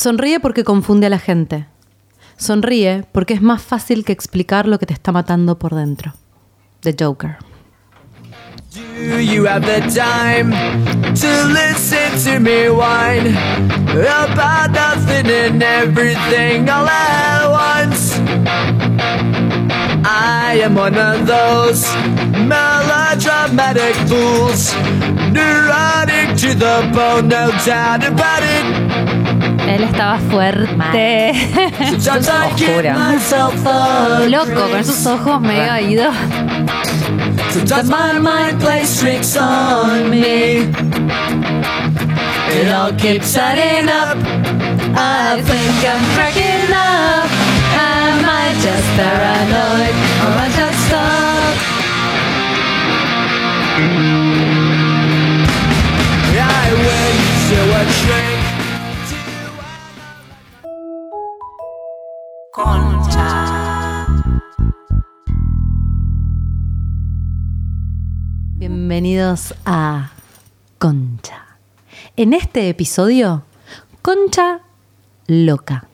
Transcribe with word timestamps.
Sonríe 0.00 0.40
porque 0.40 0.64
confunde 0.64 1.08
a 1.08 1.10
la 1.10 1.18
gente. 1.18 1.66
Sonríe 2.38 3.04
porque 3.12 3.34
es 3.34 3.42
más 3.42 3.60
fácil 3.60 4.02
que 4.02 4.12
explicar 4.12 4.66
lo 4.66 4.78
que 4.78 4.86
te 4.86 4.94
está 4.94 5.12
matando 5.12 5.58
por 5.58 5.74
dentro. 5.74 6.14
The 6.80 6.96
Joker. 6.98 7.36
Do 8.72 9.20
you 9.20 9.46
have 9.46 9.66
the 9.66 9.82
time 9.90 10.52
to 11.16 11.44
listen 11.48 12.16
to 12.24 12.40
me 12.40 12.70
whine 12.70 13.36
about 13.92 14.70
nothing 14.70 15.26
and 15.26 15.62
everything 15.62 16.70
all 16.70 16.88
at 16.88 17.50
once? 17.50 18.18
I 20.02 20.62
am 20.64 20.76
one 20.76 20.96
of 20.96 21.26
those 21.26 21.86
melodramatic 22.48 23.94
fools, 24.08 24.72
neurotic 25.30 26.38
to 26.38 26.54
the 26.54 26.90
bone, 26.94 27.28
no 27.28 27.50
doubt 27.66 28.02
about 28.02 28.42
it. 28.42 29.19
Él 29.70 29.84
estaba 29.84 30.18
fuerte. 30.18 31.32
Loco, 34.28 34.70
con 34.70 34.84
sus 34.84 35.06
ojos 35.06 35.40
medio 35.40 35.78
ido. 35.88 36.10
Sometimes 37.52 37.88
my 37.88 38.18
mind 38.18 38.60
plays 38.60 38.98
tricks 38.98 39.36
on 39.36 40.10
me. 40.10 40.68
It 42.52 42.72
all 42.72 42.92
keeps 42.94 43.36
adding 43.36 43.88
up. 43.88 44.18
I 44.96 45.40
think 45.40 45.84
I'm 45.84 46.04
cracking 46.16 46.72
up. 46.72 47.30
Am 47.78 48.24
I 48.24 48.52
just 48.60 48.88
paranoid 48.96 49.94
or 50.20 50.30
am 50.30 50.38
I 50.38 50.48
just 50.56 50.78
stuck? 50.86 51.56
I 56.42 56.72
went 56.74 57.20
to 57.50 57.58
a 57.76 58.39
shrink. 62.64 63.00
Bienvenidos 68.56 69.54
a 69.64 70.10
Concha. 70.78 71.46
En 72.16 72.34
este 72.34 72.68
episodio, 72.68 73.44
Concha 74.02 74.60
loca. 75.26 75.86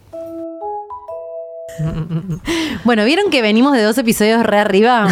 Bueno, 2.84 3.04
¿vieron 3.04 3.30
que 3.30 3.42
venimos 3.42 3.74
de 3.74 3.82
dos 3.82 3.98
episodios 3.98 4.44
re 4.44 4.58
arriba? 4.58 5.08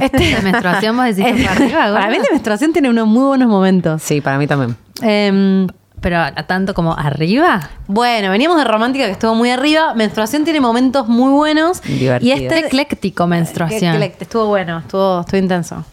Este, 0.00 0.18
De 0.36 0.42
menstruación 0.42 0.96
vos 0.96 1.06
decís 1.06 1.24
que 1.24 1.44
para 1.44 1.52
arriba, 1.52 1.86
gorda. 1.88 2.00
Para 2.00 2.10
mí 2.10 2.18
la 2.18 2.30
menstruación 2.30 2.72
tiene 2.72 2.90
unos 2.90 3.06
muy 3.06 3.24
buenos 3.24 3.48
momentos. 3.48 4.02
Sí, 4.02 4.20
para 4.20 4.38
mí 4.38 4.46
también. 4.46 4.76
Em, 5.00 5.66
Pero 6.02 6.18
a 6.18 6.32
tanto 6.32 6.74
como 6.74 6.92
arriba. 6.98 7.70
bueno, 7.86 8.30
veníamos 8.30 8.58
de 8.58 8.64
romántica 8.64 9.06
que 9.06 9.12
estuvo 9.12 9.34
muy 9.34 9.50
arriba. 9.50 9.94
Menstruación 9.94 10.44
tiene 10.44 10.60
momentos 10.60 11.08
muy 11.08 11.30
buenos. 11.30 11.80
Divertido. 11.82 12.28
Y 12.28 12.32
este 12.44 12.58
Ecléctico 12.66 13.26
menstruación. 13.26 13.98
Que- 13.98 14.16
Estuvo 14.20 14.46
bueno, 14.46 14.78
estuvo, 14.80 15.20
estuvo 15.20 15.38
intenso. 15.38 15.84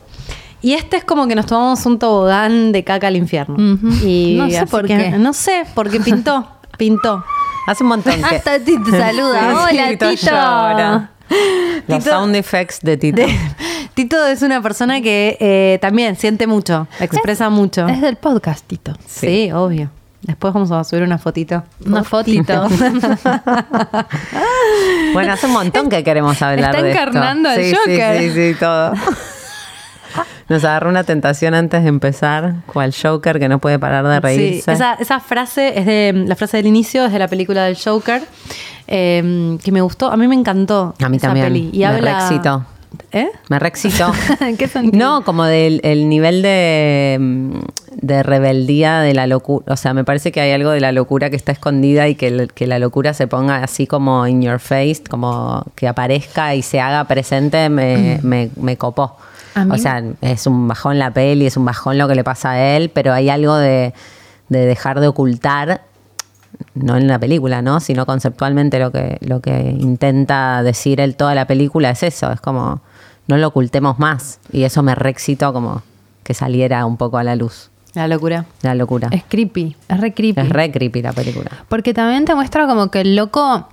Y 0.62 0.74
este 0.74 0.98
es 0.98 1.06
como 1.06 1.28
que 1.28 1.36
nos 1.36 1.46
tomamos 1.46 1.86
un 1.86 1.98
tobogán 2.00 2.72
de 2.74 2.84
caca 2.84 3.08
al 3.08 3.16
infierno. 3.16 3.56
Y 4.04 4.36
No 4.38 4.50
sé 4.50 4.66
por 4.66 4.86
qué. 4.88 5.12
No 5.12 5.32
sé, 5.32 5.64
porque 5.74 6.00
pintó, 6.02 6.46
pintó. 6.78 7.24
Hace 7.68 7.84
un 7.84 7.90
montón 7.90 8.16
que... 8.22 8.36
Hasta 8.36 8.60
Tito 8.60 8.90
saluda. 8.90 9.68
Sí, 9.70 9.76
Hola, 9.78 9.90
Tito 9.90 10.12
llora. 10.12 11.12
Los 11.88 12.00
Tito- 12.04 12.10
sound 12.10 12.36
effects 12.36 12.80
de 12.82 12.98
Tito. 12.98 13.22
De- 13.22 13.38
Tito 13.94 14.26
es 14.26 14.42
una 14.42 14.62
persona 14.62 15.02
que 15.02 15.38
eh, 15.40 15.78
también 15.82 16.16
siente 16.16 16.48
mucho, 16.48 16.88
expresa 17.00 17.50
mucho. 17.50 17.88
Es 17.88 18.02
del 18.02 18.16
podcast, 18.16 18.66
Tito. 18.66 18.94
Sí, 19.06 19.52
obvio. 19.52 19.92
Después 20.22 20.54
vamos 20.54 20.70
a 20.72 20.84
subir 20.84 21.04
una 21.04 21.18
fotito. 21.18 21.64
Una 21.86 22.04
fotito. 22.04 22.68
Bueno, 25.14 25.34
hace 25.34 25.48
un 25.48 25.54
montón 25.54 25.90
que 25.90 26.04
queremos 26.04 26.42
hablar 26.42 26.72
Está 26.72 26.84
de 26.84 26.92
esto. 26.92 27.02
encarnando 27.02 27.50
al 27.50 27.64
sí, 27.64 27.74
Joker. 27.76 28.20
Sí, 28.22 28.30
sí, 28.30 28.54
sí, 28.54 28.60
todo. 28.60 28.94
Nos 30.48 30.64
agarró 30.64 30.90
una 30.90 31.04
tentación 31.04 31.54
antes 31.54 31.84
de 31.84 31.90
empezar, 31.90 32.56
cual 32.66 32.94
Joker 33.00 33.40
que 33.40 33.48
no 33.50 33.60
puede 33.60 33.78
parar 33.80 34.06
de 34.08 34.16
Sí, 34.16 34.22
reírse. 34.22 34.72
esa, 34.74 34.94
esa 34.96 35.20
frase 35.20 35.80
es 35.80 35.86
de 35.86 36.24
la 36.28 36.36
frase 36.36 36.58
del 36.58 36.68
inicio, 36.68 37.06
es 37.06 37.12
de 37.14 37.20
la 37.20 37.28
película 37.28 37.66
del 37.66 37.78
Joker, 37.78 38.24
eh, 38.88 39.58
que 39.64 39.72
me 39.72 39.82
gustó, 39.82 40.12
a 40.12 40.18
mí 40.18 40.28
me 40.28 40.36
encantó. 40.36 40.96
A 41.04 41.10
mí 41.10 41.18
esa 41.18 41.28
también, 41.28 41.48
peli. 41.48 41.70
Y 41.74 41.80
me 41.80 41.86
habla. 41.86 42.28
¿Eh? 43.12 43.30
Me 43.50 43.60
reexcitó. 43.60 44.12
¿En 44.40 44.58
qué 44.58 44.68
sentido? 44.68 44.98
No, 45.20 45.24
como 45.24 45.46
del 45.46 45.80
el 45.84 46.10
nivel 46.10 46.42
de, 46.42 47.18
mm, 47.20 47.52
de 48.02 48.24
rebeldía 48.24 49.00
de 49.02 49.14
la 49.14 49.28
locura. 49.28 49.74
O 49.74 49.78
sea, 49.78 49.94
me 49.94 50.04
parece 50.04 50.32
que 50.32 50.42
hay 50.42 50.52
algo 50.52 50.72
de 50.72 50.80
la 50.80 50.92
locura 50.92 51.30
que 51.30 51.36
está 51.36 51.52
escondida 51.52 52.08
y 52.08 52.16
que, 52.16 52.28
el- 52.28 52.54
que 52.54 52.66
la 52.68 52.80
locura 52.80 53.14
se 53.14 53.28
ponga 53.28 53.64
así 53.64 53.86
como 53.88 54.26
in 54.28 54.42
your 54.42 54.60
face, 54.60 55.04
como 55.10 55.64
que 55.76 55.88
aparezca 55.88 56.56
y 56.56 56.62
se 56.62 56.80
haga 56.80 57.04
presente, 57.06 57.70
me, 57.70 58.20
me, 58.24 58.50
me 58.60 58.78
copó. 58.78 59.18
O 59.72 59.78
sea, 59.78 60.02
es 60.22 60.48
un 60.48 60.68
bajón 60.70 61.00
la 61.00 61.12
peli, 61.12 61.46
es 61.46 61.58
un 61.58 61.66
bajón 61.66 61.98
lo 61.98 62.08
que 62.08 62.16
le 62.16 62.24
pasa 62.24 62.52
a 62.52 62.76
él, 62.78 62.90
pero 62.94 63.14
hay 63.14 63.30
algo 63.30 63.56
de, 63.58 63.94
de 64.48 64.66
dejar 64.66 65.00
de 65.02 65.08
ocultar 65.08 65.82
no 66.74 66.98
en 66.98 67.08
la 67.08 67.20
película, 67.20 67.62
¿no? 67.62 67.80
Sino 67.80 68.06
conceptualmente 68.06 68.80
lo 68.80 68.92
que, 68.92 69.18
lo 69.22 69.42
que 69.42 69.76
intenta 69.80 70.64
decir 70.64 71.02
él 71.02 71.16
toda 71.16 71.36
la 71.36 71.46
película 71.46 71.90
es 71.90 72.04
eso, 72.04 72.32
es 72.32 72.42
como 72.42 72.82
no 73.28 73.38
lo 73.38 73.48
ocultemos 73.48 74.00
más. 74.00 74.40
Y 74.52 74.64
eso 74.64 74.82
me 74.82 74.96
reexcitó 74.96 75.54
como 75.54 75.84
que 76.24 76.34
saliera 76.34 76.86
un 76.86 76.98
poco 76.98 77.18
a 77.18 77.24
la 77.24 77.36
luz. 77.36 77.70
La 77.94 78.08
locura. 78.08 78.46
La 78.62 78.76
locura. 78.76 79.08
Es 79.12 79.24
creepy. 79.28 79.76
Es 79.88 80.00
re 80.00 80.14
creepy. 80.14 80.42
Es 80.42 80.50
re 80.50 80.72
creepy 80.72 81.02
la 81.02 81.14
película. 81.14 81.52
Porque 81.70 81.94
también 81.94 82.26
te 82.26 82.36
muestra 82.36 82.68
como 82.68 82.90
que 82.90 83.02
el 83.02 83.16
loco, 83.16 83.68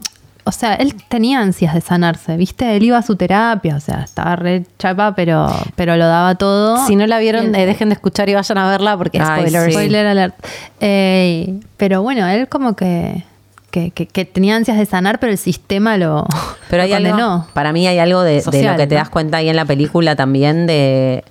o 0.49 0.53
sea, 0.53 0.75
él 0.77 0.95
tenía 1.09 1.41
ansias 1.41 1.75
de 1.75 1.81
sanarse, 1.81 2.37
¿viste? 2.37 2.77
Él 2.77 2.85
iba 2.85 2.97
a 2.99 3.03
su 3.03 3.17
terapia, 3.17 3.75
o 3.77 3.81
sea, 3.81 4.03
estaba 4.03 4.37
re 4.37 4.65
chapa, 4.79 5.15
pero, 5.17 5.53
pero 5.75 5.97
lo 5.97 6.07
daba 6.07 6.37
todo. 6.37 6.87
Si 6.87 6.95
no 6.97 7.07
la 7.07 7.19
vieron, 7.19 7.55
eh, 7.55 7.67
dejen 7.67 7.89
de 7.89 7.95
escuchar 7.95 8.29
y 8.29 8.35
vayan 8.35 8.57
a 8.59 8.71
verla 8.71 8.97
porque 8.97 9.19
Ay, 9.21 9.51
sí. 9.51 9.73
Spoiler 9.73 10.07
alert. 10.07 10.35
Eh, 10.81 11.59
pero 11.77 12.03
bueno, 12.03 12.27
él 12.29 12.49
como 12.49 12.77
que, 12.77 13.25
que, 13.71 13.91
que- 13.91 14.07
que 14.07 14.25
tenía 14.25 14.57
ansias 14.57 14.79
de 14.79 14.87
sanar, 14.87 15.19
pero 15.19 15.33
el 15.33 15.39
sistema 15.39 15.97
lo, 15.97 16.25
Pero 16.71 16.83
hay 16.85 16.91
lo 16.91 16.97
condenó. 16.97 17.33
algo, 17.33 17.47
para 17.53 17.73
mí 17.73 17.87
hay 17.87 17.99
algo 17.99 18.23
de, 18.23 18.43
lo 18.45 18.51
que 18.53 18.87
te 18.87 18.95
¿no? 18.95 19.01
das 19.01 19.11
cuenta 19.11 19.39
ahí 19.39 19.49
en 19.49 19.57
la 19.57 19.65
película 19.65 20.15
también 20.17 20.67
de, 20.67 21.25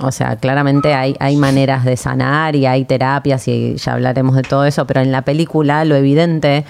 o 0.00 0.10
sea, 0.12 0.36
claramente 0.36 0.94
hay, 0.94 1.14
hay 1.20 1.36
maneras 1.36 1.84
de 1.84 1.96
sanar 1.96 2.56
y 2.56 2.66
hay 2.66 2.84
terapias 2.84 3.46
y 3.48 3.76
ya 3.76 3.92
hablaremos 3.92 4.34
de 4.36 4.42
todo 4.42 4.64
eso, 4.64 4.86
pero 4.86 5.00
en 5.00 5.12
la 5.12 5.22
película 5.22 5.84
lo 5.84 5.94
evidente 5.94 6.64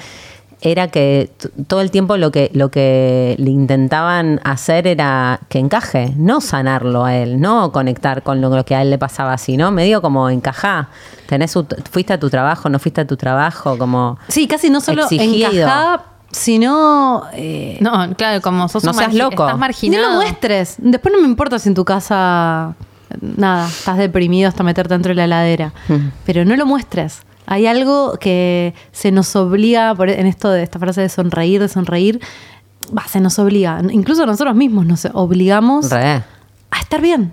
era 0.64 0.88
que 0.88 1.30
todo 1.66 1.80
el 1.80 1.90
tiempo 1.90 2.16
lo 2.16 2.30
que, 2.30 2.50
lo 2.54 2.70
que 2.70 3.34
le 3.38 3.50
intentaban 3.50 4.40
hacer 4.44 4.86
era 4.86 5.40
que 5.48 5.58
encaje, 5.58 6.14
no 6.16 6.40
sanarlo 6.40 7.04
a 7.04 7.16
él, 7.16 7.40
no 7.40 7.72
conectar 7.72 8.22
con 8.22 8.40
lo, 8.40 8.48
lo 8.48 8.64
que 8.64 8.74
a 8.76 8.82
él 8.82 8.90
le 8.90 8.96
pasaba, 8.98 9.36
sino 9.38 9.70
medio 9.72 10.00
como 10.00 10.30
encajá. 10.30 10.88
Tenés 11.26 11.50
su- 11.50 11.66
fuiste 11.90 12.12
a 12.12 12.20
tu 12.20 12.30
trabajo, 12.30 12.68
no 12.68 12.78
fuiste 12.78 13.00
a 13.00 13.06
tu 13.06 13.16
trabajo, 13.16 13.76
como 13.76 14.18
Sí, 14.28 14.46
casi 14.46 14.70
no 14.70 14.80
solo 14.80 15.02
Exigido. 15.02 15.50
encajá, 15.50 16.04
sino... 16.30 17.24
eh, 17.34 17.78
No, 17.80 18.14
claro, 18.16 18.40
como 18.40 18.68
sos 18.68 18.84
No 18.84 18.92
un 18.92 18.98
seas 18.98 19.14
loco. 19.14 19.44
Estás 19.44 19.58
marginado. 19.58 20.10
lo 20.10 20.14
muestres. 20.16 20.76
Después 20.78 21.12
no 21.14 21.20
me 21.20 21.26
importa 21.28 21.58
si 21.58 21.68
en 21.70 21.74
tu 21.74 21.84
casa, 21.84 22.74
nada, 23.20 23.66
estás 23.66 23.98
deprimido 23.98 24.48
hasta 24.48 24.62
meterte 24.62 24.94
dentro 24.94 25.10
de 25.10 25.16
la 25.16 25.24
heladera. 25.24 25.72
Pero 26.24 26.44
no 26.44 26.54
lo 26.56 26.66
muestres. 26.66 27.22
Hay 27.52 27.66
algo 27.66 28.14
que 28.18 28.72
se 28.92 29.12
nos 29.12 29.36
obliga, 29.36 29.94
por- 29.94 30.08
en 30.08 30.26
esto 30.26 30.50
de 30.50 30.62
esta 30.62 30.78
frase 30.78 31.02
de 31.02 31.08
sonreír, 31.10 31.60
de 31.60 31.68
sonreír, 31.68 32.18
va, 32.96 33.06
se 33.06 33.20
nos 33.20 33.38
obliga. 33.38 33.80
Incluso 33.90 34.24
nosotros 34.24 34.54
mismos 34.56 34.86
nos 34.86 35.04
obligamos 35.12 35.90
re. 35.90 36.22
a 36.70 36.80
estar 36.80 37.02
bien. 37.02 37.32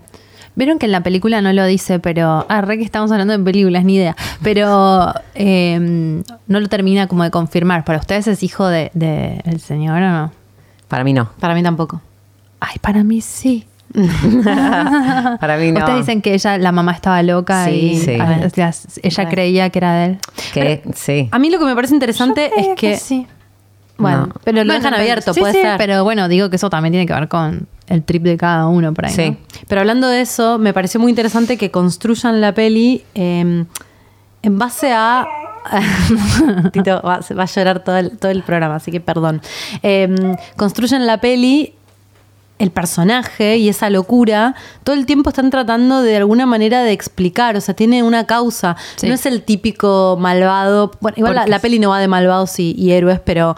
Vieron 0.56 0.78
que 0.78 0.88
en 0.88 0.91
la 0.91 1.02
película 1.03 1.41
no 1.41 1.53
lo 1.53 1.66
dice, 1.66 2.00
pero. 2.00 2.46
Ah, 2.50 2.59
re 2.59 2.78
que 2.78 2.84
estamos 2.84 3.09
hablando 3.13 3.38
de 3.38 3.41
películas, 3.41 3.85
ni 3.85 3.96
idea. 3.96 4.18
Pero 4.44 5.13
eh, 5.35 5.80
no 6.47 6.59
lo 6.59 6.68
termina 6.68 7.07
como 7.07 7.24
de 7.24 7.31
confirmar. 7.31 7.86
¿Para 7.86 8.00
ustedes 8.00 8.28
es 8.28 8.44
hijo 8.44 8.68
de, 8.68 8.92
de 8.94 9.42
el 9.45 9.62
señor 9.62 10.01
o 10.01 10.10
no? 10.10 10.31
Para 10.89 11.06
mí 11.06 11.13
no. 11.13 11.30
Para 11.39 11.56
mí 11.56 11.63
tampoco. 11.63 12.01
Ay, 12.60 12.75
para 12.81 13.06
mí 13.06 13.22
sí. 13.22 13.65
Para 15.39 15.57
mí 15.57 15.71
no. 15.71 15.80
Ustedes 15.80 16.00
dicen 16.00 16.21
que 16.21 16.33
ella, 16.33 16.57
la 16.57 16.71
mamá 16.71 16.91
estaba 16.94 17.21
loca 17.24 17.65
Sí, 17.65 17.71
y 17.71 17.97
sí. 18.00 18.15
a- 18.19 18.41
o 18.45 18.50
sea, 18.50 18.71
ella 19.03 19.24
Re. 19.24 19.30
creía 19.30 19.69
que 19.69 19.80
era 19.80 19.94
de 19.95 20.06
él. 20.06 20.18
que 20.53 20.83
sí. 20.95 21.27
A 21.31 21.39
mí 21.39 21.50
lo 21.50 21.59
que 21.59 21.65
me 21.65 21.75
parece 21.75 21.94
interesante 21.94 22.51
es 22.56 22.68
que... 22.75 22.97
sí. 22.97 23.27
Bueno, 23.97 24.27
No. 24.27 24.33
pero 24.45 24.59
lo 24.63 24.65
Bueno, 24.71 24.74
dejan 24.75 24.94
abierto, 24.94 25.33
sí, 25.33 25.41
puede 25.41 25.53
sí, 25.53 25.62
ser. 25.62 25.77
Pero 25.77 26.03
bueno, 26.06 26.30
digo 26.30 26.50
que 26.50 26.56
eso 26.56 26.69
también 26.69 26.94
tiene 26.94 27.06
que 27.06 27.13
ver 27.13 27.27
con 27.27 27.68
el 27.88 28.03
trip 28.03 28.24
de 28.24 28.38
cada 28.38 28.68
uno 28.68 28.94
por 28.94 29.06
ahí. 29.07 29.12
Sí. 29.13 29.31
¿no? 29.31 29.38
Pero 29.68 29.81
hablando 29.81 30.07
de 30.07 30.21
eso, 30.21 30.57
me 30.57 30.71
pareció 30.74 31.01
muy 31.01 31.09
interesante 31.09 31.57
que 31.57 31.69
construyan 31.69 32.39
la 32.39 32.53
peli 32.53 33.03
eh, 33.15 33.65
en 34.41 34.57
base 34.57 34.94
a. 34.94 35.27
Tito 36.71 37.01
va, 37.06 37.19
va 37.38 37.44
a 37.44 37.45
llorar 37.45 37.83
todo 37.83 37.97
el, 37.97 38.18
todo 38.18 38.31
el 38.31 38.44
programa, 38.44 38.75
así 38.75 38.89
que 38.91 39.01
perdón. 39.01 39.41
Eh, 39.83 40.07
construyen 40.56 41.06
la 41.06 41.18
peli 41.19 41.74
el 42.59 42.71
personaje 42.71 43.57
y 43.57 43.69
esa 43.69 43.89
locura 43.89 44.53
todo 44.83 44.95
el 44.95 45.06
tiempo 45.06 45.29
están 45.29 45.50
tratando 45.50 46.01
de 46.01 46.17
alguna 46.17 46.45
manera 46.45 46.83
de 46.83 46.91
explicar, 46.91 47.56
o 47.56 47.61
sea, 47.61 47.73
tiene 47.73 48.03
una 48.03 48.25
causa. 48.25 48.75
Sí. 48.97 49.07
No 49.07 49.13
es 49.13 49.25
el 49.25 49.41
típico 49.44 50.17
malvado. 50.19 50.91
Bueno, 51.00 51.15
igual 51.17 51.41
la, 51.47 51.59
peli 51.59 51.79
no 51.79 51.89
va 51.89 52.00
de 52.00 52.07
malvados 52.07 52.59
y, 52.59 52.75
y 52.77 52.91
héroes, 52.91 53.19
pero, 53.19 53.56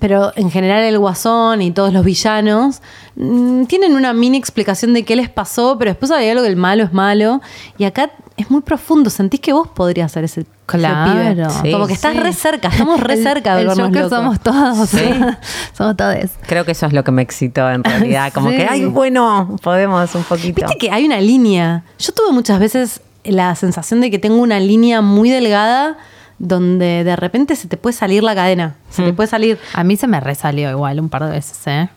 pero 0.00 0.32
en 0.36 0.50
general 0.50 0.82
el 0.82 0.98
guasón 0.98 1.62
y 1.62 1.70
todos 1.70 1.92
los 1.92 2.04
villanos 2.04 2.80
mm, 3.16 3.64
tienen 3.64 3.94
una 3.94 4.12
mini 4.12 4.38
explicación 4.38 4.94
de 4.94 5.04
qué 5.04 5.16
les 5.16 5.28
pasó, 5.28 5.76
pero 5.78 5.90
después 5.90 6.10
hay 6.10 6.28
algo 6.28 6.42
que 6.42 6.48
el 6.48 6.56
malo 6.56 6.82
es 6.84 6.92
malo. 6.92 7.40
Y 7.78 7.84
acá 7.84 8.10
es 8.36 8.50
muy 8.50 8.62
profundo. 8.62 9.10
Sentís 9.10 9.40
que 9.40 9.52
vos 9.52 9.68
podrías 9.68 10.10
ser 10.10 10.24
ese, 10.24 10.40
ese 10.42 10.50
Claro. 10.66 11.12
pibe. 11.34 11.50
Sí. 11.62 11.72
Como 11.72 11.86
que 11.86 11.92
estás 11.92 12.12
Sí. 12.14 12.20
re 12.20 12.32
cerca, 12.32 12.68
estamos 12.68 13.00
re 13.00 13.14
El- 13.18 13.22
cerca 13.22 13.54
de 13.56 13.62
el 13.62 13.68
Joker 13.68 13.90
locos. 14.04 14.10
somos 14.10 14.40
todos. 14.40 14.88
Sí. 14.88 15.04
somos 15.76 15.96
todos. 15.96 16.16
Creo 16.46 16.64
que 16.64 16.72
eso 16.72 16.86
es 16.86 16.92
lo 16.94 17.04
que 17.04 17.12
me 17.12 17.22
excitó 17.22 17.70
en 17.70 17.84
realidad. 17.84 18.32
Como 18.32 18.48
Sí. 18.50 18.56
que, 18.56 18.66
ay, 18.68 18.84
bueno, 18.86 19.56
podemos 19.62 20.14
un 20.14 20.24
poquito. 20.24 20.62
Viste 20.66 20.78
que 20.78 20.90
hay 20.90 21.04
una 21.04 21.20
línea. 21.20 21.84
Yo 21.98 22.12
tuve 22.12 22.32
muchas 22.32 22.58
veces 22.58 23.00
la 23.24 23.54
sensación 23.54 24.00
de 24.00 24.10
que 24.10 24.18
tengo 24.18 24.36
una 24.40 24.58
línea 24.58 25.00
muy 25.02 25.30
delgada 25.30 25.96
donde 26.44 27.04
de 27.04 27.14
repente 27.16 27.54
se 27.54 27.68
te 27.68 27.76
puede 27.76 27.94
salir 27.94 28.22
la 28.24 28.34
cadena. 28.34 28.74
Se 28.90 29.02
te 29.04 29.12
puede 29.12 29.28
salir. 29.28 29.58
A 29.74 29.84
mí 29.84 29.96
se 29.96 30.08
me 30.08 30.18
resalió 30.18 30.70
igual 30.70 30.98
un 31.00 31.08
par 31.08 31.24
de 31.24 31.30
veces, 31.30 31.58
¿eh? 31.66 31.88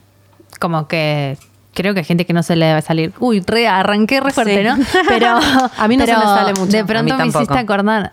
Como 0.60 0.86
que 0.86 1.36
creo 1.74 1.92
que 1.92 2.00
hay 2.00 2.04
gente 2.06 2.24
que 2.24 2.32
no 2.32 2.44
se 2.44 2.54
le 2.54 2.64
debe 2.66 2.80
salir. 2.80 3.12
Uy, 3.18 3.40
re, 3.44 3.66
arranqué 3.66 4.20
re 4.20 4.30
fuerte, 4.30 4.62
Sí. 4.62 4.64
¿no? 4.64 4.76
Pero 5.08 5.36
A 5.76 5.88
mí 5.88 5.96
no 5.96 6.06
se 6.06 6.16
me 6.16 6.22
sale 6.22 6.52
mucho. 6.54 6.70
De 6.72 6.78
A 6.78 6.82
mí 6.82 6.86
pronto 6.86 7.16
me 7.18 7.26
hiciste 7.26 7.58
acordar. 7.58 8.12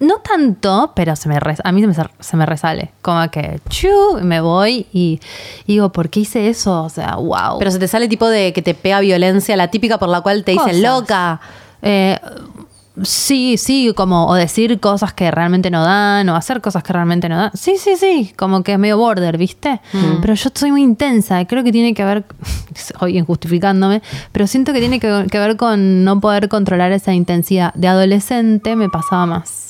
No 0.00 0.16
tanto, 0.16 0.92
pero 0.96 1.14
se 1.14 1.28
me 1.28 1.38
res- 1.38 1.60
a 1.62 1.70
mí 1.70 1.80
se 1.80 1.86
me, 1.86 1.94
se 2.18 2.36
me 2.36 2.44
resale. 2.44 2.90
Como 3.02 3.30
que 3.30 3.60
chu, 3.68 3.88
me 4.20 4.40
voy 4.40 4.86
y, 4.92 5.20
y 5.64 5.72
digo, 5.74 5.90
¿por 5.92 6.10
qué 6.10 6.20
hice 6.20 6.48
eso? 6.48 6.82
O 6.82 6.88
sea, 6.88 7.14
wow. 7.14 7.58
Pero 7.60 7.70
se 7.70 7.78
te 7.78 7.86
sale 7.86 8.08
tipo 8.08 8.28
de 8.28 8.52
que 8.52 8.62
te 8.62 8.74
pega 8.74 8.98
violencia, 9.00 9.56
la 9.56 9.68
típica 9.68 9.96
por 9.96 10.08
la 10.08 10.20
cual 10.22 10.42
te 10.44 10.52
dicen 10.52 10.82
loca. 10.82 11.40
Eh, 11.82 12.18
sí, 13.02 13.56
sí, 13.56 13.92
como 13.96 14.26
o 14.26 14.34
decir 14.34 14.78
cosas 14.80 15.12
que 15.12 15.30
realmente 15.30 15.70
no 15.70 15.82
dan, 15.84 16.28
o 16.28 16.36
hacer 16.36 16.60
cosas 16.60 16.82
que 16.82 16.92
realmente 16.92 17.28
no 17.28 17.36
dan. 17.36 17.50
Sí, 17.54 17.76
sí, 17.78 17.96
sí, 17.96 18.32
como 18.36 18.62
que 18.62 18.72
es 18.74 18.78
medio 18.78 18.98
border, 18.98 19.38
¿viste? 19.38 19.80
Pero 20.20 20.34
yo 20.34 20.50
soy 20.54 20.70
muy 20.70 20.82
intensa, 20.82 21.40
y 21.40 21.46
creo 21.46 21.62
que 21.64 21.72
tiene 21.72 21.94
que 21.94 22.04
ver, 22.04 22.24
hoy 23.00 23.18
injustificándome, 23.18 24.02
pero 24.32 24.46
siento 24.46 24.72
que 24.72 24.80
tiene 24.80 25.00
que, 25.00 25.26
que 25.30 25.38
ver 25.38 25.56
con 25.56 26.04
no 26.04 26.20
poder 26.20 26.48
controlar 26.48 26.92
esa 26.92 27.12
intensidad. 27.12 27.72
De 27.74 27.88
adolescente 27.88 28.76
me 28.76 28.88
pasaba 28.88 29.26
más. 29.26 29.66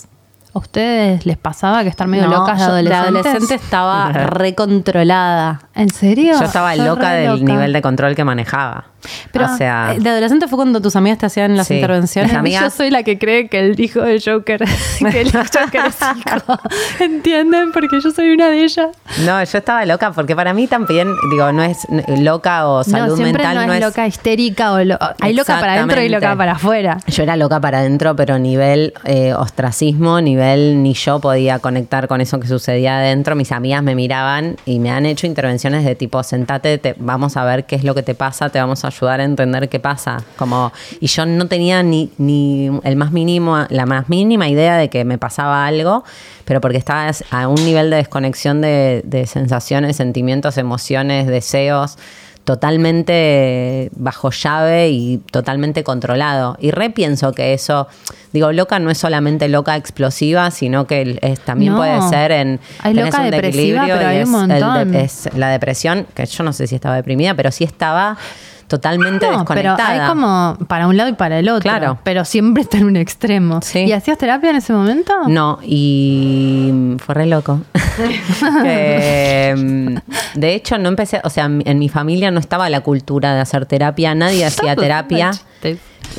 ¿A 0.53 0.59
ustedes 0.59 1.27
les 1.27 1.37
pasaba 1.37 1.85
que 1.85 1.89
estar 1.89 2.09
medio 2.09 2.27
No, 2.27 2.39
locas 2.39 2.59
de 2.59 2.65
yo 2.65 2.73
adolescentes? 2.73 3.27
adolescente 3.27 3.55
estaba 3.55 4.11
recontrolada. 4.13 5.69
¿En 5.81 5.91
serio? 5.91 6.35
Yo 6.39 6.45
estaba 6.45 6.75
loca 6.77 7.13
del 7.13 7.41
loca. 7.41 7.53
nivel 7.53 7.73
de 7.73 7.81
control 7.83 8.15
que 8.15 8.25
manejaba. 8.25 8.85
Pero 9.33 9.47
o 9.47 9.57
sea, 9.57 9.95
eh, 9.95 9.99
de 9.99 10.11
adolescente 10.11 10.47
fue 10.47 10.59
cuando 10.59 10.83
tus 10.83 10.95
amigas 10.95 11.17
te 11.17 11.25
hacían 11.25 11.57
las 11.57 11.69
Sí. 11.69 11.75
intervenciones. 11.77 12.35
Amigas- 12.35 12.65
Yo 12.65 12.71
soy 12.71 12.91
la 12.91 13.03
que 13.03 13.19
cree 13.19 13.49
que 13.49 13.59
el 13.59 13.81
hijo 13.81 14.03
de 14.03 14.21
Joker, 14.23 14.63
que 15.11 15.21
el 15.23 15.33
Joker 15.33 15.87
es 15.87 15.97
hijo. 16.03 16.59
¿Entienden? 16.99 17.73
Porque 17.73 17.99
yo 18.03 18.11
soy 18.11 18.31
una 18.35 18.49
de 18.49 18.63
ellas. 18.65 18.89
no, 19.25 19.43
yo 19.43 19.59
estaba 19.59 19.87
loca 19.87 20.13
porque 20.13 20.37
para 20.37 20.53
mí 20.53 20.67
también, 20.67 21.09
digo, 21.31 21.51
no 21.53 21.63
es 21.63 21.79
loca 22.09 22.69
o 22.69 22.85
salud 22.85 23.17
no, 23.19 23.25
mental, 23.25 23.67
no 23.67 23.73
es, 23.73 23.81
loca 23.81 24.07
histérica 24.07 24.73
o 24.73 24.85
lo- 24.85 24.99
hay 25.21 25.33
loca 25.33 25.59
para 25.61 25.75
adentro 25.75 26.03
y 26.03 26.09
loca 26.11 26.37
para 26.37 26.53
afuera. 26.53 26.99
Yo 27.07 27.23
era 27.23 27.37
loca 27.37 27.59
para 27.61 27.79
adentro, 27.79 28.15
pero 28.17 28.39
nivel 28.39 28.93
eh, 29.05 29.33
ostracismo, 29.33 30.21
nivel 30.21 30.83
ni 30.83 30.93
yo 30.93 31.21
podía 31.21 31.59
conectar 31.59 32.07
con 32.07 32.21
eso 32.21 32.39
que 32.39 32.49
sucedía 32.49 32.99
adentro. 32.99 33.35
Mis 33.35 33.51
amigas 33.53 33.83
me 33.83 33.95
miraban 33.95 34.57
y 34.67 34.79
me 34.79 34.91
han 34.91 35.07
hecho 35.07 35.27
intervenciones 35.27 35.70
de 35.79 35.95
tipo, 35.95 36.23
sentate, 36.23 36.79
te, 36.79 36.95
vamos 36.99 37.37
a 37.37 37.45
ver 37.45 37.65
qué 37.65 37.77
es 37.77 37.85
lo 37.85 37.95
que 37.95 38.03
te 38.03 38.15
pasa, 38.15 38.51
te 38.51 38.59
vamos 38.59 38.85
a 38.85 38.89
ayudar 38.89 39.21
a 39.21 39.25
entender 39.25 39.69
qué 39.69 39.81
pasa. 39.81 40.23
Como, 40.37 40.73
y 41.01 41.07
yo 41.07 41.27
no 41.27 41.47
tenía 41.47 41.83
ni, 41.83 42.11
ni 42.19 42.71
el 42.85 42.97
más 42.97 43.13
mínimo, 43.13 43.67
la 43.69 43.87
más 43.87 44.09
mínima 44.09 44.49
idea 44.49 44.77
de 44.77 44.89
que 44.89 45.05
me 45.05 45.19
pasaba 45.19 45.67
algo, 45.67 46.05
pero 46.45 46.61
porque 46.61 46.79
estaba 46.79 47.11
a 47.31 47.49
un 47.49 47.65
nivel 47.65 47.91
de 47.91 47.97
desconexión 47.97 48.61
de, 48.61 49.03
de 49.05 49.27
sensaciones, 49.27 49.97
sentimientos, 49.97 50.59
emociones, 50.59 51.27
deseos 51.27 51.97
totalmente 52.45 53.91
bajo 53.97 54.31
llave 54.31 54.89
y 54.91 55.19
totalmente 55.31 55.85
controlado. 55.85 56.57
Y 56.61 56.71
repienso 56.71 57.33
que 57.33 57.53
eso, 57.55 57.89
digo, 58.33 58.53
loca 58.53 58.79
no 58.79 58.91
es 58.91 58.99
solamente 58.99 59.49
loca 59.49 59.77
explosiva, 59.77 60.51
sino 60.51 60.87
que 60.87 61.19
es- 61.23 61.41
también 61.41 61.73
No. 61.73 61.79
puede 61.79 62.01
ser 62.09 62.33
en... 62.33 62.61
Hay 62.83 62.95
loca 62.95 63.21
un 63.23 63.31
depresiva, 63.31 63.85
pero 63.87 64.07
hay 64.09 64.23
un 64.23 64.49
de- 64.49 65.01
es 65.03 65.29
la 65.37 65.49
depresión, 65.49 66.07
que 66.15 66.27
yo 66.27 66.45
no 66.45 66.53
sé 66.53 66.67
si 66.67 66.75
estaba 66.75 66.97
deprimida, 66.97 67.35
pero 67.35 67.51
sí 67.51 67.65
estaba 67.65 68.17
totalmente 68.71 69.27
No, 69.27 69.45
pero 69.45 69.71
desconectada. 69.73 70.05
hay 70.05 70.09
como 70.09 70.57
para 70.69 70.87
un 70.87 70.97
lado 70.97 71.11
y 71.11 71.15
para 71.15 71.39
el 71.41 71.49
otro. 71.49 71.61
Claro. 71.63 71.99
Pero 72.05 72.25
siempre 72.25 72.63
está 72.63 72.79
en 72.79 72.85
un 72.85 72.97
extremo. 72.97 73.61
Sí. 73.63 73.81
¿Y 73.81 73.93
hacías 73.93 74.17
terapia 74.17 74.51
en 74.51 74.57
ese 74.57 74.73
momento? 74.73 75.13
No, 75.27 75.59
y 75.63 76.97
fue 77.05 77.15
re 77.15 77.27
loco. 77.27 77.61
Mm, 78.71 79.97
de 80.35 80.55
hecho, 80.55 80.79
no 80.79 80.89
empecé, 80.89 81.21
o 81.25 81.31
sea, 81.31 81.47
en 81.47 81.79
mi 81.79 81.89
familia 81.89 82.31
no 82.31 82.39
estaba 82.41 82.69
la 82.71 82.81
cultura 82.81 83.35
de 83.35 83.41
hacer 83.41 83.67
terapia, 83.67 84.15
nadie 84.15 84.45
hacía 84.45 84.77
terapia. 84.77 85.33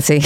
Sí. 0.01 0.19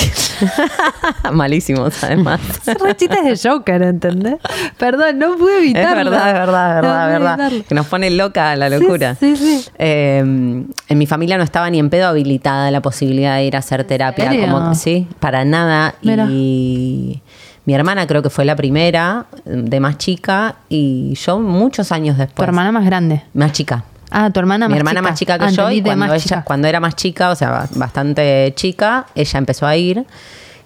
Malísimos, 1.31 2.03
además. 2.03 2.39
Son 2.63 2.95
chistes 2.95 3.41
de 3.41 3.49
Joker, 3.49 3.81
¿entendés? 3.81 4.35
Perdón, 4.77 5.19
no 5.19 5.35
pude 5.37 5.57
Es 5.57 5.63
evitarlo. 5.63 6.11
verdad, 6.11 6.27
es 6.29 6.33
verdad, 6.33 6.75
es 6.77 6.83
No 6.83 6.87
verdad, 6.89 7.05
es 7.07 7.11
verdad. 7.19 7.33
evitarlo. 7.39 7.63
Que 7.67 7.75
nos 7.75 7.85
pone 7.87 8.09
loca 8.11 8.55
la 8.55 8.69
locura. 8.69 9.15
Sí, 9.15 9.35
sí, 9.35 9.59
sí. 9.63 9.69
Eh, 9.77 10.19
en 10.19 10.97
mi 10.97 11.05
familia 11.07 11.37
no 11.37 11.43
estaba 11.43 11.69
ni 11.69 11.79
en 11.79 11.89
pedo 11.89 12.07
habilitada 12.07 12.69
la 12.71 12.81
posibilidad 12.81 13.35
de 13.37 13.45
ir 13.45 13.55
a 13.55 13.59
hacer 13.59 13.83
terapia. 13.85 14.29
Como, 14.39 14.75
sí, 14.75 15.07
para 15.19 15.43
nada. 15.45 15.95
Mira. 16.01 16.27
Y 16.29 17.21
mi 17.65 17.73
hermana 17.73 18.05
creo 18.07 18.21
que 18.21 18.29
fue 18.29 18.45
la 18.45 18.55
primera, 18.55 19.25
de 19.45 19.79
más 19.79 19.97
chica, 19.97 20.55
y 20.69 21.15
yo 21.15 21.39
muchos 21.39 21.91
años 21.91 22.15
Tu 22.17 22.21
después. 22.21 22.47
hermana 22.47 22.71
más 22.71 22.85
grande. 22.85 23.23
Más 23.33 23.51
chica. 23.51 23.83
Ah, 24.17 24.29
tu 24.29 24.39
hermana 24.39 24.67
Mi 24.67 24.73
más 24.75 24.79
hermana 24.79 24.99
chica. 25.01 25.09
más 25.09 25.19
chica 25.19 25.39
que 25.39 25.45
Ah, 25.45 25.49
yo 25.49 25.71
y 25.71 25.81
cuando, 25.81 26.05
ella, 26.05 26.17
chica. 26.19 26.43
cuando 26.45 26.67
era 26.69 26.79
más 26.79 26.95
chica, 26.95 27.31
o 27.31 27.35
sea, 27.35 27.49
ba- 27.49 27.69
bastante 27.75 28.53
chica, 28.55 29.07
ella 29.13 29.37
empezó 29.37 29.67
a 29.67 29.75
ir. 29.75 30.05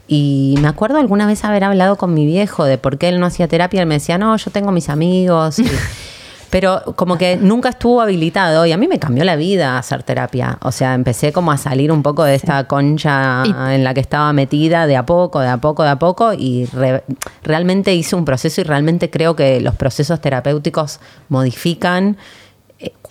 Y 0.07 0.55
me 0.61 0.67
acuerdo 0.67 0.97
alguna 0.97 1.25
vez 1.27 1.43
haber 1.43 1.63
hablado 1.63 1.95
con 1.97 2.13
mi 2.13 2.25
viejo 2.27 2.65
de 2.65 2.77
por 2.77 2.97
qué 2.99 3.09
él 3.09 3.19
no 3.19 3.25
hacía 3.25 3.47
terapia. 3.47 3.81
Él 3.81 3.87
me 3.87 3.95
decía, 3.95 4.17
no, 4.19 4.35
yo 4.37 4.51
tengo 4.51 4.71
mis 4.71 4.89
amigos. 4.89 5.57
y- 5.59 5.65
pero 6.51 6.81
como 6.95 7.19
que 7.19 7.37
nunca 7.37 7.69
estuvo 7.69 8.01
habilitado 8.01 8.65
y 8.65 8.71
a 8.71 8.77
mí 8.77 8.87
me 8.87 8.97
cambió 8.97 9.23
la 9.23 9.35
vida 9.35 9.77
hacer 9.77 10.01
terapia. 10.01 10.57
O 10.63 10.71
sea, 10.71 10.95
empecé 10.95 11.31
como 11.31 11.51
a 11.51 11.57
salir 11.57 11.91
un 11.91 12.01
poco 12.01 12.23
de 12.23 12.33
esta 12.33 12.63
concha 12.65 13.43
Y- 13.45 13.51
en 13.75 13.83
la 13.83 13.93
que 13.93 13.99
estaba 13.99 14.33
metida 14.33 14.87
de 14.87 14.95
a 14.97 15.05
poco, 15.05 15.41
de 15.41 15.47
a 15.49 15.57
poco, 15.57 15.83
de 15.83 15.89
a 15.89 15.99
poco 15.99 16.33
y 16.33 16.65
re- 16.73 17.03
realmente 17.43 17.93
hice 17.93 18.15
un 18.15 18.25
proceso 18.25 18.61
y 18.61 18.63
realmente 18.63 19.11
creo 19.11 19.35
que 19.35 19.61
los 19.61 19.75
procesos 19.75 20.21
terapéuticos 20.21 20.99
modifican 21.29 22.17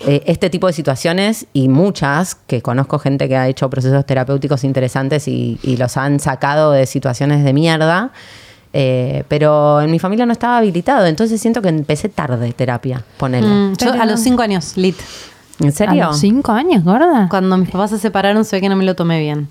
este 0.00 0.48
tipo 0.50 0.66
de 0.66 0.72
situaciones 0.72 1.46
y 1.52 1.68
muchas, 1.68 2.34
que 2.34 2.62
conozco 2.62 2.98
gente 2.98 3.28
que 3.28 3.36
ha 3.36 3.48
hecho 3.48 3.68
procesos 3.68 4.06
terapéuticos 4.06 4.64
interesantes 4.64 5.28
y, 5.28 5.58
y 5.62 5.76
los 5.76 5.96
han 5.96 6.20
sacado 6.20 6.72
de 6.72 6.86
situaciones 6.86 7.44
de 7.44 7.52
mierda, 7.52 8.12
eh, 8.72 9.24
pero 9.28 9.80
en 9.80 9.90
mi 9.90 9.98
familia 9.98 10.26
no 10.26 10.32
estaba 10.32 10.58
habilitado, 10.58 11.06
entonces 11.06 11.40
siento 11.40 11.60
que 11.62 11.68
empecé 11.68 12.08
tarde 12.08 12.52
terapia, 12.52 13.04
ponele. 13.16 13.46
Mm, 13.46 13.76
yo 13.76 13.92
a 13.92 14.06
los 14.06 14.20
cinco 14.20 14.42
años, 14.42 14.76
lit. 14.76 14.96
¿En 15.60 15.68
¿A 15.68 15.72
serio? 15.72 16.04
los 16.06 16.18
cinco 16.18 16.52
años, 16.52 16.84
gorda? 16.84 17.26
Cuando 17.28 17.56
mis 17.56 17.68
papás 17.68 17.90
se 17.90 17.98
separaron, 17.98 18.44
se 18.44 18.56
ve 18.56 18.60
que 18.60 18.68
no 18.68 18.76
me 18.76 18.84
lo 18.84 18.94
tomé 18.94 19.18
bien. 19.20 19.48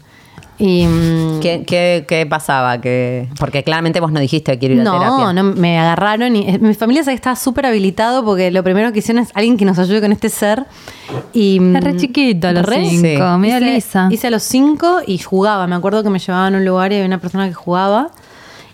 Y. 0.60 0.86
mm, 0.88 1.40
¿Qué, 1.40 1.64
qué, 1.68 2.06
qué 2.08 2.26
pasaba? 2.26 2.82
que 2.82 3.28
Porque 3.40 3.64
claramente 3.64 4.00
vos 4.00 4.12
no 4.12 4.20
dijiste 4.20 4.54
que 4.54 4.60
quiero 4.60 4.76
ir 4.76 4.82
a 4.82 4.84
terapia. 4.86 5.10
No, 5.10 5.34
no, 5.34 5.44
me 5.44 5.78
agarraron 5.80 6.36
y 6.36 6.50
eh, 6.50 6.58
mi 6.60 6.74
familia 6.74 7.04
sabe 7.04 7.14
que 7.14 7.18
estaba 7.20 7.36
súper 7.36 7.68
habilitado 7.68 8.26
porque 8.26 8.50
lo 8.52 8.64
primero 8.64 8.92
que 8.92 9.00
hicieron 9.00 9.24
es 9.24 9.30
alguien 9.36 9.58
que 9.58 9.66
nos 9.66 9.78
ayude 9.78 10.02
con 10.02 10.12
este 10.12 10.30
ser. 10.30 10.66
Y, 11.34 11.60
Es 11.76 11.84
re 11.84 11.96
chiquito 11.98 12.48
a 12.48 12.52
los 12.54 12.66
Re. 12.66 12.88
cinco, 12.90 13.02
Sí. 13.34 13.40
medio 13.40 13.58
hice, 13.58 13.74
lisa. 13.76 14.08
hice 14.12 14.28
a 14.28 14.32
los 14.32 14.44
cinco 14.44 14.98
y 15.06 15.20
jugaba. 15.20 15.68
Me 15.68 15.76
acuerdo 15.76 16.02
que 16.04 16.10
me 16.10 16.20
llevaban 16.20 16.56
a 16.56 16.58
un 16.58 16.66
lugar 16.66 16.92
y 16.92 16.96
había 16.96 17.06
una 17.08 17.20
persona 17.20 17.48
que 17.48 17.54
jugaba. 17.54 18.10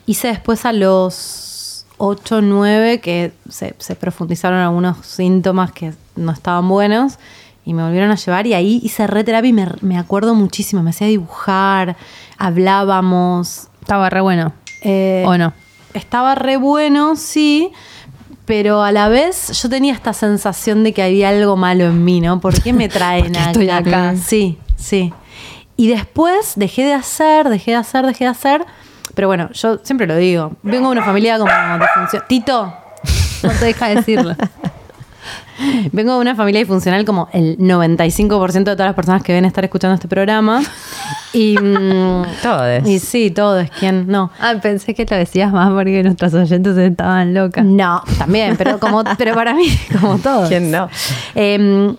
Hice 0.06 0.30
después 0.30 0.66
a 0.66 0.74
los 0.74 1.86
8, 1.98 2.42
9 2.42 3.00
que 3.00 3.32
se, 3.50 3.76
se 3.78 3.96
profundizaron 3.96 4.60
algunos 4.60 4.98
síntomas 5.06 5.72
que 5.72 5.94
no 6.16 6.32
estaban 6.32 6.68
buenos 6.68 7.18
y 7.66 7.74
me 7.74 7.84
volvieron 7.84 8.12
a 8.12 8.16
llevar 8.16 8.46
y 8.48 8.54
ahí 8.54 8.80
hice 8.84 9.08
re 9.08 9.24
terapia 9.24 9.50
y 9.50 9.54
me, 9.54 9.68
me 9.82 9.98
acuerdo 9.98 10.36
muchísimo. 10.36 10.84
Me 10.84 10.90
hacía 10.90 11.08
dibujar, 11.08 11.96
hablábamos. 12.38 13.68
Estaba 13.82 14.10
re 14.10 14.22
bueno. 14.22 14.54
eh, 14.82 15.24
¿O 15.28 15.38
no? 15.38 15.54
Estaba 15.94 16.36
re 16.36 16.58
bueno, 16.58 17.16
sí, 17.16 17.72
pero 18.46 18.82
a 18.84 18.92
la 18.92 19.10
vez 19.10 19.62
yo 19.62 19.70
tenía 19.70 19.94
esta 19.94 20.14
sensación 20.14 20.84
de 20.84 20.92
que 20.94 21.04
había 21.04 21.30
algo 21.30 21.56
malo 21.56 21.86
en 21.86 22.04
mí, 22.04 22.20
¿no? 22.20 22.40
¿Por 22.40 22.60
qué 22.62 22.74
me 22.74 22.90
traen 22.90 23.26
¿Por 23.26 23.34
qué 23.34 23.40
estoy 23.44 23.70
acá? 23.70 24.16
Sí, 24.16 24.58
sí. 24.76 25.14
Y 25.78 25.88
después 25.88 26.54
dejé 26.56 26.84
de 26.84 26.94
hacer, 26.94 27.50
dejé 27.50 27.72
de 27.72 27.78
hacer, 27.78 28.06
dejé 28.06 28.26
de 28.26 28.30
hacer. 28.32 28.66
Pero 29.16 29.28
bueno, 29.28 29.50
yo 29.54 29.78
siempre 29.84 30.08
lo 30.08 30.16
digo. 30.16 30.54
Vengo 30.64 30.88
de 30.90 30.94
una 30.98 31.04
familia 31.06 31.38
como 31.38 31.52
de 31.52 31.86
función. 31.94 32.24
Tito, 32.28 32.74
No 33.44 33.50
te 33.52 33.66
deja 33.66 33.90
decirlo. 33.90 34.36
Vengo 35.92 36.14
de 36.16 36.20
una 36.20 36.36
familia 36.36 36.60
disfuncional 36.60 37.06
como 37.06 37.30
el 37.34 37.58
95% 37.58 38.52
de 38.54 38.64
todas 38.76 38.88
las 38.88 38.96
personas 38.96 39.24
que 39.24 39.34
ven 39.34 39.46
estar 39.46 39.64
escuchando 39.64 39.96
este 39.96 40.08
programa. 40.08 40.62
Y, 41.36 41.58
mm, 41.58 42.26
Todes. 42.44 42.88
y 42.88 43.00
sí, 43.00 43.32
todo 43.32 43.60
es 43.60 43.72
quien 43.72 44.06
no. 44.08 44.30
Ah, 44.40 44.54
pensé 44.62 44.94
que 44.94 45.04
lo 45.10 45.18
decías 45.18 45.52
más 45.52 45.72
porque 45.72 46.04
nuestros 46.04 46.32
oyentes 46.36 46.78
estaban 46.78 47.34
locas. 47.34 47.66
No, 47.66 48.04
también, 48.20 48.56
pero 48.56 48.80
como 48.80 49.04
pero 49.18 49.34
para 49.34 49.56
mí, 49.56 49.66
como 50.00 50.20
todo. 50.20 50.48
¿Quién 50.48 50.70
no? 50.70 50.90
Eh, 51.34 51.92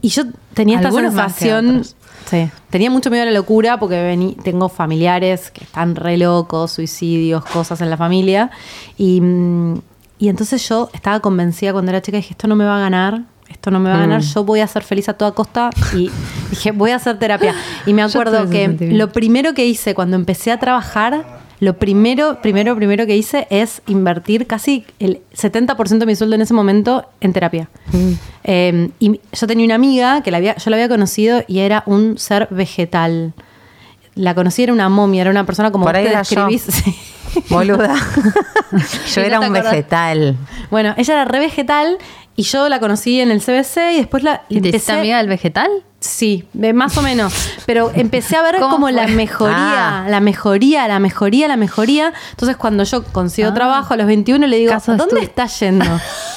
y 0.00 0.08
yo 0.08 0.24
tenía 0.54 0.74
esta 0.78 0.88
Algunos 0.88 1.14
sensación. 1.14 1.84
Sí, 2.26 2.50
tenía 2.68 2.90
mucho 2.90 3.10
miedo 3.10 3.22
a 3.22 3.26
la 3.26 3.32
locura 3.32 3.78
porque 3.78 3.94
vení- 4.12 4.36
tengo 4.42 4.68
familiares 4.68 5.52
que 5.52 5.62
están 5.62 5.94
re 5.94 6.16
locos, 6.18 6.72
suicidios, 6.72 7.44
cosas 7.44 7.80
en 7.80 7.90
la 7.90 7.96
familia. 7.96 8.50
Y, 8.96 9.20
mm, 9.20 9.80
y 10.18 10.28
entonces 10.28 10.68
yo 10.68 10.90
estaba 10.92 11.20
convencida 11.20 11.72
cuando 11.72 11.90
era 11.90 12.02
chica, 12.02 12.16
dije, 12.16 12.32
esto 12.32 12.48
no 12.48 12.56
me 12.56 12.64
va 12.64 12.76
a 12.76 12.80
ganar. 12.80 13.22
Esto 13.48 13.70
no 13.70 13.80
me 13.80 13.88
va 13.88 13.96
a 13.96 14.00
ganar, 14.00 14.20
yo 14.20 14.44
voy 14.44 14.60
a 14.60 14.66
ser 14.66 14.82
feliz 14.82 15.08
a 15.08 15.14
toda 15.14 15.32
costa 15.32 15.70
y 15.94 16.10
dije, 16.50 16.70
voy 16.70 16.90
a 16.90 16.96
hacer 16.96 17.18
terapia. 17.18 17.54
Y 17.86 17.94
me 17.94 18.02
acuerdo 18.02 18.48
que 18.50 18.68
lo 18.92 19.10
primero 19.10 19.54
que 19.54 19.64
hice 19.64 19.94
cuando 19.94 20.16
empecé 20.16 20.52
a 20.52 20.58
trabajar, 20.58 21.24
lo 21.58 21.78
primero, 21.78 22.40
primero, 22.42 22.76
primero 22.76 23.06
que 23.06 23.16
hice 23.16 23.46
es 23.48 23.80
invertir 23.86 24.46
casi 24.46 24.84
el 24.98 25.20
70% 25.34 25.98
de 25.98 26.06
mi 26.06 26.14
sueldo 26.14 26.34
en 26.34 26.42
ese 26.42 26.52
momento 26.52 27.06
en 27.22 27.32
terapia. 27.32 27.70
Eh, 28.44 28.90
y 29.00 29.18
yo 29.32 29.46
tenía 29.46 29.64
una 29.64 29.76
amiga 29.76 30.22
que 30.22 30.30
la 30.30 30.36
había, 30.36 30.54
yo 30.56 30.70
la 30.70 30.76
había 30.76 30.88
conocido 30.88 31.42
y 31.48 31.60
era 31.60 31.82
un 31.86 32.18
ser 32.18 32.48
vegetal. 32.50 33.32
La 34.14 34.34
conocí, 34.34 34.62
era 34.62 34.74
una 34.74 34.90
momia, 34.90 35.22
era 35.22 35.30
una 35.30 35.46
persona 35.46 35.70
como 35.70 35.86
Por 35.86 35.96
ahí 35.96 36.04
te 36.04 36.16
describís. 36.16 36.66
Boluda. 37.50 37.94
Yo 39.14 39.20
era 39.22 39.38
no 39.40 39.46
un 39.48 39.56
acordás. 39.56 39.72
vegetal. 39.72 40.36
Bueno, 40.70 40.94
ella 40.96 41.14
era 41.14 41.24
re 41.24 41.38
vegetal 41.40 41.98
y 42.36 42.42
yo 42.42 42.68
la 42.68 42.78
conocí 42.80 43.20
en 43.20 43.30
el 43.30 43.40
CBC 43.40 43.92
y 43.94 43.96
después 43.98 44.22
la 44.22 44.42
¿Y 44.48 44.58
empecé- 44.58 44.92
amiga 44.92 45.18
del 45.18 45.28
vegetal? 45.28 45.70
Sí, 46.00 46.44
eh, 46.62 46.72
más 46.72 46.96
o 46.96 47.02
menos. 47.02 47.34
Pero 47.66 47.90
empecé 47.92 48.36
a 48.36 48.42
ver 48.42 48.56
¿Cómo 48.60 48.70
como 48.70 48.86
fue? 48.86 48.92
la 48.92 49.08
mejoría, 49.08 50.04
Ah. 50.04 50.06
la 50.08 50.20
mejoría, 50.20 50.86
la 50.86 51.00
mejoría, 51.00 51.48
la 51.48 51.56
mejoría. 51.56 52.12
Entonces, 52.30 52.56
cuando 52.56 52.84
yo 52.84 53.02
consigo 53.02 53.48
Ah. 53.48 53.54
trabajo 53.54 53.94
a 53.94 53.96
los 53.96 54.06
21, 54.06 54.46
le 54.46 54.58
digo, 54.58 54.70
Caso 54.72 54.96
¿dónde 54.96 55.22
estás 55.22 55.58
yendo? 55.58 55.84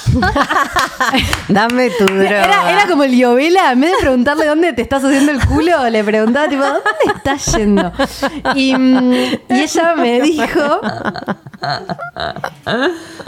Dame 1.48 1.90
tu 1.90 2.04
droga. 2.06 2.44
Era, 2.44 2.72
era 2.72 2.86
como 2.88 3.04
el 3.04 3.16
Yovela, 3.16 3.70
en 3.72 3.80
vez 3.82 3.92
de 3.92 3.98
preguntarle 3.98 4.46
dónde 4.46 4.72
te 4.72 4.82
estás 4.82 5.04
haciendo 5.04 5.30
el 5.30 5.46
culo, 5.46 5.88
le 5.90 6.02
preguntaba 6.02 6.48
tipo, 6.48 6.64
¿dónde 6.64 6.82
estás 7.14 7.54
yendo? 7.56 7.92
Y, 8.56 8.74
mm, 8.74 9.12
y 9.48 9.60
ella 9.60 9.94
me 9.96 10.20
dijo, 10.22 10.80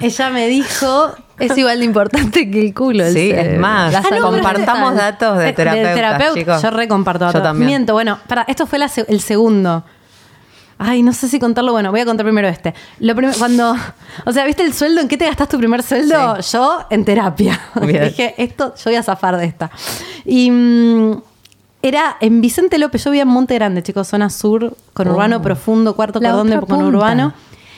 ella 0.00 0.30
me 0.30 0.46
dijo, 0.48 1.14
Es 1.38 1.56
igual 1.58 1.78
de 1.80 1.84
importante 1.84 2.50
que 2.50 2.60
el 2.66 2.74
culo. 2.74 3.04
el 3.04 3.12
Sí, 3.14 3.30
cerebro. 3.30 3.52
es 3.52 3.58
más. 3.58 3.94
Ah, 3.94 4.02
no, 4.10 4.30
compartamos 4.30 4.94
datos 4.94 5.38
de 5.38 5.52
terapeutas, 5.52 5.94
terapeuta. 5.94 6.40
chicos. 6.40 6.62
Yo 6.62 6.70
recomparto 6.70 7.20
Yo 7.24 7.26
datos. 7.26 7.42
también. 7.42 7.66
Miento, 7.66 7.92
bueno, 7.92 8.18
para, 8.28 8.42
esto 8.42 8.66
fue 8.66 8.78
la 8.78 8.90
el 9.08 9.20
segundo. 9.20 9.84
Ay, 10.76 11.02
no 11.04 11.12
sé 11.12 11.28
si 11.28 11.38
contarlo. 11.38 11.70
Bueno, 11.72 11.90
voy 11.92 12.00
a 12.00 12.04
contar 12.04 12.26
primero 12.26 12.48
este. 12.48 12.74
Lo 12.98 13.14
prim- 13.14 13.30
cuando, 13.38 13.76
o 14.26 14.32
sea, 14.32 14.44
¿viste 14.44 14.62
el 14.64 14.74
sueldo? 14.74 15.00
¿En 15.00 15.08
qué 15.08 15.16
te 15.16 15.24
gastas 15.26 15.48
tu 15.48 15.56
primer 15.58 15.82
sueldo? 15.82 16.38
Yo 16.40 16.84
en 16.90 17.04
terapia. 17.04 17.60
Dije, 17.80 18.34
esto, 18.38 18.74
yo 18.76 18.82
voy 18.86 18.96
a 18.96 19.02
zafar 19.02 19.36
de 19.36 19.44
esta. 19.46 19.70
Y 20.24 20.50
mm, 20.50 21.22
era 21.82 22.16
en 22.20 22.40
Vicente 22.40 22.78
López, 22.78 23.04
yo 23.04 23.10
vivía 23.10 23.22
en 23.22 23.28
Monte 23.28 23.54
Grande, 23.54 23.82
chicos, 23.82 24.08
zona 24.08 24.30
sur, 24.30 24.76
con 24.94 25.06
urbano 25.08 25.40
profundo, 25.42 25.94
cuarto 25.94 26.20
cordón 26.20 26.50
de 26.50 26.60
conurbano. 26.60 27.34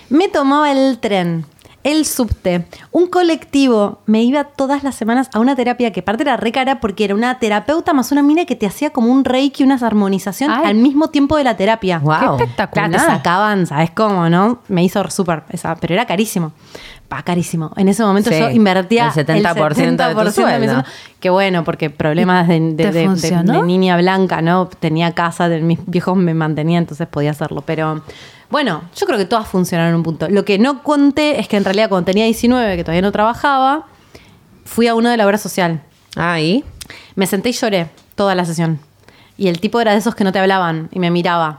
Me 0.09 0.29
tomaba 0.29 0.71
el 0.73 0.99
tren, 0.99 1.45
el 1.87 2.05
subte, 2.05 2.67
un 2.91 3.07
colectivo. 3.07 4.01
Me 4.07 4.23
iba 4.23 4.45
todas 4.45 4.83
las 4.83 4.95
semanas 4.97 5.29
a 5.33 5.39
una 5.39 5.55
terapia 5.55 5.93
que 5.93 6.01
aparte 6.01 6.25
era 6.25 6.37
re 6.37 6.51
cara 6.51 6.81
porque 6.81 7.05
era 7.05 7.15
una 7.15 7.39
terapeuta 7.39 7.93
más 7.93 8.11
una 8.13 8.23
mina 8.23 8.45
que 8.45 8.57
te 8.57 8.67
hacía 8.67 8.91
como 8.91 9.11
un 9.13 9.25
reiki, 9.25 9.63
una 9.63 9.77
armonización 9.77 10.51
Ay. 10.51 10.65
al 10.67 10.75
mismo 10.75 11.09
tiempo 11.09 11.37
de 11.37 11.45
la 11.45 11.57
terapia. 11.57 11.99
Guau. 11.99 12.37
Qué 12.39 12.43
espectacular. 12.45 12.91
Claro, 12.91 13.05
te 13.05 13.11
sacaban, 13.17 13.67
¿sabes 13.67 13.91
cómo, 13.93 14.29
no? 14.29 14.59
Me 14.69 14.83
hizo 14.83 15.09
súper, 15.11 15.45
esa, 15.51 15.77
pero 15.77 15.95
era 15.95 16.07
carísimo. 16.07 16.53
Pa, 17.09 17.23
carísimo. 17.23 17.71
En 17.77 17.89
ese 17.89 18.03
momento 18.03 18.31
Sí, 18.31 18.39
yo 18.41 18.51
invertía 18.51 19.07
el 19.07 19.13
70% 19.27 20.09
de 20.09 20.25
tu 20.25 20.33
sueldo. 20.33 20.83
Que 21.21 21.31
bueno, 21.31 21.63
porque 21.63 21.89
problemas 21.89 22.49
de, 22.49 22.59
de- 22.59 22.75
¿Te 22.75 22.91
de- 22.91 23.09
de- 23.09 23.43
de 23.45 23.63
niña 23.63 23.97
blanca, 23.97 24.43
¿no? 24.43 24.67
Tenía 24.67 25.13
casa, 25.13 25.49
de, 25.49 25.61
mis 25.61 25.79
viejos 25.87 26.17
me 26.17 26.35
mantenían, 26.35 26.83
entonces 26.83 27.07
podía 27.07 27.31
hacerlo. 27.31 27.63
Pero 27.65 28.03
bueno, 28.51 28.83
yo 28.95 29.07
creo 29.07 29.19
que 29.19 29.25
todas 29.25 29.49
funcionaron 29.49 29.91
en 29.91 29.97
un 29.97 30.03
punto. 30.03 30.29
Lo 30.29 30.45
que 30.45 30.59
no 30.59 30.83
conté 30.83 31.41
es 31.41 31.49
que 31.49 31.57
en 31.57 31.65
realidad 31.65 31.89
cuando 31.89 32.05
tenía 32.05 32.25
19, 32.25 32.77
que 32.77 32.85
todavía 32.85 33.03
no 33.03 33.13
trabajaba, 33.13 33.87
fui 34.65 34.87
a 34.87 34.95
uno 34.95 35.11
de 35.11 35.17
la 35.17 35.27
obra 35.27 35.39
social. 35.39 35.83
Ahí. 36.15 36.65
Me 37.15 37.27
senté 37.27 37.49
y 37.49 37.53
lloré 37.53 37.89
toda 38.15 38.35
la 38.35 38.45
sesión. 38.45 38.79
Y 39.37 39.49
el 39.49 39.61
tipo 39.61 39.81
era 39.81 39.93
de 39.93 39.99
esos 39.99 40.15
que 40.15 40.25
no 40.25 40.33
te 40.33 40.39
hablaban 40.39 40.89
y 40.93 40.99
me 40.99 41.11
miraba. 41.11 41.59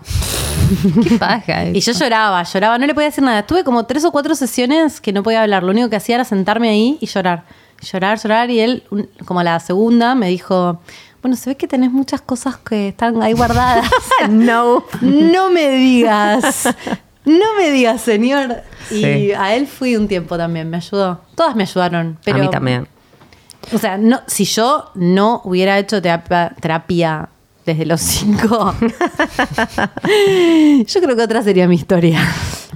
Qué 1.03 1.17
paja. 1.17 1.65
Y 1.73 1.79
yo 1.79 1.91
lloraba, 1.91 2.43
lloraba, 2.43 2.77
no 2.77 2.87
le 2.87 2.93
podía 2.93 3.07
decir 3.07 3.23
nada. 3.23 3.45
Tuve 3.45 3.63
como 3.63 3.85
tres 3.85 4.05
o 4.05 4.11
cuatro 4.11 4.35
sesiones 4.35 5.01
que 5.01 5.11
no 5.11 5.23
podía 5.23 5.43
hablar. 5.43 5.63
Lo 5.63 5.71
único 5.71 5.89
que 5.89 5.95
hacía 5.95 6.15
era 6.15 6.23
sentarme 6.23 6.69
ahí 6.69 6.97
y 7.01 7.05
llorar. 7.05 7.43
Llorar, 7.81 8.19
llorar. 8.19 8.49
Y 8.49 8.59
él, 8.59 8.83
como 9.25 9.43
la 9.43 9.59
segunda, 9.59 10.15
me 10.15 10.29
dijo, 10.29 10.81
bueno, 11.21 11.35
se 11.35 11.49
ve 11.49 11.55
que 11.57 11.67
tenés 11.67 11.91
muchas 11.91 12.21
cosas 12.21 12.57
que 12.57 12.89
están 12.89 13.21
ahí 13.21 13.33
guardadas. 13.33 13.89
No. 14.29 14.83
no 15.01 15.49
me 15.49 15.69
digas. 15.69 16.69
No 17.25 17.45
me 17.57 17.71
digas, 17.71 18.01
señor. 18.01 18.63
Y 18.89 19.01
Sí. 19.01 19.31
a 19.33 19.53
él 19.55 19.67
fui 19.67 19.95
un 19.97 20.07
tiempo 20.07 20.37
también, 20.37 20.69
me 20.69 20.77
ayudó. 20.77 21.21
Todas 21.35 21.55
me 21.55 21.63
ayudaron. 21.63 22.17
Pero, 22.23 22.37
a 22.37 22.41
mí 22.41 22.49
también. 22.49 22.87
O 23.73 23.77
sea, 23.77 23.97
no, 23.97 24.21
si 24.27 24.45
yo 24.45 24.91
no 24.95 25.41
hubiera 25.43 25.77
hecho 25.77 26.01
terapia, 26.01 26.53
terapia 26.61 27.27
desde 27.65 27.85
los 27.85 27.99
cinco, 27.99 28.73
yo 30.87 31.01
creo 31.01 31.15
que 31.17 31.21
otra 31.23 31.41
sería 31.43 31.67
mi 31.67 31.75
historia. 31.75 32.19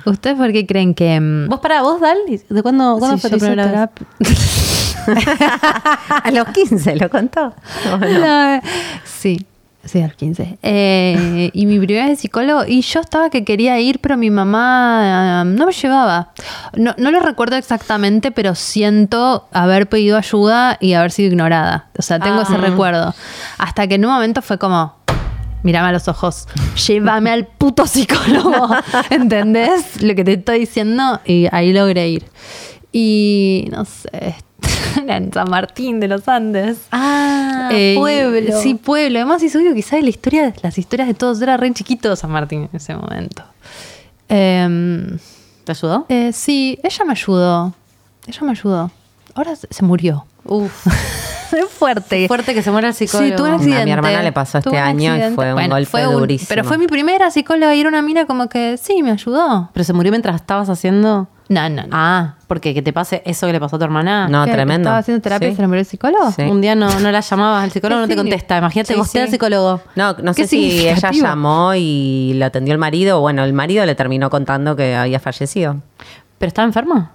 ¿Ustedes 0.05 0.35
por 0.37 0.51
qué 0.51 0.65
creen 0.65 0.93
que... 0.93 1.19
mm, 1.19 1.47
¿Vos 1.47 1.59
para 1.61 1.81
vos, 1.81 2.01
Dal? 2.01 2.17
¿De 2.27 2.61
cuándo, 2.63 2.97
cuándo 2.99 3.17
si 3.17 3.21
fue 3.21 3.29
tu 3.29 3.37
primera 3.37 3.89
vez? 4.19 4.90
A 6.23 6.31
los 6.31 6.47
15 6.49 6.95
lo 6.95 7.09
contó. 7.09 7.53
¿O 7.93 7.97
no? 7.97 8.07
No, 8.55 8.61
sí, 9.05 9.45
sí, 9.83 10.01
al 10.01 10.15
15. 10.15 10.59
Eh, 10.61 11.49
y 11.53 11.65
mi 11.65 11.79
primera 11.79 12.07
vez 12.07 12.19
psicólogo, 12.19 12.65
y 12.67 12.81
yo 12.81 12.99
estaba 12.99 13.29
que 13.29 13.43
quería 13.43 13.79
ir, 13.79 13.99
pero 13.99 14.17
mi 14.17 14.29
mamá 14.29 15.43
eh, 15.43 15.45
no 15.45 15.65
me 15.65 15.71
llevaba. 15.71 16.31
No, 16.75 16.93
no 16.97 17.11
lo 17.11 17.19
recuerdo 17.19 17.55
exactamente, 17.55 18.31
pero 18.31 18.55
siento 18.55 19.47
haber 19.51 19.87
pedido 19.89 20.17
ayuda 20.17 20.77
y 20.79 20.93
haber 20.93 21.11
sido 21.11 21.29
ignorada. 21.29 21.89
O 21.97 22.01
sea, 22.01 22.19
tengo 22.19 22.39
Ah. 22.39 22.43
ese 22.43 22.57
recuerdo. 22.57 23.13
Hasta 23.57 23.87
que 23.87 23.95
en 23.95 24.05
un 24.05 24.11
momento 24.13 24.41
fue 24.41 24.57
como. 24.57 24.99
Mírame 25.63 25.89
a 25.89 25.91
los 25.91 26.07
ojos, 26.07 26.47
llévame 26.87 27.29
al 27.29 27.45
puto 27.45 27.85
psicólogo. 27.85 28.67
¿Entendés 29.11 30.01
lo 30.01 30.15
que 30.15 30.23
te 30.23 30.33
estoy 30.33 30.57
diciendo? 30.61 31.21
Y 31.23 31.47
ahí 31.51 31.71
logré 31.71 32.09
ir. 32.09 32.25
Y 32.91 33.67
no 33.71 33.85
sé, 33.85 34.35
en 35.07 35.31
San 35.33 35.49
Martín 35.49 35.99
de 35.99 36.07
los 36.07 36.27
Andes. 36.27 36.77
Ah, 36.91 37.69
Eh, 37.71 37.95
pueblo. 37.97 38.59
Sí, 38.61 38.75
pueblo. 38.75 39.19
Además, 39.19 39.41
es 39.43 39.55
obvio 39.55 39.69
que 39.69 39.75
quizás 39.75 40.01
la 40.01 40.09
historia, 40.09 40.53
las 40.61 40.77
historias 40.77 41.07
de 41.07 41.13
todos 41.13 41.41
era 41.41 41.57
re 41.57 41.71
chiquito 41.73 42.15
San 42.15 42.31
Martín 42.31 42.63
en 42.63 42.75
ese 42.77 42.95
momento. 42.95 43.43
Em, 44.29 45.17
¿Te 45.63 45.71
ayudó? 45.71 46.05
eh, 46.09 46.31
sí, 46.33 46.79
ella 46.83 47.05
me 47.05 47.11
ayudó. 47.11 47.73
Ella 48.27 48.39
me 48.43 48.51
ayudó. 48.51 48.91
Ahora 49.33 49.55
se 49.55 49.83
murió. 49.85 50.25
Uf. 50.45 50.87
Es 51.51 51.65
fuerte. 51.69 52.29
Fuerte 52.29 52.53
que 52.53 52.63
se 52.63 52.71
muera 52.71 52.87
el 52.87 52.93
psicólogo. 52.93 53.29
Sí, 53.29 53.35
tuve 53.35 53.49
un 53.49 53.55
A 53.55 53.57
mi 53.57 53.63
accidente. 53.65 53.91
hermana 53.91 54.23
le 54.23 54.31
pasó 54.31 54.59
este 54.59 54.77
año 54.79 55.03
y 55.03 55.07
accidente. 55.07 55.35
fue 55.35 55.53
un 55.53 55.67
golpe 55.69 56.07
un- 56.07 56.13
durísimo. 56.19 56.47
Pero 56.47 56.63
fue 56.63 56.77
mi 56.77 56.87
primera 56.87 57.29
psicóloga 57.29 57.75
y 57.75 57.81
era 57.81 57.89
una 57.89 58.01
mina 58.01 58.25
como 58.25 58.47
que 58.47 58.77
sí, 58.81 59.03
me 59.03 59.11
ayudó. 59.11 59.69
¿Pero 59.73 59.83
se 59.83 59.91
murió 59.91 60.13
mientras 60.13 60.37
estabas 60.37 60.69
haciendo? 60.69 61.27
No, 61.49 61.69
no, 61.69 61.81
no. 61.83 61.89
Ah, 61.91 62.35
porque 62.47 62.73
que 62.73 62.81
te 62.81 62.93
pase 62.93 63.21
eso 63.25 63.47
que 63.47 63.51
le 63.51 63.59
pasó 63.59 63.75
a 63.75 63.79
tu 63.79 63.83
hermana. 63.83 64.29
No, 64.29 64.45
¿Qué? 64.45 64.53
tremendo. 64.53 64.87
¿Estaba 64.87 64.99
haciendo 64.99 65.21
terapia 65.21 65.49
y 65.49 65.51
Sí. 65.51 65.55
se 65.57 65.61
le 65.63 65.67
murió 65.67 65.81
el 65.81 65.85
psicólogo? 65.85 66.31
Sí. 66.31 66.43
Un 66.43 66.61
día 66.61 66.73
no, 66.73 66.99
no 67.01 67.11
la 67.11 67.19
llamabas, 67.19 67.65
el 67.65 67.71
psicólogo 67.71 67.99
no 67.99 68.07
te 68.07 68.15
contesta. 68.15 68.57
Imagínate, 68.57 68.93
Sí, 68.93 68.97
gostea 68.99 69.23
al 69.23 69.27
sí. 69.27 69.33
psicólogo. 69.33 69.81
No, 69.97 70.13
no 70.23 70.33
sé 70.33 70.47
si 70.47 70.87
ella 70.87 71.11
llamó 71.11 71.73
y 71.75 72.31
lo 72.35 72.45
atendió 72.45 72.71
el 72.71 72.79
marido. 72.79 73.19
Bueno, 73.19 73.43
el 73.43 73.51
marido 73.51 73.85
le 73.85 73.95
terminó 73.95 74.29
contando 74.29 74.77
que 74.77 74.95
había 74.95 75.19
fallecido. 75.19 75.81
¿Pero 76.37 76.47
estaba 76.47 76.65
enferma? 76.65 77.11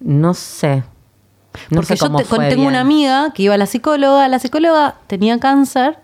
No 0.00 0.34
sé. 0.34 0.82
No 1.70 1.76
Porque 1.80 1.96
sé 1.96 1.98
cómo 1.98 2.18
yo 2.18 2.24
te- 2.24 2.28
fue 2.28 2.38
tengo 2.48 2.62
bien. 2.62 2.68
una 2.68 2.80
amiga 2.80 3.32
que 3.34 3.42
iba 3.44 3.54
a 3.54 3.58
la 3.58 3.66
psicóloga, 3.66 4.28
la 4.28 4.38
psicóloga 4.38 4.96
tenía 5.06 5.38
cáncer 5.40 5.98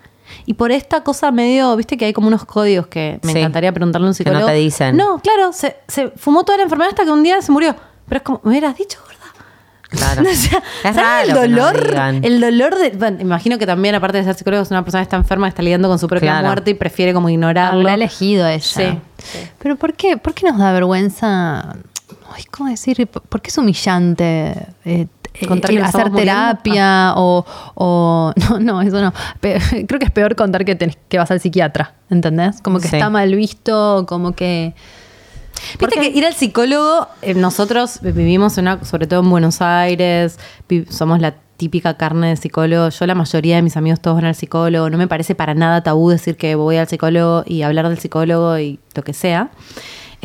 y 0.47 0.55
por 0.55 0.73
esta 0.73 1.03
cosa 1.05 1.31
medio, 1.31 1.77
viste 1.77 1.97
que 1.97 2.07
hay 2.07 2.13
como 2.13 2.29
unos 2.29 2.45
códigos 2.45 2.87
que 2.89 3.21
me 3.23 3.33
Sí. 3.33 3.39
encantaría 3.39 3.73
preguntarle 3.73 4.07
a 4.07 4.11
un 4.11 4.17
Que 4.17 4.25
no 4.25 4.31
psicólogo. 4.31 4.47
te 4.47 4.55
dicen. 4.55 4.97
No, 4.97 5.19
claro, 5.21 5.53
se, 5.53 5.77
se 5.87 6.09
fumó 6.11 6.45
toda 6.45 6.59
la 6.59 6.65
enfermedad 6.65 6.91
hasta 6.91 7.05
que 7.05 7.11
un 7.11 7.23
día 7.23 7.41
se 7.43 7.53
murió. 7.53 7.77
Pero 8.09 8.19
es 8.19 8.23
como, 8.23 8.41
me 8.43 8.51
hubieras 8.51 8.77
dicho, 8.77 8.99
gorda. 9.01 9.15
Claro. 9.91 10.23
O 10.29 10.35
sea, 10.35 10.63
es 10.91 10.97
¿sabes 10.97 10.97
raro 10.97 11.21
el 11.23 11.27
que 11.27 11.49
nos 11.55 11.73
dolor? 11.73 11.89
digan. 11.89 12.25
El 12.25 12.41
dolor 12.41 12.75
de. 12.77 12.91
Bueno, 12.91 13.19
imagino 13.21 13.59
que 13.59 13.67
también, 13.67 13.95
aparte 13.95 14.19
de 14.19 14.25
ser 14.25 14.35
psicólogo, 14.35 14.63
es 14.63 14.71
una 14.73 14.83
persona 14.83 15.03
que 15.03 15.05
está 15.05 15.17
enferma, 15.17 15.47
que 15.47 15.51
está 15.51 15.63
lidiando 15.63 15.89
con 15.89 15.99
su 16.01 16.09
propia 16.09 16.33
Claro. 16.33 16.49
muerte 16.49 16.73
y 16.73 16.75
prefiere 16.75 17.15
como 17.15 17.29
ignorarlo. 17.29 17.81
Habrá 17.81 17.95
elegido 17.95 18.49
ella. 18.49 18.61
Sí, 18.65 18.99
Pero 19.61 19.77
¿por 19.77 19.95
qué, 19.95 20.17
¿por 20.17 20.35
qué 20.35 20.49
nos 20.51 20.59
da 20.59 20.73
vergüenza? 20.73 21.77
Ay, 22.35 22.45
¿Cómo 22.51 22.69
decir? 22.71 23.07
¿Por 23.07 23.23
por 23.23 23.41
qué 23.41 23.51
es 23.51 23.59
humillante 23.59 24.55
eh, 24.85 25.07
eh, 25.41 25.83
hacer 25.83 26.11
terapia 26.13 27.15
o, 27.17 27.45
o- 27.75 28.33
No, 28.51 28.61
no, 28.61 28.83
eso 28.83 29.01
no. 29.01 29.13
Creo 29.41 29.99
que 29.99 30.05
es 30.07 30.11
peor 30.11 30.37
contar 30.37 30.65
que, 30.65 30.75
tenés, 30.75 30.97
que 31.09 31.19
vas 31.19 31.31
al 31.31 31.41
psiquiatra, 31.41 31.95
¿entendés? 32.11 32.61
Como 32.63 32.79
que 32.81 32.89
Sí. 32.89 32.97
está 32.97 33.11
mal 33.11 33.35
visto, 33.35 34.05
como 34.09 34.33
que... 34.33 34.75
Viste 35.79 35.99
que 36.01 36.09
ir 36.09 36.27
al 36.27 36.35
psicólogo, 36.35 37.07
eh, 37.23 37.33
nosotros 37.35 38.01
vivimos 38.03 38.59
en 38.59 38.65
una, 38.65 38.85
sobre 38.85 39.07
todo 39.07 39.21
en 39.21 39.31
Buenos 39.31 39.63
Aires, 39.63 40.39
somos 40.91 41.21
la 41.21 41.37
típica 41.57 41.97
carne 41.97 42.29
de 42.31 42.37
psicólogo. 42.37 42.89
Yo 42.91 43.07
la 43.07 43.15
mayoría 43.15 43.57
de 43.57 43.63
mis 43.63 43.77
amigos 43.77 44.01
todos 44.01 44.17
van 44.17 44.25
al 44.27 44.35
psicólogo. 44.35 44.91
No 44.91 44.99
me 44.99 45.07
parece 45.07 45.35
para 45.37 45.55
nada 45.55 45.83
tabú 45.83 46.11
decir 46.11 46.37
que 46.37 46.57
voy 46.57 46.77
al 46.77 46.89
psicólogo 46.89 47.45
y 47.47 47.63
hablar 47.63 47.89
del 47.89 47.99
psicólogo 47.99 48.59
y 48.59 48.81
lo 48.95 49.03
que 49.05 49.15
sea. 49.15 49.51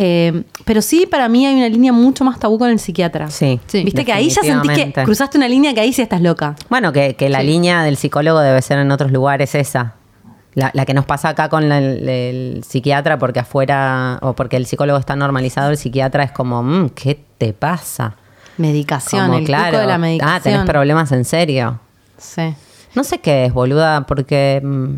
Eh, 0.02 0.44
pero 0.64 0.82
sí, 0.82 1.06
para 1.12 1.28
mí 1.28 1.46
hay 1.46 1.56
una 1.56 1.68
línea 1.68 1.92
mucho 1.92 2.24
más 2.24 2.40
tabú 2.40 2.58
con 2.58 2.70
el 2.70 2.80
psiquiatra. 2.80 3.30
Sí, 3.30 3.60
Sí. 3.68 3.84
Viste 3.84 4.06
que 4.06 4.14
ahí 4.14 4.30
ya 4.30 4.42
sentís 4.42 4.72
que 4.72 4.94
cruzaste 5.04 5.38
una 5.38 5.50
línea 5.50 5.74
que 5.74 5.82
ahí 5.82 5.92
sí 5.92 6.02
estás 6.02 6.22
loca. 6.22 6.56
Bueno, 6.70 6.94
que, 6.94 7.16
que 7.16 7.28
la 7.30 7.44
línea 7.44 7.84
del 7.84 7.98
psicólogo 7.98 8.40
debe 8.40 8.62
ser 8.62 8.80
en 8.80 8.92
otros 8.92 9.12
lugares 9.12 9.56
esa. 9.56 9.96
La, 10.56 10.72
la 10.74 10.86
que 10.86 10.94
nos 10.94 11.06
pasa 11.06 11.30
acá 11.30 11.50
con 11.50 11.68
la- 11.68 11.80
el, 11.80 12.08
el 12.08 12.64
psiquiatra, 12.64 13.20
porque 13.20 13.40
afuera, 13.42 14.20
o 14.22 14.34
porque 14.34 14.56
el 14.58 14.66
psicólogo 14.66 14.98
está 14.98 15.16
normalizado, 15.18 15.70
el 15.70 15.78
psiquiatra 15.78 16.24
es 16.24 16.32
como, 16.32 16.64
"Mm, 16.64 16.90
¿qué 16.92 17.20
te 17.38 17.52
pasa? 17.54 18.16
Medicación, 18.58 19.28
Como, 19.28 19.38
el 19.40 19.46
pico 19.46 19.78
de 19.78 19.86
la 19.86 19.98
medicación. 19.98 20.36
Ah, 20.38 20.42
tenés 20.42 20.66
problemas 20.66 21.12
en 21.12 21.26
serio. 21.26 21.80
Sí. 22.18 22.54
No 22.96 23.04
sé 23.04 23.20
qué 23.20 23.46
es, 23.46 23.54
boluda, 23.54 24.06
porque. 24.08 24.62
mm, 24.64 24.96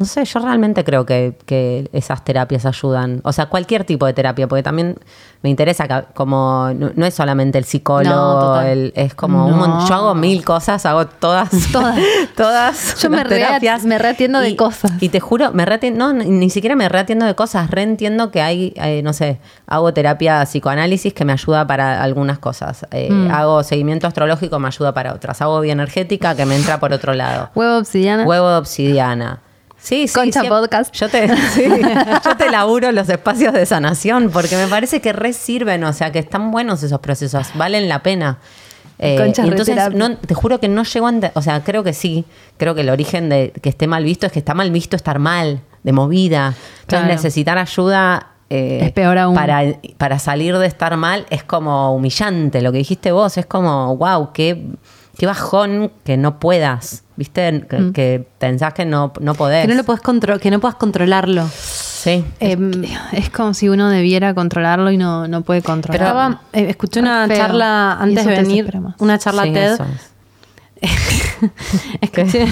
no 0.00 0.06
sé, 0.06 0.24
yo 0.24 0.40
realmente 0.40 0.82
creo 0.82 1.04
que, 1.06 1.36
que 1.46 1.88
esas 1.92 2.24
terapias 2.24 2.64
ayudan. 2.66 3.20
O 3.22 3.32
sea, 3.32 3.46
cualquier 3.46 3.84
tipo 3.84 4.06
de 4.06 4.14
terapia, 4.14 4.48
porque 4.48 4.62
también 4.62 4.96
me 5.42 5.50
interesa 5.50 5.86
que, 5.86 6.04
como. 6.14 6.70
No, 6.74 6.90
no 6.96 7.06
es 7.06 7.14
solamente 7.14 7.58
el 7.58 7.64
psicólogo, 7.64 8.58
el- 8.62 8.92
es 8.96 9.14
como 9.14 9.44
un 9.46 9.50
No. 9.52 9.56
mon- 9.58 9.86
Yo 9.86 9.94
hago 9.94 10.14
mil 10.14 10.42
cosas, 10.44 10.84
hago 10.86 11.06
todas. 11.06 11.50
Todas. 11.72 11.98
todas. 12.36 12.96
Yo 13.02 13.10
me 13.10 13.24
terapias. 13.24 13.84
me 13.84 13.98
reatiendo 13.98 14.40
de 14.40 14.56
cosas. 14.56 14.90
Y 15.00 15.10
te 15.10 15.20
juro, 15.20 15.52
me 15.52 15.66
reatien- 15.66 15.94
no, 15.96 16.12
ni 16.14 16.24
ni 16.30 16.48
siquiera 16.50 16.74
me 16.76 16.88
reatiendo 16.88 17.26
de 17.26 17.34
cosas, 17.34 17.70
reentiendo 17.70 18.30
que 18.30 18.40
hay, 18.40 18.72
eh, 18.76 19.02
no 19.04 19.12
sé, 19.12 19.38
hago 19.66 19.92
terapia 19.92 20.42
psicoanálisis 20.46 21.12
que 21.12 21.24
me 21.26 21.32
ayuda 21.34 21.66
para 21.66 22.02
algunas 22.02 22.38
cosas. 22.38 22.86
Eh, 22.90 23.08
Mm. 23.10 23.30
Hago 23.30 23.62
seguimiento 23.62 24.06
astrológico, 24.06 24.58
me 24.58 24.68
ayuda 24.68 24.94
para 24.94 25.12
otras. 25.12 25.42
Hago 25.42 25.60
bioenergética 25.60 26.34
que 26.34 26.46
me 26.46 26.56
entra 26.56 26.80
por 26.80 26.92
otro 26.94 27.12
lado. 27.12 27.50
Huevo 27.54 27.76
obsidiana. 27.78 28.24
Huevo 28.24 28.48
de 28.48 28.56
obsidiana. 28.56 29.40
Sí, 29.82 30.06
sí. 30.08 30.14
Concha 30.14 30.40
siempre- 30.40 30.50
Podcast. 30.60 30.94
Yo 30.94 31.08
te, 31.08 31.28
sí, 31.54 31.64
yo 32.24 32.36
te 32.36 32.50
laburo 32.50 32.92
los 32.92 33.08
espacios 33.08 33.52
de 33.54 33.64
sanación 33.66 34.30
porque 34.30 34.56
me 34.56 34.66
parece 34.66 35.00
que 35.00 35.12
re 35.12 35.32
sirven, 35.32 35.82
o 35.84 35.92
sea, 35.92 36.12
que 36.12 36.18
están 36.18 36.50
buenos 36.50 36.82
esos 36.82 37.00
procesos, 37.00 37.48
valen 37.54 37.88
la 37.88 38.02
pena. 38.02 38.38
Eh, 39.02 39.16
y 39.18 39.48
entonces, 39.48 39.94
no, 39.94 40.16
te 40.18 40.34
juro 40.34 40.60
que 40.60 40.68
no 40.68 40.82
llego 40.84 41.08
a 41.08 41.12
o 41.32 41.40
sea, 41.40 41.64
creo 41.64 41.82
que 41.82 41.94
sí, 41.94 42.26
creo 42.58 42.74
que 42.74 42.82
el 42.82 42.90
origen 42.90 43.30
de 43.30 43.50
que 43.62 43.70
esté 43.70 43.86
mal 43.86 44.04
visto 44.04 44.26
es 44.26 44.32
que 44.32 44.40
está 44.40 44.52
mal 44.52 44.70
visto 44.70 44.94
estar 44.94 45.18
mal, 45.18 45.62
de 45.82 45.92
movida. 45.92 46.48
Entonces, 46.48 46.86
Claro. 46.86 47.06
necesitar 47.06 47.56
ayuda 47.56 48.26
eh, 48.50 48.80
Es 48.82 48.92
peor 48.92 49.16
aún. 49.16 49.34
Para, 49.36 49.62
para 49.96 50.18
salir 50.18 50.58
de 50.58 50.66
estar 50.66 50.94
mal 50.98 51.24
es 51.30 51.42
como 51.44 51.94
humillante. 51.94 52.60
Lo 52.60 52.72
que 52.72 52.78
dijiste 52.78 53.10
vos 53.12 53.38
es 53.38 53.46
como, 53.46 53.96
wow, 53.96 54.32
qué, 54.34 54.66
qué 55.16 55.24
bajón 55.26 55.92
que 56.04 56.16
no 56.18 56.38
puedas, 56.38 57.04
¿viste? 57.20 57.66
Que, 57.68 57.92
que 57.92 58.26
pensás 58.38 58.72
que 58.72 58.86
no, 58.86 59.12
no 59.20 59.34
podés. 59.34 59.66
Que 59.66 59.68
no 59.70 59.74
lo 59.76 59.84
podés 59.84 60.00
contro- 60.00 60.38
que 60.40 60.50
no 60.50 60.58
puedas 60.58 60.76
controlarlo. 60.76 61.46
Sí. 61.52 62.24
Em, 62.40 62.72
Es 63.12 63.28
como 63.28 63.52
si 63.52 63.68
uno 63.68 63.90
debiera 63.90 64.32
controlarlo 64.32 64.90
y 64.90 64.96
no, 64.96 65.28
no 65.28 65.42
puede 65.42 65.60
controlarlo. 65.60 66.06
Estaba, 66.06 66.42
eh, 66.54 66.70
escuché 66.70 67.00
una 67.00 67.26
Feo. 67.26 67.36
charla 67.36 67.92
antes 68.00 68.24
de 68.24 68.36
venir, 68.36 68.72
una 68.98 69.18
charla 69.18 69.42
Sí, 69.42 69.52
TED. 69.52 69.78
escuché, 72.00 72.46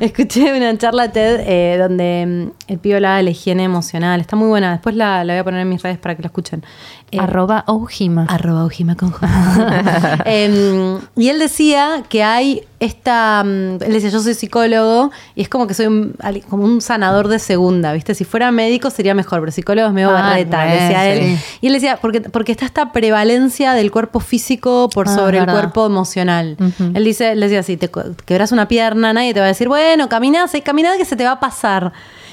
escuché 0.00 0.52
una 0.56 0.76
charla 0.78 1.12
TED 1.12 1.40
eh, 1.46 1.76
donde 1.78 2.24
mm, 2.26 2.72
el 2.72 2.78
pibe 2.80 2.96
hablaba 2.96 3.16
de 3.18 3.22
la 3.22 3.30
higiene 3.30 3.62
emocional. 3.62 4.20
Está 4.20 4.34
muy 4.34 4.48
buena. 4.48 4.72
Después 4.72 4.96
la, 4.96 5.22
la 5.24 5.34
voy 5.34 5.40
a 5.40 5.44
poner 5.44 5.60
en 5.60 5.68
mis 5.68 5.80
redes 5.82 5.98
para 5.98 6.16
que 6.16 6.22
la 6.22 6.26
escuchen. 6.26 6.64
Eh, 7.12 7.20
Arroba 7.20 7.62
Ojima. 7.68 8.26
Arroba 8.28 8.64
Ujima 8.64 8.96
con 8.96 9.12
J. 9.12 9.28
Em, 10.24 10.98
y 11.16 11.28
él 11.28 11.38
decía 11.38 12.02
que 12.08 12.24
hay 12.24 12.62
esta. 12.80 13.44
mm, 13.44 13.78
Él 13.84 13.92
decía, 13.92 14.10
yo 14.10 14.20
soy 14.20 14.34
psicólogo 14.34 15.12
y 15.36 15.42
es 15.42 15.48
como 15.48 15.68
que 15.68 15.74
soy 15.74 15.86
un- 15.86 16.16
como 16.50 16.64
un 16.64 16.80
sanador 16.80 17.28
de 17.28 17.38
segunda, 17.38 17.92
¿viste? 17.92 18.14
Si 18.16 18.24
fuera 18.24 18.50
médico 18.50 18.90
sería 18.90 19.14
mejor, 19.14 19.38
pero 19.40 19.52
psicólogo 19.52 19.86
es 19.86 19.94
medio 19.94 20.10
Ah, 20.10 20.14
barreta, 20.20 20.64
re, 20.64 20.72
decía 20.72 21.06
él. 21.08 21.36
sí. 21.36 21.44
Y 21.60 21.66
él 21.68 21.72
decía, 21.74 21.98
porque, 22.02 22.20
porque 22.22 22.50
está 22.52 22.66
esta 22.66 22.90
prevalencia 22.92 23.72
del 23.74 23.90
cuerpo 23.92 24.18
físico 24.20 24.88
por 24.92 25.08
Ah, 25.08 25.14
sobre 25.14 25.38
el 25.38 25.46
cuerpo 25.46 25.86
emocional. 25.86 26.56
Él 26.92 27.04
dice, 27.04 27.32
él 27.32 27.40
decía, 27.40 27.62
si 27.62 27.76
te 27.76 27.88
quebras 28.24 28.50
una 28.50 28.66
pierna, 28.66 29.12
nadie 29.12 29.32
te 29.32 29.38
va 29.40 29.46
a 29.46 29.50
decir, 29.50 29.68
bueno, 29.68 30.08
caminás, 30.08 30.54
y 30.56 30.60
caminás 30.60 30.96
que 30.98 31.04
se 31.04 31.14
te 31.14 31.22
va 31.24 31.32
a 31.32 31.40
pasar. 31.40 31.92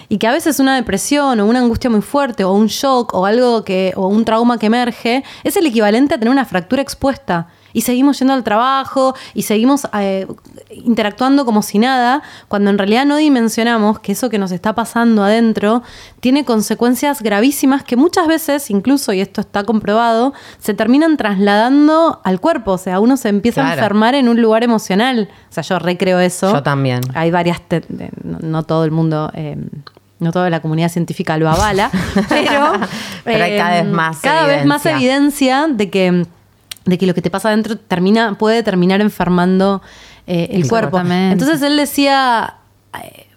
Y 0.10 0.18
que 0.18 0.28
a 0.28 0.32
veces 0.32 0.60
una 0.60 0.76
depresión 0.76 1.40
o 1.40 1.46
una 1.46 1.60
angustia 1.60 1.90
muy 1.90 2.02
fuerte 2.02 2.44
o 2.44 2.54
un 2.54 2.68
shock 2.68 3.14
o 3.14 3.26
algo 3.26 3.64
que, 3.64 3.94
o 3.96 4.08
un 4.08 4.26
trauma 4.26 4.58
que 4.58 4.68
emerge, 4.68 5.24
es 5.44 5.58
el 5.58 5.66
equivalente 5.66 6.16
a 6.16 6.18
tener 6.18 6.32
una 6.32 6.46
fractura 6.46 6.82
expuesta. 6.82 7.48
Y 7.74 7.82
seguimos 7.82 8.20
yendo 8.20 8.34
al 8.34 8.44
trabajo 8.44 9.16
y 9.34 9.44
seguimos 9.44 9.88
eh, 10.00 10.28
interactuando 10.70 11.46
como 11.46 11.62
si 11.62 11.80
nada, 11.80 12.22
cuando 12.48 12.70
en 12.70 12.78
realidad 12.78 13.06
no 13.06 13.18
dimensionamos 13.18 14.00
que 14.00 14.14
eso 14.14 14.30
que 14.30 14.38
nos 14.38 14.52
está 14.52 14.74
pasando 14.74 15.24
adentro 15.24 15.84
tiene 16.20 16.46
consecuencias 16.46 17.22
gravísimas 17.22 17.84
que 17.84 17.96
muchas 17.96 18.28
veces, 18.28 18.70
incluso, 18.70 19.14
y 19.14 19.22
esto 19.22 19.42
está 19.42 19.64
comprobado, 19.64 20.34
se 20.60 20.74
terminan 20.74 21.18
trasladando 21.18 22.22
al 22.24 22.40
cuerpo. 22.40 22.74
O 22.74 22.78
sea, 22.78 23.00
uno 23.00 23.18
se 23.18 23.30
empieza 23.30 23.68
a 23.68 23.74
enfermar 23.74 24.16
en 24.16 24.30
un 24.30 24.42
lugar 24.42 24.64
emocional. 24.64 25.30
O 25.50 25.54
sea, 25.54 25.64
yo 25.64 25.80
recreo 25.80 26.20
eso. 26.20 26.54
Yo 26.54 26.64
también. 26.64 27.02
Hay 27.14 27.32
varias, 27.32 27.62
no, 28.24 28.40
no 28.40 28.64
todo 28.64 28.86
el 28.86 28.92
mundo, 28.92 29.32
eh, 29.34 29.58
no 30.20 30.32
toda 30.32 30.50
la 30.50 30.62
comunidad 30.62 30.90
científica 30.90 31.38
lo 31.38 31.50
avala, 31.50 31.92
pero, 32.30 32.74
Pero 33.24 33.44
hay 33.44 33.58
cada 33.58 33.84
vez 33.84 33.92
más 33.92 34.20
cada 34.20 34.48
vez 34.48 34.66
más 34.66 34.86
evidencia 34.86 35.68
de 35.70 35.90
que, 35.90 36.26
de 36.86 36.98
que 36.98 37.06
lo 37.06 37.14
que 37.14 37.22
te 37.22 37.30
pasa 37.30 37.50
adentro 37.50 37.78
termina, 37.78 38.38
puede 38.38 38.64
terminar 38.64 39.02
enfermando 39.02 39.82
eh, 40.28 40.50
el 40.52 40.68
cuerpo. 40.68 41.00
Entonces 41.00 41.62
él 41.62 41.78
decía, 41.78 42.56
eh, 43.02 43.28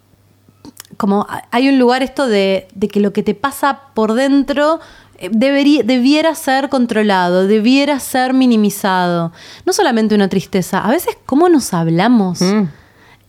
como 0.97 1.27
hay 1.51 1.69
un 1.69 1.79
lugar 1.79 2.03
esto 2.03 2.27
de, 2.27 2.67
de 2.73 2.87
que 2.87 2.99
lo 2.99 3.13
que 3.13 3.23
te 3.23 3.35
pasa 3.35 3.81
por 3.93 4.13
dentro 4.13 4.79
eh, 5.19 5.29
debería, 5.31 5.83
debiera 5.83 6.35
ser 6.35 6.69
controlado, 6.69 7.47
debiera 7.47 7.99
ser 7.99 8.33
minimizado. 8.33 9.31
No 9.65 9.73
solamente 9.73 10.15
una 10.15 10.27
tristeza, 10.27 10.79
a 10.79 10.89
veces 10.89 11.17
cómo 11.25 11.49
nos 11.49 11.73
hablamos. 11.73 12.41
Mm. 12.41 12.63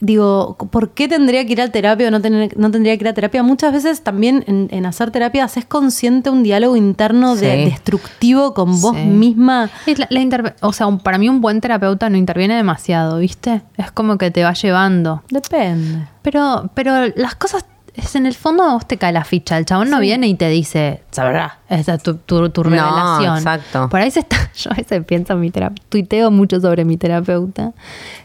Digo, 0.00 0.56
¿por 0.70 0.90
qué 0.90 1.08
tendría 1.08 1.44
que 1.44 1.52
ir 1.52 1.60
a 1.60 1.68
terapia 1.72 2.06
o 2.06 2.10
no, 2.12 2.20
tener- 2.20 2.56
no 2.56 2.70
tendría 2.70 2.96
que 2.96 3.02
ir 3.04 3.08
a 3.08 3.14
terapia? 3.14 3.42
Muchas 3.42 3.72
veces 3.72 4.02
también 4.02 4.44
en, 4.46 4.68
en 4.70 4.86
hacer 4.86 5.10
terapia 5.10 5.42
haces 5.42 5.64
consciente 5.64 6.30
un 6.30 6.44
diálogo 6.44 6.76
interno 6.76 7.34
de, 7.34 7.64
Sí. 7.64 7.70
destructivo 7.70 8.54
con 8.54 8.80
vos 8.80 8.94
Sí. 8.94 9.02
misma. 9.04 9.70
Es 9.86 9.98
la- 9.98 10.06
la 10.10 10.54
o 10.60 10.72
sea, 10.72 10.86
un- 10.86 11.00
para 11.00 11.18
mí 11.18 11.28
un 11.28 11.40
buen 11.40 11.60
terapeuta 11.60 12.08
no 12.10 12.16
interviene 12.16 12.54
demasiado, 12.54 13.18
¿viste? 13.18 13.62
Es 13.76 13.90
como 13.90 14.18
que 14.18 14.30
te 14.30 14.44
va 14.44 14.52
llevando. 14.52 15.22
Depende. 15.30 16.06
Pero, 16.22 16.70
pero 16.74 16.92
las 17.16 17.34
cosas, 17.34 17.64
es 17.94 18.14
en 18.14 18.26
el 18.26 18.34
fondo 18.34 18.62
a 18.62 18.74
vos 18.74 18.86
te 18.86 18.96
cae 18.98 19.12
la 19.12 19.24
ficha. 19.24 19.58
El 19.58 19.64
chabón 19.64 19.90
no 19.90 19.98
viene 19.98 20.28
y 20.28 20.34
te 20.34 20.48
dice, 20.48 21.02
sabrá, 21.10 21.58
esa 21.68 21.94
es 21.94 22.02
tu, 22.04 22.14
tu, 22.14 22.48
tu 22.50 22.62
No, 22.62 22.70
revelación. 22.70 23.38
exacto. 23.38 23.88
Por 23.88 23.98
ahí 24.00 24.12
se 24.12 24.20
está, 24.20 24.36
yo 24.56 24.70
a 24.70 24.74
veces 24.74 25.04
pienso 25.04 25.32
en 25.32 25.40
mi 25.40 25.50
terapeuta, 25.50 25.82
tuiteo 25.88 26.30
mucho 26.30 26.60
sobre 26.60 26.84
mi 26.84 26.96
terapeuta. 26.96 27.72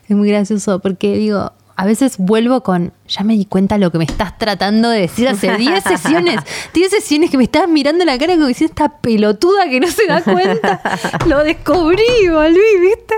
Es 0.07 0.15
muy 0.15 0.29
gracioso 0.29 0.77
porque 0.77 1.15
digo, 1.17 1.51
a 1.75 1.85
veces 1.85 2.17
vuelvo 2.17 2.61
con, 2.61 2.93
ya 3.07 3.23
me 3.23 3.33
di 3.33 3.45
cuenta 3.45 3.77
lo 3.77 3.91
que 3.91 3.97
me 3.97 4.03
estás 4.03 4.37
tratando 4.37 4.89
de 4.89 5.01
decir 5.01 5.27
hace 5.27 5.51
10 5.57 5.83
sesiones. 5.83 6.39
10 6.73 6.91
sesiones 6.91 7.31
que 7.31 7.37
me 7.37 7.43
estás 7.43 7.67
mirando 7.67 8.05
la 8.05 8.17
cara 8.17 8.35
como 8.35 8.47
diciendo 8.47 8.73
esta 8.73 8.97
pelotuda 8.99 9.69
que 9.69 9.79
no 9.79 9.87
se 9.87 10.05
da 10.05 10.21
cuenta. 10.21 10.81
lo 11.27 11.43
descubrí, 11.43 12.29
volví, 12.29 12.79
¿viste? 12.79 13.15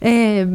Eh, 0.00 0.46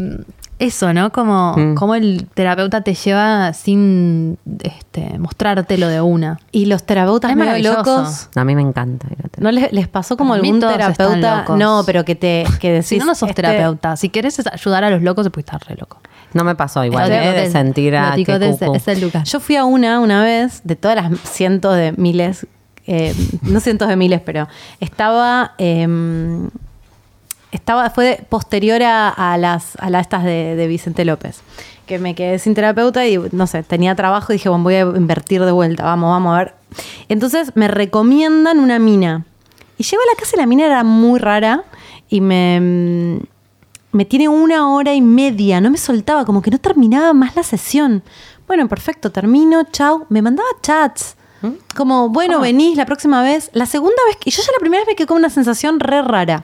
eso, 0.60 0.94
¿no? 0.94 1.12
Como, 1.12 1.56
Mm. 1.58 1.76
como 1.76 1.96
el 1.96 2.28
terapeuta 2.34 2.82
te 2.82 2.94
lleva 2.94 3.52
sin 3.54 4.38
este, 4.64 5.18
mostrártelo 5.20 5.88
de 5.88 6.00
una. 6.02 6.40
Y 6.52 6.66
los 6.68 6.84
terapeutas 6.84 7.32
Es 7.32 7.36
medio 7.38 7.48
maravilloso. 7.52 7.78
locos. 8.02 8.30
A 8.36 8.44
mí 8.46 8.56
me 8.56 8.62
encanta. 8.62 9.08
¿No 9.38 9.52
les, 9.52 9.72
les 9.74 9.88
pasó 9.88 10.16
como 10.16 10.34
algún 10.36 10.60
terapeuta? 10.60 11.46
No, 11.58 11.84
pero 11.86 12.06
que 12.06 12.16
te 12.16 12.46
que 12.60 12.72
decís. 12.72 12.88
Si 12.94 13.00
no, 13.00 13.06
no 13.06 13.16
sos 13.16 13.30
este, 13.30 13.42
terapeuta. 13.42 13.96
Si 13.98 14.10
querés 14.10 14.40
es 14.40 14.48
ayudar 14.48 14.84
a 14.84 14.90
los 14.90 15.02
locos, 15.02 15.28
puedes 15.32 15.46
estar 15.52 15.62
re 15.68 15.76
loco. 15.80 16.00
No 16.34 16.44
me 16.44 16.56
pasó 16.56 16.84
igual, 16.86 17.12
¿eh? 17.12 17.32
de 17.32 17.52
sentir 17.52 17.96
a 17.96 18.16
de 18.16 18.22
ese- 18.24 18.66
cucu. 18.66 18.76
ese 18.76 18.96
lugar. 19.00 19.24
Yo 19.26 19.40
fui 19.40 19.56
a 19.56 19.66
una 19.66 20.00
una 20.00 20.24
vez, 20.24 20.62
de 20.64 20.76
todas 20.76 20.96
las 20.96 21.20
cientos 21.22 21.76
de 21.76 21.92
miles, 21.94 22.48
eh, 22.88 23.14
no 23.44 23.60
cientos 23.60 23.88
de 23.88 23.96
miles, 23.96 24.22
pero 24.26 24.48
estaba. 24.80 25.54
eh, 25.58 25.88
estaba 27.54 27.90
fue 27.90 28.06
de- 28.06 28.16
posterior 28.30 28.82
a, 28.84 29.10
a 29.10 29.38
las 29.38 29.76
a 29.80 29.90
las 29.90 30.02
estas 30.02 30.24
de, 30.24 30.56
de 30.56 30.68
Vicente 30.68 31.06
López 31.06 31.42
que 31.86 32.00
me 32.00 32.16
quedé 32.16 32.40
sin 32.40 32.54
terapeuta 32.54 33.06
y 33.08 33.18
no 33.32 33.46
sé 33.48 33.64
tenía 33.64 33.94
trabajo 33.96 34.32
y 34.34 34.38
dije 34.38 34.50
bueno 34.50 34.64
voy 34.64 34.76
a 34.76 34.82
invertir 34.82 35.44
de 35.44 35.52
vuelta 35.52 35.84
vamos 35.84 36.10
vamos 36.10 36.34
a 36.34 36.38
ver 36.40 36.54
entonces 37.10 37.52
me 37.56 37.68
recomiendan 37.68 38.60
una 38.60 38.80
mina 38.80 39.26
y 39.78 39.84
llego 39.84 40.02
a 40.02 40.14
la 40.14 40.20
casa 40.20 40.36
y 40.36 40.40
la 40.40 40.46
mina 40.46 40.66
era 40.66 40.84
muy 40.84 41.20
rara 41.20 41.64
y 42.10 42.22
me 42.22 43.20
me 43.92 44.06
tiene 44.06 44.28
una 44.28 44.74
hora 44.74 44.96
y 44.96 45.02
media, 45.02 45.62
no 45.62 45.70
me 45.70 45.78
soltaba, 45.78 46.26
como 46.26 46.42
que 46.42 46.50
no 46.50 46.58
terminaba 46.58 47.14
más 47.14 47.36
la 47.36 47.44
sesión. 47.44 48.02
Bueno, 48.48 48.68
perfecto, 48.68 49.12
termino, 49.12 49.66
chau. 49.72 50.08
Me 50.10 50.24
mandaba 50.24 50.50
chats. 50.64 51.16
Como, 51.76 52.10
bueno, 52.10 52.40
venís 52.40 52.76
la 52.76 52.88
próxima 52.88 53.22
vez. 53.22 53.52
La 53.54 53.68
segunda 53.68 53.98
vez, 54.08 54.18
que- 54.18 54.32
y 54.32 54.34
yo 54.34 54.42
ya 54.42 54.52
la 54.52 54.60
primera 54.60 54.82
vez 54.82 54.88
me 54.88 54.96
quedé 54.96 55.06
con 55.06 55.18
una 55.18 55.30
sensación 55.30 55.80
re 55.80 56.02
rara. 56.02 56.44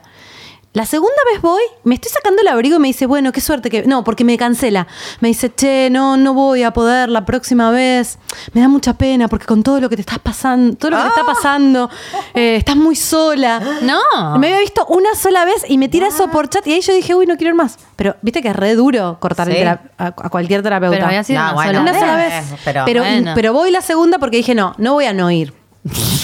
La 0.72 0.86
segunda 0.86 1.16
vez 1.32 1.42
voy, 1.42 1.62
me 1.82 1.96
estoy 1.96 2.12
sacando 2.12 2.42
el 2.42 2.46
abrigo 2.48 2.76
y 2.76 2.78
me 2.78 2.86
dice, 2.86 3.06
bueno, 3.06 3.32
qué 3.32 3.40
suerte 3.40 3.70
que... 3.70 3.82
No, 3.86 4.04
porque 4.04 4.22
me 4.22 4.38
cancela. 4.38 4.86
Me 5.18 5.26
dice, 5.26 5.52
che, 5.52 5.88
no, 5.90 6.16
no 6.16 6.32
voy 6.32 6.62
a 6.62 6.70
poder 6.72 7.08
la 7.08 7.24
próxima 7.24 7.72
vez. 7.72 8.18
Me 8.52 8.60
da 8.60 8.68
mucha 8.68 8.94
pena 8.94 9.26
porque 9.26 9.46
con 9.46 9.64
todo 9.64 9.80
lo 9.80 9.88
que 9.88 9.96
te 9.96 10.02
estás 10.02 10.20
pasando, 10.20 10.76
todo 10.76 10.92
lo 10.92 10.96
que 10.98 11.02
te 11.02 11.08
está 11.08 11.24
pasando, 11.24 11.90
eh, 12.34 12.54
estás 12.54 12.76
muy 12.76 12.94
sola. 12.94 13.60
No. 13.82 14.38
Me 14.38 14.46
había 14.46 14.60
visto 14.60 14.86
una 14.86 15.12
sola 15.16 15.44
vez 15.44 15.64
y 15.68 15.76
me 15.76 15.88
tira 15.88 16.06
eso 16.06 16.28
por 16.28 16.48
chat 16.48 16.64
y 16.68 16.74
ahí 16.74 16.80
yo 16.82 16.92
dije, 16.94 17.16
uy, 17.16 17.26
no 17.26 17.36
quiero 17.36 17.48
ir 17.50 17.56
más. 17.56 17.76
Pero 17.96 18.14
viste 18.22 18.40
que 18.40 18.48
es 18.50 18.56
re 18.56 18.76
duro 18.76 19.16
cortar 19.18 19.50
Sí. 19.52 19.60
a, 19.62 19.80
a 19.98 20.12
cualquier 20.12 20.62
terapeuta. 20.62 20.94
Pero 20.98 21.06
había 21.06 21.24
sido 21.24 21.40
No, 21.40 21.46
una 21.46 21.54
bueno, 21.54 21.70
sola 21.70 21.80
una 21.82 21.90
vez. 21.92 22.00
sola 22.00 22.16
vez, 22.16 22.50
vez. 22.52 22.60
pero- 22.64 22.82
Pero, 22.84 23.02
Bueno. 23.02 23.32
pero 23.34 23.52
voy 23.52 23.72
la 23.72 23.80
segunda 23.82 24.18
porque 24.20 24.36
dije, 24.36 24.54
no, 24.54 24.74
no 24.78 24.92
voy 24.94 25.06
a 25.06 25.12
no 25.12 25.32
ir. 25.32 25.52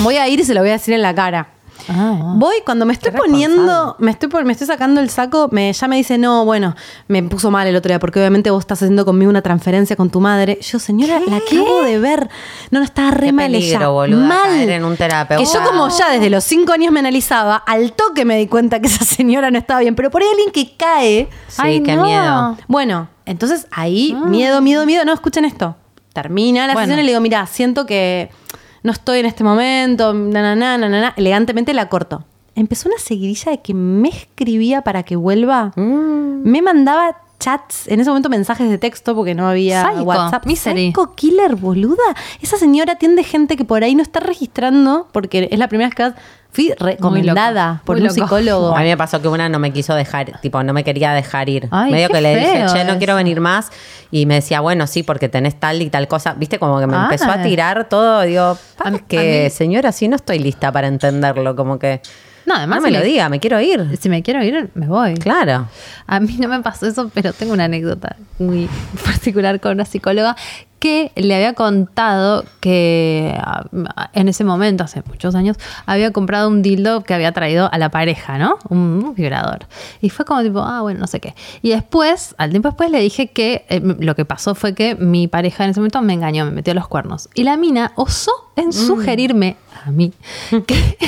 Voy 0.00 0.18
a 0.18 0.28
ir 0.28 0.38
y 0.38 0.44
se 0.44 0.54
lo 0.54 0.61
voy 0.61 0.68
a 0.68 0.74
decir 0.74 0.94
en 0.94 1.02
la 1.02 1.14
cara. 1.16 1.48
Ah, 1.88 2.33
Voy, 2.37 2.57
cuando 2.64 2.85
me 2.87 2.92
estoy 2.92 3.12
Qué 3.12 3.18
poniendo, 3.18 3.96
me 3.99 4.11
estoy, 4.11 4.29
me 4.44 4.53
estoy 4.53 4.66
sacando 4.66 5.01
el 5.01 5.09
saco, 5.11 5.49
me, 5.53 5.72
ya 5.72 5.87
me 5.88 5.96
dice, 5.96 6.18
no, 6.18 6.44
bueno, 6.44 6.75
me 7.09 7.22
puso 7.22 7.51
mal 7.51 7.66
el 7.66 7.77
otro 7.77 7.88
día, 7.90 7.99
porque 7.99 8.18
obviamente 8.18 8.51
vos 8.51 8.61
estás 8.61 8.83
haciendo 8.83 9.05
conmigo 9.05 9.31
una 9.31 9.42
transferencia 9.42 9.94
con 9.96 10.11
tu 10.11 10.20
madre. 10.20 10.59
Yo, 10.62 10.79
señora, 10.79 11.20
la 11.29 11.37
acabo 11.37 11.83
de 11.83 11.99
ver. 11.99 12.29
No, 12.70 12.81
no, 12.81 12.85
estaba 12.85 13.11
re 13.12 13.27
Qué 13.27 13.33
mal 13.33 13.53
peligro, 13.53 13.79
ella. 13.79 13.88
boluda, 13.88 14.27
mal. 14.27 14.42
caer 14.42 14.70
en 14.70 14.85
un 14.85 14.96
terapeuta. 14.96 15.44
Que 15.44 15.51
yo 15.59 15.64
como 15.64 15.88
ya 15.88 16.11
desde 16.11 16.31
los 16.31 16.44
cinco 16.44 16.72
años 16.72 16.92
me 16.92 17.01
analizaba, 17.01 17.57
al 17.57 17.92
toque 17.92 18.25
me 18.25 18.37
di 18.37 18.46
cuenta 18.49 18.81
que 18.81 18.88
esa 18.88 19.05
señora 19.05 19.51
no 19.51 19.59
estaba 19.59 19.81
bien. 19.81 19.94
Pero 19.94 20.11
por 20.11 20.22
ahí 20.22 20.29
alguien 20.31 20.51
que 20.51 20.77
cae, 20.77 21.29
Sí, 21.49 21.57
Ay, 21.62 21.83
qué 21.83 21.94
no. 21.96 22.05
miedo. 22.05 22.57
bueno, 22.68 23.09
entonces 23.25 23.66
ahí, 23.70 24.16
miedo, 24.27 24.61
miedo, 24.61 24.85
miedo. 24.87 25.05
No, 25.05 25.12
escuchen 25.12 25.44
esto. 25.44 25.77
Termina 26.12 26.66
la 26.66 26.72
Bueno. 26.72 26.87
sesión 26.87 27.01
y 27.01 27.03
le 27.03 27.09
digo, 27.11 27.20
mira, 27.20 27.46
siento 27.46 27.85
que 27.85 28.31
no 28.87 28.92
estoy 28.92 29.18
en 29.18 29.27
este 29.27 29.44
momento, 29.44 30.14
na, 30.14 30.40
na, 30.40 30.55
na, 30.55 30.79
na, 30.79 30.88
na, 30.88 31.01
na". 31.01 31.14
Elegantemente 31.16 31.75
la 31.75 31.88
corto. 31.88 32.25
Empezó 32.55 32.88
una 32.88 32.99
seguidilla 32.99 33.51
de 33.51 33.61
que 33.61 33.75
me 33.75 34.09
escribía 34.09 34.83
para 34.83 35.03
que 35.03 35.16
vuelva. 35.16 35.72
Me 35.77 36.62
mandaba 36.62 37.18
chats, 37.46 37.87
en 37.87 38.00
ese 38.00 38.11
momento 38.11 38.28
mensajes 38.28 38.68
de 38.68 38.76
texto 38.76 39.14
porque 39.14 39.35
no 39.35 39.48
había 39.48 39.85
Psycho, 39.85 40.02
WhatsApp. 40.02 40.46
misery. 40.46 40.87
Psycho 40.88 41.14
killer, 41.14 41.54
boluda. 41.54 42.02
Esa 42.42 42.56
señora 42.56 42.94
atiende 42.94 43.22
gente 43.22 43.56
que 43.56 43.64
por 43.64 43.85
ahí 43.85 43.94
no 43.94 44.02
está 44.02 44.18
registrando 44.18 45.06
porque 45.12 45.48
es 45.50 45.59
la 45.59 45.68
primera 45.68 45.88
vez 45.88 45.94
que 45.94 46.12
fui 46.50 46.72
recomendada 46.78 47.82
por 47.85 47.98
un 47.98 48.02
loco. 48.04 48.14
psicólogo. 48.14 48.74
A 48.76 48.80
mí 48.80 48.87
me 48.87 48.96
pasó 48.96 49.20
que 49.22 49.28
una 49.28 49.48
no 49.48 49.59
me 49.59 49.72
quiso 49.72 49.94
dejar, 49.94 50.40
tipo, 50.40 50.61
no 50.62 50.72
me 50.72 50.82
quería 50.82 51.12
dejar 51.12 51.48
ir. 51.48 51.68
Ay, 51.70 51.92
Medio 51.92 52.09
qué 52.09 52.14
que 52.14 52.20
le 52.20 52.37
dije, 52.37 52.52
feo 52.56 52.66
che, 52.72 52.85
no 52.85 52.90
eso. 52.90 52.98
quiero 52.98 53.14
venir 53.14 53.40
más. 53.40 53.70
Y 54.11 54.26
me 54.26 54.35
decía, 54.37 54.61
bueno, 54.61 54.87
sí, 54.87 55.02
porque 55.02 55.28
tenés 55.28 55.54
tal 55.61 55.82
y 55.82 55.90
tal 55.90 56.09
cosa. 56.09 56.35
Viste, 56.35 56.59
como 56.59 56.80
que 56.80 56.87
me 56.87 56.96
Ay. 56.96 57.02
empezó 57.04 57.30
a 57.30 57.42
tirar 57.42 57.88
todo. 57.88 58.22
Digo, 58.22 58.59
que 59.06 59.50
señora, 59.50 59.92
sí 59.92 60.09
no 60.09 60.16
estoy 60.16 60.38
lista 60.40 60.72
para 60.72 60.88
entenderlo. 60.88 61.54
Como 61.54 61.78
que. 61.78 62.00
No, 62.46 62.54
además 62.54 62.76
no 62.78 62.82
me 62.82 62.88
si 62.88 62.94
lo 62.94 63.00
me- 63.00 63.06
diga, 63.06 63.28
me 63.28 63.40
quiero 63.40 63.61
ir. 63.61 63.96
Si 64.00 64.09
me 64.09 64.22
quiero 64.22 64.42
ir, 64.42 64.70
me 64.74 64.87
voy. 64.87 65.14
Claro. 65.14 65.68
A 66.06 66.20
mí 66.20 66.37
no 66.38 66.48
me 66.48 66.61
pasó 66.62 66.87
eso, 66.87 67.11
pero 67.12 67.32
tengo 67.32 67.52
una 67.52 67.64
anécdota 67.64 68.16
muy 68.38 68.68
particular 69.04 69.61
con 69.61 69.72
una 69.72 69.85
psicóloga 69.85 70.37
que 70.78 71.11
le 71.16 71.35
había 71.35 71.54
contado 71.54 72.44
que 72.61 73.35
ah, 73.42 73.64
en 74.12 74.28
ese 74.28 74.44
momento, 74.44 74.85
hace 74.85 75.02
muchos 75.09 75.35
años, 75.35 75.56
había 75.87 76.12
comprado 76.12 76.48
un 76.48 76.61
dildo 76.62 77.02
que 77.02 77.14
había 77.14 77.32
traído 77.32 77.68
a 77.72 77.78
la 77.78 77.88
pareja, 77.88 78.37
¿no? 78.38 78.59
Un, 78.68 78.78
un 79.04 79.14
vibrador. 79.14 79.66
Y 80.02 80.11
fue 80.11 80.24
como 80.26 80.42
tipo, 80.42 80.61
ah, 80.61 80.82
bueno, 80.82 81.00
no 81.00 81.06
sé 81.06 81.18
qué. 81.18 81.35
Y 81.62 81.70
después, 81.70 82.35
al 82.38 82.50
tiempo 82.50 82.68
después, 82.68 82.90
le 82.90 83.00
dije 83.00 83.28
que 83.28 83.64
eh, 83.70 83.80
lo 84.00 84.14
que 84.14 84.24
pasó 84.26 84.54
fue 84.54 84.74
que 84.74 84.94
mi 84.96 85.28
pareja 85.28 85.64
en 85.64 85.70
ese 85.70 85.80
momento 85.80 86.02
me 86.02 86.12
engañó, 86.12 86.44
me 86.44 86.50
metió 86.52 86.74
los 86.74 86.87
cuernos. 86.88 87.30
Y 87.35 87.44
la 87.44 87.56
mina 87.56 87.92
osó 87.96 88.30
en 88.57 88.73
sugerirme 88.73 89.57
a 89.85 89.90
mí 89.90 90.12
que 90.66 90.99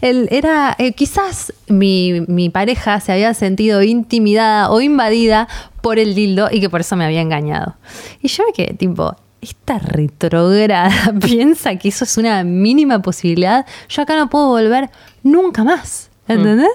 él 0.00 0.28
era, 0.30 0.74
eh, 0.78 0.92
quizás 0.92 1.52
mi, 1.68 2.22
mi 2.26 2.50
pareja 2.50 3.00
se 3.00 3.12
había 3.12 3.32
sentido 3.34 3.82
intimidada 3.82 4.70
o 4.70 4.80
invadida 4.80 5.48
por 5.80 5.98
el 5.98 6.14
dildo 6.14 6.48
y 6.50 6.60
que 6.60 6.70
por 6.70 6.80
eso 6.80 6.96
me 6.96 7.04
había 7.04 7.20
engañado. 7.20 7.76
Y 8.22 8.28
yo 8.28 8.44
me 8.46 8.52
quedé 8.52 8.74
tipo, 8.74 9.14
esta 9.40 9.78
retrograda 9.78 10.90
piensa 11.20 11.76
que 11.76 11.88
eso 11.88 12.04
es 12.04 12.16
una 12.16 12.42
mínima 12.42 13.00
posibilidad. 13.02 13.66
Yo 13.88 14.02
acá 14.02 14.16
no 14.16 14.28
puedo 14.28 14.48
volver 14.48 14.90
nunca 15.22 15.62
más. 15.62 16.10
¿Entendés? 16.26 16.70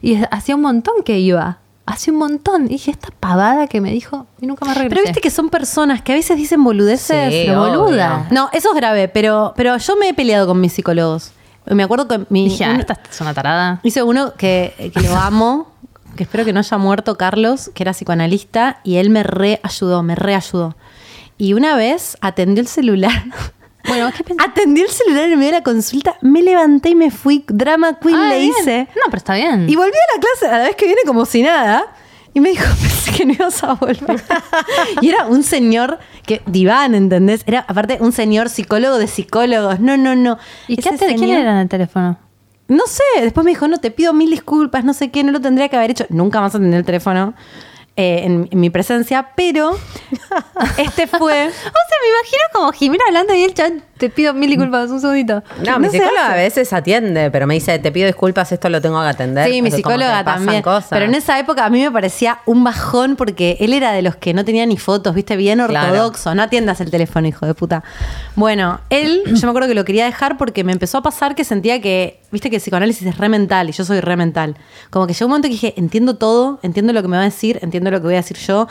Y 0.00 0.16
hacía 0.30 0.54
un 0.54 0.62
montón 0.62 1.02
que 1.04 1.18
iba. 1.18 1.58
Hace 1.86 2.10
un 2.10 2.16
montón. 2.18 2.64
Y 2.66 2.68
dije, 2.70 2.90
esta 2.90 3.08
pavada 3.20 3.66
que 3.66 3.80
me 3.80 3.90
dijo 3.92 4.26
y 4.40 4.46
nunca 4.46 4.64
más 4.64 4.76
regresé. 4.76 4.94
Pero 4.94 5.06
viste 5.06 5.20
que 5.20 5.30
son 5.30 5.50
personas 5.50 6.00
que 6.02 6.12
a 6.12 6.14
veces 6.14 6.36
dicen 6.36 6.62
boludeces. 6.64 7.32
Sí, 7.32 7.42
Pero 7.46 7.60
boluda. 7.60 8.26
No, 8.30 8.48
eso 8.52 8.70
es 8.70 8.76
grave, 8.76 9.08
pero, 9.08 9.52
pero 9.56 9.76
yo 9.76 9.96
me 9.96 10.08
he 10.08 10.14
peleado 10.14 10.46
con 10.46 10.60
mis 10.60 10.72
psicólogos. 10.72 11.32
Me 11.66 11.82
acuerdo 11.82 12.08
que 12.08 12.20
mi, 12.30 12.48
Dije, 12.48 12.64
ah, 12.64 12.70
un- 12.70 12.80
esta 12.80 12.98
es 13.10 13.20
una 13.20 13.34
tarada. 13.34 13.80
hice 13.82 14.02
uno 14.02 14.34
que, 14.34 14.90
que 14.94 15.00
lo 15.00 15.14
amo, 15.16 15.72
que 16.16 16.22
espero 16.24 16.44
que 16.44 16.52
no 16.52 16.60
haya 16.60 16.78
muerto 16.78 17.16
Carlos, 17.16 17.70
que 17.74 17.82
era 17.82 17.92
psicoanalista, 17.92 18.80
y 18.84 18.96
él 18.96 19.10
me 19.10 19.22
reayudó, 19.22 20.02
me 20.02 20.14
reayudó. 20.14 20.76
Y 21.38 21.52
una 21.54 21.74
vez 21.76 22.16
atendió 22.20 22.60
el 22.62 22.68
celular. 22.68 23.24
Bueno, 23.86 24.10
¿qué 24.16 24.24
pensás? 24.24 24.46
Atendió 24.48 24.84
el 24.84 24.90
celular 24.90 25.24
en 25.28 25.38
medio 25.38 25.52
de 25.52 25.58
la 25.58 25.62
consulta, 25.64 26.16
me 26.22 26.42
levanté 26.42 26.90
y 26.90 26.94
me 26.94 27.10
fui, 27.10 27.44
drama 27.48 27.98
queen 27.98 28.14
Ah, 28.16 28.28
le 28.30 28.38
bien. 28.40 28.52
hice. 28.60 28.88
No, 28.96 29.02
pero 29.06 29.16
está 29.18 29.34
bien. 29.34 29.68
Y 29.68 29.76
volví 29.76 29.90
a 29.92 30.16
la 30.16 30.20
clase 30.20 30.54
a 30.54 30.58
la 30.58 30.64
vez 30.64 30.76
que 30.76 30.86
viene 30.86 31.02
como 31.06 31.24
si 31.26 31.42
nada. 31.42 31.86
Y 32.32 32.40
me 32.40 32.48
dijo, 32.50 32.64
pensé 32.80 33.12
que 33.12 33.26
no 33.26 33.32
ibas 33.34 33.62
a 33.62 33.74
volver. 33.74 34.22
y 35.00 35.08
era 35.08 35.26
un 35.26 35.42
señor 35.44 35.98
que, 36.26 36.42
diván, 36.46 36.94
¿entendés? 36.94 37.42
Era 37.46 37.64
aparte 37.68 37.98
un 38.00 38.10
señor 38.12 38.48
psicólogo 38.48 38.98
de 38.98 39.06
psicólogos. 39.06 39.78
No, 39.80 39.96
no, 39.96 40.16
no. 40.16 40.38
¿Y 40.66 40.76
qué 40.76 40.90
te- 40.90 40.98
quién 41.06 41.18
señor- 41.20 41.38
era 41.38 41.52
en 41.52 41.58
el 41.58 41.68
teléfono? 41.68 42.18
No 42.66 42.84
sé. 42.86 43.02
Después 43.20 43.44
me 43.44 43.50
dijo, 43.50 43.68
no, 43.68 43.78
te 43.78 43.90
pido 43.90 44.12
mil 44.14 44.30
disculpas, 44.30 44.84
no 44.84 44.94
sé 44.94 45.10
qué, 45.10 45.22
no 45.22 45.30
lo 45.32 45.40
tendría 45.40 45.68
que 45.68 45.76
haber 45.76 45.90
hecho. 45.90 46.06
Nunca 46.08 46.40
más 46.40 46.54
atendí 46.54 46.74
el 46.76 46.84
teléfono 46.84 47.34
eh, 47.96 48.22
en, 48.24 48.48
en 48.50 48.60
mi 48.60 48.70
presencia, 48.70 49.30
pero 49.36 49.70
este 50.78 51.06
fue... 51.06 51.18
O 51.48 51.52
sea, 51.52 51.98
me 52.02 52.08
imagino 52.08 52.42
como 52.52 52.72
Jimena 52.72 53.04
hablando 53.06 53.34
y 53.34 53.44
el 53.44 53.54
chat, 53.54 53.72
te 53.98 54.10
pido 54.10 54.34
mil 54.34 54.50
disculpas, 54.50 54.90
un 54.90 55.00
segundito. 55.00 55.42
No, 55.64 55.78
mi 55.78 55.88
psicóloga 55.88 56.32
a 56.32 56.36
veces 56.36 56.72
atiende, 56.72 57.30
pero 57.30 57.46
me 57.46 57.54
dice, 57.54 57.78
te 57.78 57.92
pido 57.92 58.06
disculpas, 58.06 58.50
esto 58.52 58.68
lo 58.68 58.80
tengo 58.80 59.00
que 59.00 59.08
atender. 59.08 59.48
Sí, 59.50 59.62
mi 59.62 59.70
psicóloga 59.70 60.24
también. 60.24 60.62
cosas. 60.62 60.88
Pero 60.90 61.04
en 61.04 61.14
esa 61.14 61.38
época 61.38 61.64
a 61.64 61.70
mí 61.70 61.80
me 61.80 61.90
parecía 61.90 62.38
un 62.46 62.64
bajón 62.64 63.16
porque 63.16 63.56
él 63.60 63.72
era 63.72 63.92
de 63.92 64.02
los 64.02 64.16
que 64.16 64.34
no 64.34 64.44
tenía 64.44 64.66
ni 64.66 64.76
fotos, 64.76 65.14
viste, 65.14 65.36
bien 65.36 65.64
Claro. 65.66 65.92
ortodoxo. 65.92 66.34
No 66.34 66.42
atiendas 66.42 66.80
el 66.80 66.90
teléfono, 66.90 67.26
hijo 67.28 67.46
de 67.46 67.54
puta. 67.54 67.84
Bueno, 68.34 68.80
él, 68.90 69.22
yo 69.26 69.46
me 69.46 69.50
acuerdo 69.50 69.68
que 69.68 69.74
lo 69.74 69.84
quería 69.84 70.04
dejar 70.04 70.36
porque 70.36 70.64
me 70.64 70.72
empezó 70.72 70.98
a 70.98 71.02
pasar 71.02 71.34
que 71.34 71.44
sentía 71.44 71.80
que, 71.80 72.20
viste, 72.32 72.50
que 72.50 72.56
el 72.56 72.62
psicoanálisis 72.62 73.06
es 73.06 73.18
re 73.18 73.28
mental 73.28 73.68
y 73.68 73.72
yo 73.72 73.84
soy 73.84 74.00
re 74.00 74.16
mental. 74.16 74.56
Como 74.90 75.06
que 75.06 75.12
llegó 75.12 75.26
un 75.26 75.30
momento 75.30 75.46
que 75.48 75.52
dije, 75.54 75.74
entiendo 75.76 76.16
todo, 76.16 76.58
entiendo 76.62 76.92
lo 76.92 77.02
que 77.02 77.08
me 77.08 77.16
va 77.16 77.22
a 77.22 77.26
decir, 77.26 77.58
entiendo 77.62 77.90
lo 77.90 78.00
que 78.00 78.06
voy 78.06 78.14
a 78.14 78.18
decir 78.18 78.36
yo, 78.38 78.66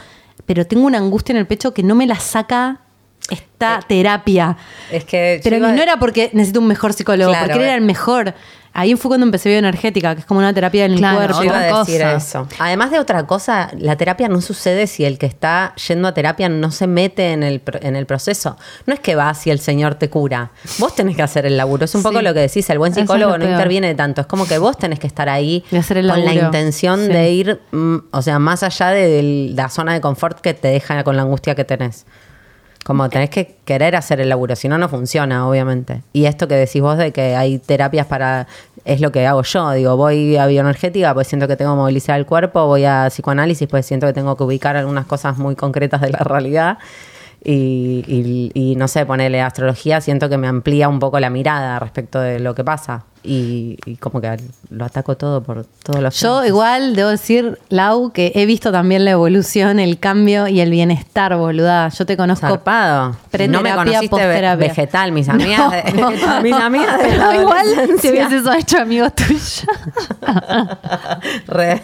pero 0.46 0.66
tengo 0.68 0.86
una 0.86 0.98
angustia 0.98 1.32
en 1.34 1.38
el 1.38 1.48
pecho 1.48 1.74
que 1.74 1.84
no 1.84 1.96
me 1.96 2.06
la 2.08 2.16
saca 2.20 2.82
esta 3.30 3.80
terapia. 3.88 4.58
Es 4.92 5.06
que 5.06 5.40
Pero 5.44 5.58
iba- 5.58 5.72
no 5.72 5.82
era 5.82 5.98
porque 5.98 6.30
necesito 6.34 6.60
un 6.60 6.68
mejor 6.68 6.94
psicólogo, 6.94 7.32
Claro, 7.32 7.46
porque 7.46 7.58
él 7.60 7.64
era 7.66 7.74
eh. 7.74 7.78
el 7.78 7.84
mejor. 7.84 8.34
Ahí 8.76 8.96
fue 8.96 9.10
cuando 9.10 9.28
empecé 9.28 9.50
bioenergética, 9.50 10.16
que 10.16 10.22
es 10.22 10.26
como 10.26 10.40
una 10.40 10.52
terapia 10.52 10.82
del 10.88 10.96
Claro, 10.98 11.18
cuerpo. 11.18 11.38
Yo 11.38 11.44
iba 11.44 11.54
a 11.54 11.60
otra 11.68 11.80
decir 11.86 12.02
cosa. 12.02 12.16
eso. 12.16 12.48
Además 12.58 12.90
de 12.90 12.98
otra 12.98 13.28
cosa, 13.28 13.70
la 13.78 13.96
terapia 13.98 14.28
no 14.30 14.42
sucede 14.42 14.88
si 14.88 15.06
el 15.06 15.20
que 15.20 15.28
está 15.28 15.76
yendo 15.88 16.08
a 16.08 16.14
terapia 16.16 16.50
no 16.50 16.72
se 16.72 16.88
mete 16.88 17.34
en 17.34 17.44
el, 17.44 17.60
pro- 17.60 17.80
en 17.84 17.96
el 17.96 18.08
proceso. 18.08 18.58
No 18.88 18.96
es 18.96 19.00
que 19.00 19.14
vas 19.14 19.46
y 19.46 19.52
el 19.52 19.60
señor 19.60 19.94
te 19.94 20.10
cura. 20.10 20.50
Vos 20.80 20.96
tenés 20.96 21.16
que 21.16 21.22
hacer 21.22 21.46
el 21.46 21.56
laburo. 21.56 21.86
Es 21.86 21.94
un 21.94 22.02
poco 22.02 22.20
lo 22.24 22.34
que 22.34 22.40
decís, 22.40 22.68
el 22.72 22.80
buen 22.80 22.94
es 22.94 22.98
psicólogo 22.98 23.34
lo 23.34 23.38
no 23.38 23.44
peor. 23.46 23.52
interviene 23.54 23.94
tanto. 23.94 24.22
Es 24.22 24.28
como 24.28 24.48
que 24.48 24.58
vos 24.58 24.76
tenés 24.76 24.98
que 24.98 25.06
estar 25.06 25.30
ahí 25.30 25.64
Y 25.72 25.76
hacer 25.78 25.98
el 26.00 26.10
con 26.10 26.26
la 26.26 26.34
intención 26.34 27.06
Sí. 27.06 27.14
de 27.14 27.30
ir, 27.32 27.62
mm, 27.72 27.98
o 28.10 28.22
sea, 28.24 28.40
más 28.40 28.64
allá 28.64 28.88
de, 28.90 29.52
la 29.54 29.70
zona 29.70 29.94
de 29.94 30.02
confort 30.02 30.42
que 30.42 30.56
te 30.56 30.70
deja 30.70 31.04
con 31.04 31.16
la 31.16 31.22
angustia 31.22 31.54
que 31.54 31.64
tenés. 31.64 32.08
Como 32.84 33.08
tenés 33.10 33.30
que 33.30 33.56
querer 33.64 33.96
hacer 33.96 34.20
el 34.20 34.28
laburo, 34.28 34.56
si 34.58 34.68
no, 34.68 34.78
no 34.78 34.90
funciona, 34.90 35.48
obviamente. 35.48 36.02
Y 36.12 36.26
esto 36.26 36.48
que 36.50 36.56
decís 36.56 36.82
vos 36.82 36.98
de 36.98 37.12
que 37.14 37.36
hay 37.36 37.58
terapias 37.60 38.06
para. 38.08 38.46
Es 38.84 39.00
lo 39.00 39.12
que 39.14 39.26
hago 39.26 39.42
yo. 39.44 39.72
Digo, 39.72 39.96
voy 39.96 40.36
a 40.36 40.46
bioenergética, 40.48 41.14
pues 41.14 41.28
siento 41.28 41.48
que 41.48 41.56
tengo 41.56 41.72
que 41.72 41.78
movilizar 41.78 42.20
el 42.20 42.26
cuerpo. 42.26 42.68
Voy 42.68 42.84
a 42.84 43.06
psicoanálisis, 43.10 43.68
pues 43.70 43.86
siento 43.86 44.06
que 44.08 44.12
tengo 44.14 44.36
que 44.36 44.44
ubicar 44.44 44.76
algunas 44.76 45.06
cosas 45.06 45.38
muy 45.38 45.56
concretas 45.56 46.02
de 46.02 46.10
la 46.10 46.20
realidad. 46.26 46.78
Y, 47.46 48.04
y- 48.08 48.52
y 48.54 48.76
no 48.76 48.88
sé, 48.90 49.06
ponerle 49.06 49.42
astrología, 49.42 50.02
siento 50.02 50.28
que 50.30 50.38
me 50.38 50.48
amplía 50.48 50.90
un 50.90 51.00
poco 51.00 51.20
la 51.20 51.30
mirada 51.30 51.80
respecto 51.80 52.20
de 52.20 52.40
lo 52.40 52.54
que 52.56 52.64
pasa. 52.66 53.06
Y, 53.24 53.78
y 53.86 53.96
como 53.98 54.20
que 54.22 54.38
lo 54.70 54.86
ataco 54.86 55.16
todo 55.18 55.42
por 55.42 55.66
todos 55.84 56.02
los 56.02 56.20
Yo 56.20 56.44
igual 56.46 56.96
debo 56.96 57.10
decir, 57.10 57.58
Lau, 57.70 58.12
que 58.12 58.32
he 58.36 58.46
visto 58.46 58.72
también 58.72 59.06
la 59.06 59.12
evolución, 59.12 59.80
el 59.80 59.98
cambio 60.00 60.48
y 60.48 60.60
el 60.60 60.70
bienestar, 60.70 61.36
boluda. 61.38 61.90
Yo 61.90 62.06
te 62.06 62.18
conozco 62.18 62.48
Zarpado. 62.48 63.16
No 63.50 63.62
me 63.62 63.74
conociste 63.74 64.28
ve- 64.28 64.56
vegetal, 64.58 65.12
mis 65.12 65.30
amigas. 65.30 65.72
de- 65.72 65.94
No. 65.94 66.12
mis 66.42 66.54
amigas 66.54 67.00
de 67.02 67.18
la 67.18 67.30
Pero 67.30 67.42
igual 67.42 67.66
si 68.02 68.10
hubieses 68.10 68.44
hecho 68.58 68.78
amigo 68.80 69.10
tuyo 69.12 69.38
Re- 71.48 71.82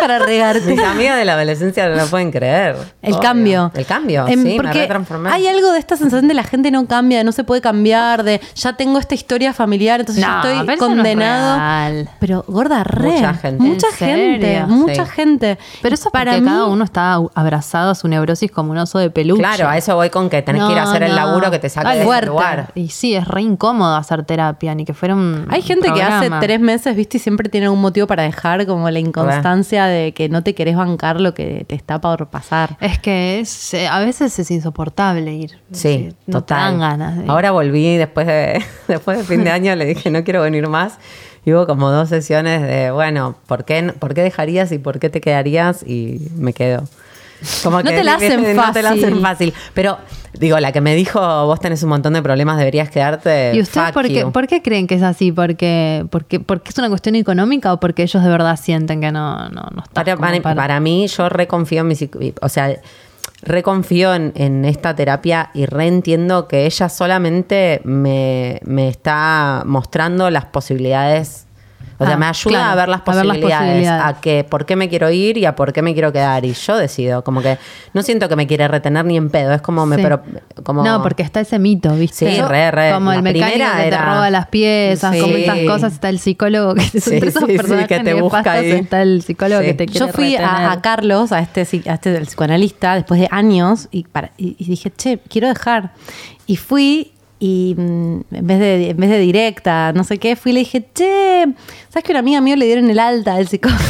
para 0.00 0.18
regarte. 0.18 0.60
mis 0.70 0.82
amigas 0.82 1.16
de 1.18 1.24
la 1.24 1.34
adolescencia 1.34 1.88
no 1.88 1.96
lo 1.96 2.06
pueden 2.06 2.30
creer. 2.30 2.76
El 3.02 3.12
Obvio. 3.14 3.20
cambio. 3.22 3.70
El 3.74 3.86
cambio, 3.86 4.26
Em, 4.28 4.42
sí, 4.42 4.48
me 4.50 4.56
porque 4.56 4.80
retransformé. 4.80 5.30
hay 5.30 5.46
algo 5.46 5.72
de 5.72 5.78
esta 5.78 5.96
sensación 5.96 6.28
de 6.28 6.34
la 6.34 6.44
gente 6.44 6.70
no 6.70 6.86
cambia, 6.86 7.18
de 7.18 7.24
no 7.24 7.32
se 7.32 7.44
puede 7.44 7.60
cambiar, 7.60 8.22
de 8.22 8.40
ya 8.54 8.74
tengo 8.76 8.98
esta 8.98 9.14
historia 9.14 9.52
familiar, 9.52 10.00
entonces 10.00 10.22
No, 10.24 10.28
ya 10.28 10.40
pero 10.42 10.54
estoy 10.54 10.66
no 10.88 10.96
condenado. 10.96 12.08
pero 12.18 12.44
gorda, 12.48 12.84
re. 12.84 13.12
Mucha 13.12 13.34
gente. 13.34 13.62
Mucha 13.62 13.86
¿En 13.88 13.94
gente. 13.94 14.46
serio? 14.46 14.66
Mucha 14.68 15.06
Sí. 15.06 15.12
gente. 15.14 15.58
Pero 15.80 15.94
eso 15.94 16.10
para 16.10 16.38
mí, 16.40 16.46
cada 16.46 16.66
uno 16.66 16.84
está 16.84 17.14
abrazado 17.34 17.90
a 17.90 17.94
su 17.94 18.08
neurosis 18.08 18.50
como 18.50 18.70
un 18.72 18.78
oso 18.78 18.98
de 18.98 19.10
peluche. 19.10 19.40
Claro, 19.42 19.68
a 19.68 19.76
eso 19.76 19.94
voy 19.96 20.10
con 20.10 20.28
que 20.30 20.42
tenés 20.42 20.62
que 20.64 20.72
ir 20.72 20.78
a 20.78 20.84
No, 20.84 20.90
hacer 20.90 21.02
el 21.04 21.14
laburo 21.16 21.50
que 21.50 21.58
te 21.58 21.68
saque 21.68 21.88
de 21.98 22.02
ese 22.04 22.26
lugar. 22.26 22.70
Y 22.74 22.88
sí, 22.88 23.14
es 23.14 23.26
re 23.26 23.42
incómodo 23.42 23.96
hacer 23.96 24.24
terapia, 24.24 24.74
ni 24.74 24.84
que 24.84 24.94
fuera 24.94 25.14
un 25.14 25.46
Hay 25.50 25.62
gente 25.62 25.92
que 25.92 26.02
hace 26.02 26.30
tres 26.40 26.60
meses, 26.60 26.94
viste, 26.96 27.16
y 27.16 27.20
siempre 27.20 27.48
tiene 27.48 27.68
un 27.68 27.80
motivo 27.80 28.06
para 28.06 28.22
dejar, 28.22 28.66
como 28.66 28.88
la 28.90 28.98
inconstancia 28.98 29.86
de 29.86 30.12
que 30.12 30.28
no 30.28 30.42
te 30.42 30.54
querés 30.54 30.76
bancar 30.76 31.20
lo 31.20 31.34
que 31.34 31.64
te 31.68 31.74
está 31.74 32.00
por 32.00 32.28
pasar. 32.28 32.76
Es 32.80 32.98
que 32.98 33.40
es, 33.40 33.74
eh, 33.74 33.88
a 33.88 34.00
veces 34.00 34.38
es 34.38 34.50
insoportable 34.50 35.32
ir. 35.34 35.58
Sí, 35.72 36.14
total. 36.30 36.44
te 36.44 36.54
dan 36.54 36.78
ganas. 36.80 37.18
de- 37.18 37.28
Ahora 37.28 37.50
volví 37.50 37.96
después 37.96 38.26
de, 38.26 38.62
después 38.88 39.18
de 39.18 39.24
fin 39.24 39.44
de 39.44 39.50
año, 39.52 39.74
le 39.76 39.84
dije 39.84 40.10
no 40.10 40.24
quiero 40.24 40.42
venir 40.42 40.68
Y 41.44 41.52
hubo 41.52 41.66
como 41.66 41.90
dos 41.90 42.08
sesiones 42.08 42.62
de, 42.62 42.90
bueno, 42.90 43.36
¿por 43.46 43.64
qué, 43.64 43.92
¿por 43.98 44.14
qué 44.14 44.22
dejarías 44.22 44.70
y 44.72 44.78
por 44.78 44.98
qué 45.00 45.10
te 45.10 45.20
quedarías? 45.20 45.82
Y 45.82 46.28
me 46.36 46.52
quedo. 46.52 46.84
Como 47.62 47.82
No 47.82 47.90
te 47.90 48.04
la 48.04 48.14
hacen 48.14 48.56
No 48.56 48.72
te 48.72 48.82
la 48.82 48.90
hacen 48.90 49.20
fácil. 49.20 49.52
Pero, 49.74 49.98
digo, 50.38 50.58
la 50.60 50.70
que 50.70 50.80
me 50.80 50.94
dijo, 50.94 51.20
vos 51.46 51.58
tenés 51.58 51.82
un 51.82 51.88
montón 51.88 52.12
de 52.12 52.22
problemas, 52.22 52.58
deberías 52.58 52.90
quedarte. 52.90 53.52
¿Y 53.54 53.60
ustedes 53.60 53.90
por 53.92 54.06
qué, 54.06 54.26
por 54.26 54.46
qué 54.46 54.62
creen 54.62 54.86
que 54.86 54.94
es 54.94 55.02
así? 55.02 55.32
¿Porque, 55.32 56.06
porque, 56.10 56.38
¿Porque 56.38 56.70
es 56.70 56.78
una 56.78 56.88
cuestión 56.88 57.16
económica 57.16 57.72
o 57.72 57.80
porque 57.80 58.04
ellos 58.04 58.22
de 58.22 58.28
verdad 58.28 58.56
sienten 58.56 59.00
que 59.00 59.10
no, 59.10 59.48
no, 59.48 59.62
no 59.74 59.82
está 59.82 60.04
Para, 60.42 60.80
mí, 60.80 61.08
yo 61.08 61.28
reconfío 61.28 61.80
en 61.80 61.88
mi 61.88 61.96
O 62.40 62.48
sea, 62.48 62.76
reconfío 63.42 64.14
en, 64.14 64.32
en 64.36 64.64
esta 64.64 64.94
terapia 64.94 65.50
y 65.52 65.66
reentiendo 65.66 66.48
que 66.48 66.64
ella 66.66 66.88
solamente 66.88 67.80
me, 67.84 68.60
me 68.64 68.88
está 68.88 69.62
mostrando 69.66 70.30
las 70.30 70.46
posibilidades. 70.46 71.46
O 72.02 72.06
sea, 72.06 72.14
Ah, 72.14 72.18
me 72.18 72.26
ayuda 72.26 72.50
claro, 72.58 72.70
a 72.72 72.74
ver 72.74 72.88
las 72.88 73.00
a 73.06 73.14
ver 73.14 73.24
las 73.26 73.38
posibilidades, 73.38 73.88
a 73.88 74.20
que 74.20 74.44
por 74.44 74.66
qué 74.66 74.76
me 74.76 74.88
quiero 74.88 75.10
ir 75.10 75.38
y 75.38 75.44
a 75.46 75.54
por 75.56 75.72
qué 75.72 75.82
me 75.82 75.92
quiero 75.92 76.12
quedar. 76.12 76.44
Y 76.44 76.52
yo 76.52 76.76
decido, 76.76 77.22
como 77.24 77.42
que 77.42 77.58
no 77.94 78.02
siento 78.02 78.28
que 78.28 78.36
me 78.36 78.46
quiere 78.46 78.68
retener 78.68 79.04
ni 79.04 79.16
en 79.16 79.30
pedo. 79.30 79.52
Es 79.52 79.62
como 79.62 79.86
me 79.86 79.96
Sí. 79.96 80.02
pero 80.02 80.22
como 80.62 80.82
No, 80.84 81.02
porque 81.02 81.22
está 81.22 81.40
ese 81.40 81.58
mito, 81.58 81.94
¿viste? 81.94 82.30
Sí, 82.34 82.40
re, 82.42 82.70
re. 82.70 82.92
Como 82.92 83.10
La 83.10 83.16
el 83.16 83.22
mecánico 83.22 83.64
que 83.76 83.90
te 83.90 83.98
roba 83.98 84.30
las 84.30 84.46
piezas, 84.48 85.14
Sí. 85.14 85.20
como 85.20 85.36
esas 85.36 85.58
cosas. 85.66 85.92
Está 85.92 86.08
el 86.08 86.18
psicólogo 86.18 86.74
que 86.74 86.82
sí, 86.82 87.00
sí, 87.00 87.20
personajes 87.20 87.86
que 87.88 88.00
te 88.00 88.14
busca 88.14 88.52
ahí. 88.52 88.70
Está 88.72 89.02
el 89.02 89.22
psicólogo 89.22 89.60
Sí. 89.60 89.66
que 89.68 89.74
te 89.74 89.86
quiere 89.86 90.06
Yo 90.06 90.12
fui 90.12 90.36
a, 90.36 90.78
Carlos, 90.82 91.32
a 91.32 91.40
este, 91.40 91.60
a 91.88 91.94
este 91.94 92.10
del 92.10 92.26
psicoanalista, 92.26 92.94
después 92.94 93.20
de 93.20 93.28
años, 93.30 93.88
y, 93.90 94.04
para, 94.04 94.32
y, 94.36 94.56
y 94.58 94.64
dije, 94.64 94.92
che, 94.96 95.18
quiero 95.28 95.48
dejar. 95.48 95.92
Y 96.46 96.56
fui, 96.56 97.11
y 97.44 97.74
mm, 97.76 98.20
en 98.36 98.46
vez, 98.46 98.60
de, 98.60 98.90
en 98.90 98.96
vez 98.96 99.10
de 99.10 99.18
directa, 99.18 99.92
no 99.92 100.04
sé 100.04 100.18
qué, 100.18 100.36
fui 100.36 100.52
y 100.52 100.54
le 100.54 100.60
dije, 100.60 100.88
che, 100.94 101.44
¿sabes 101.88 102.04
que 102.04 102.12
una 102.12 102.20
amiga 102.20 102.40
mía 102.40 102.54
le 102.54 102.66
dieron 102.66 102.88
el 102.88 103.00
alta 103.00 103.34
del 103.34 103.48
psicólogo? 103.48 103.82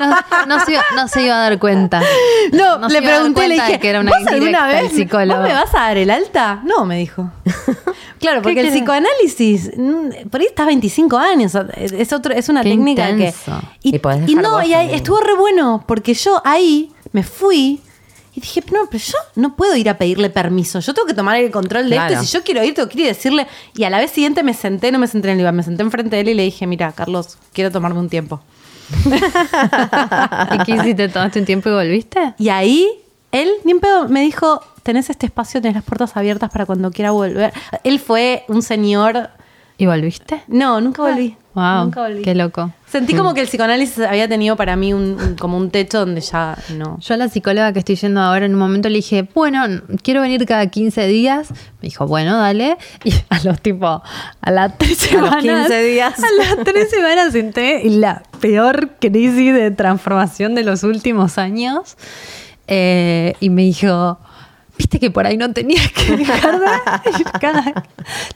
no, 0.00 0.46
no 0.46 0.64
se 0.64 0.72
iba, 0.72 0.82
no 0.96 1.08
se 1.08 1.22
iba 1.24 1.34
a 1.34 1.40
dar 1.40 1.58
cuenta. 1.58 2.00
No, 2.52 2.78
No 2.78 2.88
le 2.88 3.02
pregunté, 3.02 3.48
le 3.48 3.56
dije, 3.56 3.78
que 3.78 3.90
era 3.90 4.00
una 4.00 4.12
¿vos 4.18 4.26
alguna 4.26 4.66
vez 4.66 4.84
el 4.84 4.90
psicólogo? 4.92 5.40
¿vos 5.40 5.48
me 5.48 5.54
vas 5.54 5.74
a 5.74 5.80
dar 5.80 5.98
el 5.98 6.08
alta? 6.10 6.62
No, 6.64 6.86
me 6.86 6.96
dijo. 6.96 7.30
claro, 8.18 8.40
porque 8.40 8.62
el 8.62 8.70
psicoanálisis, 8.70 9.72
mm, 9.76 10.28
por 10.30 10.40
ahí 10.40 10.46
estás 10.46 10.64
25 10.64 11.18
años, 11.18 11.52
es, 11.76 12.12
otro, 12.14 12.32
es 12.32 12.48
una 12.48 12.62
Qué 12.62 12.70
técnica 12.70 13.10
intenso. 13.10 13.60
que... 13.82 13.90
Y 13.90 13.98
podés 13.98 14.26
y 14.26 14.34
dejar 14.34 14.42
no, 14.42 14.62
y 14.62 14.72
ahí 14.72 14.94
estuvo 14.94 15.20
re 15.20 15.34
bueno, 15.36 15.84
porque 15.86 16.14
yo 16.14 16.40
ahí 16.46 16.92
me 17.12 17.24
fui 17.24 17.82
y 18.38 18.40
dije, 18.40 18.62
no, 18.72 18.86
pero 18.90 19.02
yo 19.04 19.18
no 19.36 19.56
puedo 19.56 19.74
ir 19.76 19.88
a 19.90 19.98
pedirle 19.98 20.30
permiso, 20.30 20.80
yo 20.80 20.94
tengo 20.94 21.06
que 21.06 21.14
tomar 21.14 21.36
el 21.36 21.50
control 21.50 21.90
de 21.90 21.96
esto, 21.96 22.06
Claro. 22.08 22.22
y 22.22 22.26
si 22.26 22.32
yo 22.32 22.42
quiero 22.44 22.62
ir, 22.64 22.74
tengo 22.74 22.88
que 22.88 22.98
ir 22.98 23.04
y 23.04 23.08
decirle, 23.08 23.46
y 23.74 23.84
a 23.84 23.90
la 23.90 23.98
vez 23.98 24.10
siguiente 24.10 24.42
me 24.42 24.54
senté, 24.54 24.90
no 24.92 24.98
me 24.98 25.06
senté 25.06 25.28
en 25.28 25.32
el 25.32 25.38
diván, 25.38 25.56
me 25.56 25.62
senté 25.62 25.82
enfrente 25.82 26.16
de 26.16 26.20
él 26.22 26.28
y 26.30 26.34
le 26.34 26.42
dije, 26.44 26.66
mira, 26.66 26.92
Carlos, 26.92 27.36
quiero 27.52 27.70
tomarme 27.70 28.00
un 28.00 28.08
tiempo. 28.08 28.40
¿Y 29.04 30.58
qué 30.64 30.72
hiciste 30.72 31.08
todo 31.08 31.24
este 31.24 31.42
tiempo 31.42 31.68
y 31.68 31.72
volviste? 31.72 32.34
Y 32.38 32.48
ahí 32.48 32.88
él, 33.32 33.50
ni 33.64 33.72
en 33.72 33.80
pedo, 33.80 34.08
me 34.08 34.22
dijo, 34.22 34.62
tenés 34.82 35.10
este 35.10 35.26
espacio, 35.26 35.60
tenés 35.60 35.74
las 35.76 35.84
puertas 35.84 36.16
abiertas 36.16 36.50
para 36.50 36.64
cuando 36.66 36.90
quiera 36.90 37.10
volver. 37.10 37.52
Él 37.84 37.98
fue 38.00 38.44
un 38.48 38.62
señor... 38.62 39.30
¿Y 39.76 39.86
volviste? 39.86 40.42
No, 40.48 40.80
nunca 40.80 41.02
volví. 41.02 41.36
Wow, 41.58 41.84
Nunca 41.84 42.02
volví. 42.02 42.22
qué 42.22 42.34
loco. 42.34 42.72
Sentí 42.86 43.14
como 43.14 43.34
que 43.34 43.42
el 43.42 43.48
psicoanálisis 43.48 43.98
había 44.06 44.28
tenido 44.28 44.56
para 44.56 44.74
mí 44.76 44.94
un, 44.94 45.20
un- 45.20 45.34
como 45.36 45.56
un 45.58 45.70
techo 45.70 45.98
donde 45.98 46.20
ya 46.22 46.56
no. 46.76 46.98
Yo 47.00 47.14
a 47.14 47.16
la 47.18 47.28
psicóloga 47.28 47.72
que 47.72 47.80
estoy 47.80 47.96
yendo 47.96 48.20
ahora 48.20 48.46
en 48.46 48.54
un 48.54 48.58
momento 48.58 48.88
le 48.88 48.96
dije, 48.96 49.28
bueno, 49.34 49.62
quiero 50.02 50.22
venir 50.22 50.46
cada 50.46 50.66
15 50.68 51.06
días. 51.06 51.50
Me 51.50 51.88
dijo, 51.88 52.06
bueno, 52.06 52.38
dale. 52.38 52.78
Y 53.04 53.12
a 53.28 53.40
los 53.44 53.60
tipo, 53.60 54.02
a 54.40 54.50
las 54.50 54.78
tres 54.78 55.12
A 55.12 55.16
los 55.16 55.24
semanas. 55.30 55.66
15 55.68 55.82
días. 55.82 56.14
A 56.18 56.26
las 56.56 56.64
tres 56.64 56.88
semanas 56.90 57.34
entré 57.34 57.86
en 57.86 58.00
la 58.00 58.22
peor 58.40 58.90
crisis 59.00 59.52
de 59.54 59.70
transformación 59.70 60.54
de 60.54 60.62
los 60.64 60.82
últimos 60.84 61.36
años. 61.38 61.96
Eh, 62.68 63.34
y 63.40 63.50
me 63.50 63.62
dijo, 63.62 64.18
viste 64.78 65.00
que 65.00 65.10
por 65.10 65.26
ahí 65.26 65.36
no 65.36 65.52
tenías 65.52 65.90
que 65.92 66.16
dejar 66.16 66.60
de 66.60 66.66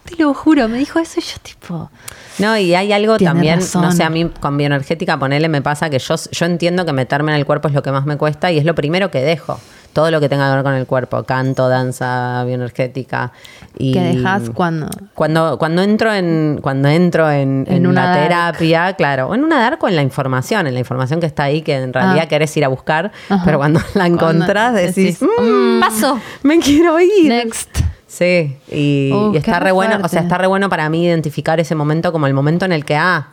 Te 0.04 0.16
lo 0.22 0.34
juro, 0.34 0.68
me 0.68 0.78
dijo 0.78 0.98
eso 0.98 1.20
y 1.20 1.22
yo 1.22 1.38
tipo... 1.42 1.90
No, 2.38 2.56
y 2.58 2.74
hay 2.74 2.92
algo 2.92 3.18
también, 3.18 3.60
razón. 3.60 3.82
no 3.82 3.92
sé, 3.92 4.02
a 4.02 4.10
mí 4.10 4.28
con 4.40 4.56
bioenergética, 4.56 5.18
ponele, 5.18 5.48
me 5.48 5.62
pasa 5.62 5.90
que 5.90 5.98
yo, 5.98 6.14
yo 6.30 6.46
entiendo 6.46 6.84
que 6.84 6.92
meterme 6.92 7.32
en 7.32 7.38
el 7.38 7.46
cuerpo 7.46 7.68
es 7.68 7.74
lo 7.74 7.82
que 7.82 7.92
más 7.92 8.06
me 8.06 8.16
cuesta 8.16 8.50
y 8.50 8.58
es 8.58 8.64
lo 8.64 8.74
primero 8.74 9.10
que 9.10 9.20
dejo. 9.20 9.60
Todo 9.92 10.10
lo 10.10 10.20
que 10.20 10.28
tenga 10.28 10.48
que 10.48 10.54
ver 10.56 10.64
con 10.64 10.74
el 10.74 10.86
cuerpo, 10.86 11.22
canto, 11.24 11.68
danza, 11.68 12.44
bioenergética. 12.44 13.32
Y 13.78 13.92
que 13.92 14.00
dejas 14.00 14.50
cuando... 14.54 14.88
Cuando, 15.14 15.58
cuando 15.58 15.82
entro 15.82 16.12
en, 16.14 16.60
cuando 16.62 16.88
entro 16.88 17.30
en, 17.30 17.64
En 17.68 17.76
en 17.76 17.86
una 17.86 18.06
dark. 18.06 18.22
terapia, 18.22 18.92
claro, 18.94 19.28
o 19.28 19.34
en 19.34 19.44
una 19.44 19.60
dark 19.60 19.82
o 19.84 19.88
en 19.88 19.96
la 19.96 20.02
información, 20.02 20.66
en 20.66 20.74
la 20.74 20.80
información 20.80 21.20
que 21.20 21.26
está 21.26 21.44
ahí, 21.44 21.62
que 21.62 21.74
en 21.76 21.92
realidad 21.92 22.24
Ah. 22.24 22.28
querés 22.28 22.56
ir 22.56 22.64
a 22.64 22.68
buscar, 22.68 23.12
Ajá. 23.28 23.42
pero 23.44 23.58
cuando 23.58 23.80
la 23.94 24.06
encontrás 24.06 24.74
decís, 24.74 25.18
decís, 25.20 25.22
"Mm, 25.22 25.80
Paso. 25.80 26.18
me 26.42 26.58
quiero 26.58 26.98
ir. 27.00 27.28
Next. 27.28 27.78
Sí, 28.06 28.56
y, 28.70 29.10
Uh, 29.12 29.28
y 29.30 29.32
qué 29.32 29.38
está 29.38 29.58
re 29.58 29.72
bueno, 29.72 29.98
o 30.02 30.08
sea, 30.08 30.20
está 30.22 30.36
re 30.38 30.46
bueno 30.46 30.68
para 30.68 30.88
mí 30.90 31.04
identificar 31.06 31.58
ese 31.60 31.74
momento 31.74 32.12
como 32.12 32.26
el 32.26 32.34
momento 32.34 32.64
en 32.66 32.72
el 32.72 32.84
que, 32.84 32.94
ah, 32.96 33.28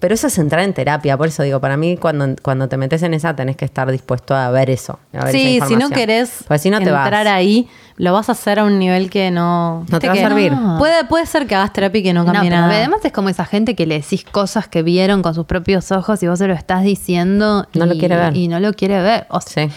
pero 0.00 0.14
eso 0.14 0.26
es 0.28 0.38
entrar 0.38 0.62
en 0.62 0.72
terapia, 0.74 1.16
por 1.16 1.28
eso 1.28 1.42
digo, 1.42 1.60
para 1.60 1.76
mí 1.76 1.96
cuando, 1.96 2.36
cuando 2.42 2.68
te 2.68 2.76
metes 2.76 3.02
en 3.02 3.14
esa 3.14 3.34
tenés 3.34 3.56
que 3.56 3.64
estar 3.64 3.90
dispuesto 3.90 4.34
a 4.34 4.50
ver 4.50 4.70
eso. 4.70 4.98
a 5.12 5.24
ver 5.24 5.34
esa 5.36 5.38
Sí, 5.38 5.60
si 5.68 5.76
no 5.76 5.90
querés 5.90 6.44
Porque 6.46 6.58
si 6.58 6.70
no 6.70 6.78
te 6.80 6.90
vas. 6.90 7.04
entrar 7.06 7.26
ahí, 7.28 7.68
lo 7.96 8.12
vas 8.12 8.28
a 8.28 8.32
hacer 8.32 8.58
a 8.60 8.64
un 8.64 8.78
nivel 8.78 9.10
que 9.10 9.30
no. 9.30 9.84
No 9.90 9.98
te 9.98 10.08
¿viste 10.08 10.20
va 10.22 10.26
a 10.26 10.28
servir. 10.30 10.52
No. 10.52 10.78
Puede, 10.78 11.04
puede 11.04 11.26
ser 11.26 11.46
que 11.46 11.54
hagas 11.54 11.72
terapia 11.72 11.98
y 11.98 12.02
que 12.02 12.12
no 12.12 12.24
No, 12.24 12.32
cambie 12.32 12.50
pero 12.50 12.62
nada. 12.62 12.76
además 12.76 13.00
es 13.04 13.12
como 13.12 13.28
esa 13.28 13.44
gente 13.44 13.74
que 13.74 13.86
le 13.86 13.96
decís 14.00 14.24
cosas 14.24 14.68
que 14.68 14.82
vieron 14.82 15.22
con 15.22 15.34
sus 15.34 15.46
propios 15.46 15.90
ojos 15.92 16.22
y 16.22 16.28
vos 16.28 16.38
se 16.38 16.46
lo 16.46 16.54
estás 16.54 16.82
diciendo 16.82 17.66
No 17.74 17.84
y, 17.86 17.88
lo 17.88 17.94
quiere 17.98 18.16
ver. 18.16 18.36
y 18.36 18.48
no 18.48 18.60
lo 18.60 18.72
quiere 18.72 19.00
ver. 19.02 19.26
O 19.30 19.40
sea, 19.40 19.66
Sí. 19.68 19.72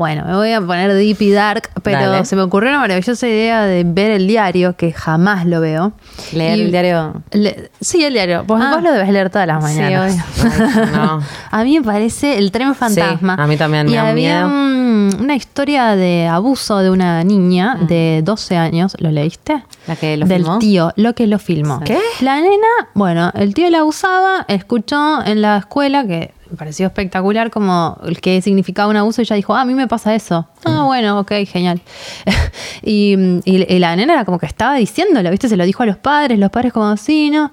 Bueno, 0.00 0.24
me 0.24 0.34
voy 0.34 0.50
a 0.50 0.62
poner 0.62 0.94
deep 0.94 1.20
y 1.20 1.30
dark, 1.30 1.68
pero 1.82 2.10
Dale. 2.10 2.24
se 2.24 2.34
me 2.34 2.40
ocurrió 2.40 2.70
una 2.70 2.78
maravillosa 2.78 3.28
idea 3.28 3.66
de 3.66 3.84
ver 3.84 4.10
el 4.12 4.26
diario, 4.26 4.74
que 4.74 4.92
jamás 4.94 5.44
lo 5.44 5.60
veo. 5.60 5.92
Leer 6.32 6.56
Y- 6.58 6.62
el 6.62 6.70
diario. 6.70 7.22
Le- 7.32 7.70
sí, 7.82 8.02
el 8.02 8.14
diario. 8.14 8.44
Vos, 8.46 8.58
Ah. 8.64 8.70
vos 8.72 8.82
lo 8.82 8.92
debes 8.92 9.10
leer 9.10 9.28
todas 9.28 9.46
las 9.46 9.62
Sí, 9.70 9.78
mañanas. 9.78 10.14
obvio. 10.14 10.52
Ay, 10.74 10.90
no. 10.94 11.20
A 11.50 11.64
mí 11.64 11.78
me 11.80 11.84
parece 11.84 12.38
el 12.38 12.50
tren 12.50 12.74
fantasma. 12.74 13.34
a 13.34 13.46
mí 13.46 13.58
también 13.58 13.84
me 13.84 13.92
y 13.92 13.94
da 13.96 14.08
había 14.08 14.44
miedo. 14.44 14.46
un- 14.46 15.16
una 15.20 15.34
historia 15.34 15.94
de 15.96 16.26
abuso 16.28 16.78
de 16.78 16.88
una 16.88 17.22
niña 17.22 17.76
de 17.86 18.22
12 18.24 18.56
años. 18.56 18.96
¿Lo 19.00 19.10
leíste? 19.10 19.62
¿La 19.86 19.96
que 19.96 20.16
lo 20.16 20.24
Del 20.24 20.44
filmó? 20.44 20.58
tío, 20.60 20.92
lo 20.96 21.14
que 21.14 21.26
lo 21.26 21.38
filmó. 21.38 21.80
¿Qué? 21.80 21.98
La 22.22 22.36
nena, 22.40 22.88
bueno, 22.94 23.30
el 23.34 23.52
tío 23.52 23.68
la 23.68 23.80
abusaba, 23.80 24.46
escuchó 24.48 25.22
en 25.26 25.42
la 25.42 25.58
escuela 25.58 26.06
que 26.06 26.32
me 26.50 26.56
pareció 26.56 26.86
espectacular 26.86 27.50
como 27.50 27.98
el 28.04 28.20
que 28.20 28.42
significaba 28.42 28.88
un 28.90 28.96
abuso 28.96 29.20
y 29.20 29.24
ella 29.24 29.36
dijo, 29.36 29.54
ah, 29.54 29.60
a 29.62 29.64
mí 29.64 29.74
me 29.74 29.86
pasa 29.86 30.14
eso. 30.14 30.48
Ah, 30.64 30.82
bueno, 30.84 31.18
ok, 31.20 31.32
genial. 31.46 31.80
y, 32.82 33.14
y- 33.44 33.66
y 33.74 33.78
la 33.78 33.94
nena 33.96 34.14
era 34.14 34.24
como 34.24 34.38
que 34.38 34.46
estaba 34.46 34.74
diciéndolo, 34.74 35.30
¿viste? 35.30 35.48
Se 35.48 35.56
lo 35.56 35.64
dijo 35.64 35.82
a 35.82 35.86
los 35.86 35.96
padres, 35.96 36.38
los 36.38 36.50
padres 36.50 36.72
como, 36.72 36.96
sí, 36.96 37.30
¿no? 37.30 37.52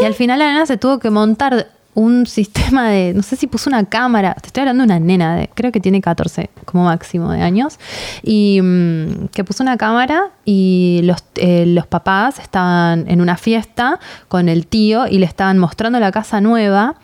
Y 0.00 0.04
al 0.04 0.14
final 0.14 0.38
la 0.38 0.46
nena 0.52 0.66
se 0.66 0.76
tuvo 0.76 0.98
que 0.98 1.10
montar 1.10 1.68
un 1.94 2.26
sistema 2.26 2.90
de, 2.90 3.14
no 3.14 3.22
sé 3.22 3.36
si 3.36 3.46
puso 3.46 3.70
una 3.70 3.86
cámara, 3.86 4.34
te 4.34 4.48
estoy 4.48 4.60
hablando 4.60 4.82
de 4.82 4.86
una 4.86 4.98
nena, 5.00 5.34
de, 5.36 5.48
creo 5.54 5.72
que 5.72 5.80
tiene 5.80 6.02
14 6.02 6.50
como 6.66 6.84
máximo 6.84 7.32
de 7.32 7.40
años, 7.40 7.78
y 8.22 8.60
mm, 8.62 9.28
que 9.32 9.44
puso 9.44 9.62
una 9.62 9.78
cámara 9.78 10.24
y 10.44 11.00
los, 11.04 11.24
eh, 11.36 11.64
los 11.66 11.86
papás 11.86 12.38
estaban 12.38 13.06
en 13.08 13.22
una 13.22 13.38
fiesta 13.38 13.98
con 14.28 14.50
el 14.50 14.66
tío 14.66 15.06
y 15.06 15.16
le 15.18 15.24
estaban 15.24 15.56
mostrando 15.58 15.98
la 15.98 16.12
casa 16.12 16.42
nueva. 16.42 16.96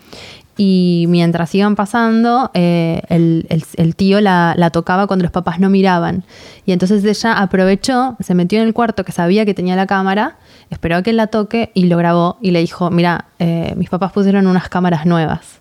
Y 0.56 1.06
mientras 1.08 1.54
iban 1.54 1.76
pasando, 1.76 2.50
eh, 2.54 3.00
el, 3.08 3.46
el- 3.48 3.64
el 3.76 3.96
tío 3.96 4.20
la, 4.20 4.54
la 4.56 4.68
tocaba 4.70 5.06
cuando 5.06 5.22
los 5.22 5.32
papás 5.32 5.58
no 5.58 5.70
miraban. 5.70 6.24
Y 6.66 6.72
entonces 6.72 7.02
ella 7.04 7.32
aprovechó, 7.38 8.16
se 8.20 8.34
metió 8.34 8.60
en 8.60 8.66
el 8.66 8.74
cuarto 8.74 9.02
que 9.04 9.12
sabía 9.12 9.44
que 9.46 9.54
tenía 9.54 9.76
la 9.76 9.86
cámara, 9.86 10.36
esperó 10.70 10.96
a 10.96 11.02
que 11.02 11.10
él 11.10 11.16
la 11.16 11.28
toque 11.28 11.70
y 11.74 11.86
lo 11.86 11.96
grabó 11.96 12.36
y 12.42 12.50
le 12.50 12.60
dijo, 12.60 12.90
mira, 12.90 13.26
eh, 13.38 13.72
mis 13.76 13.88
papás 13.88 14.12
pusieron 14.12 14.46
unas 14.46 14.68
cámaras 14.68 15.06
nuevas. 15.06 15.60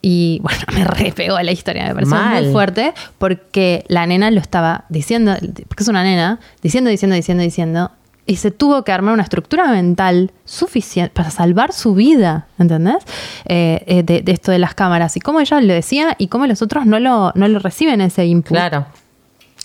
Y 0.00 0.40
bueno, 0.42 0.58
me 0.74 0.84
re 0.84 1.12
pegó 1.12 1.40
la 1.40 1.52
historia, 1.52 1.86
me 1.86 1.94
pareció 1.94 2.16
Mal. 2.16 2.42
muy 2.44 2.52
fuerte 2.52 2.92
porque 3.18 3.84
la 3.88 4.06
nena 4.06 4.30
lo 4.32 4.40
estaba 4.40 4.84
diciendo, 4.88 5.34
porque 5.68 5.84
es 5.84 5.88
una 5.88 6.02
nena, 6.02 6.40
diciendo, 6.62 6.90
diciendo, 6.90 7.14
diciendo, 7.14 7.42
diciendo, 7.44 7.90
y 8.26 8.36
se 8.36 8.50
tuvo 8.50 8.84
que 8.84 8.92
armar 8.92 9.14
una 9.14 9.22
estructura 9.22 9.68
mental 9.68 10.30
suficiente 10.44 11.12
para 11.12 11.30
salvar 11.30 11.72
su 11.72 11.94
vida, 11.94 12.46
¿entendés? 12.58 13.04
Eh, 13.44 13.82
eh, 13.86 14.02
de, 14.02 14.22
de 14.22 14.32
esto 14.32 14.52
de 14.52 14.58
las 14.58 14.74
cámaras 14.74 15.16
y 15.16 15.20
cómo 15.20 15.40
ella 15.40 15.60
lo 15.60 15.72
decía 15.72 16.14
y 16.18 16.28
cómo 16.28 16.46
los 16.46 16.62
otros 16.62 16.86
no 16.86 17.00
lo, 17.00 17.32
no 17.34 17.48
lo 17.48 17.58
reciben 17.58 18.00
ese 18.00 18.26
input. 18.26 18.52
Claro. 18.52 18.86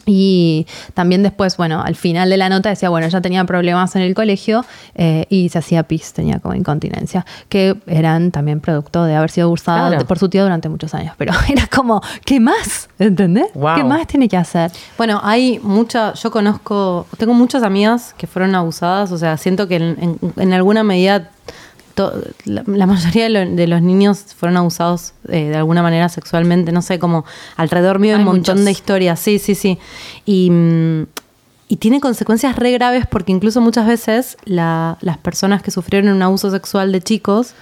Y 0.10 0.66
también 0.94 1.22
después, 1.22 1.58
bueno, 1.58 1.82
al 1.84 1.96
final 1.96 2.30
de 2.30 2.38
la 2.38 2.48
nota 2.48 2.70
decía, 2.70 2.88
bueno, 2.90 3.06
ella 3.08 3.20
tenía 3.22 3.44
problemas 3.44 3.94
en 3.98 4.02
el 4.04 4.16
colegio 4.16 4.66
eh, 4.96 5.26
y 5.30 5.50
se 5.50 5.58
hacía 5.60 5.84
pis, 5.84 6.14
tenía 6.14 6.40
como 6.40 6.56
incontinencia, 6.56 7.26
que 7.50 7.76
eran 7.88 8.32
también 8.32 8.62
producto 8.62 9.04
de 9.04 9.16
haber 9.16 9.30
sido 9.30 9.48
abusada 9.48 9.90
Claro. 9.90 10.06
por 10.08 10.18
su 10.18 10.30
tío 10.30 10.44
durante 10.44 10.70
muchos 10.70 10.94
años. 10.94 11.14
Pero 11.18 11.34
era 11.50 11.68
como, 11.68 12.02
¿qué 12.26 12.40
más? 12.40 12.90
¿Entendés? 12.98 13.48
Wow. 13.54 13.76
¿Qué 13.76 13.84
más 13.84 14.08
tiene 14.08 14.30
que 14.30 14.38
hacer? 14.38 14.72
Bueno, 14.98 15.20
hay 15.24 15.60
mucha, 15.60 16.14
yo 16.14 16.32
conozco, 16.32 17.06
tengo 17.18 17.34
muchas 17.34 17.62
amigas 17.64 18.16
que 18.18 18.28
fueron 18.28 18.56
abusadas, 18.56 19.12
o 19.12 19.18
sea, 19.18 19.36
siento 19.38 19.68
que 19.68 19.76
en, 19.76 19.84
en- 20.00 20.34
en 20.38 20.54
alguna 20.54 20.84
medida 20.84 21.32
la, 22.46 22.64
la 22.66 22.86
mayoría 22.86 23.24
de, 23.24 23.30
lo- 23.30 23.52
de 23.56 23.68
los 23.68 23.82
niños 23.82 24.20
fueron 24.38 24.58
abusados 24.58 25.14
eh, 25.30 25.50
de 25.50 25.56
alguna 25.58 25.82
manera 25.82 26.10
sexualmente, 26.10 26.72
no 26.72 26.82
sé, 26.82 27.00
como 27.00 27.26
alrededor 27.56 28.00
mío 28.00 28.12
hay 28.16 28.22
Hay 28.22 28.22
un 28.22 28.26
montón 28.26 28.56
muchos. 28.56 28.66
de 28.66 28.72
historias, 28.72 29.20
sí, 29.20 29.40
sí, 29.40 29.56
sí. 29.56 29.78
Y, 30.26 30.50
mm, 30.52 31.04
y 31.70 31.76
tiene 31.78 32.00
consecuencias 32.00 32.56
re 32.56 32.72
graves 32.72 33.06
porque 33.08 33.32
incluso 33.32 33.60
muchas 33.62 33.88
veces 33.88 34.38
la- 34.46 34.98
las 35.02 35.18
personas 35.18 35.62
que 35.62 35.72
sufrieron 35.72 36.14
un 36.14 36.22
abuso 36.22 36.50
sexual 36.52 36.92
de 36.92 37.02
chicos 37.02 37.54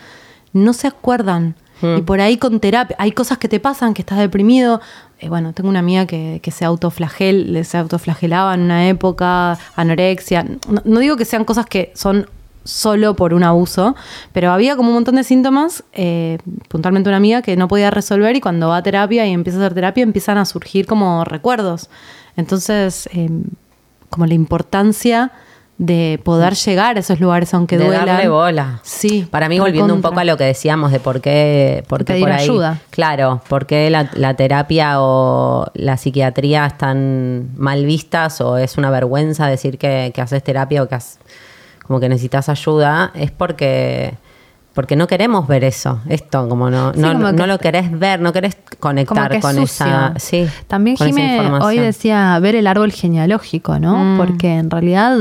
no 0.54 0.74
se 0.74 0.88
acuerdan. 0.88 1.56
Y 1.98 2.02
por 2.04 2.22
ahí 2.22 2.38
con 2.38 2.62
terapia, 2.62 2.96
hay 3.00 3.12
cosas 3.12 3.38
que 3.38 3.50
te 3.50 3.60
pasan, 3.60 3.94
que 3.94 4.02
estás 4.02 4.18
deprimido. 4.18 4.80
Eh, 5.20 5.28
bueno, 5.28 5.52
tengo 5.52 5.70
una 5.70 5.80
amiga 5.80 6.06
que, 6.08 6.40
que 6.42 6.50
se 6.50 6.64
autoflagel, 6.64 7.64
se 7.66 7.78
autoflagelaba 7.78 8.54
en 8.56 8.62
una 8.62 8.88
época, 8.88 9.60
anorexia. 9.76 10.44
No, 10.70 10.82
no 10.86 11.00
digo 11.02 11.18
que 11.18 11.26
sean 11.26 11.44
cosas 11.44 11.66
que 11.66 11.92
son 11.94 12.28
solo 12.66 13.16
por 13.16 13.34
un 13.34 13.44
abuso, 13.44 13.96
pero 14.34 14.52
había 14.52 14.76
como 14.76 14.90
un 14.90 14.96
montón 14.96 15.16
de 15.16 15.24
síntomas, 15.24 15.84
eh, 15.94 16.40
puntualmente 16.68 17.10
una 17.10 17.18
amiga 17.18 17.42
que 17.42 17.56
no 17.56 17.68
podía 17.70 17.92
resolver 17.92 18.36
y 18.36 18.42
cuando 18.42 18.68
va 18.70 18.78
a 18.78 18.84
terapia 18.84 19.26
y 19.26 19.32
empieza 19.32 19.60
a 19.60 19.62
hacer 19.62 19.76
terapia 19.76 20.04
empiezan 20.04 20.38
a 20.38 20.46
surgir 20.46 20.86
como 20.88 21.24
recuerdos. 21.24 21.90
Entonces, 22.36 23.08
eh, 23.14 23.30
como 24.10 24.26
la 24.26 24.34
importancia 24.34 25.32
de 25.78 26.22
poder 26.24 26.54
llegar 26.56 26.96
a 26.96 27.02
esos 27.02 27.20
lugares 27.20 27.54
aunque 27.54 27.78
de 27.78 27.86
duelan. 27.86 28.06
darle 28.06 28.30
bola. 28.30 28.80
Sí. 28.82 29.28
Para 29.30 29.50
mí, 29.50 29.60
volviendo 29.60 29.94
un 29.94 30.02
poco 30.02 30.20
a 30.22 30.24
lo 30.24 30.38
que 30.38 30.46
decíamos 30.46 30.92
de 30.94 31.02
por 31.02 31.20
qué, 31.20 31.84
por 31.90 32.06
qué 32.06 32.14
Pedir 32.14 32.24
por 32.24 32.32
ahí. 32.32 32.44
ayuda. 32.46 32.80
Claro, 32.92 33.42
por 33.50 33.66
qué 33.66 33.90
la, 33.90 34.10
la 34.14 34.34
terapia 34.36 35.02
o 35.02 35.66
la 35.74 35.98
psiquiatría 35.98 36.66
están 36.66 37.50
mal 37.58 37.86
vistas 37.86 38.40
o 38.40 38.58
es 38.58 38.78
una 38.78 38.90
vergüenza 38.90 39.48
decir 39.48 39.78
que, 39.78 40.12
que 40.16 40.22
haces 40.22 40.42
terapia 40.44 40.82
o 40.82 40.88
que 40.88 40.96
has- 40.96 41.20
como 41.88 42.00
que 42.00 42.10
necesitas 42.10 42.50
ayuda, 42.50 43.12
es 43.16 43.32
porque. 43.32 44.14
Porque 44.76 44.96
no 44.98 45.08
queremos 45.08 45.48
ver 45.48 45.64
eso, 45.64 46.02
esto, 46.10 46.48
como 46.48 46.70
no, 46.70 46.94
Sí, 46.94 47.00
no, 47.00 47.14
como 47.14 47.28
que- 47.28 47.34
no 47.34 47.48
lo 47.48 47.58
querés 47.58 47.98
ver, 47.98 48.20
no 48.20 48.32
querés 48.34 48.58
conectar 48.80 49.32
que 49.32 49.38
es 49.38 49.42
con 49.42 49.56
sucio. 49.56 49.86
esa. 49.86 50.14
Sí, 50.18 50.48
También 50.68 50.98
con 50.98 51.08
esa 51.08 51.18
Jime 51.18 51.50
hoy 51.62 51.80
decía 51.80 52.38
ver 52.40 52.56
el 52.56 52.68
árbol 52.68 52.92
genealógico, 52.92 53.80
¿no? 53.80 53.96
Mm. 53.96 54.18
Porque 54.18 54.58
en 54.58 54.70
realidad 54.70 55.18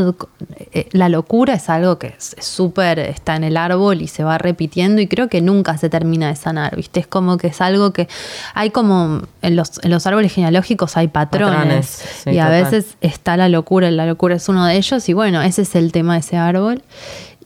eh, 0.73 0.89
la 0.91 1.09
locura 1.09 1.55
es 1.55 1.71
algo 1.71 1.99
que 1.99 2.09
es 2.19 2.35
es 2.37 2.45
súper, 2.47 2.99
está 2.99 3.37
en 3.37 3.45
el 3.45 3.57
árbol 3.57 4.03
y 4.03 4.09
se 4.09 4.25
va 4.25 4.39
repitiendo 4.39 5.01
y 5.01 5.07
creo 5.07 5.29
que 5.29 5.41
nunca 5.41 5.79
se 5.79 5.89
termina 5.89 6.27
de 6.29 6.37
sanar, 6.37 6.75
¿viste? 6.75 6.99
Es 7.01 7.07
como 7.07 7.37
que 7.37 7.47
es 7.47 7.61
algo 7.61 7.93
que 7.93 8.09
hay 8.55 8.71
como, 8.71 9.21
en 9.41 9.55
los, 9.57 9.85
en 9.85 9.91
los 9.93 10.05
árboles 10.07 10.33
genealógicos 10.33 10.97
hay 10.97 11.07
patrones, 11.09 11.55
Patrones, 11.55 11.87
sí, 12.25 12.31
y 12.31 12.39
a 12.39 12.49
veces 12.49 12.97
está 13.01 13.37
la 13.37 13.49
locura, 13.49 13.89
y 13.89 13.93
la 13.93 14.07
locura 14.07 14.35
es 14.35 14.49
uno 14.49 14.67
de 14.67 14.75
ellos 14.77 15.09
y 15.09 15.13
bueno, 15.13 15.43
ese 15.43 15.63
es 15.63 15.77
el 15.77 15.93
tema 15.93 16.15
de 16.15 16.21
ese 16.21 16.37
árbol. 16.37 16.83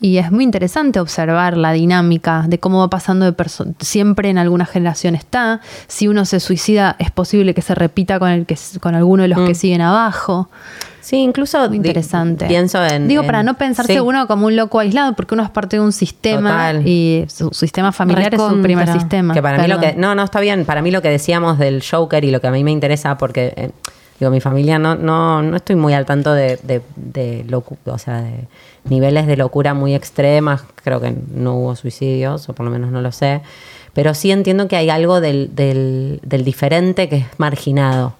Y 0.00 0.18
es 0.18 0.30
muy 0.30 0.44
interesante 0.44 1.00
observar 1.00 1.56
la 1.56 1.72
dinámica 1.72 2.44
de 2.46 2.58
cómo 2.60 2.78
va 2.78 2.88
pasando 2.88 3.24
de 3.24 3.32
perso- 3.32 3.66
Siempre 3.80 4.30
en 4.30 4.38
alguna 4.38 4.64
generación 4.64 5.14
está. 5.16 5.60
Si 5.88 6.06
uno 6.06 6.24
se 6.24 6.38
suicida, 6.38 6.94
es 7.00 7.10
posible 7.10 7.52
que 7.52 7.62
se 7.62 7.74
repita 7.74 8.18
con, 8.20 8.28
el 8.30 8.46
que, 8.46 8.56
con 8.80 8.94
alguno 8.94 9.22
de 9.24 9.28
los 9.28 9.40
Mm. 9.40 9.46
que 9.46 9.54
siguen 9.56 9.80
abajo. 9.80 10.48
Sí, 11.00 11.16
incluso 11.16 11.66
Muy 11.68 11.78
interesante. 11.78 12.46
pienso 12.46 12.84
en. 12.84 13.08
Digo, 13.08 13.22
en- 13.22 13.26
para 13.26 13.42
no 13.42 13.54
pensarse 13.54 13.94
sí. 13.94 13.98
uno 13.98 14.26
como 14.28 14.46
un 14.46 14.56
loco 14.56 14.78
aislado, 14.78 15.14
porque 15.16 15.34
uno 15.34 15.42
es 15.42 15.50
parte 15.50 15.76
de 15.78 15.82
un 15.82 15.92
sistema 15.92 16.50
Total. 16.50 16.86
y 16.86 17.24
su 17.28 17.48
sistema 17.52 17.90
familiar 17.92 18.32
es 18.34 18.40
su 18.40 18.60
primer 18.60 18.92
sistema. 18.92 19.32
Que 19.34 19.42
para 19.42 19.58
mí 19.62 19.66
lo 19.68 19.80
que. 19.80 19.94
No, 19.94 20.14
no, 20.14 20.22
está 20.22 20.38
bien. 20.40 20.64
Para 20.66 20.82
mí 20.82 20.90
lo 20.90 21.00
que 21.02 21.08
decíamos 21.08 21.58
del 21.58 21.82
Joker 21.88 22.24
y 22.24 22.30
lo 22.30 22.40
que 22.40 22.46
a 22.46 22.50
mí 22.50 22.62
me 22.62 22.70
interesa, 22.72 23.16
porque. 23.18 23.52
eh, 23.56 23.70
digo, 24.18 24.30
mi 24.30 24.40
familia 24.40 24.78
no, 24.78 24.94
no, 24.94 25.42
no 25.42 25.56
estoy 25.56 25.76
muy 25.76 25.94
al 25.94 26.06
tanto 26.06 26.32
de, 26.32 26.58
de, 26.62 26.82
de 26.96 27.44
o 27.86 27.98
sea, 27.98 28.20
de 28.22 28.46
niveles 28.88 29.26
de 29.26 29.36
locura 29.36 29.74
muy 29.74 29.94
extremas. 29.94 30.62
Creo 30.82 31.00
que 31.00 31.14
no 31.34 31.54
hubo 31.56 31.76
suicidios, 31.76 32.48
o 32.48 32.52
por 32.52 32.64
lo 32.64 32.70
menos 32.72 32.90
no 32.90 33.00
lo 33.00 33.12
sé. 33.12 33.40
Pero 33.92 34.14
sí 34.14 34.30
entiendo 34.30 34.68
que 34.68 34.76
hay 34.76 34.90
algo 34.90 35.20
del, 35.20 35.54
del, 35.54 36.20
del 36.24 36.44
diferente 36.44 37.08
que 37.08 37.16
es 37.16 37.26
marginado 37.38 38.14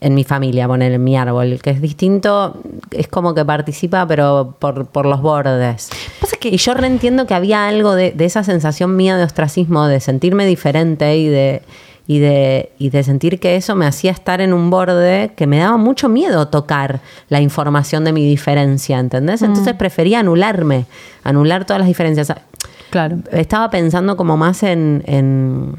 en 0.00 0.14
mi 0.14 0.22
familia, 0.22 0.68
poner 0.68 0.92
en 0.92 1.02
mi 1.02 1.16
árbol, 1.16 1.58
que 1.60 1.70
es 1.70 1.80
distinto, 1.80 2.56
es 2.92 3.08
como 3.08 3.34
que 3.34 3.44
participa, 3.44 4.06
pero 4.06 4.54
por, 4.60 4.86
por 4.86 5.06
los 5.06 5.20
bordes. 5.20 5.90
Pasa 6.20 6.36
que- 6.36 6.50
y 6.50 6.56
yo 6.56 6.72
reentiendo 6.74 7.26
que 7.26 7.34
había 7.34 7.66
algo 7.66 7.94
de, 7.96 8.12
de 8.12 8.24
esa 8.24 8.44
sensación 8.44 8.94
mía 8.94 9.16
de 9.16 9.24
ostracismo, 9.24 9.88
de 9.88 9.98
sentirme 9.98 10.46
diferente 10.46 11.16
y 11.16 11.26
de, 11.26 11.62
y, 12.10 12.20
de, 12.20 12.72
y 12.78 12.88
de 12.88 13.04
sentir 13.04 13.38
que 13.38 13.54
eso 13.54 13.76
me 13.76 13.86
hacía 13.86 14.10
estar 14.10 14.40
en 14.40 14.54
un 14.54 14.70
borde 14.70 15.32
que 15.36 15.46
me 15.46 15.58
daba 15.58 15.76
mucho 15.76 16.08
miedo 16.08 16.48
tocar 16.48 17.00
la 17.28 17.42
información 17.42 18.02
de 18.02 18.12
mi 18.14 18.26
diferencia, 18.26 18.98
¿entendés? 18.98 19.42
Entonces 19.42 19.74
prefería 19.74 20.20
anularme, 20.20 20.86
anular 21.22 21.66
todas 21.66 21.80
las 21.80 21.86
diferencias. 21.86 22.32
Claro. 22.88 23.18
Estaba 23.30 23.68
pensando 23.68 24.16
como 24.16 24.38
más 24.38 24.62
en, 24.62 25.04
en, 25.06 25.76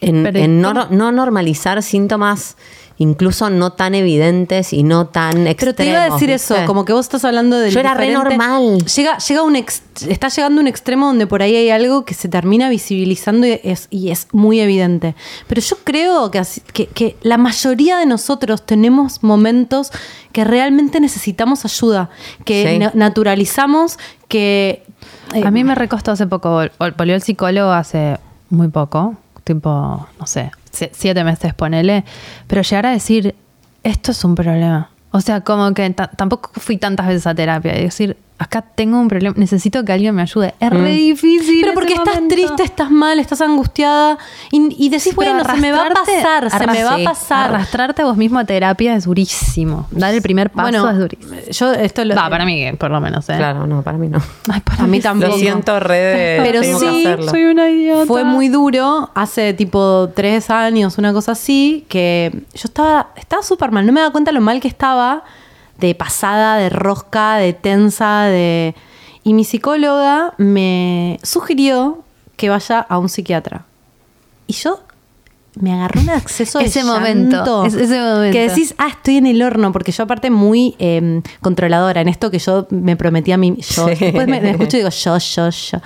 en, 0.00 0.34
en 0.34 0.60
no, 0.62 0.72
no 0.88 1.12
normalizar 1.12 1.82
síntomas 1.82 2.56
incluso 2.98 3.50
no 3.50 3.72
tan 3.72 3.94
evidentes 3.94 4.72
y 4.72 4.82
no 4.82 5.06
tan 5.06 5.46
extremos. 5.46 5.56
Pero 5.58 5.74
te 5.74 5.86
iba 5.86 6.02
a 6.04 6.10
decir 6.10 6.30
¿viste? 6.30 6.54
eso, 6.54 6.66
como 6.66 6.84
que 6.84 6.92
vos 6.92 7.06
estás 7.06 7.24
hablando 7.24 7.58
del 7.58 7.72
Yo 7.72 7.80
era 7.80 7.94
re 7.94 8.12
normal. 8.12 8.84
Llega, 8.84 9.18
llega 9.18 9.42
un 9.42 9.56
ex- 9.56 9.82
está 10.08 10.28
llegando 10.28 10.60
un 10.60 10.66
extremo 10.66 11.06
donde 11.06 11.26
por 11.26 11.42
ahí 11.42 11.56
hay 11.56 11.70
algo 11.70 12.04
que 12.04 12.14
se 12.14 12.28
termina 12.28 12.68
visibilizando 12.68 13.46
y 13.46 13.58
es, 13.64 13.88
y 13.90 14.10
es 14.10 14.28
muy 14.32 14.60
evidente. 14.60 15.14
Pero 15.48 15.60
yo 15.60 15.76
creo 15.84 16.30
que, 16.30 16.38
así- 16.38 16.62
que, 16.72 16.86
que 16.86 17.16
la 17.22 17.38
mayoría 17.38 17.96
de 17.98 18.06
nosotros 18.06 18.64
tenemos 18.64 19.22
momentos 19.22 19.90
que 20.32 20.44
realmente 20.44 21.00
necesitamos 21.00 21.64
ayuda, 21.64 22.08
que 22.44 22.66
Sí. 22.72 22.78
na- 22.78 22.92
naturalizamos, 22.94 23.98
que... 24.28 24.82
eh, 25.34 25.42
A 25.44 25.50
mí 25.50 25.64
me 25.64 25.74
recostó 25.74 26.12
hace 26.12 26.26
poco, 26.26 26.48
vol- 26.62 26.70
vol- 26.78 26.94
volvió 26.96 27.14
el 27.14 27.22
psicólogo 27.22 27.70
hace 27.72 28.18
muy 28.50 28.68
poco, 28.68 29.16
tipo, 29.44 30.06
no 30.18 30.26
sé, 30.26 30.50
siete 30.72 31.24
meses, 31.24 31.54
ponele, 31.54 32.04
pero 32.46 32.62
llegar 32.62 32.86
a 32.86 32.90
decir, 32.90 33.34
esto 33.82 34.12
es 34.12 34.24
un 34.24 34.34
problema. 34.34 34.90
O 35.10 35.20
sea, 35.20 35.42
como 35.42 35.72
que 35.74 35.88
ta- 35.90 36.08
tampoco 36.08 36.50
fui 36.58 36.76
tantas 36.78 37.06
veces 37.06 37.26
a 37.26 37.34
terapia 37.34 37.78
y 37.78 37.82
decir, 37.84 38.16
acá 38.42 38.62
tengo 38.62 38.98
un 39.00 39.08
problema, 39.08 39.34
necesito 39.38 39.84
que 39.84 39.92
alguien 39.92 40.14
me 40.14 40.22
ayude. 40.22 40.54
Es 40.60 40.70
re 40.70 40.90
difícil. 40.92 41.60
Pero 41.60 41.66
ese 41.68 41.72
porque 41.74 41.94
estás 41.94 42.14
momento. 42.14 42.34
triste, 42.34 42.62
estás 42.62 42.90
mal, 42.90 43.18
estás 43.18 43.40
angustiada 43.40 44.18
y, 44.50 44.86
y 44.86 44.88
decís, 44.88 45.14
Pero 45.16 45.32
bueno, 45.34 45.44
se 45.54 45.60
me 45.60 45.72
va 45.72 45.86
a 45.86 45.90
pasar, 45.90 46.50
se 46.50 46.66
me 46.66 46.84
va 46.84 46.94
a 46.96 47.04
pasar. 47.04 47.50
Arrastrarte 47.54 48.02
a 48.02 48.04
vos 48.06 48.16
mismo 48.16 48.38
a 48.38 48.44
terapia 48.44 48.94
es 48.96 49.04
durísimo. 49.04 49.86
Dar 49.90 50.14
el 50.14 50.22
primer 50.22 50.50
paso 50.50 50.70
Bueno, 50.70 50.90
es 50.90 50.98
durísimo. 50.98 51.34
yo 51.50 51.72
esto 51.72 52.04
lo... 52.04 52.14
Va, 52.14 52.28
para 52.28 52.44
mí, 52.44 52.72
por 52.78 52.90
lo 52.90 53.00
menos, 53.00 53.28
¿eh? 53.28 53.36
Claro, 53.36 53.66
no, 53.66 53.82
para 53.82 53.98
mí 53.98 54.08
no. 54.08 54.18
Ay, 54.52 54.60
para 54.60 54.84
A 54.84 54.86
mí 54.86 54.98
sí. 54.98 55.02
tampoco. 55.02 55.32
Lo 55.32 55.38
siento, 55.38 55.80
re 55.80 55.96
de- 55.96 56.40
Pero 56.42 56.60
tengo 56.60 56.78
sí. 56.78 57.06
Soy 57.28 57.44
una 57.44 57.70
idiota. 57.70 58.06
Fue 58.06 58.24
muy 58.24 58.48
duro, 58.48 59.10
hace 59.14 59.54
tipo 59.54 60.10
tres 60.14 60.50
años, 60.50 60.98
una 60.98 61.12
cosa 61.12 61.32
así, 61.32 61.84
que 61.88 62.30
yo 62.54 62.62
estaba 62.64 63.08
estaba 63.16 63.42
súper 63.42 63.70
mal, 63.70 63.86
no 63.86 63.92
me 63.92 64.00
daba 64.00 64.12
cuenta 64.12 64.32
lo 64.32 64.40
mal 64.40 64.60
que 64.60 64.68
estaba, 64.68 65.24
de 65.86 65.94
pasada, 65.96 66.56
de 66.56 66.70
rosca, 66.70 67.36
de 67.36 67.52
tensa, 67.52 68.22
de... 68.22 68.74
Y 69.24 69.34
mi 69.34 69.44
psicóloga 69.44 70.34
me 70.38 71.18
sugirió 71.22 72.02
que 72.36 72.48
vaya 72.48 72.80
a 72.80 72.98
un 72.98 73.08
psiquiatra. 73.08 73.66
Y 74.46 74.54
yo 74.54 74.80
me 75.60 75.72
agarró 75.72 76.00
un 76.00 76.08
acceso 76.10 76.58
de 76.60 76.64
Ese 76.64 76.82
momento, 76.82 77.66
es- 77.66 77.74
ese 77.74 78.00
momento. 78.00 78.32
Que 78.32 78.48
decís, 78.48 78.74
ah, 78.78 78.88
estoy 78.88 79.18
en 79.18 79.26
el 79.26 79.42
horno, 79.42 79.70
porque 79.70 79.92
yo 79.92 80.04
aparte 80.04 80.30
muy 80.30 80.74
eh, 80.78 81.20
controladora 81.42 82.00
en 82.00 82.08
esto 82.08 82.30
que 82.30 82.38
yo 82.38 82.66
me 82.70 82.96
prometí 82.96 83.32
a 83.32 83.36
mí, 83.36 83.56
yo, 83.58 83.88
Sí. 83.88 83.94
después 84.00 84.26
me, 84.28 84.40
me 84.40 84.50
escucho 84.52 84.76
y 84.76 84.80
digo, 84.80 84.88
yo, 84.90 85.18
yo, 85.18 85.50
yo. 85.50 85.78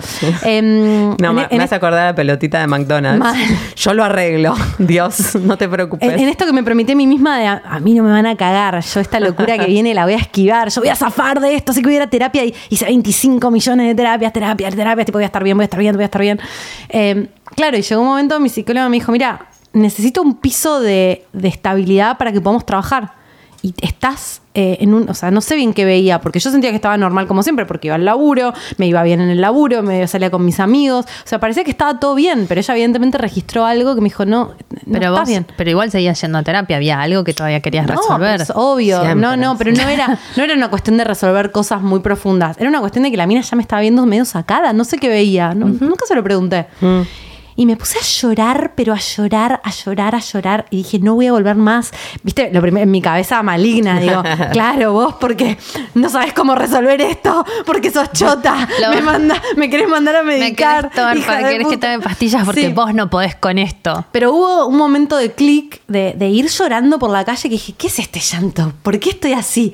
Em, 0.43 1.15
No, 1.17 1.29
en- 1.29 1.35
me, 1.35 1.47
en 1.49 1.57
me 1.57 1.63
hace 1.65 1.75
acordar 1.75 1.99
a 2.01 2.05
la 2.11 2.15
pelotita 2.15 2.59
de 2.61 2.67
McDonald's. 2.67 3.19
Mal. 3.19 3.35
Yo 3.75 3.93
lo 3.93 4.03
arreglo. 4.05 4.55
Dios, 4.79 5.35
no 5.35 5.57
te 5.57 5.67
preocupes. 5.67 6.13
En, 6.13 6.19
en 6.19 6.29
esto 6.29 6.45
que 6.45 6.53
me 6.53 6.63
prometí 6.63 6.93
a 6.93 6.95
mí 6.95 7.05
misma 7.05 7.37
de 7.37 7.47
a, 7.47 7.61
a 7.65 7.79
mí 7.81 7.93
no 7.93 8.03
me 8.03 8.11
van 8.11 8.25
a 8.25 8.35
cagar, 8.37 8.81
yo 8.81 8.99
esta 9.01 9.19
locura 9.19 9.57
que 9.57 9.65
viene 9.65 9.93
la 9.93 10.05
voy 10.05 10.13
a 10.13 10.17
esquivar, 10.17 10.69
yo 10.69 10.81
voy 10.81 10.89
a 10.89 10.95
zafar 10.95 11.39
de 11.41 11.55
esto, 11.55 11.71
así 11.73 11.81
que 11.81 11.87
voy 11.87 11.95
a 11.95 11.97
ir 11.97 12.03
a 12.03 12.07
terapia 12.09 12.45
y 12.45 12.53
hice 12.69 12.85
25 12.85 13.51
millones 13.51 13.87
de 13.87 13.95
terapias, 13.95 14.31
terapias, 14.31 14.73
terapias, 14.75 15.05
tipo 15.05 15.17
voy 15.17 15.23
a 15.23 15.27
estar 15.27 15.43
bien, 15.43 15.57
voy 15.57 15.63
a 15.63 15.65
estar 15.65 15.79
bien, 15.79 15.93
voy 15.95 16.03
a 16.03 16.05
estar 16.05 16.21
bien. 16.21 16.39
Eh, 16.89 17.27
claro, 17.55 17.77
y 17.77 17.81
llegó 17.81 18.01
un 18.01 18.07
momento, 18.07 18.39
mi 18.39 18.49
psicóloga 18.49 18.87
me 18.89 18.95
dijo, 18.97 19.11
mira, 19.11 19.47
necesito 19.77 20.21
un 20.21 20.35
piso 20.35 20.79
de, 20.79 21.25
de 21.33 21.47
estabilidad 21.47 22.17
para 22.17 22.31
que 22.31 22.41
podamos 22.41 22.65
trabajar. 22.65 23.15
Y 23.63 23.73
estás 23.81 24.41
eh, 24.53 24.77
en 24.81 24.93
un, 24.93 25.09
o 25.09 25.15
sea, 25.15 25.31
no 25.31 25.41
sé 25.41 25.55
bien 25.55 25.73
qué 25.73 25.83
veía, 25.83 26.21
porque 26.21 26.39
yo 26.39 26.51
sentía 26.51 26.69
que 26.69 26.75
estaba 26.75 26.95
normal 26.95 27.25
como 27.25 27.41
siempre, 27.41 27.65
porque 27.65 27.87
iba 27.87 27.95
al 27.95 28.05
laburo, 28.05 28.53
me 28.77 28.85
iba 28.85 29.01
bien 29.01 29.19
en 29.19 29.29
el 29.29 29.41
laburo, 29.41 29.81
me 29.81 30.07
salía 30.07 30.29
con 30.29 30.45
mis 30.45 30.59
amigos, 30.59 31.05
o 31.05 31.27
sea, 31.27 31.39
parecía 31.39 31.63
que 31.63 31.71
estaba 31.71 31.99
todo 31.99 32.13
bien, 32.13 32.45
pero 32.47 32.61
ella 32.61 32.73
evidentemente 32.75 33.17
registró 33.17 33.65
algo 33.65 33.95
que 33.95 34.01
me 34.01 34.05
dijo, 34.05 34.25
no, 34.25 34.49
no 34.85 34.93
Pero 34.93 35.07
está 35.07 35.19
vos, 35.21 35.27
bien. 35.27 35.47
pero 35.57 35.71
igual 35.71 35.89
seguías 35.89 36.21
yendo 36.21 36.37
a 36.37 36.43
terapia, 36.43 36.77
había 36.77 37.01
algo 37.01 37.23
que 37.23 37.33
todavía 37.33 37.59
querías 37.59 37.87
No, 37.87 37.95
resolver. 37.95 38.37
pues, 38.37 38.51
obvio, 38.53 39.01
Siempre, 39.01 39.21
no, 39.27 39.35
no, 39.35 39.57
pero 39.57 39.71
no 39.71 39.89
era, 39.89 40.19
no 40.37 40.43
era 40.43 40.53
una 40.53 40.69
cuestión 40.69 40.95
de 40.97 41.03
resolver 41.03 41.51
cosas 41.51 41.81
muy 41.81 41.99
profundas, 42.01 42.57
era 42.59 42.69
una 42.69 42.79
cuestión 42.79 43.03
de 43.03 43.11
que 43.11 43.17
la 43.17 43.25
mina 43.25 43.41
ya 43.41 43.55
me 43.55 43.63
estaba 43.63 43.81
viendo 43.81 44.05
medio 44.05 44.23
sacada, 44.25 44.71
no 44.71 44.83
sé 44.85 44.97
qué 44.99 45.09
veía, 45.09 45.55
no- 45.55 45.65
nunca 45.65 46.05
se 46.07 46.13
lo 46.13 46.23
pregunté. 46.23 46.67
Y 47.57 47.65
me 47.65 47.75
puse 47.75 47.97
a 47.97 48.01
llorar, 48.03 48.73
pero 48.75 48.93
a 48.93 48.99
llorar, 48.99 49.59
a 49.63 49.71
llorar, 49.71 50.13
a 50.15 50.19
llorar. 50.19 50.65
Y 50.69 50.77
dije, 50.77 50.99
no 50.99 51.15
voy 51.15 51.25
a 51.27 51.31
volver 51.33 51.55
más. 51.55 51.91
Viste, 52.23 52.49
lo 52.53 52.61
primero, 52.61 52.83
en 52.83 52.91
mi 52.91 53.01
cabeza 53.01 53.41
maligna, 53.43 53.99
digo, 53.99 54.21
claro, 54.53 54.93
vos 54.93 55.15
porque 55.19 55.57
no 55.95 56.07
sabes 56.09 56.33
cómo 56.33 56.53
resolver 56.55 57.01
esto, 57.01 57.43
porque 57.65 57.89
sos 57.91 58.11
chota. 58.13 58.67
Lo- 58.79 58.91
me, 58.91 59.01
manda, 59.01 59.41
me 59.57 59.69
querés 59.69 59.89
mandar 59.89 60.17
a 60.17 60.23
me 60.23 60.37
medicar. 60.37 60.91
querés 60.91 61.25
para, 61.25 61.47
de 61.47 61.53
querés 61.53 61.67
que 61.67 61.73
puta". 61.77 61.91
tome 61.93 62.03
pastillas 62.03 62.45
porque 62.45 62.67
Sí. 62.67 62.73
vos 62.73 62.93
no 62.93 63.09
podés 63.09 63.35
con 63.35 63.57
esto. 63.57 64.05
Pero 64.11 64.31
hubo 64.33 64.67
un 64.67 64.77
momento 64.77 65.17
de 65.17 65.31
clic, 65.33 65.81
de, 65.87 66.13
de 66.15 66.27
ir 66.29 66.47
llorando 66.47 66.99
por 66.99 67.09
la 67.09 67.25
calle, 67.25 67.41
que 67.43 67.55
dije, 67.55 67.73
¿qué 67.75 67.87
es 67.87 67.97
este 67.97 68.19
llanto? 68.19 68.71
¿Por 68.83 68.99
qué 68.99 69.09
estoy 69.09 69.33
así? 69.33 69.73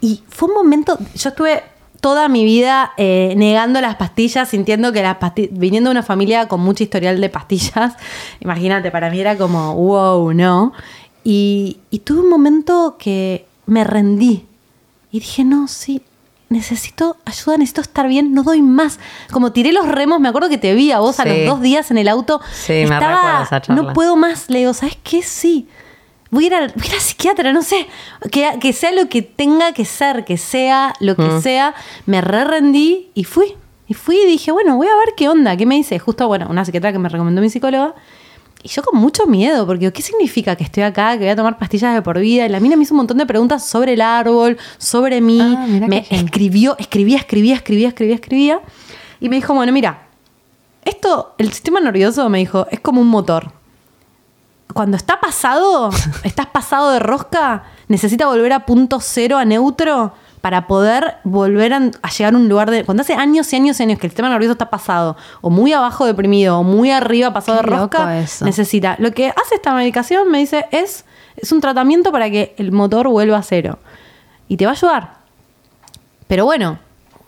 Y 0.00 0.22
fue 0.28 0.48
un 0.48 0.54
momento, 0.54 0.96
yo 1.16 1.30
estuve 1.30 1.62
toda 2.00 2.28
mi 2.28 2.44
vida 2.44 2.92
eh, 2.96 3.34
negando 3.36 3.80
las 3.80 3.96
pastillas, 3.96 4.48
sintiendo 4.48 4.92
que 4.92 5.02
las 5.02 5.16
pastillas, 5.16 5.58
viniendo 5.58 5.90
de 5.90 5.92
una 5.92 6.02
familia 6.02 6.48
con 6.48 6.60
mucho 6.60 6.82
historial 6.82 7.20
de 7.20 7.28
pastillas, 7.28 7.94
imagínate, 8.40 8.90
para 8.90 9.10
mí 9.10 9.20
era 9.20 9.36
como, 9.36 9.74
wow, 9.74 10.32
¿no? 10.32 10.72
Y, 11.24 11.78
y 11.90 12.00
tuve 12.00 12.20
un 12.20 12.30
momento 12.30 12.96
que 12.98 13.46
me 13.66 13.84
rendí 13.84 14.46
y 15.10 15.20
dije, 15.20 15.44
no, 15.44 15.66
sí, 15.68 16.02
necesito 16.48 17.16
ayuda, 17.24 17.58
necesito 17.58 17.80
estar 17.80 18.08
bien, 18.08 18.32
no 18.32 18.42
doy 18.42 18.62
más. 18.62 18.98
Como 19.30 19.52
tiré 19.52 19.72
los 19.72 19.88
remos, 19.88 20.20
me 20.20 20.28
acuerdo 20.28 20.48
que 20.48 20.58
te 20.58 20.74
vi 20.74 20.92
a 20.92 20.98
vos 20.98 21.18
a 21.20 21.24
los 21.24 21.46
dos 21.46 21.60
días 21.60 21.90
en 21.90 21.98
el 21.98 22.08
auto. 22.08 22.40
Sí, 22.52 22.84
me 22.88 23.00
recuerdo 23.00 23.42
esa 23.42 23.60
charla. 23.60 23.82
No 23.82 23.92
puedo 23.92 24.16
más. 24.16 24.48
Le 24.48 24.60
digo, 24.60 24.74
¿sabes 24.74 24.98
qué? 25.02 25.22
Sí. 25.22 25.68
Voy 26.30 26.44
a 26.44 26.46
ir 26.48 26.54
al, 26.54 26.72
voy 26.74 26.84
a 26.84 26.88
ir 26.88 26.94
al 26.94 27.00
psiquiatra, 27.00 27.52
no 27.52 27.62
sé. 27.62 27.86
Que, 28.30 28.58
que 28.60 28.72
sea 28.72 28.92
lo 28.92 29.08
que 29.08 29.22
tenga 29.22 29.72
que 29.72 29.84
ser, 29.84 30.24
que 30.24 30.36
sea 30.36 30.92
lo 31.00 31.12
Mm. 31.12 31.16
que 31.16 31.40
sea. 31.40 31.74
Me 32.06 32.20
re 32.20 32.44
rendí 32.44 33.10
y 33.14 33.24
fui. 33.24 33.54
Y 33.88 33.94
fui 33.94 34.16
y 34.18 34.26
dije, 34.26 34.50
bueno, 34.50 34.76
voy 34.76 34.88
a 34.88 34.96
ver 34.96 35.10
qué 35.16 35.28
onda. 35.28 35.56
¿Qué 35.56 35.64
me 35.66 35.76
dice? 35.76 35.98
Justo, 36.00 36.26
bueno, 36.26 36.48
una 36.50 36.64
psiquiatra 36.64 36.92
que 36.92 36.98
me 36.98 37.08
recomendó 37.08 37.40
mi 37.40 37.48
psicóloga. 37.50 37.94
Y 38.62 38.68
yo 38.68 38.82
con 38.82 38.98
mucho 38.98 39.26
miedo, 39.26 39.64
porque 39.64 39.92
¿qué 39.92 40.02
significa 40.02 40.56
que 40.56 40.64
estoy 40.64 40.82
acá, 40.82 41.12
que 41.12 41.18
voy 41.20 41.28
a 41.28 41.36
tomar 41.36 41.56
pastillas 41.56 41.94
de 41.94 42.02
por 42.02 42.18
vida? 42.18 42.46
Y 42.46 42.48
la 42.48 42.58
mina 42.58 42.74
me 42.74 42.82
hizo 42.82 42.94
un 42.94 42.98
montón 42.98 43.18
de 43.18 43.24
preguntas 43.26 43.64
sobre 43.64 43.92
el 43.92 44.00
árbol, 44.00 44.58
sobre 44.78 45.20
mí. 45.20 45.38
Ah, 45.40 45.66
me 45.68 46.04
escribió, 46.10 46.74
escribía, 46.78 47.18
escribía, 47.18 47.54
escribía, 47.54 47.88
escribía, 47.88 48.14
escribía. 48.16 48.60
Y 49.20 49.28
me 49.28 49.36
dijo, 49.36 49.54
bueno, 49.54 49.70
mira, 49.72 50.08
esto, 50.84 51.34
el 51.38 51.52
sistema 51.52 51.78
nervioso, 51.80 52.28
me 52.28 52.38
dijo, 52.38 52.66
es 52.72 52.80
como 52.80 53.00
un 53.00 53.06
motor. 53.08 53.52
Cuando 54.72 54.96
está 54.96 55.20
pasado, 55.20 55.90
estás 56.24 56.46
pasado 56.46 56.92
de 56.92 56.98
rosca, 56.98 57.64
necesita 57.88 58.26
volver 58.26 58.52
a 58.52 58.66
punto 58.66 59.00
cero, 59.00 59.38
a 59.38 59.44
neutro, 59.44 60.12
para 60.40 60.66
poder 60.66 61.16
volver 61.24 61.72
a, 61.72 61.90
a 62.02 62.08
llegar 62.10 62.34
a 62.34 62.36
un 62.36 62.48
lugar 62.48 62.70
de... 62.70 62.84
Cuando 62.84 63.00
hace 63.00 63.14
años 63.14 63.52
y 63.52 63.56
años 63.56 63.80
y 63.80 63.82
años 63.82 63.98
que 63.98 64.06
el 64.06 64.10
sistema 64.12 64.28
nervioso 64.28 64.52
está 64.52 64.70
pasado, 64.70 65.16
o 65.40 65.50
muy 65.50 65.72
abajo 65.72 66.06
deprimido, 66.06 66.58
o 66.58 66.62
muy 66.62 66.90
arriba 66.90 67.32
pasado 67.32 67.60
Qué 67.60 67.70
de 67.70 67.76
rosca, 67.76 68.24
necesita... 68.42 68.96
Lo 68.98 69.12
que 69.12 69.28
hace 69.28 69.56
esta 69.56 69.74
medicación, 69.74 70.30
me 70.30 70.38
dice, 70.38 70.66
es, 70.70 71.04
es 71.36 71.50
un 71.52 71.60
tratamiento 71.60 72.12
para 72.12 72.30
que 72.30 72.54
el 72.58 72.70
motor 72.70 73.08
vuelva 73.08 73.38
a 73.38 73.42
cero. 73.42 73.78
Y 74.48 74.56
te 74.56 74.66
va 74.66 74.72
a 74.72 74.74
ayudar. 74.74 75.14
Pero 76.28 76.44
bueno, 76.44 76.78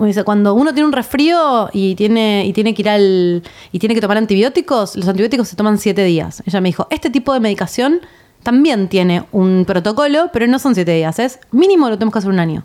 dice, 0.07 0.23
cuando 0.25 0.55
uno 0.55 0.73
tiene 0.73 0.87
un 0.87 0.93
resfrío 0.93 1.69
y 1.73 1.95
tiene, 1.97 2.47
y 2.47 2.53
tiene 2.53 2.75
que 2.75 2.83
ir 2.83 2.89
al. 2.89 3.43
y 3.73 3.79
tiene 3.79 3.95
que 3.95 4.01
tomar 4.01 4.17
antibióticos, 4.17 4.97
los 4.97 5.09
antibióticos 5.09 5.49
se 5.49 5.57
toman 5.57 5.79
siete 5.79 6.05
días. 6.05 6.43
Ella 6.47 6.61
me 6.61 6.69
dijo, 6.69 6.87
este 6.91 7.11
tipo 7.11 7.33
de 7.35 7.41
medicación 7.41 8.01
también 8.43 8.89
tiene 8.89 9.25
un 9.33 9.65
protocolo, 9.67 10.31
pero 10.33 10.47
no 10.47 10.59
son 10.59 10.75
siete 10.75 10.93
días, 10.93 11.19
es 11.19 11.41
mínimo 11.51 11.89
lo 11.89 11.97
tenemos 11.99 12.13
que 12.13 12.19
hacer 12.21 12.31
un 12.31 12.39
año. 12.39 12.65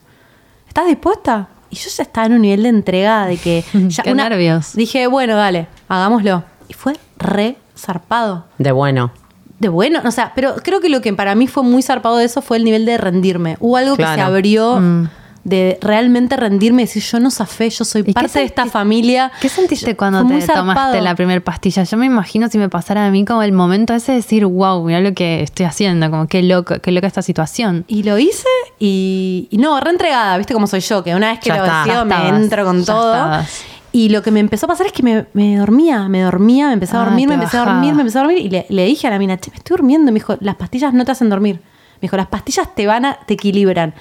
¿Estás 0.67 0.86
dispuesta? 0.88 1.49
Y 1.69 1.75
yo 1.75 1.89
ya 1.89 2.03
estaba 2.03 2.27
en 2.27 2.34
un 2.34 2.41
nivel 2.43 2.63
de 2.63 2.69
entrega 2.69 3.25
de 3.25 3.38
que 3.38 3.63
ya 3.88 4.03
Qué 4.03 4.13
nervios. 4.13 4.73
Dije, 4.75 5.07
bueno, 5.07 5.36
dale, 5.36 5.67
hagámoslo. 5.88 6.43
Y 6.67 6.73
fue 6.73 6.93
re 7.17 7.57
zarpado 7.75 8.45
De 8.59 8.71
bueno. 8.71 9.11
de 9.59 9.69
bueno, 9.69 10.01
o 10.05 10.11
sea, 10.11 10.34
pero 10.36 10.55
creo 10.63 10.79
que 10.81 10.89
lo 10.89 11.01
que 11.01 11.11
para 11.13 11.34
mí 11.36 11.47
fue 11.47 11.63
muy 11.63 11.81
zarpado 11.81 12.17
de 12.17 12.25
eso 12.25 12.41
fue 12.43 12.57
el 12.57 12.63
nivel 12.63 12.86
de 12.86 12.97
rendirme. 12.97 13.57
Hubo 13.59 13.77
algo 13.77 13.95
que 13.97 14.03
se 14.03 14.21
abrió 14.21 14.79
Mm. 14.79 15.09
De 15.44 15.78
realmente 15.82 16.38
rendirme 16.38 16.84
y 16.84 16.86
decir, 16.86 17.04
yo 17.04 17.20
no 17.20 17.30
zafé, 17.30 17.70
yo 17.70 17.84
soy 17.84 18.02
¿Y 18.02 18.06
qué 18.06 18.14
parte 18.14 18.39
de 18.39 18.46
esta 18.46 18.66
familia. 18.66 19.30
¿Qué 19.41 19.50
sentiste 19.50 19.91
Yo- 19.91 19.98
cuando 19.98 20.26
te 20.26 20.48
tomaste 20.48 21.02
la 21.02 21.16
primera 21.16 21.41
pastilla? 21.41 21.84
Yo 21.84 21.98
me 21.98 22.06
imagino 22.06 22.48
si 22.50 22.58
me 22.58 22.70
pasara 22.70 23.06
a 23.06 23.10
mí 23.12 23.26
como 23.26 23.44
el 23.44 23.52
momento 23.52 23.94
ese 23.94 24.14
de 24.14 24.18
decir, 24.20 24.46
wow, 24.46 24.84
mira 24.86 25.02
lo 25.02 25.14
que 25.14 25.41
estoy 25.44 25.66
haciendo, 25.66 26.10
como 26.10 26.28
qué 26.28 26.44
loco, 26.44 26.76
qué 26.82 26.91
loca 26.94 27.08
esta 27.08 27.22
situación. 27.22 27.84
Y 27.88 28.04
lo 28.04 28.18
hice 28.20 28.48
y, 28.80 29.48
y 29.52 29.58
no, 29.58 29.80
reentregada, 29.80 30.38
¿viste 30.38 30.54
cómo 30.54 30.66
soy 30.68 30.80
yo? 30.80 31.04
Que 31.04 31.14
una 31.14 31.32
vez 31.32 31.39
que 31.39 31.50
Ya 31.50 31.58
lo 31.58 31.64
está. 31.66 31.78
decido 31.80 31.96
Ya 31.98 32.06
me 32.06 32.16
estabas, 32.16 32.41
entro 32.41 32.66
con 32.66 32.86
todo. 32.86 33.14
estabas. 33.14 33.64
Y 33.91 34.10
lo 34.10 34.24
que 34.24 34.32
me 34.32 34.39
empezó 34.39 34.66
a 34.66 34.70
pasar 34.70 34.88
es 34.88 34.91
que 34.94 35.04
me, 35.04 35.26
me 35.34 35.58
dormía, 35.58 36.08
me 36.08 36.22
dormía, 36.22 36.68
me 36.68 36.74
empecé 36.74 36.96
a 36.96 37.02
Ah, 37.02 37.06
dormir, 37.06 37.28
me 37.28 37.36
empecé 37.36 37.58
a 37.58 37.66
dormir, 37.66 37.94
me 37.94 38.02
empecé 38.02 38.18
a 38.18 38.22
dormir. 38.22 38.39
Y 38.39 38.50
le, 38.50 38.66
le 38.70 38.86
dije 38.86 39.06
a 39.06 39.10
la 39.12 39.20
mina, 39.20 39.38
che, 39.38 39.52
me 39.52 39.58
estoy 39.58 39.76
durmiendo. 39.78 40.12
Me 40.12 40.16
dijo, 40.20 40.36
las 40.39 40.56
pastillas 40.56 40.94
no 40.96 41.06
te 41.06 41.12
hacen 41.12 41.30
dormir. 41.30 41.58
Me 41.96 42.00
dijo, 42.08 42.18
las 42.18 42.26
pastillas 42.28 42.74
te 42.74 42.88
van 42.88 43.06
a, 43.06 43.20
te 43.28 43.36
equilibran. 43.36 43.94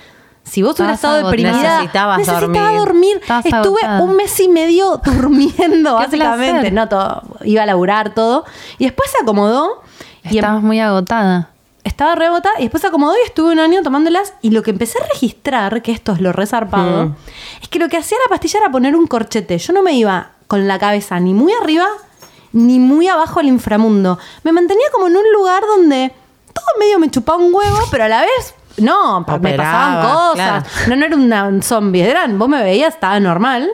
Si 0.44 0.62
vos 0.62 0.78
hubieras 0.78 0.96
estado 0.96 1.14
agotada. 1.18 1.30
deprimida, 1.30 1.76
Necesitabas 1.76 2.18
necesitaba 2.18 2.72
dormir. 2.72 3.20
dormir. 3.20 3.20
Estuve 3.44 3.80
agotada. 3.82 4.02
un 4.02 4.16
mes 4.16 4.40
y 4.40 4.48
medio 4.48 4.96
durmiendo, 5.04 5.94
básicamente. 5.94 6.52
placer. 6.52 6.72
No 6.72 6.88
todo, 6.88 7.22
iba 7.44 7.62
a 7.62 7.66
laburar 7.66 8.12
todo. 8.14 8.44
Y 8.78 8.84
después 8.84 9.10
se 9.10 9.18
acomodó. 9.22 9.82
Y 10.24 10.28
em- 10.28 10.34
Estabas 10.36 10.62
muy 10.62 10.78
agotada. 10.80 11.48
estaba 11.84 12.14
rebota 12.14 12.50
y 12.58 12.62
después 12.62 12.80
se 12.80 12.86
acomodó 12.88 13.14
y 13.16 13.26
estuve 13.26 13.52
un 13.52 13.58
año 13.60 13.82
tomándolas. 13.82 14.34
Y 14.42 14.50
lo 14.50 14.62
que 14.62 14.70
empecé 14.70 14.98
a 15.02 15.06
registrar, 15.12 15.80
que 15.82 15.92
esto 15.92 16.12
es 16.12 16.20
lo 16.20 16.32
resarpado, 16.32 17.06
Mm. 17.06 17.14
es 17.62 17.68
que 17.68 17.78
lo 17.78 17.88
que 17.88 17.96
hacía 17.96 18.18
la 18.24 18.28
pastilla 18.28 18.60
era 18.60 18.70
poner 18.70 18.94
un 18.94 19.06
corchete. 19.06 19.56
Yo 19.58 19.72
no 19.72 19.82
me 19.82 19.92
iba 19.94 20.30
con 20.48 20.68
la 20.68 20.78
cabeza 20.78 21.18
ni 21.18 21.32
muy 21.34 21.52
arriba 21.54 21.86
ni 22.52 22.78
muy 22.78 23.08
abajo 23.08 23.40
al 23.40 23.46
inframundo. 23.46 24.18
Me 24.42 24.52
mantenía 24.52 24.84
como 24.92 25.06
en 25.06 25.16
un 25.16 25.24
lugar 25.32 25.62
donde 25.66 26.12
todo 26.52 26.66
medio 26.78 26.98
me 26.98 27.10
chupaba 27.10 27.38
un 27.38 27.52
huevo, 27.54 27.78
pero 27.90 28.04
a 28.04 28.08
la 28.08 28.20
vez. 28.20 28.54
No, 28.78 29.20
me 29.40 29.54
pasaban 29.56 30.02
cosas. 30.02 30.34
claro. 30.34 30.64
No, 30.88 30.96
no 30.96 31.04
era 31.06 31.16
una- 31.16 31.44
un 31.44 31.62
zombie. 31.62 32.02
Eran, 32.02 32.38
vos 32.38 32.48
me 32.48 32.62
veías, 32.62 32.94
estaba 32.94 33.18
normal. 33.20 33.68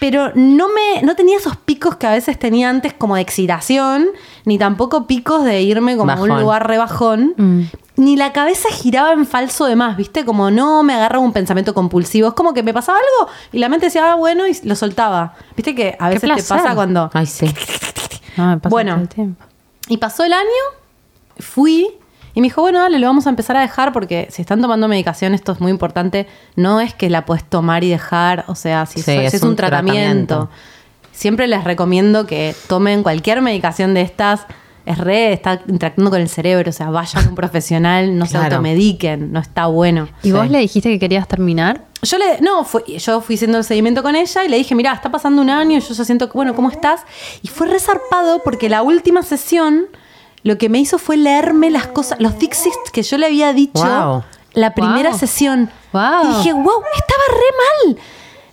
Pero 0.00 0.32
no 0.34 0.66
me, 0.68 1.02
no 1.02 1.14
tenía 1.14 1.36
esos 1.38 1.56
picos 1.56 1.96
que 1.96 2.06
a 2.06 2.10
veces 2.10 2.38
tenía 2.38 2.68
antes 2.68 2.92
como 2.92 3.14
de 3.14 3.22
excitación, 3.22 4.06
ni 4.44 4.58
tampoco 4.58 5.06
picos 5.06 5.44
de 5.44 5.62
irme 5.62 5.96
como 5.96 6.10
a 6.12 6.16
un 6.20 6.28
lugar 6.40 6.66
rebajón. 6.66 7.32
Mm. 7.36 7.62
Ni 7.96 8.16
la 8.16 8.32
cabeza 8.32 8.68
giraba 8.70 9.12
en 9.12 9.24
falso 9.24 9.66
de 9.66 9.76
más, 9.76 9.96
¿viste? 9.96 10.24
Como 10.24 10.50
no 10.50 10.82
me 10.82 10.94
agarraba 10.94 11.24
un 11.24 11.32
pensamiento 11.32 11.74
compulsivo. 11.74 12.28
Es 12.28 12.34
como 12.34 12.52
que 12.52 12.64
me 12.64 12.74
pasaba 12.74 12.98
algo 12.98 13.32
y 13.52 13.58
la 13.58 13.68
mente 13.68 13.86
decía, 13.86 14.12
ah, 14.12 14.14
bueno, 14.16 14.48
y 14.48 14.58
lo 14.64 14.74
soltaba. 14.74 15.34
¿Viste 15.56 15.76
que 15.76 15.96
a 15.98 16.08
veces 16.08 16.28
te 16.34 16.42
pasa 16.42 16.74
cuando. 16.74 17.08
Ay, 17.14 17.26
sí. 17.26 17.46
No, 18.36 18.48
me 18.48 18.56
pasa 18.56 18.68
Bueno. 18.70 18.96
el 18.96 19.08
tiempo. 19.08 19.44
Y 19.86 19.98
pasó 19.98 20.24
el 20.24 20.32
año, 20.32 20.48
fui 21.38 21.86
y 22.34 22.40
me 22.40 22.46
dijo, 22.46 22.60
bueno, 22.62 22.80
dale, 22.80 22.98
lo 22.98 23.06
vamos 23.06 23.26
a 23.26 23.30
empezar 23.30 23.56
a 23.56 23.60
dejar 23.60 23.92
porque 23.92 24.26
si 24.30 24.42
están 24.42 24.60
tomando 24.60 24.88
medicación, 24.88 25.34
esto 25.34 25.52
es 25.52 25.60
muy 25.60 25.70
importante, 25.70 26.26
no 26.56 26.80
es 26.80 26.92
que 26.92 27.08
la 27.08 27.24
puedes 27.24 27.44
tomar 27.44 27.84
y 27.84 27.90
dejar, 27.90 28.44
o 28.48 28.54
sea, 28.54 28.86
si, 28.86 29.00
Sí, 29.02 29.12
es 29.12 29.34
es, 29.34 29.42
un, 29.42 29.50
un 29.50 29.56
tratamiento. 29.56 30.26
tratamiento. 30.48 30.50
Siempre 31.12 31.46
les 31.46 31.62
recomiendo 31.64 32.26
que 32.26 32.54
tomen 32.68 33.02
cualquier 33.04 33.40
medicación 33.40 33.94
de 33.94 34.00
estas 34.02 34.46
es 34.84 34.98
re, 34.98 35.32
está 35.32 35.62
interactuando 35.66 36.10
con 36.10 36.20
el 36.20 36.28
cerebro, 36.28 36.68
o 36.68 36.72
sea, 36.72 36.90
vayan 36.90 37.24
a 37.24 37.28
un 37.30 37.34
profesional, 37.34 38.18
no 38.18 38.26
se 38.26 38.36
automediquen, 38.36 39.32
no 39.32 39.40
está 39.40 39.64
bueno. 39.66 40.08
¿Y 40.22 40.32
vos 40.32 40.50
le 40.50 40.58
dijiste 40.58 40.90
que 40.90 40.98
querías 40.98 41.26
terminar? 41.26 41.86
Yo 42.02 42.18
le, 42.18 42.40
no, 42.42 42.64
fui- 42.64 42.98
yo 42.98 43.22
fui 43.22 43.36
haciendo 43.36 43.56
el 43.56 43.64
seguimiento 43.64 44.02
con 44.02 44.14
ella 44.14 44.44
y 44.44 44.48
le 44.48 44.58
dije, 44.58 44.74
mira, 44.74 44.92
está 44.92 45.10
pasando 45.10 45.40
un 45.40 45.48
año, 45.48 45.78
y 45.78 45.80
yo 45.80 45.94
ya 45.94 46.04
siento, 46.04 46.28
que, 46.28 46.34
bueno, 46.34 46.54
¿cómo 46.54 46.68
estás? 46.68 47.00
Y 47.42 47.48
fue 47.48 47.66
resarpado 47.68 48.42
porque 48.44 48.68
la 48.68 48.82
última 48.82 49.22
sesión 49.22 49.86
lo 50.44 50.56
que 50.58 50.68
me 50.68 50.78
hizo 50.78 50.98
fue 50.98 51.16
leerme 51.16 51.70
las 51.70 51.88
cosas, 51.88 52.20
los 52.20 52.38
dixies 52.38 52.74
que 52.92 53.02
yo 53.02 53.18
le 53.18 53.26
había 53.26 53.52
dicho 53.52 53.82
Wow. 53.84 54.22
la 54.52 54.72
primera 54.74 55.10
Wow. 55.10 55.18
sesión. 55.18 55.70
Wow. 55.92 56.02
Y 56.22 56.36
dije, 56.36 56.52
wow, 56.52 56.82
estaba 56.94 57.22
re 57.30 57.94
mal. 57.96 58.02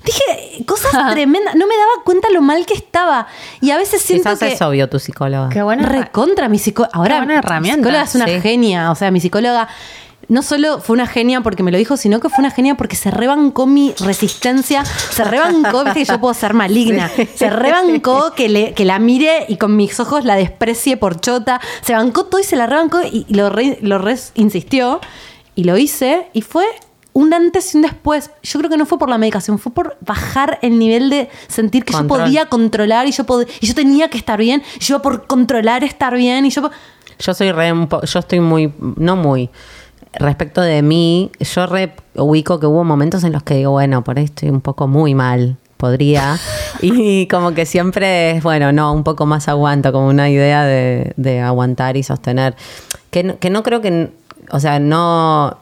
Dije 0.03 0.65
cosas 0.65 0.91
tremendas, 1.13 1.53
no 1.55 1.67
me 1.67 1.77
daba 1.77 1.91
cuenta 2.03 2.29
lo 2.31 2.41
mal 2.41 2.65
que 2.65 2.73
estaba. 2.73 3.27
Y 3.61 3.69
a 3.69 3.77
veces 3.77 4.01
siento 4.01 4.29
Quizás 4.29 4.39
que... 4.39 4.53
eso 4.55 4.69
vio 4.71 4.89
tu 4.89 4.97
psicóloga. 4.97 5.49
Qué 5.49 5.61
buena 5.61 5.85
Recontra 5.87 6.49
mi 6.49 6.57
psicóloga. 6.57 6.97
Ahora, 6.97 7.17
buena 7.23 7.59
mi 7.59 7.69
psicóloga 7.69 8.01
es 8.03 8.15
una 8.15 8.25
sí. 8.25 8.41
genia. 8.41 8.89
O 8.89 8.95
sea, 8.95 9.11
mi 9.11 9.19
psicóloga 9.19 9.67
no 10.31 10.41
solo 10.41 10.79
fue 10.79 10.93
una 10.93 11.07
genia 11.07 11.41
porque 11.41 11.61
me 11.61 11.71
lo 11.71 11.77
dijo, 11.77 11.97
sino 11.97 12.19
que 12.21 12.29
fue 12.29 12.39
una 12.39 12.51
genia 12.51 12.75
porque 12.75 12.95
se 12.95 13.11
rebancó 13.11 13.67
mi 13.67 13.93
resistencia. 13.99 14.85
Se 14.85 15.23
rebancó, 15.25 15.83
viste 15.83 15.99
que 15.99 16.05
yo 16.05 16.19
puedo 16.21 16.33
ser 16.33 16.53
maligna. 16.53 17.11
Se 17.35 17.49
rebancó 17.49 18.31
que, 18.33 18.47
le, 18.47 18.73
que 18.73 18.85
la 18.85 18.97
mire 18.97 19.45
y 19.49 19.57
con 19.57 19.75
mis 19.75 19.99
ojos 19.99 20.23
la 20.23 20.35
desprecie 20.35 20.95
por 20.95 21.19
chota. 21.19 21.59
Se 21.81 21.93
bancó 21.93 22.25
todo 22.25 22.39
y 22.39 22.45
se 22.45 22.55
la 22.55 22.65
rebancó 22.65 23.01
y 23.03 23.25
lo, 23.29 23.49
re- 23.49 23.77
lo 23.81 23.97
re- 23.97 24.17
insistió. 24.35 25.01
Y 25.53 25.65
lo 25.65 25.77
hice 25.77 26.27
y 26.31 26.41
fue 26.43 26.65
un 27.13 27.33
antes 27.33 27.73
y 27.73 27.77
un 27.77 27.83
después. 27.83 28.31
Yo 28.41 28.57
creo 28.59 28.69
que 28.71 28.77
no 28.77 28.85
fue 28.85 28.97
por 28.97 29.09
la 29.09 29.17
medicación, 29.17 29.59
fue 29.59 29.73
por 29.73 29.97
bajar 29.99 30.59
el 30.61 30.79
nivel 30.79 31.09
de 31.09 31.29
sentir 31.49 31.83
que 31.83 31.91
Control. 31.91 32.19
yo 32.19 32.23
podía 32.25 32.45
controlar 32.45 33.05
y 33.05 33.11
yo, 33.11 33.25
pod- 33.25 33.47
y 33.59 33.67
yo 33.67 33.75
tenía 33.75 34.07
que 34.09 34.17
estar 34.17 34.39
bien. 34.39 34.63
y 34.77 34.79
Yo 34.79 34.95
iba 34.95 35.01
por 35.01 35.27
controlar 35.27 35.83
estar 35.83 36.15
bien 36.15 36.45
y 36.45 36.51
yo... 36.51 36.71
Yo 37.19 37.33
soy 37.33 37.51
re, 37.51 37.73
yo 38.03 38.19
estoy 38.19 38.39
muy, 38.39 38.73
no 38.95 39.15
muy, 39.17 39.49
respecto 40.13 40.61
de 40.61 40.81
mí, 40.81 41.31
yo 41.39 41.65
re 41.67 41.93
ubico 42.15 42.59
que 42.59 42.65
hubo 42.67 42.83
momentos 42.83 43.23
en 43.23 43.31
los 43.33 43.43
que 43.43 43.55
digo, 43.55 43.71
bueno, 43.71 44.03
por 44.03 44.17
ahí 44.17 44.25
estoy 44.25 44.49
un 44.49 44.61
poco 44.61 44.87
muy 44.87 45.15
mal, 45.15 45.57
podría. 45.77 46.37
y 46.81 47.27
como 47.27 47.53
que 47.53 47.65
siempre 47.65 48.31
es, 48.31 48.43
bueno, 48.43 48.71
no, 48.71 48.93
un 48.93 49.03
poco 49.03 49.25
más 49.25 49.47
aguanto, 49.47 49.91
como 49.91 50.07
una 50.07 50.29
idea 50.29 50.63
de, 50.63 51.13
de 51.17 51.39
aguantar 51.41 51.97
y 51.97 52.03
sostener. 52.03 52.55
Que, 53.09 53.23
no- 53.23 53.39
que 53.39 53.49
no 53.49 53.63
creo 53.63 53.81
que, 53.81 54.11
o 54.51 54.59
sea, 54.59 54.79
no... 54.79 55.57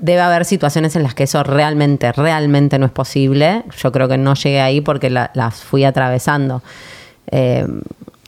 Debe 0.00 0.20
haber 0.22 0.46
situaciones 0.46 0.96
en 0.96 1.02
las 1.02 1.14
que 1.14 1.24
eso 1.24 1.42
realmente, 1.42 2.12
realmente 2.12 2.78
no 2.78 2.86
es 2.86 2.92
posible. 2.92 3.62
Yo 3.82 3.92
creo 3.92 4.08
que 4.08 4.16
no 4.16 4.32
llegué 4.34 4.60
ahí 4.60 4.80
porque 4.80 5.10
la- 5.10 5.30
las 5.34 5.56
fui 5.56 5.84
atravesando. 5.84 6.62
Eh, 7.30 7.66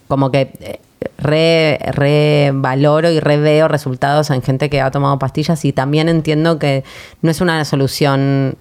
como 0.09 0.31
que 0.31 0.53
eh, 0.61 0.81
re, 1.19 1.79
re 1.93 2.51
valoro 2.55 3.11
y 3.11 3.21
re 3.21 3.37
veo 3.37 3.69
resultados 3.69 4.31
en 4.31 4.43
gente 4.43 4.71
que 4.71 4.81
ha 4.81 4.91
tomado 4.91 5.19
pastillas 5.19 5.65
y 5.65 5.73
también 5.73 6.09
entiendo 6.09 6.59
que 6.59 6.85
no 7.21 7.31
es 7.31 7.41
una 7.41 7.65
solución. 7.65 8.57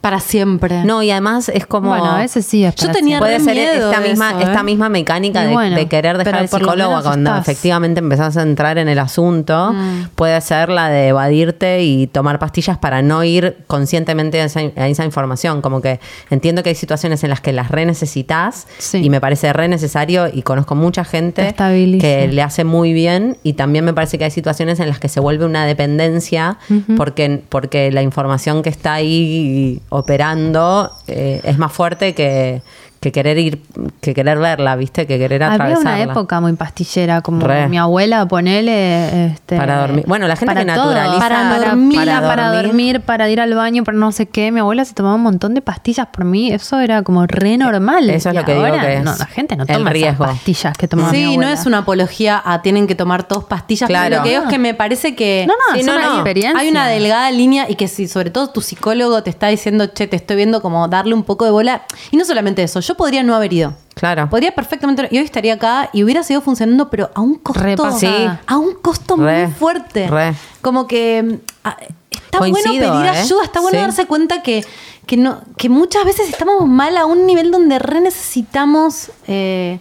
Para 0.00 0.20
siempre. 0.20 0.84
No, 0.84 1.02
y 1.02 1.10
además 1.10 1.48
es 1.48 1.66
como. 1.66 1.88
Bueno, 1.88 2.06
a 2.06 2.18
veces 2.18 2.46
sí 2.46 2.64
es 2.64 2.74
Yo 2.76 2.90
tenía. 2.90 3.18
Puede 3.18 3.40
ser 3.40 3.54
miedo 3.54 3.90
esta 3.90 4.00
misma, 4.00 4.30
eso, 4.30 4.40
esta 4.40 4.60
¿eh? 4.60 4.64
misma 4.64 4.88
mecánica 4.88 5.42
Y 5.44 5.46
de, 5.48 5.52
bueno, 5.52 5.76
de 5.76 5.86
querer 5.88 6.18
dejar 6.18 6.42
lo 6.42 6.48
psicólogo 6.48 7.02
cuando 7.02 7.30
estás. 7.30 7.48
efectivamente 7.48 8.00
empezás 8.00 8.36
a 8.36 8.42
entrar 8.42 8.78
en 8.78 8.88
el 8.88 8.98
asunto. 8.98 9.72
Mm. 9.72 10.08
Puede 10.14 10.40
ser 10.40 10.68
la 10.68 10.88
de 10.88 11.08
evadirte 11.08 11.82
y 11.82 12.06
tomar 12.06 12.38
pastillas 12.38 12.78
para 12.78 13.02
no 13.02 13.24
ir 13.24 13.58
conscientemente 13.66 14.40
a 14.40 14.44
esa, 14.44 14.60
a 14.76 14.88
esa 14.88 15.04
información. 15.04 15.62
Como 15.62 15.80
que 15.80 16.00
entiendo 16.30 16.62
que 16.62 16.70
hay 16.70 16.74
situaciones 16.74 17.24
en 17.24 17.30
las 17.30 17.40
que 17.40 17.52
las 17.52 17.70
re 17.70 17.86
necesitas 17.86 18.66
Sí. 18.78 18.98
y 18.98 19.10
me 19.10 19.20
parece 19.20 19.52
re 19.52 19.68
necesario 19.68 20.28
y 20.32 20.42
conozco 20.42 20.74
mucha 20.74 21.04
gente 21.04 21.54
que 22.00 22.28
le 22.30 22.42
hace 22.42 22.64
muy 22.64 22.92
bien 22.92 23.36
y 23.42 23.54
también 23.54 23.84
me 23.84 23.92
parece 23.92 24.18
que 24.18 24.24
hay 24.24 24.30
situaciones 24.30 24.80
en 24.80 24.88
las 24.88 24.98
que 24.98 25.08
se 25.08 25.20
vuelve 25.20 25.44
una 25.44 25.66
dependencia 25.66 26.58
porque, 26.96 27.42
porque 27.48 27.90
la 27.90 28.02
información 28.02 28.62
que 28.62 28.68
está 28.70 28.94
ahí 28.94 29.80
operando 29.96 30.92
eh, 31.06 31.40
es 31.42 31.56
más 31.58 31.72
fuerte 31.72 32.14
que, 32.14 32.60
que 33.00 33.12
querer 33.12 33.38
ir, 33.38 33.62
que 34.00 34.14
querer 34.14 34.38
verla, 34.38 34.74
¿viste? 34.76 35.06
Que 35.06 35.18
querer 35.18 35.42
Había 35.42 35.54
atravesarla. 35.54 35.90
una 35.90 36.02
época 36.12 36.40
muy 36.40 36.52
pastillera, 36.54 37.20
como 37.20 37.46
Re. 37.46 37.68
mi 37.68 37.78
abuela, 37.78 38.26
ponele. 38.26 39.26
Este, 39.26 39.56
Para 39.56 39.80
dormir. 39.80 40.04
Bueno, 40.06 40.26
la 40.26 40.36
gente 40.36 40.54
para 40.54 40.64
que 40.66 40.72
todo. 40.72 40.92
naturaliza- 40.94 41.18
Para, 41.18 41.36
Para 41.36 41.58
dormir, 41.68 41.98
dormir. 41.98 42.20
para, 42.28 42.52
dormir, 42.62 43.00
para 43.02 43.30
ir 43.30 43.40
al 43.40 43.54
baño, 43.54 43.84
para 43.84 43.96
no 43.98 44.12
sé 44.12 44.26
qué. 44.26 44.50
Mi 44.50 44.60
abuela 44.60 44.84
se 44.84 44.94
tomaba 44.94 45.14
un 45.14 45.22
montón 45.22 45.54
de 45.54 45.60
pastillas 45.62 46.06
por 46.08 46.24
mí. 46.24 46.52
Eso 46.52 46.80
era 46.80 47.02
como 47.02 47.26
re 47.26 47.56
normal. 47.58 48.08
Eso 48.10 48.30
es 48.30 48.34
Y 48.34 48.38
lo 48.38 48.44
que 48.44 48.52
digo 48.54 48.64
ahora, 48.66 48.80
que 48.80 48.94
es 48.94 49.04
no, 49.04 49.14
la 49.16 49.26
gente 49.26 49.56
no 49.56 49.66
toma 49.66 49.78
esas 49.78 49.92
riesgo. 49.92 50.24
pastillas 50.24 50.76
que 50.78 50.88
tomaba 50.88 51.12
mi 51.12 51.16
Sí, 51.18 51.36
no 51.36 51.48
es 51.48 51.66
una 51.66 51.78
apología 51.78 52.42
a 52.44 52.62
tienen 52.62 52.86
que 52.86 52.94
tomar 52.94 53.24
todos 53.24 53.44
pastillas. 53.44 53.88
Claro. 53.88 54.06
Pero 54.08 54.16
lo 54.18 54.22
que 54.24 54.30
digo 54.30 54.42
es 54.44 54.48
que 54.48 54.58
me 54.58 54.74
parece 54.74 55.14
que. 55.14 55.44
No, 55.46 55.54
no, 55.54 55.74
Sí, 55.74 55.80
es 55.80 55.86
no, 55.86 55.92
una 55.96 56.06
no. 56.06 56.14
experiencia. 56.14 56.60
Hay 56.60 56.68
una 56.70 56.86
delgada 56.88 57.30
línea 57.30 57.66
y 57.68 57.74
que 57.76 57.88
si 57.88 58.08
sobre 58.08 58.30
todo 58.30 58.48
tu 58.50 58.60
psicólogo 58.62 59.22
te 59.22 59.30
está 59.30 59.48
diciendo, 59.48 59.86
che, 59.88 60.06
te 60.06 60.16
estoy 60.16 60.36
viendo 60.36 60.62
como 60.62 60.88
darle 60.88 61.14
un 61.14 61.22
poco 61.24 61.44
de 61.44 61.50
bola. 61.50 61.82
Y 62.10 62.16
no 62.16 62.24
solamente 62.24 62.62
eso, 62.62 62.80
yo 62.86 62.94
podría 62.96 63.22
no 63.22 63.34
haber 63.34 63.52
ido. 63.52 63.74
Claro. 63.94 64.28
Podría 64.28 64.54
perfectamente. 64.54 65.08
Y 65.10 65.18
hoy 65.18 65.24
estaría 65.24 65.54
acá 65.54 65.90
y 65.92 66.04
hubiera 66.04 66.22
seguido 66.22 66.40
funcionando, 66.42 66.90
pero 66.90 67.10
a 67.14 67.20
un 67.20 67.36
costo. 67.36 67.92
Sí. 67.98 68.06
A 68.46 68.56
un 68.58 68.74
costo 68.74 69.16
Re, 69.16 69.46
muy 69.46 69.54
fuerte. 69.54 70.06
re. 70.08 70.34
Como 70.62 70.86
que. 70.86 71.40
ah, 71.64 71.76
Está 72.10 72.38
Coincido, 72.38 72.68
bueno 72.74 72.92
pedir 73.00 73.06
¿eh? 73.14 73.18
ayuda, 73.20 73.44
está 73.44 73.60
bueno 73.60 73.78
Sí. 73.78 73.82
darse 73.82 74.06
cuenta 74.06 74.42
que, 74.42 74.64
que, 75.06 75.16
no, 75.16 75.40
que 75.56 75.68
muchas 75.68 76.04
veces 76.04 76.28
estamos 76.28 76.66
mal 76.66 76.96
a 76.96 77.06
un 77.06 77.24
nivel 77.26 77.50
donde 77.50 77.78
re 77.78 78.00
necesitamos 78.00 79.10
eh, 79.26 79.78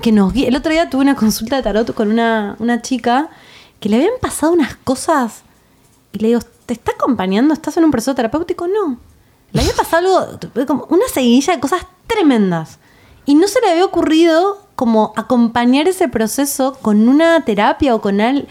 que 0.00 0.10
nos 0.10 0.32
guíe. 0.32 0.48
El 0.48 0.56
otro 0.56 0.72
día 0.72 0.88
tuve 0.90 1.02
una 1.02 1.14
consulta 1.14 1.56
de 1.56 1.62
tarot 1.62 1.92
con 1.94 2.10
una, 2.10 2.56
una 2.58 2.80
chica 2.82 3.28
que 3.80 3.88
le 3.88 3.96
habían 3.96 4.14
pasado 4.20 4.52
unas 4.52 4.74
cosas 4.76 5.42
y 6.12 6.18
le 6.20 6.28
digo, 6.28 6.40
¿te 6.66 6.72
está 6.72 6.92
acompañando? 6.92 7.52
¿Estás 7.54 7.76
en 7.76 7.84
un 7.84 7.90
proceso 7.90 8.14
terapéutico? 8.14 8.66
No. 8.66 8.98
Le 9.52 9.60
había 9.60 9.74
pasado 9.74 10.18
algo, 10.18 10.66
como 10.66 10.86
una 10.90 11.06
seguidilla 11.12 11.54
de 11.54 11.60
cosas 11.60 11.82
tremendas. 12.08 12.78
Y 13.26 13.34
no 13.36 13.46
se 13.46 13.60
le 13.60 13.70
había 13.70 13.84
ocurrido 13.84 14.58
como 14.74 15.12
acompañar 15.16 15.86
ese 15.86 16.08
proceso 16.08 16.76
con 16.82 17.08
una 17.08 17.44
terapia 17.44 17.94
o 17.94 18.00
con 18.00 18.20
algo. 18.20 18.46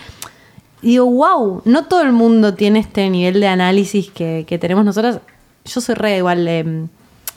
Digo, 0.81 1.05
wow, 1.05 1.61
no 1.65 1.85
todo 1.85 2.01
el 2.03 2.11
mundo 2.11 2.53
tiene 2.53 2.79
este 2.79 3.09
nivel 3.09 3.39
de 3.41 3.47
análisis 3.47 4.09
que, 4.11 4.45
que 4.47 4.57
tenemos 4.59 4.85
nosotros. 4.85 5.19
Yo 5.65 5.81
soy 5.81 5.95
re 5.95 6.17
igual, 6.17 6.47
eh, 6.47 6.85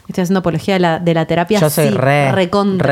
estoy 0.08 0.22
haciendo 0.22 0.40
apología 0.40 0.74
de 0.74 0.80
la, 0.80 0.98
de 0.98 1.14
la 1.14 1.24
terapia. 1.24 1.58
Yo 1.58 1.70
soy 1.70 1.88
sí, 1.88 1.94
re- 1.94 2.32
recontra, 2.32 2.86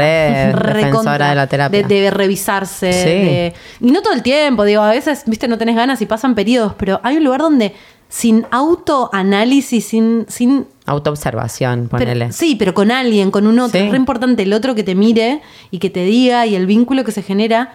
re 0.52 0.74
defensora 0.84 1.28
de 1.28 1.34
la 1.34 1.46
terapia. 1.46 1.82
De, 1.86 2.00
de 2.00 2.10
revisarse. 2.10 2.92
Sí. 2.92 3.08
de- 3.08 3.54
y 3.80 3.90
no 3.90 4.00
todo 4.02 4.14
el 4.14 4.22
tiempo, 4.22 4.64
digo, 4.64 4.80
a 4.82 4.90
veces, 4.90 5.24
viste, 5.26 5.46
no 5.48 5.58
tenés 5.58 5.76
ganas 5.76 6.00
y 6.00 6.06
pasan 6.06 6.34
periodos, 6.34 6.72
pero 6.78 6.98
hay 7.02 7.18
un 7.18 7.24
lugar 7.24 7.40
donde 7.42 7.74
sin 8.08 8.46
autoanálisis, 8.50 9.84
sin, 9.86 10.26
sin 10.28 10.66
Autoobservación, 10.86 11.88
pero- 11.90 12.04
ponele. 12.04 12.32
sí, 12.32 12.56
pero 12.58 12.72
con 12.74 12.90
alguien, 12.90 13.30
con 13.30 13.46
un 13.46 13.58
otro. 13.58 13.78
Sí. 13.78 13.86
Es 13.86 13.90
re 13.92 13.96
importante 13.98 14.42
el 14.44 14.52
otro 14.52 14.74
que 14.74 14.82
te 14.82 14.94
mire 14.94 15.42
y 15.70 15.78
que 15.78 15.90
te 15.90 16.04
diga 16.04 16.46
y 16.46 16.54
el 16.54 16.66
vínculo 16.66 17.04
que 17.04 17.12
se 17.12 17.22
genera. 17.22 17.74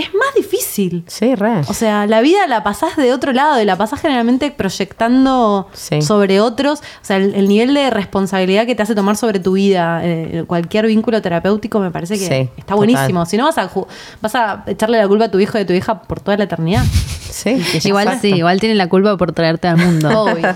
Es 0.00 0.14
más 0.14 0.32
difícil. 0.36 1.02
Sí, 1.08 1.34
re. 1.34 1.60
O 1.68 1.74
sea, 1.74 2.06
la 2.06 2.20
vida 2.20 2.46
la 2.46 2.62
pasás 2.62 2.96
de 2.96 3.12
otro 3.12 3.32
lado 3.32 3.60
y 3.60 3.64
la 3.64 3.76
pasás 3.76 4.00
generalmente 4.00 4.50
proyectando 4.52 5.68
Sí. 5.72 6.02
sobre 6.02 6.40
otros. 6.40 6.80
O 6.80 6.82
sea, 7.04 7.16
el, 7.16 7.34
el 7.34 7.48
nivel 7.48 7.74
de 7.74 7.90
responsabilidad 7.90 8.66
que 8.66 8.74
te 8.74 8.82
hace 8.82 8.94
tomar 8.94 9.16
sobre 9.16 9.40
tu 9.40 9.52
vida, 9.54 10.00
eh, 10.04 10.44
cualquier 10.46 10.86
vínculo 10.86 11.20
terapéutico, 11.22 11.80
me 11.80 11.90
parece 11.90 12.14
que 12.18 12.26
Sí, 12.26 12.34
está 12.56 12.74
total. 12.74 12.76
buenísimo. 12.76 13.26
Si 13.26 13.36
no, 13.36 13.44
vas 13.46 13.58
a, 13.58 13.70
vas 14.20 14.34
a 14.34 14.62
echarle 14.66 14.98
la 14.98 15.08
culpa 15.08 15.24
a 15.26 15.30
tu 15.30 15.38
hijo 15.40 15.58
y 15.58 15.62
a 15.62 15.66
tu 15.66 15.72
hija 15.72 16.02
por 16.02 16.20
toda 16.20 16.36
la 16.36 16.44
eternidad. 16.44 16.84
Sí, 17.30 17.62
Igual 17.84 18.04
exacto. 18.06 18.22
sí, 18.26 18.34
igual 18.36 18.58
tienen 18.58 18.78
la 18.78 18.88
culpa 18.88 19.14
por 19.18 19.32
traerte 19.32 19.68
al 19.68 19.76
mundo. 19.76 20.08
Obvio. 20.22 20.48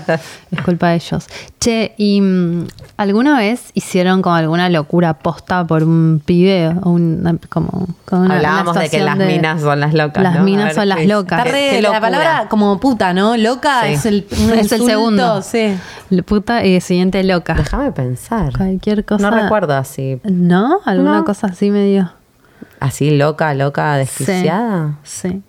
Es 0.51 0.61
culpa 0.65 0.89
de 0.89 0.95
ellos. 0.95 1.27
Che, 1.59 1.93
¿y 1.99 2.19
mm, 2.19 2.65
alguna 2.97 3.37
vez 3.37 3.69
hicieron 3.75 4.23
como 4.23 4.35
alguna 4.35 4.67
locura 4.69 5.13
posta 5.13 5.65
por 5.67 5.83
un 5.83 6.19
pibe? 6.25 6.69
O 6.81 6.89
una, 6.89 7.37
como, 7.49 7.87
con 8.05 8.21
una- 8.21 8.37
Hablábamos 8.37 8.71
una 8.71 8.81
de 8.81 8.89
que 8.89 8.99
las 9.01 9.17
minas 9.35 9.61
son 9.61 9.79
las 9.79 9.93
locas. 9.93 10.23
Las 10.23 10.39
minas 10.41 10.65
ver, 10.65 10.75
son 10.75 10.89
las 10.89 10.97
¿qué- 10.99 11.07
locas. 11.07 11.39
Está 11.39 11.43
qué- 11.43 11.51
re- 11.51 11.69
qué 11.77 11.81
la 11.81 11.99
palabra 12.01 12.47
como 12.49 12.79
puta, 12.79 13.13
¿no? 13.13 13.37
Loca 13.37 13.81
Sí. 13.83 13.93
es 13.93 14.05
el, 14.05 14.27
un 14.39 14.53
Es 14.53 14.71
el 14.71 14.85
segundo. 14.85 15.41
Sí. 15.41 15.77
Puta 16.25 16.63
y 16.65 16.79
siguiente 16.81 17.23
loca. 17.23 17.53
Déjame 17.55 17.91
pensar. 17.91 18.53
Cualquier 18.55 19.05
cosa. 19.05 19.29
No 19.29 19.35
recuerdo 19.35 19.75
así. 19.75 20.19
¿No? 20.23 20.79
¿Alguna 20.85 21.19
No. 21.19 21.25
cosa 21.25 21.47
así 21.47 21.71
medio? 21.71 22.11
Así 22.79 23.11
loca, 23.17 23.53
loca, 23.53 23.95
desquiciada. 23.95 24.95
Sí. 25.03 25.29
sí. 25.29 25.41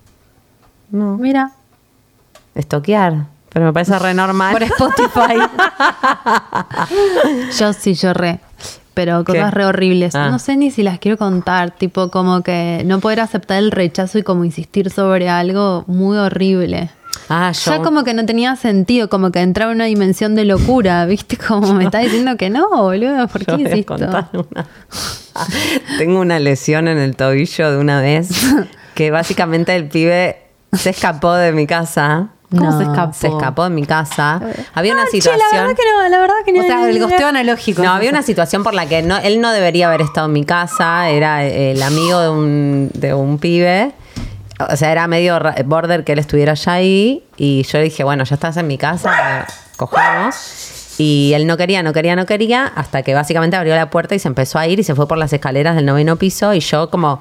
No. 0.91 1.17
Mira. 1.19 1.51
Estoquear. 2.55 3.27
Pero 3.53 3.67
me 3.67 3.73
parece 3.73 3.99
re 3.99 4.15
normal. 4.15 4.53
Por 4.53 4.63
Spotify. 4.65 5.39
Yo 7.59 7.73
sí, 7.73 7.95
yo 7.95 8.13
re. 8.13 8.41
Pero 8.95 9.25
¿Qué? 9.25 9.33
cosas 9.33 9.53
re 9.53 9.67
horribles. 9.67 10.15
Ah. 10.15 10.31
No 10.31 10.39
sé 10.39 10.57
ni 10.57 10.71
si 10.71 10.83
las 10.83 10.99
quiero 10.99 11.19
contar. 11.19 11.73
Tipo, 11.73 12.11
como 12.11 12.43
que 12.43 12.83
no 12.87 13.01
poder 13.01 13.21
aceptar 13.21 13.59
el 13.59 13.71
rechazo 13.71 14.19
y 14.19 14.23
como 14.23 14.45
insistir 14.45 14.91
sobre 14.91 15.29
algo 15.29 15.85
muy 15.87 16.17
horrible. 16.17 16.91
Ah, 17.29 17.53
yo. 17.53 17.73
Ya 17.73 17.83
como 17.83 18.05
que 18.05 18.15
no 18.15 18.27
tenía 18.27 18.57
sentido, 18.57 19.09
como 19.09 19.31
que 19.31 19.41
entraba 19.41 19.73
en 19.73 19.77
una 19.77 19.85
dimensión 19.87 20.35
de 20.35 20.45
locura, 20.45 21.05
¿viste? 21.07 21.37
Como 21.37 21.75
me 21.75 21.85
está 21.85 21.99
diciendo 21.99 22.37
que 22.37 22.51
no, 22.51 22.69
boludo, 22.69 23.27
¿por 23.29 23.45
Yo 23.45 23.57
qué 23.57 23.85
una. 23.89 24.31
Tengo 25.99 26.21
una 26.21 26.39
lesión 26.39 26.89
en 26.89 26.99
el 26.99 27.17
tobillo 27.17 27.71
de 27.71 27.79
una 27.79 28.01
vez 28.01 28.31
que 28.95 29.11
básicamente 29.11 29.75
el 29.75 29.89
pibe 29.89 30.39
se 30.73 30.91
escapó 30.91 31.35
de 31.35 31.53
mi 31.53 31.67
casa. 31.67 32.29
¿Cómo 32.51 32.71
No, 32.71 32.79
se 32.79 32.85
escapó? 32.85 33.13
Se 33.13 33.27
escapó 33.29 33.65
de 33.65 33.71
mi 33.71 33.85
casa. 33.87 34.41
Había 34.75 34.93
una 34.93 35.03
Ah, 35.03 35.07
che, 35.07 35.21
situación. 35.21 35.49
la 35.53 35.61
verdad 35.63 35.77
que 35.77 35.83
no, 35.93 36.09
la 36.09 36.21
verdad 36.21 36.35
que 36.45 36.53
no. 36.53 36.61
O 36.61 36.65
sea, 36.67 36.89
el 36.89 36.99
gosteo 37.01 37.27
analógico. 37.29 37.83
No, 37.83 37.91
había 37.93 38.11
una 38.11 38.23
situación 38.23 38.63
por 38.63 38.75
la 38.75 38.87
que 38.87 39.03
no, 39.03 39.17
él 39.19 39.41
no 39.41 39.51
debería 39.53 39.89
haber 39.89 40.03
estado 40.03 40.27
en 40.27 40.33
mi 40.35 40.45
casa. 40.45 41.09
Era 41.09 41.45
eh, 41.45 41.73
el 41.73 41.83
amigo 41.83 42.21
de 42.21 42.29
un, 42.29 42.91
de 42.95 43.15
un 43.15 43.39
pibe. 43.39 43.93
O 44.71 44.77
sea, 44.77 44.93
era 44.93 45.09
medio 45.09 45.39
border 45.65 46.05
que 46.05 46.13
él 46.13 46.19
estuviera 46.21 46.53
allá 46.53 46.73
ahí. 46.75 47.25
Y 47.37 47.65
yo 47.65 47.79
le 47.79 47.85
dije, 47.85 48.05
bueno, 48.05 48.23
ya 48.25 48.35
estás 48.35 48.57
en 48.57 48.67
mi 48.69 48.79
casa, 48.79 49.47
cojamos. 49.77 50.37
Y 50.97 51.33
él 51.35 51.49
no 51.49 51.57
quería, 51.57 51.83
no 51.83 51.93
quería, 51.93 52.15
no 52.15 52.25
quería. 52.25 52.67
Hasta 52.77 53.03
que 53.03 53.15
básicamente 53.15 53.57
abrió 53.57 53.75
la 53.75 53.91
puerta 53.91 54.15
y 54.15 54.21
se 54.21 54.29
empezó 54.29 54.61
a 54.61 54.67
ir 54.69 54.79
y 54.79 54.85
se 54.85 54.95
fue 54.95 55.09
por 55.09 55.19
las 55.19 55.33
escaleras 55.33 55.75
del 55.75 55.87
noveno 55.87 56.15
piso. 56.17 56.55
Y 56.55 56.61
yo, 56.61 56.89
como 56.89 57.21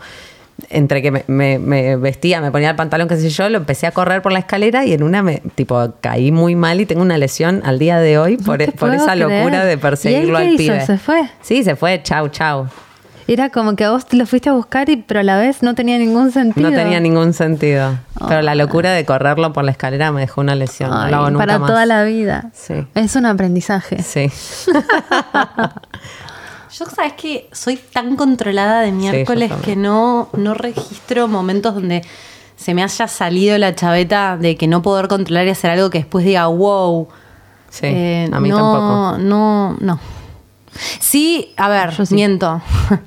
entre 0.69 1.01
que 1.01 1.11
me, 1.11 1.23
me- 1.27 1.59
me 1.59 1.95
vestía, 1.95 2.41
me 2.41 2.51
ponía 2.51 2.69
el 2.71 2.75
pantalón, 2.75 3.07
qué 3.07 3.17
sé 3.17 3.29
yo, 3.29 3.49
lo 3.49 3.57
empecé 3.57 3.87
a 3.87 3.91
correr 3.91 4.21
por 4.21 4.31
la 4.31 4.39
escalera 4.39 4.85
y 4.85 4.93
en 4.93 5.03
una 5.03 5.21
me, 5.23 5.41
tipo, 5.55 5.93
caí 6.01 6.31
muy 6.31 6.55
mal 6.55 6.81
y 6.81 6.85
tengo 6.85 7.01
una 7.01 7.17
lesión 7.17 7.61
al 7.65 7.79
día 7.79 7.99
de 7.99 8.17
hoy 8.17 8.37
por, 8.37 8.57
puedo 8.73 8.93
esa 8.93 9.13
creer. 9.13 9.19
locura 9.29 9.63
¿Y 9.63 9.65
de 9.67 9.73
él 9.73 9.79
perseguirlo 9.79 10.37
qué 10.37 10.43
al 10.43 10.49
hizo? 10.51 10.57
pibe. 10.73 10.85
¿Se 10.85 10.97
fue? 10.97 11.29
Sí, 11.41 11.63
se 11.63 11.75
fue, 11.75 12.01
chau, 12.03 12.29
chau. 12.29 12.67
Era 13.25 13.49
como 13.51 13.77
que 13.77 13.87
vos 13.87 14.05
lo 14.11 14.25
fuiste 14.25 14.49
a 14.49 14.51
buscar, 14.53 14.89
y, 14.89 14.97
pero 14.97 15.21
a 15.21 15.23
la 15.23 15.37
vez 15.37 15.63
no 15.63 15.75
tenía 15.75 15.97
ningún 15.97 16.31
sentido. 16.33 16.69
No 16.69 16.75
tenía 16.75 16.99
ningún 16.99 17.31
sentido. 17.31 17.97
Pero 18.27 18.41
la 18.41 18.53
locura 18.53 18.91
de 18.91 19.05
correrlo 19.05 19.53
por 19.53 19.63
la 19.63 19.71
escalera 19.71 20.11
me 20.11 20.19
dejó 20.19 20.41
una 20.41 20.55
lesión. 20.55 20.89
no 20.89 21.07
lo 21.07 21.15
hago 21.15 21.29
nunca 21.31 21.45
para 21.45 21.57
más. 21.59 21.69
toda 21.69 21.85
la 21.85 22.03
vida. 22.03 22.49
Sí. 22.53 22.73
Es 22.95 23.15
un 23.15 23.25
aprendizaje. 23.25 24.03
Sí. 24.03 24.29
Yo, 26.77 26.85
sabes 26.85 27.13
que 27.13 27.49
soy 27.51 27.77
tan 27.77 28.15
controlada 28.15 28.81
de 28.81 28.91
miércoles 28.91 29.51
que 29.63 29.75
no, 29.75 30.29
no 30.33 30.53
registro 30.53 31.27
momentos 31.27 31.75
donde 31.75 32.03
se 32.55 32.73
me 32.73 32.81
haya 32.83 33.07
salido 33.07 33.57
la 33.57 33.75
chaveta 33.75 34.37
de 34.37 34.55
que 34.55 34.67
no 34.67 34.81
poder 34.81 35.07
controlar 35.07 35.45
y 35.47 35.51
hacer 35.51 35.69
algo 35.71 35.89
que 35.89 35.99
después 35.99 36.25
diga, 36.25 36.47
wow. 36.47 37.07
Sí, 37.69 37.85
Eh, 37.87 38.29
a 38.31 38.39
mí 38.39 38.49
no, 38.49 38.57
tampoco. 38.57 39.17
No, 39.19 39.77
no. 39.79 39.99
Sí, 40.99 41.53
a 41.57 41.69
ver, 41.69 41.91
Yo 41.91 42.05
sí. 42.05 42.15
miento. 42.15 42.61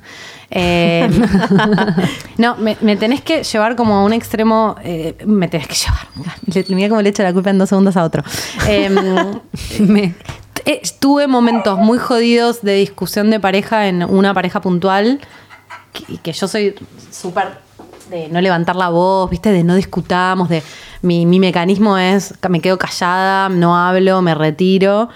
Eh, 0.49 1.09
no, 2.37 2.55
me, 2.55 2.77
me 2.79 2.95
tenés 2.95 3.21
que 3.21 3.43
llevar 3.43 3.75
como 3.75 3.95
a 3.97 4.03
un 4.05 4.13
extremo. 4.13 4.77
eh, 4.81 5.17
me 5.25 5.49
tenés 5.49 5.67
que 5.67 5.75
llevar. 5.75 6.07
Le, 6.69 6.73
mira 6.73 6.87
cómo 6.87 7.01
le 7.01 7.09
echo 7.09 7.21
la 7.21 7.33
culpa 7.33 7.49
en 7.49 7.57
dos 7.57 7.67
segundos 7.67 7.97
a 7.97 8.05
otro. 8.05 8.23
Eh, 8.65 8.89
me- 9.81 10.15
tuve 10.99 11.27
momentos 11.27 11.77
muy 11.77 11.97
jodidos 11.97 12.61
de 12.61 12.75
discusión 12.75 13.29
de 13.29 13.39
pareja 13.39 13.87
en 13.87 14.03
una 14.03 14.33
pareja 14.33 14.61
puntual. 14.61 15.19
Que, 15.93 16.17
que 16.17 16.33
yo 16.33 16.47
soy 16.47 16.75
súper 17.11 17.67
de 18.09 18.29
no 18.29 18.41
levantar 18.41 18.75
la 18.75 18.89
voz, 18.89 19.29
¿viste? 19.29 19.51
De 19.51 19.63
no 19.63 19.75
discutamos, 19.75 20.49
de 20.49 20.63
mi, 21.01 21.25
mi 21.25 21.39
mecanismo 21.39 21.97
es 21.97 22.33
me 22.49 22.61
quedo 22.61 22.77
callada, 22.77 23.49
no 23.49 23.77
hablo, 23.77 24.21
me 24.21 24.33
retiro. 24.35 25.09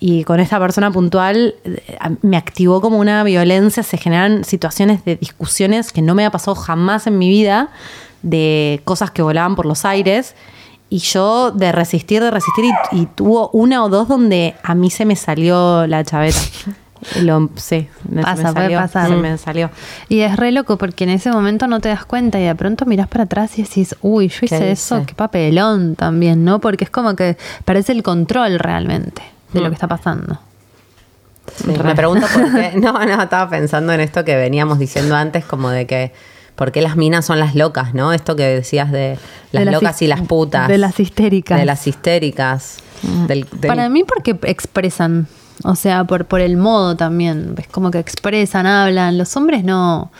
Y 0.00 0.24
con 0.24 0.40
esta 0.40 0.58
persona 0.58 0.90
puntual 0.90 1.54
eh, 1.64 1.82
me 2.22 2.36
activó 2.36 2.80
como 2.80 2.98
una 2.98 3.24
violencia, 3.24 3.82
se 3.82 3.96
generan 3.96 4.44
situaciones 4.44 5.04
de 5.04 5.16
discusiones 5.16 5.92
que 5.92 6.02
no 6.02 6.14
me 6.14 6.26
ha 6.26 6.30
pasado 6.30 6.54
jamás 6.54 7.06
en 7.06 7.18
mi 7.18 7.28
vida, 7.28 7.70
de 8.22 8.80
cosas 8.84 9.10
que 9.10 9.22
volaban 9.22 9.56
por 9.56 9.66
los 9.66 9.84
aires. 9.84 10.34
Y 10.94 10.98
yo 10.98 11.50
de 11.50 11.72
resistir, 11.72 12.22
de 12.22 12.30
resistir, 12.30 12.66
y, 12.92 13.00
y 13.00 13.06
tuvo 13.06 13.48
una 13.48 13.82
o 13.82 13.88
dos 13.88 14.06
donde 14.06 14.54
a 14.62 14.76
mí 14.76 14.90
se 14.90 15.04
me 15.04 15.16
salió 15.16 15.88
la 15.88 16.04
chaveta. 16.04 16.38
Lo, 17.20 17.50
sí, 17.56 17.88
se 18.08 18.14
me 18.14 18.22
puede 18.22 18.42
salió, 18.42 18.78
pasar. 18.78 19.08
se 19.08 19.16
me 19.16 19.36
salió. 19.36 19.70
Y 20.08 20.20
es 20.20 20.36
re 20.36 20.52
loco 20.52 20.78
porque 20.78 21.02
en 21.02 21.10
ese 21.10 21.32
momento 21.32 21.66
no 21.66 21.80
te 21.80 21.88
das 21.88 22.04
cuenta 22.04 22.38
y 22.38 22.44
de 22.44 22.54
pronto 22.54 22.86
mirás 22.86 23.08
para 23.08 23.24
atrás 23.24 23.58
y 23.58 23.62
decís, 23.62 23.96
uy, 24.02 24.28
yo 24.28 24.38
hice 24.42 24.56
¿Qué 24.60 24.70
eso, 24.70 25.02
qué 25.04 25.16
papelón 25.16 25.96
también, 25.96 26.44
¿no? 26.44 26.60
Porque 26.60 26.84
es 26.84 26.90
como 26.90 27.16
que 27.16 27.36
parece 27.64 27.90
el 27.90 28.04
control 28.04 28.60
realmente 28.60 29.22
de 29.52 29.62
lo 29.62 29.70
que 29.70 29.74
está 29.74 29.88
pasando. 29.88 30.38
Sí, 31.56 31.72
Me 31.84 31.96
pregunto 31.96 32.28
por 32.32 32.52
qué. 32.54 32.72
No, 32.76 32.92
no, 33.04 33.20
estaba 33.20 33.50
pensando 33.50 33.92
en 33.92 33.98
esto 33.98 34.24
que 34.24 34.36
veníamos 34.36 34.78
diciendo 34.78 35.16
antes, 35.16 35.44
como 35.44 35.70
de 35.70 35.88
que. 35.88 36.12
¿Por 36.54 36.70
qué 36.72 36.80
las 36.82 36.96
minas 36.96 37.24
son 37.24 37.40
las 37.40 37.54
locas, 37.54 37.94
no? 37.94 38.12
Esto 38.12 38.36
que 38.36 38.44
decías 38.44 38.92
de 38.92 39.18
las 39.50 39.60
De 39.60 39.64
las 39.70 39.74
locas 39.82 40.02
y 40.02 40.06
las 40.06 40.20
putas. 40.22 40.68
de 40.68 40.78
las 40.78 41.00
histéricas. 41.00 41.58
De 41.58 41.64
las 41.66 41.86
histéricas. 41.86 42.76
Del- 43.26 43.46
del- 43.50 43.68
Para 43.68 43.88
mí 43.88 44.04
porque 44.04 44.38
expresan, 44.50 45.26
o 45.64 45.74
sea, 45.74 46.04
por, 46.04 46.26
por 46.26 46.40
el 46.40 46.56
modo 46.56 46.96
también, 46.96 47.54
es 47.58 47.66
como 47.68 47.90
que 47.90 47.98
expresan, 47.98 48.66
hablan, 48.66 49.18
los 49.18 49.36
hombres 49.36 49.64
no... 49.64 50.10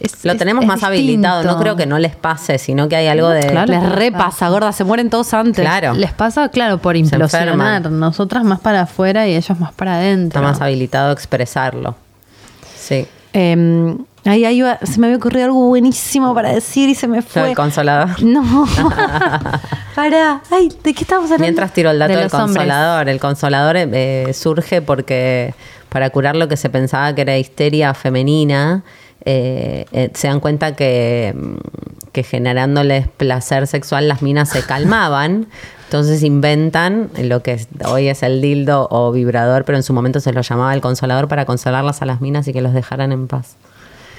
Es- 0.00 0.24
Lo 0.24 0.36
tenemos 0.36 0.62
es 0.62 0.68
más 0.68 0.82
habilitado. 0.82 1.44
No 1.44 1.58
creo 1.60 1.76
que 1.76 1.86
no 1.86 1.98
les 1.98 2.16
pase, 2.16 2.58
sino 2.58 2.88
que 2.88 2.96
hay 2.96 3.08
algo 3.08 3.28
de. 3.28 3.46
Claro. 3.46 3.72
Les 3.72 3.88
repasa, 3.92 4.48
gorda, 4.48 4.72
se 4.72 4.84
mueren 4.84 5.10
todos 5.10 5.32
antes. 5.34 5.60
Claro. 5.62 5.92
Les 5.94 6.12
pasa, 6.12 6.48
claro, 6.48 6.78
por 6.78 6.96
implosionar. 6.96 7.90
Nosotras 7.90 8.42
más 8.42 8.58
para 8.60 8.82
afuera 8.82 9.28
y 9.28 9.34
ellos 9.36 9.60
más 9.60 9.72
para 9.74 9.96
adentro. 9.96 10.40
Está 10.40 10.50
más 10.50 10.60
habilitado 10.60 11.10
a 11.10 11.12
expresarlo. 11.12 11.94
Sí. 12.76 13.06
Eh, 13.34 13.96
ahí, 14.24 14.44
ahí 14.44 14.56
iba- 14.58 14.78
se 14.82 15.00
me 15.00 15.06
había 15.06 15.16
ocurrido 15.16 15.46
algo 15.46 15.68
buenísimo 15.68 16.34
para 16.34 16.52
decir 16.52 16.88
y 16.88 16.94
se 16.94 17.08
me 17.08 17.22
fue. 17.22 17.50
el 17.50 17.56
consolador. 17.56 18.22
No. 18.22 18.66
Pará. 19.94 20.40
Ay, 20.50 20.68
¿de 20.82 20.94
qué 20.94 21.02
estábamos 21.02 21.28
hablando? 21.30 21.44
Mientras 21.44 21.72
tiro 21.72 21.90
el 21.90 21.98
dato 21.98 22.12
De 22.12 22.18
del 22.18 22.26
hombres. 22.26 22.40
consolador. 22.56 23.08
El 23.08 23.20
consolador 23.20 23.76
eh, 23.76 24.30
surge 24.32 24.80
porque 24.82 25.54
para 25.88 26.08
curar 26.10 26.36
lo 26.36 26.48
que 26.48 26.56
se 26.56 26.70
pensaba 26.70 27.14
que 27.14 27.20
era 27.22 27.36
histeria 27.36 27.92
femenina, 27.94 28.82
eh, 29.24 29.84
eh, 29.92 30.10
se 30.14 30.28
dan 30.28 30.40
cuenta 30.40 30.74
que, 30.74 31.34
mm, 31.36 31.56
que 32.12 32.22
generándoles 32.22 33.08
placer 33.08 33.66
sexual 33.66 34.08
las 34.08 34.22
minas 34.22 34.48
se 34.48 34.62
calmaban. 34.62 35.46
Entonces 35.92 36.22
inventan 36.22 37.10
lo 37.22 37.42
que 37.42 37.52
es- 37.52 37.68
hoy 37.86 38.08
es 38.08 38.22
el 38.22 38.40
dildo 38.40 38.88
o 38.90 39.12
vibrador, 39.12 39.66
pero 39.66 39.76
en 39.76 39.82
su 39.82 39.92
momento 39.92 40.20
se 40.20 40.32
lo 40.32 40.40
llamaba 40.40 40.72
el 40.72 40.80
consolador 40.80 41.28
para 41.28 41.44
consolarlas 41.44 42.00
a 42.00 42.06
las 42.06 42.22
minas 42.22 42.48
y 42.48 42.54
que 42.54 42.62
los 42.62 42.72
dejaran 42.72 43.12
en 43.12 43.28
paz. 43.28 43.56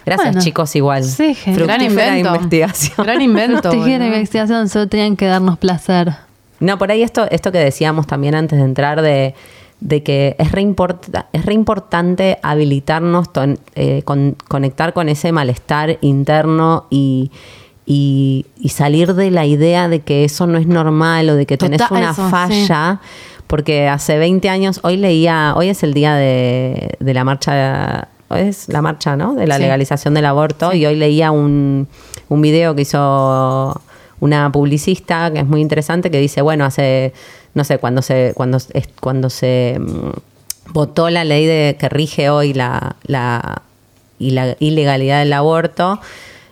Gracias 0.06 0.28
Bueno, 0.34 0.42
chicos 0.44 0.76
igual. 0.76 1.04
sí, 1.04 1.36
Gran 1.48 1.82
invento. 1.82 2.36
investigación. 2.36 3.04
Gran 3.08 3.22
invento. 3.22 3.70
Boludo. 3.74 3.88
investigación, 4.06 4.70
solo 4.70 4.88
tenían 4.88 5.16
que 5.16 5.26
darnos 5.26 5.58
placer. 5.58 6.14
No, 6.60 6.78
por 6.78 6.92
ahí 6.92 7.02
esto, 7.02 7.26
esto 7.32 7.52
que 7.52 7.58
decíamos 7.58 8.06
también 8.06 8.36
antes 8.36 8.60
de 8.60 8.66
entrar 8.66 9.02
de, 9.02 9.34
de 9.80 10.04
que 10.04 10.36
es 10.38 10.52
re, 10.52 10.62
importa- 10.62 11.26
es 11.34 11.44
re 11.44 11.56
importante 11.56 12.38
habilitarnos, 12.44 13.34
ton- 13.34 13.58
eh, 13.74 14.04
con- 14.06 14.36
conectar 14.48 14.94
con 14.94 15.10
ese 15.10 15.32
malestar 15.32 15.98
interno 16.02 16.86
y, 16.92 17.32
y- 17.86 18.46
y 18.60 18.70
salir 18.70 19.14
de 19.14 19.30
la 19.32 19.46
idea 19.46 19.88
de 19.90 20.00
que 20.02 20.24
eso 20.24 20.48
no 20.48 20.58
es 20.58 20.68
normal 20.68 21.30
o 21.30 21.36
de 21.36 21.46
que 21.46 21.58
tenés 21.58 21.80
Total, 21.80 21.98
una 21.98 22.12
eso, 22.12 22.30
falla. 22.30 23.00
Porque 23.48 23.88
hace 23.88 24.18
20 24.18 24.50
años, 24.50 24.80
hoy 24.84 24.98
leía, 24.98 25.54
hoy 25.56 25.70
es 25.70 25.84
el 25.84 25.94
día 25.94 26.16
de, 26.16 26.96
de 27.00 27.14
la 27.14 27.24
marcha, 27.24 28.08
hoy 28.30 28.40
es 28.42 28.68
la 28.70 28.82
marcha, 28.82 29.16
¿no? 29.16 29.36
De 29.36 29.46
la 29.48 29.58
Sí. 29.58 29.62
legalización 29.64 30.14
del 30.14 30.26
aborto 30.26 30.74
y 30.74 30.86
hoy 30.86 30.96
leía 30.96 31.32
un, 31.32 31.88
un 32.30 32.42
video 32.42 32.74
que 32.74 32.84
hizo 32.84 33.80
una 34.22 34.52
publicista 34.52 35.32
que 35.32 35.40
es 35.40 35.46
muy 35.46 35.60
interesante 35.62 36.10
que 36.10 36.20
dice, 36.20 36.42
bueno, 36.42 36.64
hace, 36.66 37.14
no 37.54 37.64
sé, 37.66 37.78
cuando 37.78 38.02
se, 38.02 38.32
cuando, 38.34 38.58
cuando 39.02 39.30
se 39.30 39.78
mm, 39.80 40.72
votó 40.72 41.10
la 41.10 41.26
ley 41.26 41.46
de, 41.46 41.76
que 41.78 41.90
rige 41.90 42.30
hoy 42.30 42.54
la, 42.54 42.96
la, 43.04 43.62
y 44.18 44.32
la 44.32 44.56
ilegalidad 44.60 45.20
del 45.20 45.34
aborto, 45.34 46.00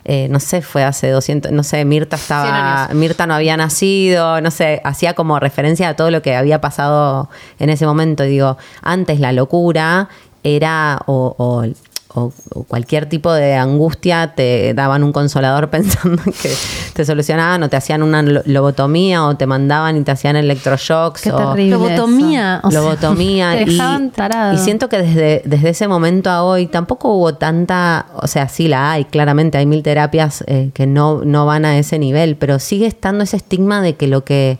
eh, 0.05 0.27
no 0.29 0.39
sé, 0.39 0.61
fue 0.61 0.83
hace 0.83 1.09
200, 1.09 1.51
no 1.51 1.63
sé, 1.63 1.85
Mirta 1.85 2.15
estaba, 2.15 2.89
Mirta 2.93 3.27
no 3.27 3.33
había 3.35 3.55
nacido, 3.57 4.41
no 4.41 4.51
sé, 4.51 4.81
hacía 4.83 5.13
como 5.13 5.39
referencia 5.39 5.89
a 5.89 5.95
todo 5.95 6.11
lo 6.11 6.21
que 6.21 6.35
había 6.35 6.59
pasado 6.61 7.29
en 7.59 7.69
ese 7.69 7.85
momento. 7.85 8.23
Y 8.25 8.29
digo, 8.29 8.57
antes 8.81 9.19
la 9.19 9.31
locura 9.31 10.09
era 10.43 10.99
o, 11.05 11.35
o- 11.37 11.65
o- 12.13 12.31
o 12.53 12.63
cualquier 12.63 13.07
tipo 13.07 13.31
de 13.31 13.55
angustia 13.55 14.33
te 14.35 14.73
daban 14.73 15.03
un 15.03 15.11
consolador 15.13 15.69
pensando 15.71 16.21
que 16.23 16.53
te 16.93 17.05
solucionaban 17.05 17.63
o 17.63 17.69
te 17.69 17.77
hacían 17.77 18.03
una 18.03 18.21
lo- 18.21 18.41
lobotomía 18.45 19.25
o 19.25 19.35
te 19.37 19.45
mandaban 19.47 19.97
y 19.97 20.01
te 20.03 20.11
hacían 20.11 20.35
electroshocks. 20.35 21.21
Qué 21.21 21.31
o, 21.31 21.37
terrible. 21.37 21.71
Lobotomía. 21.71 22.57
eso. 22.59 22.67
O 22.67 22.71
sea, 22.71 22.81
lobotomía 22.81 23.51
te 23.53 23.61
y, 23.63 23.65
dejaban 23.65 24.11
tarado. 24.11 24.53
y 24.53 24.57
siento 24.57 24.89
que 24.89 24.97
desde, 25.01 25.41
desde 25.45 25.69
ese 25.69 25.87
momento 25.87 26.29
a 26.29 26.43
hoy 26.43 26.67
tampoco 26.67 27.13
hubo 27.13 27.35
tanta, 27.35 28.07
o 28.15 28.27
sea, 28.27 28.49
sí 28.49 28.67
la 28.67 28.91
hay, 28.91 29.05
claramente 29.05 29.57
hay 29.57 29.65
mil 29.65 29.81
terapias 29.83 30.43
eh, 30.47 30.71
que 30.73 30.87
no, 30.87 31.21
no 31.23 31.45
van 31.45 31.65
a 31.65 31.77
ese 31.77 31.97
nivel, 31.97 32.35
pero 32.35 32.59
sigue 32.59 32.87
estando 32.87 33.23
ese 33.23 33.37
estigma 33.37 33.81
de 33.81 33.95
que 33.95 34.07
lo 34.07 34.23
que, 34.25 34.59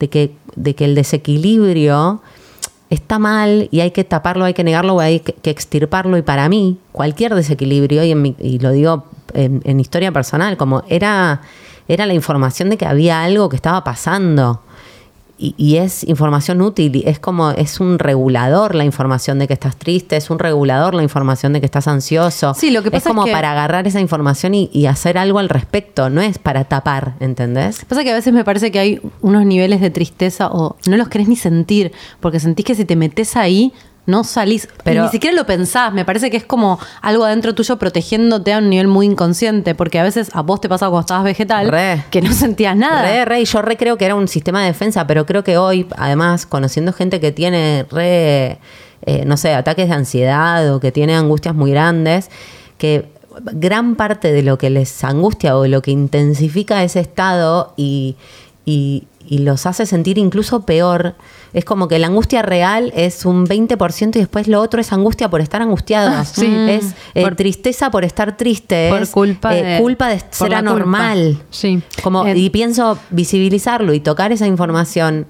de 0.00 0.08
que, 0.08 0.32
de 0.54 0.74
que 0.74 0.84
el 0.86 0.94
desequilibrio 0.94 2.20
está 2.90 3.18
mal 3.18 3.68
y 3.70 3.80
hay 3.80 3.90
que 3.90 4.04
taparlo, 4.04 4.44
hay 4.44 4.54
que 4.54 4.64
negarlo 4.64 4.94
o 4.96 5.00
hay 5.00 5.20
que, 5.20 5.50
extirparlo. 5.50 6.16
Y 6.18 6.22
para 6.22 6.48
mí, 6.48 6.78
cualquier 6.92 7.34
desequilibrio, 7.34 8.04
y, 8.04 8.12
en 8.12 8.22
mi- 8.22 8.36
y 8.38 8.58
lo 8.58 8.70
digo 8.70 9.04
en, 9.34 9.60
en 9.64 9.80
historia 9.80 10.12
personal, 10.12 10.56
como 10.56 10.82
era, 10.88 11.40
era 11.88 12.06
la 12.06 12.14
información 12.14 12.70
de 12.70 12.76
que 12.76 12.86
había 12.86 13.22
algo 13.22 13.48
que 13.48 13.56
estaba 13.56 13.82
pasando. 13.84 14.60
Y, 15.38 15.54
y 15.58 15.76
es 15.76 16.02
información 16.04 16.62
útil, 16.62 16.96
y 16.96 17.02
es 17.06 17.18
como, 17.18 17.50
es 17.50 17.78
un 17.78 17.98
regulador 17.98 18.74
la 18.74 18.84
información 18.86 19.38
de 19.38 19.46
que 19.46 19.52
estás 19.52 19.76
triste, 19.76 20.16
es 20.16 20.30
un 20.30 20.38
regulador 20.38 20.94
la 20.94 21.02
información 21.02 21.52
de 21.52 21.60
que 21.60 21.66
estás 21.66 21.86
ansioso. 21.88 22.54
Sí, 22.54 22.70
lo 22.70 22.82
que 22.82 22.90
pasa 22.90 23.10
es 23.10 23.12
como 23.12 23.22
es 23.22 23.26
que- 23.26 23.32
para 23.32 23.52
agarrar 23.52 23.86
esa 23.86 24.00
información 24.00 24.54
y, 24.54 24.70
y 24.72 24.86
hacer 24.86 25.18
algo 25.18 25.38
al 25.38 25.50
respecto, 25.50 26.08
no 26.08 26.22
es 26.22 26.38
para 26.38 26.64
tapar, 26.64 27.16
¿entendés? 27.20 27.84
Pasa 27.84 28.02
que 28.02 28.12
a 28.12 28.14
veces 28.14 28.32
me 28.32 28.44
parece 28.44 28.70
que 28.70 28.78
hay 28.78 29.00
unos 29.20 29.44
niveles 29.44 29.82
de 29.82 29.90
tristeza 29.90 30.48
o 30.50 30.76
no 30.86 30.96
los 30.96 31.08
querés 31.08 31.28
ni 31.28 31.36
sentir, 31.36 31.92
porque 32.20 32.40
sentís 32.40 32.64
que 32.64 32.74
si 32.74 32.86
te 32.86 32.96
metes 32.96 33.36
ahí, 33.36 33.74
no 34.06 34.24
salís. 34.24 34.68
Pero- 34.84 35.02
ni 35.04 35.08
siquiera 35.10 35.34
lo 35.36 35.44
pensás. 35.46 35.92
Me 35.92 36.04
parece 36.04 36.30
que 36.30 36.36
es 36.36 36.44
como 36.44 36.78
algo 37.02 37.24
adentro 37.24 37.54
tuyo 37.54 37.76
protegiéndote 37.76 38.52
a 38.52 38.58
un 38.58 38.70
nivel 38.70 38.86
muy 38.88 39.06
inconsciente, 39.06 39.74
porque 39.74 39.98
a 39.98 40.02
veces 40.02 40.30
a 40.32 40.42
vos 40.42 40.60
te 40.60 40.68
pasa 40.68 40.86
cuando 40.86 41.00
estabas 41.00 41.24
vegetal 41.24 41.68
Re. 41.68 42.04
que 42.10 42.22
no 42.22 42.32
sentías 42.32 42.76
nada. 42.76 43.02
Re, 43.02 43.24
re, 43.24 43.40
y 43.40 43.44
yo 43.44 43.62
re 43.62 43.76
creo 43.76 43.98
que 43.98 44.04
era 44.04 44.14
un 44.14 44.28
sistema 44.28 44.60
de 44.62 44.68
defensa, 44.68 45.06
pero 45.06 45.26
creo 45.26 45.42
que 45.44 45.58
hoy, 45.58 45.86
además, 45.96 46.46
conociendo 46.46 46.92
gente 46.92 47.20
que 47.20 47.32
tiene 47.32 47.84
re, 47.90 48.58
eh, 49.04 49.24
no 49.26 49.36
sé, 49.36 49.54
ataques 49.54 49.88
de 49.88 49.94
ansiedad 49.94 50.72
o 50.74 50.80
que 50.80 50.92
tiene 50.92 51.14
angustias 51.14 51.54
muy 51.54 51.70
grandes, 51.72 52.30
que 52.78 53.08
gran 53.52 53.96
parte 53.96 54.32
de 54.32 54.42
lo 54.42 54.56
que 54.56 54.70
les 54.70 55.04
angustia 55.04 55.56
o 55.58 55.66
lo 55.66 55.82
que 55.82 55.90
intensifica 55.90 56.82
ese 56.82 57.00
estado 57.00 57.74
y, 57.76 58.16
y- 58.64 59.04
y 59.28 59.38
los 59.38 59.66
hace 59.66 59.86
sentir 59.86 60.18
incluso 60.18 60.64
peor, 60.66 61.14
es 61.52 61.64
como 61.64 61.88
que 61.88 61.98
la 61.98 62.06
angustia 62.08 62.42
real 62.42 62.92
es 62.94 63.24
un 63.24 63.46
20% 63.46 64.16
y 64.16 64.18
después 64.20 64.48
lo 64.48 64.60
otro 64.60 64.80
es 64.80 64.92
angustia 64.92 65.28
por 65.30 65.40
estar 65.40 65.62
angustiados. 65.62 66.28
Sí. 66.28 66.46
Es 66.68 66.94
eh, 67.14 67.22
Por- 67.22 67.36
tristeza 67.36 67.90
por 67.90 68.04
estar 68.04 68.36
triste. 68.36 68.88
Por 68.90 69.02
es, 69.02 69.10
culpa 69.10 69.56
eh, 69.56 69.62
de- 69.64 69.80
culpa 69.80 70.08
de 70.08 70.22
ser 70.30 70.54
anormal. 70.54 71.42
Sí. 71.50 71.82
Como, 72.02 72.26
Eh, 72.26 72.36
y 72.36 72.50
pienso 72.50 72.98
visibilizarlo 73.10 73.92
y 73.94 74.00
tocar 74.00 74.32
esa 74.32 74.46
información, 74.46 75.26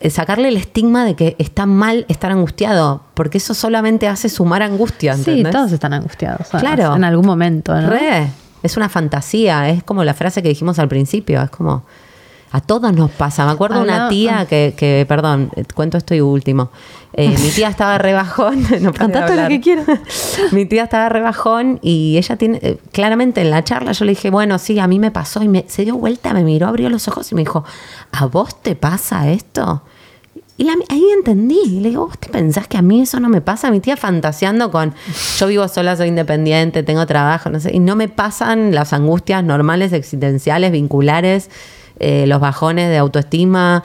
eh, 0.00 0.10
sacarle 0.10 0.48
el 0.48 0.56
estigma 0.56 1.04
de 1.04 1.16
que 1.16 1.34
está 1.38 1.66
mal 1.66 2.04
estar 2.08 2.30
angustiado, 2.30 3.02
porque 3.14 3.38
eso 3.38 3.54
solamente 3.54 4.06
hace 4.06 4.28
sumar 4.28 4.62
angustia. 4.62 5.14
Sí, 5.14 5.20
¿entendés? 5.30 5.52
todos 5.52 5.72
están 5.72 5.92
angustiados. 5.92 6.48
Claro. 6.60 6.94
En 6.94 7.04
algún 7.04 7.26
momento, 7.26 7.74
¿no? 7.74 7.88
Re, 7.90 8.28
es 8.62 8.76
una 8.76 8.88
fantasía, 8.88 9.68
es 9.70 9.82
como 9.82 10.04
la 10.04 10.14
frase 10.14 10.42
que 10.42 10.48
dijimos 10.50 10.78
al 10.78 10.88
principio, 10.88 11.42
es 11.42 11.50
como 11.50 11.84
a 12.50 12.60
todos 12.60 12.92
nos 12.92 13.10
pasa. 13.10 13.44
Me 13.44 13.52
acuerdo 13.52 13.76
de 13.78 13.82
una 13.84 13.94
Habla- 13.96 14.08
tía 14.08 14.46
que, 14.48 14.74
que, 14.76 15.04
perdón, 15.08 15.50
cuento 15.74 15.98
esto 15.98 16.14
y 16.14 16.20
último. 16.20 16.70
Eh, 17.12 17.28
mi 17.42 17.50
tía 17.50 17.68
estaba 17.68 17.98
rebajón. 17.98 18.64
No 18.80 18.92
Contate 18.92 19.36
lo 19.36 19.48
que 19.48 19.60
quieras. 19.60 19.86
mi 20.52 20.64
tía 20.66 20.84
estaba 20.84 21.08
rebajón 21.08 21.78
y 21.82 22.16
ella 22.18 22.36
tiene, 22.36 22.58
eh, 22.62 22.78
claramente 22.92 23.40
en 23.40 23.50
la 23.50 23.62
charla 23.64 23.92
yo 23.92 24.04
le 24.04 24.12
dije, 24.12 24.30
bueno, 24.30 24.58
sí, 24.58 24.78
a 24.78 24.86
mí 24.86 24.98
me 24.98 25.10
pasó 25.10 25.42
y 25.42 25.48
me, 25.48 25.64
se 25.68 25.84
dio 25.84 25.96
vuelta, 25.96 26.32
me 26.32 26.42
miró, 26.44 26.68
abrió 26.68 26.88
los 26.90 27.06
ojos 27.08 27.30
y 27.32 27.34
me 27.34 27.42
dijo, 27.42 27.64
¿a 28.12 28.26
vos 28.26 28.62
te 28.62 28.74
pasa 28.76 29.28
esto? 29.30 29.82
Y 30.56 30.64
la- 30.64 30.74
ahí 30.88 31.04
entendí. 31.16 31.60
Y 31.66 31.80
le 31.80 31.90
digo, 31.90 32.06
¿vos 32.06 32.18
te 32.18 32.28
pensás 32.30 32.66
que 32.66 32.76
a 32.78 32.82
mí 32.82 33.02
eso 33.02 33.20
no 33.20 33.28
me 33.28 33.40
pasa? 33.40 33.70
Mi 33.70 33.78
tía 33.80 33.96
fantaseando 33.96 34.70
con, 34.72 34.92
yo 35.38 35.46
vivo 35.46 35.68
sola, 35.68 35.96
soy 35.96 36.08
independiente, 36.08 36.82
tengo 36.82 37.06
trabajo, 37.06 37.48
no 37.50 37.60
sé, 37.60 37.74
y 37.74 37.78
no 37.78 37.94
me 37.94 38.08
pasan 38.08 38.74
las 38.74 38.92
angustias 38.92 39.44
normales, 39.44 39.92
existenciales, 39.92 40.72
vinculares, 40.72 41.48
eh, 41.98 42.26
los 42.26 42.40
bajones 42.40 42.88
de 42.90 42.98
autoestima. 42.98 43.82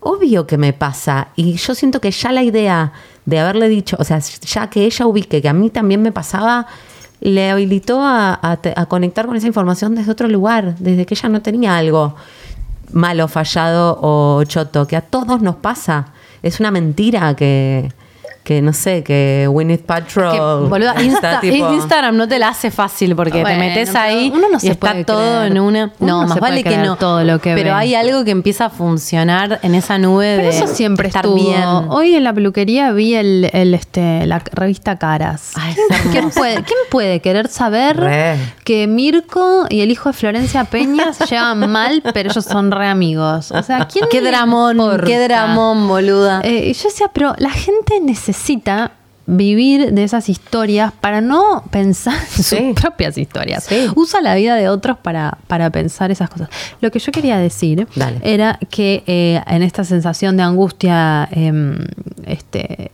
Obvio 0.00 0.46
que 0.46 0.58
me 0.58 0.72
pasa. 0.72 1.28
Y 1.36 1.54
yo 1.54 1.74
siento 1.74 2.00
que 2.00 2.10
ya 2.10 2.32
la 2.32 2.42
idea 2.42 2.92
de 3.24 3.38
haberle 3.40 3.68
dicho, 3.68 3.96
o 3.98 4.04
sea, 4.04 4.18
ya 4.18 4.70
que 4.70 4.84
ella 4.84 5.06
ubique 5.06 5.42
que 5.42 5.48
a 5.48 5.52
mí 5.52 5.70
también 5.70 6.02
me 6.02 6.12
pasaba, 6.12 6.66
le 7.20 7.50
habilitó 7.50 8.02
a, 8.02 8.34
a 8.34 8.58
a 8.76 8.86
conectar 8.86 9.26
con 9.26 9.36
esa 9.36 9.46
información 9.46 9.94
desde 9.94 10.12
otro 10.12 10.28
lugar, 10.28 10.76
desde 10.78 11.06
que 11.06 11.14
ella 11.14 11.28
no 11.28 11.42
tenía 11.42 11.76
algo 11.76 12.14
malo, 12.92 13.28
fallado 13.28 13.98
o 14.00 14.44
choto, 14.44 14.86
que 14.86 14.96
a 14.96 15.00
todos 15.00 15.42
nos 15.42 15.56
pasa. 15.56 16.12
Es 16.42 16.60
una 16.60 16.70
mentira 16.70 17.34
que, 17.34 17.90
que 18.46 18.62
no 18.62 18.72
sé, 18.72 19.02
que 19.02 19.48
Gwyneth 19.50 19.84
Paltrow 19.84 20.32
Que, 20.64 20.68
boluda, 20.68 20.92
está 20.92 21.02
Insta- 21.02 21.40
tipo- 21.40 21.72
Instagram 21.72 22.16
no 22.16 22.28
te 22.28 22.38
la 22.38 22.50
hace 22.50 22.70
fácil 22.70 23.16
porque 23.16 23.40
Bueno, 23.40 23.48
te 23.60 23.68
metes 23.68 23.92
ahí 23.96 24.30
uno 24.32 24.46
no 24.48 24.58
y 24.58 24.60
se 24.60 24.68
está 24.70 24.92
puede 24.92 25.04
todo 25.04 25.18
creer. 25.40 25.50
en 25.52 25.58
una. 25.60 25.66
Uno 25.66 25.92
No, 25.98 26.20
no 26.22 26.28
más 26.28 26.34
se 26.34 26.40
vale 26.40 26.62
puede 26.62 26.76
que 26.76 26.80
no. 26.82 26.94
todo 26.94 27.24
lo 27.24 27.40
que 27.40 27.54
pero 27.56 27.70
ve. 27.70 27.76
hay 27.76 27.94
algo 27.96 28.24
que 28.24 28.30
empieza 28.30 28.66
a 28.66 28.70
funcionar 28.70 29.58
en 29.64 29.74
esa 29.74 29.98
nube 29.98 30.36
Pero 30.36 30.48
de 30.48 30.56
eso 30.56 30.68
siempre 30.68 31.08
estar 31.08 31.24
estuvo. 31.24 31.44
bien. 31.44 31.60
Hoy 31.88 32.14
en 32.14 32.22
la 32.22 32.32
peluquería 32.32 32.92
vi 32.92 33.14
el, 33.16 33.50
el, 33.52 33.74
este, 33.74 34.24
la 34.26 34.38
revista 34.38 34.96
Caras. 34.96 35.50
Ay, 35.56 35.74
¿Quién, 36.12 36.30
puede, 36.30 36.54
quién 36.62 36.78
puede 36.88 37.20
querer 37.20 37.48
saber 37.48 37.96
Re. 37.96 38.36
que 38.64 38.86
Mirko 38.86 39.66
y 39.70 39.80
el 39.80 39.90
hijo 39.90 40.10
de 40.10 40.12
Florencia 40.12 40.62
Peña 40.66 41.12
se 41.12 41.26
llevan 41.26 41.68
mal, 41.68 42.00
pero 42.14 42.30
ellos 42.30 42.44
son 42.44 42.70
re 42.70 42.86
amigos? 42.86 43.50
O 43.50 43.62
sea, 43.64 43.88
¿quién 43.90 44.04
Qué 44.08 44.20
dramón, 44.20 44.76
importa? 44.78 45.04
qué 45.04 45.18
dramón, 45.18 45.88
boluda. 45.88 46.42
Eh, 46.44 46.72
yo 46.72 46.88
decía, 46.88 47.10
pero 47.12 47.34
la 47.38 47.50
gente 47.50 47.98
necesita 48.00 48.35
vivir 49.28 49.92
de 49.92 50.04
esas 50.04 50.28
historias 50.28 50.92
para 51.00 51.20
no 51.20 51.64
pensar 51.70 52.14
en 52.14 52.28
sus 52.36 52.46
Sí. 52.46 52.72
propias 52.80 53.18
historias. 53.18 53.64
Sí. 53.64 53.88
Usa 53.96 54.20
la 54.20 54.36
vida 54.36 54.54
de 54.54 54.68
otros 54.68 54.96
para, 54.98 55.38
para 55.48 55.70
pensar 55.70 56.12
esas 56.12 56.30
cosas. 56.30 56.48
Lo 56.80 56.92
que 56.92 57.00
yo 57.00 57.10
quería 57.10 57.36
decir 57.38 57.88
Dale. 57.96 58.20
era 58.22 58.60
que 58.70 59.02
eh, 59.08 59.42
en 59.48 59.62
esta 59.64 59.82
sensación 59.82 60.36
de 60.36 60.44
angustia, 60.44 61.28
em, 61.32 61.76
este 62.24 62.92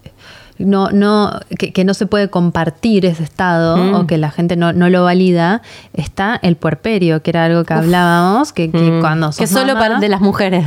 no, 0.59 0.91
no, 0.91 1.39
que, 1.59 1.73
que 1.73 1.85
no 1.85 1.93
se 1.93 2.07
puede 2.07 2.31
compartir 2.31 3.05
ese 3.05 3.25
estado 3.25 3.77
Mm. 3.77 3.95
o 3.95 4.07
que 4.07 4.17
la 4.17 4.31
gente 4.31 4.55
no, 4.57 4.73
no 4.73 4.89
lo 4.89 5.03
valida, 5.05 5.61
está 5.93 6.39
el 6.43 6.57
puerperio, 6.57 7.21
que 7.23 7.31
era 7.31 7.45
algo 7.47 7.65
que 7.65 7.75
hablábamos, 7.75 8.53
que, 8.53 8.71
que 8.71 8.79
Mm. 8.79 9.01
cuando 9.01 9.29
que 9.31 9.47
sos 9.47 9.51
solo 9.51 9.75
mamá- 9.75 9.81
para 9.81 9.99
de 9.99 10.09
las 10.09 10.21
mujeres. 10.21 10.65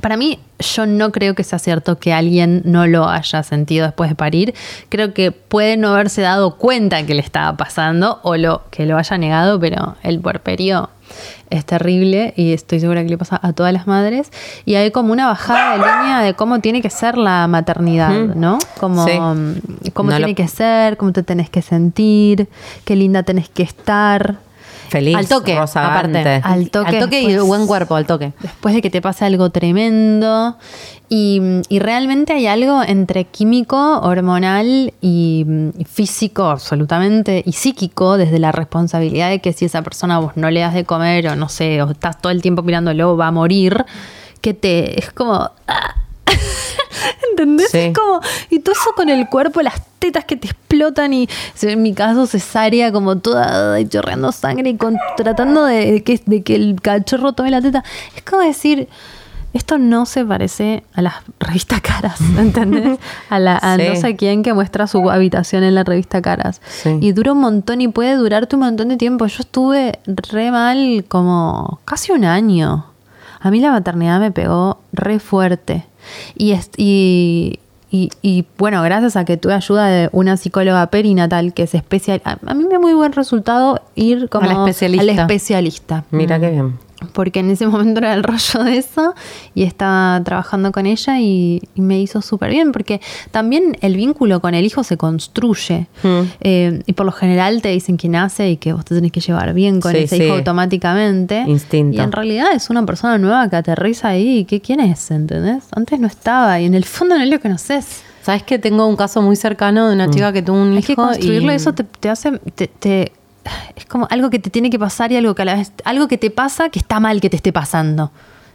Para 0.00 0.16
mí, 0.16 0.38
yo 0.74 0.86
no 0.86 1.12
creo 1.12 1.34
que 1.34 1.44
sea 1.44 1.58
cierto 1.58 1.98
que 1.98 2.12
alguien 2.12 2.62
no 2.64 2.86
lo 2.86 3.08
haya 3.08 3.42
sentido 3.42 3.86
después 3.86 4.10
de 4.10 4.16
parir. 4.16 4.54
Creo 4.88 5.14
que 5.14 5.30
puede 5.32 5.76
no 5.76 5.88
haberse 5.90 6.20
dado 6.22 6.56
cuenta 6.56 7.04
que 7.06 7.14
le 7.14 7.20
estaba 7.20 7.56
pasando 7.56 8.18
o 8.22 8.36
lo 8.36 8.62
que 8.70 8.86
lo 8.86 8.96
haya 8.98 9.18
negado, 9.18 9.60
pero 9.60 9.96
el 10.02 10.18
puerperio 10.20 10.90
es 11.48 11.64
terrible 11.64 12.34
y 12.36 12.52
estoy 12.52 12.80
segura 12.80 13.02
que 13.02 13.08
le 13.08 13.16
pasa 13.18 13.38
a 13.42 13.52
todas 13.52 13.72
las 13.72 13.86
madres. 13.86 14.30
Y 14.66 14.74
hay 14.74 14.90
como 14.90 15.12
una 15.12 15.26
bajada 15.26 15.72
de 15.72 15.78
línea 15.78 16.20
de 16.20 16.34
cómo 16.34 16.58
tiene 16.60 16.82
que 16.82 16.90
ser 16.90 17.16
la 17.16 17.46
maternidad, 17.48 18.10
¿no? 18.34 18.58
Como 18.78 19.06
Sí. 19.06 19.18
mm, 19.18 19.90
cómo 19.94 20.10
No 20.10 20.16
tiene 20.16 20.32
lo- 20.32 20.36
que 20.36 20.48
ser, 20.48 20.96
cómo 20.96 21.12
te 21.12 21.22
tenés 21.22 21.48
que 21.50 21.62
sentir, 21.62 22.48
qué 22.84 22.96
linda 22.96 23.22
tenés 23.22 23.48
que 23.48 23.62
estar. 23.62 24.36
Feliz, 24.88 25.16
al 25.16 25.28
toque, 25.28 25.56
rozagante. 25.56 26.18
aparte. 26.20 26.48
Al 26.48 26.70
toque 26.70 26.96
Al 26.96 26.98
toque 27.04 27.20
y 27.22 27.26
después. 27.28 27.46
buen 27.46 27.66
cuerpo, 27.66 27.94
al 27.96 28.06
toque. 28.06 28.32
después 28.40 28.74
de 28.74 28.82
que 28.82 28.90
te 28.90 29.00
pase 29.02 29.24
algo 29.24 29.50
tremendo. 29.50 30.56
Y, 31.10 31.40
y 31.68 31.78
realmente 31.78 32.34
hay 32.34 32.46
algo 32.46 32.82
entre 32.82 33.24
químico, 33.24 34.00
hormonal 34.00 34.92
y 35.00 35.46
físico, 35.90 36.44
absolutamente, 36.44 37.42
y 37.46 37.52
psíquico, 37.52 38.18
desde 38.18 38.38
la 38.38 38.52
responsabilidad 38.52 39.30
de 39.30 39.40
que 39.40 39.52
si 39.54 39.64
esa 39.64 39.82
persona 39.82 40.18
vos 40.18 40.32
no 40.36 40.50
le 40.50 40.60
das 40.60 40.74
de 40.74 40.84
comer 40.84 41.28
o 41.28 41.36
no 41.36 41.48
sé, 41.48 41.80
o 41.82 41.90
estás 41.90 42.20
todo 42.20 42.30
el 42.30 42.42
tiempo 42.42 42.62
mirándolo, 42.62 43.16
va 43.16 43.28
a 43.28 43.30
morir, 43.32 43.84
que 44.42 44.52
te. 44.54 44.98
Es 44.98 45.10
como. 45.12 45.50
¡ah! 45.66 45.94
¿Entendés? 47.30 47.70
Sí. 47.70 47.78
Es 47.78 47.98
como. 47.98 48.20
Y 48.50 48.60
todo 48.60 48.72
eso 48.74 48.90
con 48.96 49.08
el 49.08 49.28
cuerpo, 49.28 49.62
las 49.62 49.80
tetas 49.98 50.24
que 50.24 50.36
te 50.36 50.48
explotan 50.48 51.12
y 51.12 51.28
en 51.62 51.82
mi 51.82 51.92
caso 51.92 52.26
cesárea 52.26 52.92
como 52.92 53.18
toda 53.18 53.76
chorreando 53.88 54.30
sangre 54.32 54.70
y 54.70 54.76
con, 54.76 54.96
tratando 55.16 55.64
de 55.64 56.02
que, 56.04 56.20
de 56.24 56.42
que 56.42 56.54
el 56.54 56.80
cachorro 56.80 57.32
tome 57.32 57.50
la 57.50 57.60
teta. 57.60 57.82
Es 58.16 58.22
como 58.22 58.42
decir, 58.42 58.88
esto 59.54 59.78
no 59.78 60.06
se 60.06 60.24
parece 60.24 60.84
a 60.94 61.02
las 61.02 61.14
revistas 61.40 61.80
caras, 61.80 62.20
¿entendés? 62.38 62.98
A, 63.30 63.38
la, 63.38 63.56
a 63.56 63.76
Sí. 63.76 63.82
no 63.88 63.96
sé 63.96 64.16
quién 64.16 64.42
que 64.42 64.52
muestra 64.52 64.86
su 64.86 65.10
habitación 65.10 65.64
en 65.64 65.74
la 65.74 65.84
revista 65.84 66.22
caras. 66.22 66.60
Sí. 66.68 66.96
Y 67.00 67.12
dura 67.12 67.32
un 67.32 67.40
montón 67.40 67.80
y 67.80 67.88
puede 67.88 68.14
durarte 68.14 68.56
un 68.56 68.62
montón 68.62 68.88
de 68.88 68.96
tiempo. 68.96 69.26
Yo 69.26 69.40
estuve 69.40 69.98
re 70.06 70.50
mal 70.50 71.04
como 71.08 71.80
casi 71.84 72.12
un 72.12 72.24
año. 72.24 72.86
A 73.40 73.50
mí 73.50 73.60
la 73.60 73.70
maternidad 73.70 74.20
me 74.20 74.30
pegó 74.30 74.78
re 74.92 75.18
fuerte. 75.20 75.84
Y, 76.36 76.52
est- 76.52 76.74
y, 76.76 77.58
y, 77.90 78.10
y, 78.22 78.44
bueno, 78.58 78.82
gracias 78.82 79.16
a 79.16 79.24
que 79.24 79.36
tuve 79.36 79.54
ayuda 79.54 79.86
de 79.86 80.08
una 80.12 80.36
psicóloga 80.36 80.86
perinatal 80.88 81.54
que 81.54 81.62
es 81.64 81.74
especial. 81.74 82.20
A, 82.24 82.38
a 82.46 82.54
mí 82.54 82.64
me 82.64 82.70
dio 82.70 82.80
muy 82.80 82.94
buen 82.94 83.12
resultado 83.12 83.80
ir 83.94 84.28
como 84.28 84.48
A 84.50 84.54
la 84.54 84.58
especialista. 84.60 85.02
al 85.02 85.18
especialista. 85.20 86.04
Mira 86.10 86.38
qué 86.40 86.50
bien. 86.50 86.78
Porque 87.12 87.40
en 87.40 87.50
ese 87.50 87.66
momento 87.68 87.98
era 88.00 88.14
el 88.14 88.22
rollo 88.22 88.64
de 88.64 88.76
eso 88.78 89.14
y 89.54 89.62
estaba 89.62 90.20
trabajando 90.24 90.72
con 90.72 90.86
ella 90.86 91.20
y, 91.20 91.62
y 91.74 91.80
me 91.80 92.00
hizo 92.00 92.22
súper 92.22 92.50
bien. 92.50 92.72
Porque 92.72 93.00
también 93.30 93.76
el 93.80 93.96
vínculo 93.96 94.40
con 94.40 94.54
el 94.54 94.64
hijo 94.64 94.82
se 94.84 94.96
construye. 94.96 95.86
Mm. 96.02 96.20
Eh, 96.40 96.82
y 96.86 96.92
por 96.94 97.06
lo 97.06 97.12
general 97.12 97.62
te 97.62 97.68
dicen 97.68 97.96
que 97.96 98.08
nace 98.08 98.50
y 98.50 98.56
que 98.56 98.72
vos 98.72 98.84
te 98.84 98.94
tenés 98.94 99.12
que 99.12 99.20
llevar 99.20 99.54
bien 99.54 99.80
con 99.80 99.92
Sí, 99.92 99.98
ese 99.98 100.16
sí. 100.16 100.22
hijo 100.24 100.34
automáticamente. 100.34 101.44
Instinto. 101.46 101.96
Y 101.96 102.00
en 102.00 102.12
realidad 102.12 102.48
es 102.54 102.70
una 102.70 102.84
persona 102.84 103.18
nueva 103.18 103.48
que 103.48 103.56
aterriza 103.56 104.08
ahí. 104.08 104.38
y 104.38 104.44
¿Qué, 104.44 104.60
¿Quién 104.60 104.80
es? 104.80 105.10
¿Entendés? 105.10 105.64
Antes 105.72 106.00
no 106.00 106.06
estaba 106.06 106.60
y 106.60 106.64
en 106.66 106.74
el 106.74 106.84
fondo 106.84 107.16
no 107.16 107.22
es 107.22 107.30
lo 107.30 107.40
conoces. 107.40 108.02
¿Sabes 108.22 108.42
que 108.42 108.58
tengo 108.58 108.86
un 108.86 108.96
caso 108.96 109.22
muy 109.22 109.36
cercano 109.36 109.88
de 109.88 109.94
una 109.94 110.10
chica 110.10 110.32
que 110.32 110.42
tuvo 110.42 110.60
un 110.60 110.74
hijo? 110.76 110.86
que 110.86 110.96
construirlo 110.96 111.50
y- 111.50 111.54
y 111.54 111.56
eso 111.56 111.72
te, 111.72 111.84
te 111.84 112.10
hace. 112.10 112.32
Te, 112.54 112.66
te- 112.66 113.12
es 113.76 113.86
como 113.86 114.06
algo 114.10 114.30
que 114.30 114.38
te 114.38 114.50
tiene 114.50 114.70
que 114.70 114.78
pasar 114.78 115.12
y 115.12 115.16
algo 115.16 115.34
que 115.34 115.42
a 115.42 115.44
la 115.44 115.54
vez, 115.54 115.72
algo 115.84 116.08
que 116.08 116.18
te 116.18 116.30
pasa 116.30 116.68
que 116.68 116.78
está 116.78 117.00
mal 117.00 117.20
que 117.20 117.30
te 117.30 117.36
esté 117.36 117.52
pasando. 117.52 118.10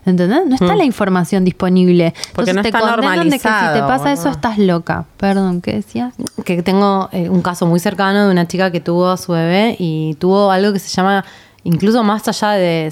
¿Entendés? 0.05 0.41
No 0.45 0.55
está 0.55 0.75
la 0.75 0.83
información 0.83 1.45
disponible. 1.45 2.13
Porque 2.33 2.51
Entonces 2.51 2.55
no 2.55 2.61
te 2.61 2.67
está 2.69 2.79
condenan 2.81 3.29
de 3.29 3.37
que 3.37 3.39
si 3.39 3.43
te 3.43 3.49
normalizado, 3.49 3.87
pasa 3.87 4.11
eso 4.11 4.29
estás 4.29 4.57
loca. 4.57 5.05
Perdón, 5.17 5.61
¿qué 5.61 5.75
decías? 5.75 6.13
que 6.43 6.61
tengo 6.61 7.07
eh, 7.13 7.29
un 7.29 7.41
caso 7.41 7.65
muy 7.65 7.79
cercano 7.79 8.25
de 8.25 8.31
una 8.31 8.45
chica 8.47 8.69
que 8.69 8.81
tuvo 8.81 9.09
a 9.09 9.17
su 9.17 9.31
bebé 9.31 9.77
y 9.79 10.15
tuvo 10.15 10.51
algo 10.51 10.73
que 10.73 10.79
se 10.79 10.89
llama, 10.89 11.23
incluso 11.63 12.03
más 12.03 12.27
allá 12.27 12.51
de, 12.51 12.91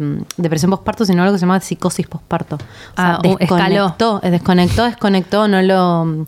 mm, 0.00 0.42
depresión 0.42 0.72
postparto, 0.72 1.04
sino 1.04 1.22
algo 1.22 1.34
que 1.34 1.38
se 1.38 1.46
llama 1.46 1.60
psicosis 1.60 2.08
postparto. 2.08 2.56
O 2.56 2.96
sea, 2.96 3.14
Ah, 3.14 3.20
uh, 3.24 3.36
escaló. 3.38 3.84
desconectó, 3.84 4.20
eh, 4.24 4.30
desconectó, 4.30 4.84
desconectó, 4.86 5.46
no 5.46 5.62
lo 5.62 6.26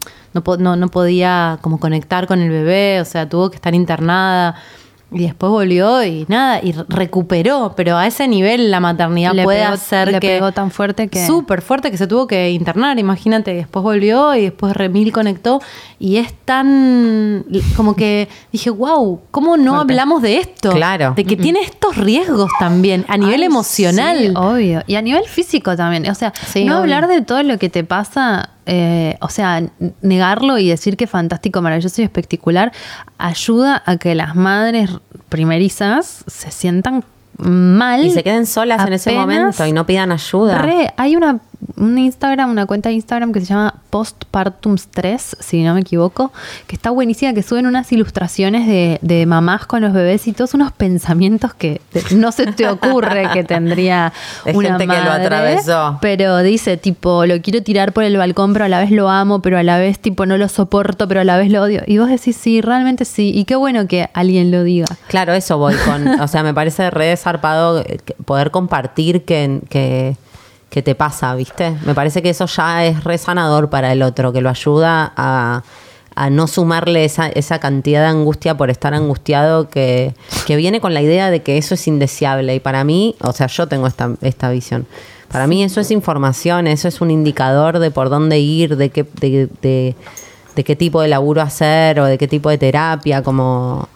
no, 0.59 0.77
no 0.77 0.89
podía 0.89 1.59
como 1.63 1.79
conectar 1.81 2.29
con 2.29 2.41
el 2.41 2.49
bebé, 2.51 3.01
o 3.01 3.05
sea, 3.05 3.29
tuvo 3.29 3.51
que 3.51 3.57
estar 3.57 3.75
internada. 3.75 4.55
Y 5.15 5.25
después 5.25 5.51
volvió 5.51 6.03
y 6.05 6.25
nada, 6.29 6.61
y 6.63 6.73
recuperó, 6.89 7.75
pero 7.77 7.97
a 7.99 8.07
ese 8.07 8.27
nivel 8.29 8.71
la 8.71 8.81
maternidad 8.81 9.33
Le 9.35 9.45
puede 9.45 9.61
pegó- 9.63 9.73
hacer 9.75 10.11
le 10.13 10.21
que... 10.21 10.29
pegó 10.29 10.53
tan 10.53 10.71
fuerte 10.71 11.09
que- 11.09 11.27
Súper 11.27 11.61
fuerte 11.63 11.91
que 11.91 11.99
se 11.99 12.07
tuvo 12.07 12.27
que 12.27 12.51
internar, 12.51 12.99
imagínate. 12.99 13.53
Después 13.55 13.83
volvió 13.83 14.35
y 14.35 14.43
después 14.45 14.75
remil 14.75 15.13
conectó. 15.13 15.61
Y 15.99 16.17
es 16.17 16.33
tan. 16.45 17.45
como 17.77 17.95
que 17.95 18.29
dije, 18.51 18.71
wow, 18.71 19.21
¿cómo 19.31 19.57
no 19.57 19.75
Fuerte. 19.75 19.93
hablamos 19.93 20.23
de 20.23 20.39
esto? 20.39 20.71
Claro. 20.73 21.13
De 21.17 21.25
que 21.25 21.37
tiene 21.37 21.61
estos 21.61 21.97
riesgos 21.97 22.51
también, 22.59 23.05
a 23.09 23.17
nivel 23.17 23.41
Ay, 23.41 23.47
emocional. 23.47 24.19
sí, 24.19 24.33
obvio. 24.35 24.83
Y 24.87 24.95
a 24.97 25.03
nivel 25.03 25.25
físico 25.27 25.77
también. 25.77 26.09
O 26.11 26.15
sea, 26.15 26.33
Sí, 26.47 26.65
no 26.65 26.75
obvio. 26.75 26.83
hablar 26.95 27.07
de 27.09 27.23
todo 27.23 27.43
lo 27.43 27.59
que 27.59 27.69
te 27.69 27.85
pasa, 27.85 28.51
eh, 28.67 29.17
o 29.21 29.29
sea, 29.29 29.63
negarlo 30.03 30.59
y 30.59 30.69
decir 30.69 30.97
que 30.97 31.05
es 31.05 31.11
fantástico, 31.11 31.63
maravilloso 31.63 32.01
y 32.01 32.05
espectacular, 32.05 32.73
ayuda 33.19 33.83
a 33.85 33.97
que 33.97 34.15
las 34.15 34.35
madres 34.37 34.91
primerizas 35.29 36.25
se 36.27 36.51
sientan 36.51 37.05
mal. 37.39 38.05
Y 38.05 38.11
se 38.11 38.23
queden 38.23 38.47
solas 38.47 38.87
en 38.87 38.93
ese 38.93 39.13
momento 39.13 39.67
y 39.67 39.73
no 39.73 39.87
pidan 39.87 40.13
ayuda. 40.13 40.59
Re, 40.59 40.93
hay 40.97 41.17
una, 41.17 41.41
un 41.77 41.99
Instagram, 41.99 42.51
una 42.51 42.67
cuenta 42.67 42.89
de 42.89 42.97
Instagram 42.97 43.33
que 43.33 43.41
se 43.41 43.47
llama 43.47 43.75
Postpartum 43.91 44.77
Stress, 44.77 45.37
si 45.41 45.63
no 45.63 45.75
me 45.75 45.81
equivoco, 45.81 46.33
que 46.67 46.77
está 46.77 46.91
buenísima, 46.91 47.33
que 47.35 47.43
suben 47.43 47.67
unas 47.67 47.91
ilustraciones 47.93 48.67
de, 48.67 48.99
de 49.03 49.27
mamás 49.27 49.67
con 49.67 49.83
los 49.83 49.93
bebés 49.93 50.27
y 50.27 50.33
todos 50.33 50.55
unos 50.55 50.73
pensamientos 50.73 51.55
que 51.55 51.81
no 52.15 52.33
se 52.33 52.47
te 52.47 52.69
ocurre 52.69 53.29
que 53.33 53.45
tendría 53.45 54.13
De 54.45 54.53
una 54.53 54.71
gente 54.71 54.87
que 54.87 54.99
lo 54.99 55.05
madre, 55.05 55.25
atravesó. 55.25 55.99
Pero 56.01 56.39
dice, 56.39 56.77
tipo, 56.77 57.27
lo 57.27 57.41
quiero 57.41 57.63
tirar 57.63 57.93
por 57.93 58.05
el 58.05 58.17
balcón, 58.17 58.53
pero 58.53 58.65
a 58.65 58.69
la 58.69 58.81
vez 58.81 58.91
lo 58.91 59.09
amo, 59.09 59.43
pero 59.43 59.59
a 59.59 59.63
la 59.63 59.79
vez, 59.79 59.99
tipo, 59.99 60.27
no 60.27 60.37
lo 60.37 60.49
soporto, 60.49 61.09
pero 61.09 61.21
a 61.21 61.25
la 61.25 61.37
vez 61.37 61.51
lo 61.51 61.63
odio. 61.63 61.83
Y 61.87 61.99
vos 61.99 62.09
decís, 62.09 62.37
sí, 62.37 62.61
realmente 62.61 63.05
sí. 63.05 63.33
Y 63.35 63.45
qué 63.45 63.57
bueno 63.57 63.87
que 63.87 64.11
alguien 64.15 64.51
lo 64.51 64.65
diga. 64.65 64.87
Claro, 65.09 65.33
eso 65.33 65.59
voy 65.59 65.75
con. 65.85 66.21
O 66.21 66.29
sea, 66.29 66.43
me 66.43 66.55
parece 66.55 66.91
re 66.91 67.17
zarpado 67.17 67.81
eh, 67.81 67.99
poder 68.25 68.51
compartir 68.51 69.25
que, 69.25 69.61
que, 69.69 70.17
que 70.73 70.81
te 70.83 70.95
pasa, 70.95 71.35
¿viste? 71.35 71.77
Me 71.85 71.95
parece 71.95 72.23
que 72.23 72.31
eso 72.31 72.47
ya 72.47 72.87
es 72.87 73.05
re 73.05 73.19
sanador 73.19 73.69
para 73.69 73.93
el 73.93 74.03
otro, 74.03 74.33
que 74.33 74.41
lo 74.41 74.49
ayuda 74.49 75.13
a, 75.15 75.63
a 76.15 76.31
no 76.31 76.47
sumarle 76.47 77.05
esa, 77.05 77.29
esa 77.29 77.59
cantidad 77.59 78.01
de 78.01 78.07
angustia 78.07 78.57
por 78.57 78.71
estar 78.71 78.95
angustiado 78.95 79.69
que, 79.69 80.15
que 80.47 80.57
viene 80.57 80.81
con 80.81 80.95
la 80.95 81.03
idea 81.03 81.31
de 81.31 81.43
que 81.43 81.59
eso 81.59 81.75
es 81.75 81.87
indeseable. 81.87 82.55
Y 82.55 82.61
para 82.61 82.85
mí, 82.85 83.17
o 83.21 83.33
sea, 83.35 83.49
yo 83.49 83.67
tengo 83.67 83.87
esta, 83.87 84.13
esta 84.23 84.49
visión. 84.51 84.87
Para 85.31 85.47
mí 85.47 85.63
eso 85.63 85.79
es 85.83 85.91
información, 85.91 86.67
eso 86.67 86.89
es 86.89 87.03
un 87.03 87.11
indicador 87.11 87.79
de 87.79 87.91
por 87.91 88.09
dónde 88.09 88.39
ir, 88.39 88.77
de 88.79 88.89
qué, 88.89 89.05
de, 89.21 89.49
de- 89.61 89.95
de 90.57 90.65
qué 90.65 90.75
tipo 90.75 91.01
de 91.03 91.09
laburo 91.09 91.43
hacer 91.43 92.01
o 92.01 92.05
de 92.07 92.17
qué 92.17 92.29
tipo 92.29 92.49
de 92.51 92.57
terapia, 92.59 93.23
como... 93.23 93.89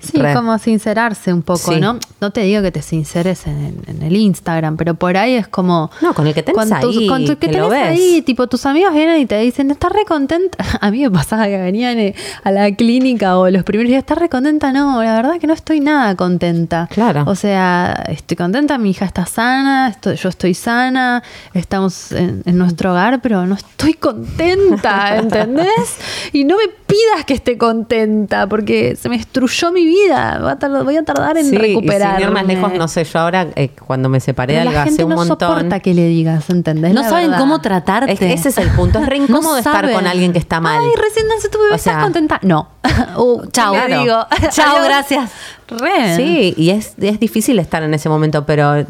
Sí, 0.00 0.16
Re. 0.18 0.32
como 0.34 0.56
sincerarse 0.58 1.32
un 1.32 1.42
poco, 1.42 1.72
Sí. 1.72 1.80
¿no? 1.80 1.98
No 2.20 2.30
te 2.30 2.42
digo 2.42 2.62
que 2.62 2.70
te 2.70 2.82
sinceres 2.82 3.46
en, 3.46 3.82
en 3.86 4.02
el 4.02 4.14
Instagram, 4.16 4.76
pero 4.76 4.94
por 4.94 5.16
ahí 5.16 5.34
es 5.34 5.48
como... 5.48 5.90
No, 6.00 6.14
con 6.14 6.26
el 6.26 6.34
que 6.34 6.42
tenés 6.42 6.56
con 6.56 6.80
tus- 6.80 6.96
ahí, 6.96 7.06
con 7.08 7.24
tu- 7.24 7.36
que 7.38 7.50
que 7.50 7.58
lo 7.58 7.68
tenés 7.68 7.88
ves. 7.90 7.98
ahí, 7.98 8.22
tipo, 8.22 8.46
tus 8.46 8.64
amigos 8.66 8.94
vienen 8.94 9.20
y 9.20 9.26
te 9.26 9.38
dicen, 9.40 9.70
¿estás 9.70 9.90
re 9.92 10.04
contenta? 10.06 10.58
A 10.80 10.90
mí 10.90 11.00
me 11.02 11.10
pasaba 11.10 11.46
que 11.46 11.58
venían 11.58 11.98
eh, 11.98 12.14
a 12.44 12.50
la 12.52 12.70
clínica 12.74 13.36
o 13.38 13.50
los 13.50 13.64
primeros 13.64 13.88
días, 13.88 13.98
¿estás 14.00 14.18
re 14.18 14.28
contenta? 14.28 14.72
No, 14.72 15.02
la 15.02 15.16
verdad 15.16 15.38
que 15.40 15.46
no 15.48 15.52
estoy 15.54 15.80
nada 15.80 16.14
contenta. 16.14 16.88
Claro. 16.92 17.24
O 17.26 17.34
sea, 17.34 18.04
estoy 18.08 18.36
contenta, 18.36 18.78
mi 18.78 18.90
hija 18.90 19.04
está 19.04 19.26
sana, 19.26 19.88
estoy- 19.88 20.16
yo 20.16 20.28
estoy 20.28 20.54
sana, 20.54 21.22
estamos 21.54 22.12
en, 22.12 22.42
en 22.46 22.56
nuestro 22.58 22.92
hogar, 22.92 23.20
pero 23.20 23.46
no 23.46 23.54
estoy 23.56 23.94
contenta, 23.94 25.16
¿entendés? 25.18 25.96
Y 26.32 26.44
no 26.44 26.56
me 26.56 26.68
pidas 26.88 27.24
que 27.26 27.34
esté 27.34 27.56
contenta, 27.56 28.46
porque 28.48 28.96
se 28.96 29.08
me 29.08 29.18
destruyó 29.18 29.70
mi 29.70 29.84
vida. 29.84 30.38
Va 30.38 30.52
a 30.52 30.58
tardar- 30.58 30.82
voy 30.84 30.96
a 30.96 31.04
tardar 31.04 31.36
en 31.36 31.46
Sí, 31.50 31.54
y 31.54 31.58
recuperar. 31.58 32.20
ir 32.20 32.30
más 32.32 32.46
lejos, 32.46 32.72
no 32.72 32.88
sé, 32.88 33.04
yo 33.04 33.18
ahora 33.20 33.46
eh, 33.54 33.68
cuando 33.86 34.08
me 34.08 34.18
separé 34.20 34.54
de 34.54 34.60
gente 34.62 34.78
hace 34.78 35.04
un 35.04 35.10
no 35.10 35.16
montón. 35.16 35.38
soporta 35.38 35.80
que 35.80 35.94
le 35.94 36.08
digas, 36.08 36.48
¿entendés? 36.50 36.94
No 36.94 37.02
La 37.02 37.08
saben 37.10 37.26
verdad. 37.26 37.38
cómo 37.40 37.60
tratarte. 37.60 38.12
Es 38.12 38.18
que 38.18 38.32
ese 38.32 38.48
es 38.48 38.58
el 38.58 38.70
punto, 38.70 38.98
es 38.98 39.06
re 39.06 39.16
incómodo 39.18 39.52
No 39.52 39.58
estar 39.58 39.74
saben. 39.82 39.94
con 39.94 40.06
alguien 40.06 40.32
que 40.32 40.38
está 40.38 40.60
mal. 40.60 40.80
Ay, 40.82 40.90
recién 41.00 41.28
nació 41.28 41.50
tu 41.50 41.58
bebé, 41.58 41.74
O 41.74 41.78
sea- 41.78 41.92
¿estás 41.92 42.04
contenta? 42.04 42.40
No. 42.42 42.68
Uh, 43.16 43.46
Chao. 43.52 43.72
¿qué 43.74 43.80
le 43.80 43.86
Claro. 43.86 44.02
digo? 44.02 44.26
Chao, 44.50 44.82
gracias. 44.82 45.30
Re. 45.68 46.16
Sí, 46.16 46.54
y 46.56 46.70
es, 46.70 46.94
es 47.00 47.20
difícil 47.20 47.58
estar 47.58 47.82
en 47.82 47.92
ese 47.94 48.08
momento, 48.08 48.44
pero 48.46 48.76
eh, 48.76 48.86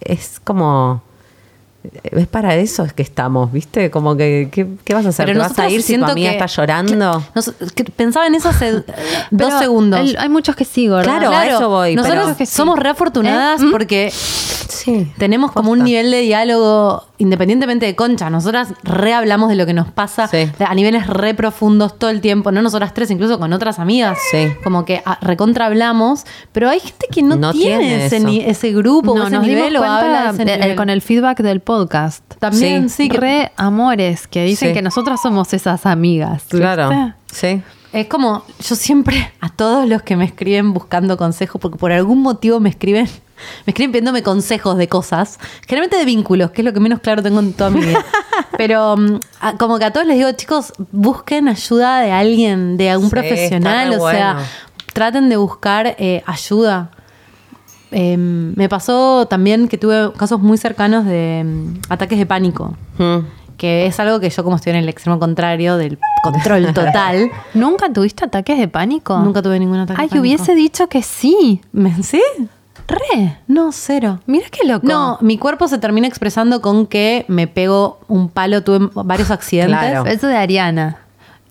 es 0.00 0.40
como... 0.42 1.02
Es 2.02 2.26
para 2.26 2.56
eso 2.56 2.84
es 2.84 2.92
que 2.92 3.02
estamos, 3.02 3.50
¿viste? 3.52 3.90
Como 3.90 4.14
que, 4.14 4.48
¿qué, 4.52 4.66
qué 4.84 4.92
vas 4.94 5.06
a 5.06 5.08
hacer? 5.10 5.24
Pero 5.26 5.40
¿Te 5.42 5.48
vas 5.48 5.58
a 5.58 5.70
ir 5.70 5.82
si 5.82 5.96
tu 5.96 6.04
amiga 6.04 6.28
que- 6.30 6.36
está 6.36 6.46
llorando? 6.46 7.22
Nos- 7.34 7.52
que 7.74 7.84
pensaba 7.84 8.26
en 8.26 8.34
eso 8.34 8.50
hace 8.50 8.82
Pero 9.30 9.48
dos 9.50 9.58
segundos. 9.58 10.00
el- 10.00 10.16
hay 10.18 10.28
muchos 10.28 10.54
que 10.56 10.66
sí, 10.66 10.88
¿verdad? 10.88 11.18
Claro, 11.20 11.30
a 11.34 11.46
eso 11.46 11.68
voy, 11.70 11.94
Nosotros 11.96 12.24
pero- 12.24 12.36
que 12.36 12.44
sí. 12.46 12.54
somos 12.54 12.78
re 12.78 12.90
afortunadas 12.90 13.62
¿Eh? 13.62 13.64
¿Mm? 13.64 13.70
porque 13.70 14.10
Sí. 14.12 15.10
tenemos 15.18 15.52
como 15.52 15.70
un 15.72 15.82
nivel 15.82 16.10
de 16.10 16.20
diálogo 16.20 17.04
independientemente 17.18 17.84
de 17.86 17.94
concha. 17.96 18.30
Nosotras 18.30 18.68
re 18.82 19.12
hablamos 19.12 19.48
de 19.50 19.54
lo 19.56 19.66
que 19.66 19.74
nos 19.74 19.88
pasa 19.90 20.26
Sí. 20.28 20.50
a 20.58 20.74
niveles 20.74 21.06
re 21.06 21.34
profundos 21.34 21.98
todo 21.98 22.08
el 22.08 22.20
tiempo. 22.22 22.50
No 22.50 22.62
nosotras 22.62 22.94
tres, 22.94 23.10
incluso 23.10 23.38
con 23.38 23.52
otras 23.52 23.78
amigas. 23.78 24.16
Sí. 24.30 24.48
Como 24.64 24.86
que 24.86 25.02
ah, 25.04 25.18
recontra 25.20 25.66
hablamos. 25.66 26.24
Pero 26.52 26.70
hay 26.70 26.80
gente 26.80 27.06
que 27.10 27.22
no, 27.22 27.36
No 27.36 27.52
tiene, 27.52 27.78
tiene 27.78 28.06
ese, 28.06 28.50
ese 28.50 28.72
grupo 28.72 29.12
o 29.12 29.18
No, 29.18 29.24
ese 29.24 29.36
nos 29.36 29.46
nivel 29.46 29.76
o 29.76 29.84
habla 29.84 30.24
de 30.24 30.30
ese 30.30 30.44
de- 30.46 30.56
nivel. 30.58 30.76
con 30.76 30.88
el 30.88 31.02
feedback 31.02 31.40
del 31.42 31.60
podcast. 31.60 31.69
También, 32.38 32.88
sí. 32.88 33.08
que- 33.08 33.18
Re 33.18 33.52
amores 33.56 34.26
que 34.26 34.44
dicen 34.44 34.68
Sí. 34.68 34.74
que 34.74 34.82
nosotras 34.82 35.20
somos 35.22 35.52
esas 35.52 35.86
amigas. 35.86 36.42
¿viste? 36.42 36.58
Claro, 36.58 37.12
sí. 37.32 37.62
Es 37.92 38.06
como, 38.06 38.44
yo 38.60 38.76
siempre, 38.76 39.32
a 39.40 39.48
todos 39.48 39.88
los 39.88 40.02
que 40.02 40.14
me 40.16 40.24
escriben 40.24 40.72
buscando 40.72 41.16
consejos, 41.16 41.60
porque 41.60 41.76
por 41.76 41.90
algún 41.90 42.22
motivo 42.22 42.60
me 42.60 42.68
escriben, 42.70 43.06
me 43.66 43.70
escriben 43.72 43.90
pidiéndome 43.90 44.22
consejos 44.22 44.76
de 44.76 44.88
cosas, 44.88 45.38
generalmente 45.66 45.96
de 45.96 46.04
vínculos, 46.04 46.52
que 46.52 46.60
es 46.62 46.64
lo 46.64 46.72
que 46.72 46.78
menos 46.80 47.00
claro 47.00 47.20
tengo 47.22 47.40
en 47.40 47.52
toda 47.52 47.70
mi 47.70 47.80
vida. 47.80 48.04
Pero 48.56 48.96
mm, 48.96 49.20
a- 49.40 49.56
como 49.56 49.78
que 49.78 49.86
a 49.86 49.92
todos 49.92 50.06
les 50.06 50.16
digo, 50.18 50.30
chicos, 50.32 50.72
busquen 50.92 51.48
ayuda 51.48 52.00
de 52.00 52.12
alguien, 52.12 52.76
de 52.76 52.90
algún 52.90 53.08
Sí, 53.08 53.12
profesional, 53.16 53.92
o 53.98 54.08
sea, 54.10 54.36
traten 54.92 55.28
de 55.28 55.36
buscar 55.36 55.96
eh, 55.98 56.22
ayuda. 56.26 56.90
Eh, 57.92 58.16
me 58.16 58.68
pasó 58.68 59.26
también 59.26 59.66
que 59.68 59.76
tuve 59.78 60.12
casos 60.16 60.40
muy 60.40 60.58
cercanos 60.58 61.04
de 61.04 61.42
mm, 61.44 61.92
ataques 61.92 62.18
de 62.18 62.26
pánico 62.26 62.76
Mm. 62.98 63.18
que 63.56 63.86
es 63.86 63.98
algo 64.00 64.20
que 64.20 64.30
yo 64.30 64.44
como 64.44 64.56
estoy 64.56 64.70
en 64.70 64.76
el 64.78 64.88
extremo 64.88 65.18
contrario 65.18 65.76
del 65.76 65.98
control 66.22 66.72
total, 66.72 67.30
¿Nunca 67.54 67.92
tuviste 67.92 68.24
ataques 68.24 68.58
de 68.58 68.68
pánico? 68.68 69.18
nunca 69.18 69.42
tuve 69.42 69.58
ningún 69.58 69.78
ataque. 69.78 70.00
Ay, 70.00 70.06
de 70.06 70.10
pánico. 70.10 70.20
hubiese 70.22 70.54
dicho 70.54 70.88
que 70.88 71.02
sí. 71.02 71.60
¿Me- 71.72 72.02
¿Sí? 72.02 72.22
Re. 72.88 73.38
No, 73.46 73.70
cero. 73.72 74.18
Mira 74.26 74.46
qué 74.50 74.66
loco. 74.66 74.86
No, 74.86 75.18
mi 75.20 75.38
cuerpo 75.38 75.68
se 75.68 75.78
termina 75.78 76.06
expresando 76.08 76.60
con 76.60 76.86
que 76.86 77.24
me 77.28 77.46
pego 77.46 78.00
un 78.08 78.28
palo, 78.28 78.62
tuve 78.64 78.88
varios 78.94 79.30
accidentes. 79.30 79.78
Claro. 79.78 80.06
Eso 80.06 80.26
de 80.26 80.36
Ariana. 80.36 80.98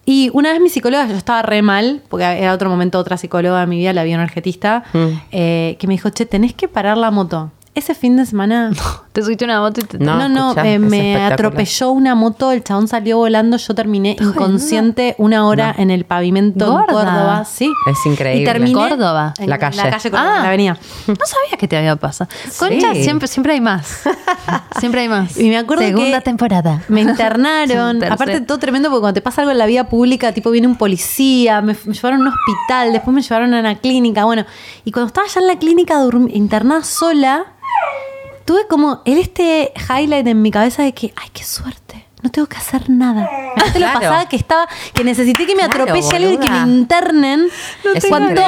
Y 0.05 0.31
una 0.33 0.51
vez 0.51 0.61
mi 0.61 0.69
psicóloga, 0.69 1.07
yo 1.07 1.15
estaba 1.15 1.41
re 1.43 1.61
mal, 1.61 2.01
porque 2.09 2.23
era 2.25 2.53
otro 2.53 2.69
momento 2.69 2.97
otra 2.99 3.17
psicóloga 3.17 3.59
de 3.61 3.67
mi 3.67 3.77
vida, 3.77 3.93
la 3.93 4.03
bioenergetista, 4.03 4.83
Mm. 4.93 5.07
eh, 5.31 5.77
que 5.79 5.87
me 5.87 5.93
dijo, 5.93 6.09
che, 6.09 6.25
tenés 6.25 6.53
que 6.53 6.67
parar 6.67 6.97
la 6.97 7.11
moto. 7.11 7.51
Ese 7.79 7.95
fin 7.95 8.17
de 8.17 8.25
semana... 8.25 8.71
Te 9.13 9.23
subiste 9.23 9.43
una 9.43 9.59
moto 9.59 9.81
y 9.81 9.83
te... 9.85 9.97
No, 9.97 10.15
No, 10.17 10.29
no, 10.29 10.49
escuchá, 10.49 10.67
eh, 10.69 10.77
me 10.79 11.15
atropelló 11.25 11.91
una 11.91 12.13
moto, 12.13 12.51
el 12.51 12.63
chabón 12.63 12.87
salió 12.87 13.17
volando, 13.17 13.57
yo 13.57 13.73
terminé 13.73 14.15
inconsciente 14.21 15.15
una 15.17 15.47
hora 15.47 15.73
en 15.77 15.89
el 15.89 16.05
pavimento 16.05 16.69
Gorda. 16.71 16.85
en 16.89 16.93
Córdoba, 16.95 17.45
sí. 17.45 17.71
Es 17.89 18.05
increíble. 18.05 18.43
Y 18.43 18.45
terminé 18.45 18.73
Córdoba. 18.73 19.33
en 19.39 19.49
La 19.49 19.57
calle. 19.57 19.77
La 19.77 19.89
calle 19.89 20.11
Córdoba, 20.11 20.31
Ah. 20.31 20.35
en 20.37 20.41
la 20.43 20.47
avenida. 20.49 20.77
No 21.07 21.15
sabía 21.25 21.57
que 21.57 21.67
te 21.67 21.75
había 21.77 21.95
pasado. 21.95 22.29
Concha, 22.59 22.93
Sí. 22.93 23.03
siempre, 23.03 23.27
siempre 23.27 23.53
hay 23.53 23.61
más. 23.61 24.01
Siempre 24.79 25.01
hay 25.01 25.09
más. 25.09 25.37
Y 25.37 25.49
me 25.49 25.57
acuerdo 25.57 25.83
Segunda 25.83 26.19
que 26.19 26.25
temporada. 26.25 26.83
Me 26.87 27.01
internaron. 27.01 28.03
Aparte, 28.11 28.41
todo 28.41 28.59
tremendo 28.59 28.89
porque 28.89 29.01
cuando 29.01 29.13
te 29.15 29.21
pasa 29.21 29.41
algo 29.41 29.51
en 29.51 29.57
la 29.57 29.65
vida 29.65 29.89
pública, 29.89 30.31
tipo 30.33 30.51
viene 30.51 30.67
un 30.67 30.75
policía, 30.75 31.61
me, 31.61 31.75
me 31.85 31.93
llevaron 31.93 32.19
a 32.19 32.21
un 32.21 32.27
hospital, 32.27 32.93
después 32.93 33.13
me 33.13 33.21
llevaron 33.21 33.53
a 33.55 33.59
una 33.59 33.75
clínica. 33.75 34.25
Bueno, 34.25 34.45
y 34.85 34.91
cuando 34.91 35.07
estaba 35.07 35.27
ya 35.27 35.39
en 35.41 35.47
la 35.47 35.57
clínica 35.57 35.95
internada 36.29 36.83
sola, 36.83 37.45
tuve 38.45 38.67
como 38.67 39.01
el 39.05 39.17
este 39.19 39.73
highlight 39.89 40.25
en 40.27 40.41
mi 40.41 40.51
cabeza 40.51 40.83
de 40.83 40.93
que, 40.93 41.13
ay, 41.15 41.29
qué 41.33 41.43
suerte. 41.43 42.05
No 42.21 42.29
tengo 42.29 42.47
que 42.47 42.57
hacer 42.57 42.89
nada. 42.89 43.29
¿No 43.55 43.63
te 43.71 43.79
lo 43.79 43.85
Claro. 43.85 43.99
pasaba 44.01 44.25
que 44.27 44.35
estaba, 44.35 44.67
que 44.93 45.03
necesité 45.03 45.45
que 45.45 45.55
me 45.55 45.63
Claro, 45.63 45.83
atropelle 45.83 46.15
alguien 46.15 46.33
y 46.33 46.37
que 46.37 46.49
me 46.49 46.59
internen? 46.59 47.47
Es 47.95 48.05
Cuánto- 48.07 48.41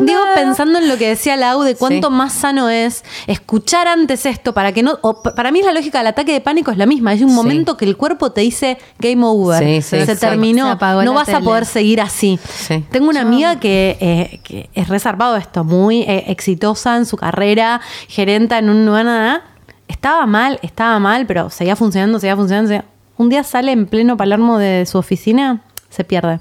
digo, 0.00 0.20
pensando 0.34 0.78
en 0.78 0.88
lo 0.88 0.96
que 0.96 1.08
decía 1.08 1.36
Lau, 1.36 1.62
de 1.62 1.74
cuánto 1.76 2.08
Sí. 2.08 2.14
más 2.14 2.32
sano 2.32 2.68
es 2.70 3.04
escuchar 3.26 3.86
antes 3.86 4.24
esto 4.26 4.54
para 4.54 4.72
que 4.72 4.82
no. 4.82 4.98
o 5.02 5.22
para 5.22 5.50
mí 5.52 5.62
la 5.62 5.72
lógica 5.72 5.98
del 5.98 6.06
ataque 6.08 6.32
de 6.32 6.40
pánico 6.40 6.70
es 6.70 6.78
la 6.78 6.86
misma. 6.86 7.10
Hay 7.10 7.22
un 7.22 7.30
Sí. 7.30 7.34
momento 7.36 7.76
que 7.76 7.84
el 7.84 7.96
cuerpo 7.96 8.32
te 8.32 8.40
dice 8.40 8.78
game 8.98 9.22
over. 9.24 9.58
Sí, 9.62 9.82
sí, 9.82 9.88
se 9.90 9.98
exacto. 10.00 10.20
terminó. 10.28 10.64
Se 10.66 10.72
apagó 10.72 11.02
no 11.04 11.12
vas 11.14 11.28
a 11.28 11.40
poder 11.40 11.66
seguir 11.66 12.00
así. 12.00 12.38
Sí. 12.48 12.84
Tengo 12.90 13.08
una 13.08 13.20
amiga 13.20 13.60
que, 13.60 13.96
eh, 14.00 14.40
que 14.42 14.70
es 14.74 14.88
reservado 14.88 15.36
esto, 15.36 15.64
muy 15.64 16.02
eh, 16.02 16.24
exitosa 16.28 16.96
en 16.96 17.04
su 17.06 17.16
carrera, 17.16 17.80
gerenta 18.08 18.58
en 18.58 18.70
un 18.70 18.84
nada. 18.86 19.42
Estaba 19.86 20.26
mal, 20.26 20.58
estaba 20.62 20.98
mal, 20.98 21.26
pero 21.26 21.50
seguía 21.50 21.76
funcionando, 21.76 22.18
seguía 22.18 22.36
funcionando. 22.36 22.68
seguía- 22.68 22.84
Un 23.18 23.28
día 23.28 23.42
sale 23.42 23.72
en 23.72 23.86
pleno 23.86 24.16
Palermo 24.16 24.58
de 24.58 24.86
su 24.86 24.96
oficina, 24.96 25.62
se 25.90 26.04
pierde. 26.04 26.40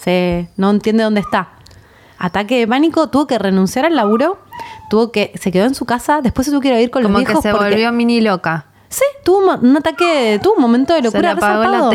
Se, 0.00 0.48
no 0.56 0.70
entiende 0.70 1.02
dónde 1.04 1.20
está. 1.20 1.50
Ataque 2.18 2.60
de 2.60 2.68
pánico, 2.68 3.08
tuvo 3.10 3.26
que 3.26 3.38
renunciar 3.38 3.84
al 3.84 3.96
laburo, 3.96 4.38
tuvo 4.88 5.10
que, 5.10 5.32
se 5.34 5.50
quedó 5.50 5.64
en 5.66 5.74
su 5.74 5.84
casa, 5.84 6.20
después 6.22 6.44
se 6.46 6.52
tuvo 6.52 6.60
que 6.60 6.68
ir 6.68 6.74
a 6.74 6.76
vivir 6.76 6.90
con 6.90 7.02
Como 7.02 7.18
los 7.18 7.22
que 7.22 7.32
viejos 7.32 7.42
se 7.42 7.50
porque- 7.50 7.70
volvió 7.70 7.92
mini 7.92 8.20
loca. 8.20 8.66
Sí, 8.88 9.04
tuvo 9.24 9.54
un, 9.56 9.76
ataque, 9.76 10.38
tuvo 10.42 10.54
un 10.54 10.60
momento 10.60 10.92
de 10.92 11.00
Se 11.00 11.04
locura 11.06 11.32
le 11.32 11.38
apagó 11.38 11.64
la. 11.64 11.90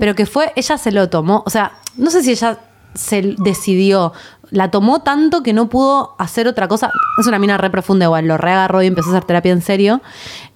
Pero 0.00 0.14
que 0.14 0.26
fue, 0.26 0.52
ella 0.54 0.78
se 0.78 0.92
lo 0.92 1.10
tomó. 1.10 1.42
O 1.44 1.50
sea, 1.50 1.72
no 1.96 2.08
sé 2.10 2.22
si 2.22 2.30
ella 2.30 2.58
se 2.94 3.34
decidió. 3.38 4.12
La 4.50 4.70
tomó 4.70 5.02
tanto 5.02 5.42
que 5.42 5.52
no 5.52 5.68
pudo 5.68 6.14
hacer 6.18 6.46
otra 6.46 6.68
cosa. 6.68 6.92
Es 7.20 7.26
una 7.26 7.40
mina 7.40 7.58
re 7.58 7.68
profunda 7.68 8.04
igual, 8.04 8.28
lo 8.28 8.38
reagarró 8.38 8.80
y 8.80 8.86
empezó 8.86 9.08
a 9.08 9.12
hacer 9.14 9.24
terapia 9.24 9.50
en 9.52 9.60
serio. 9.60 10.00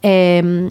Eh, 0.03 0.71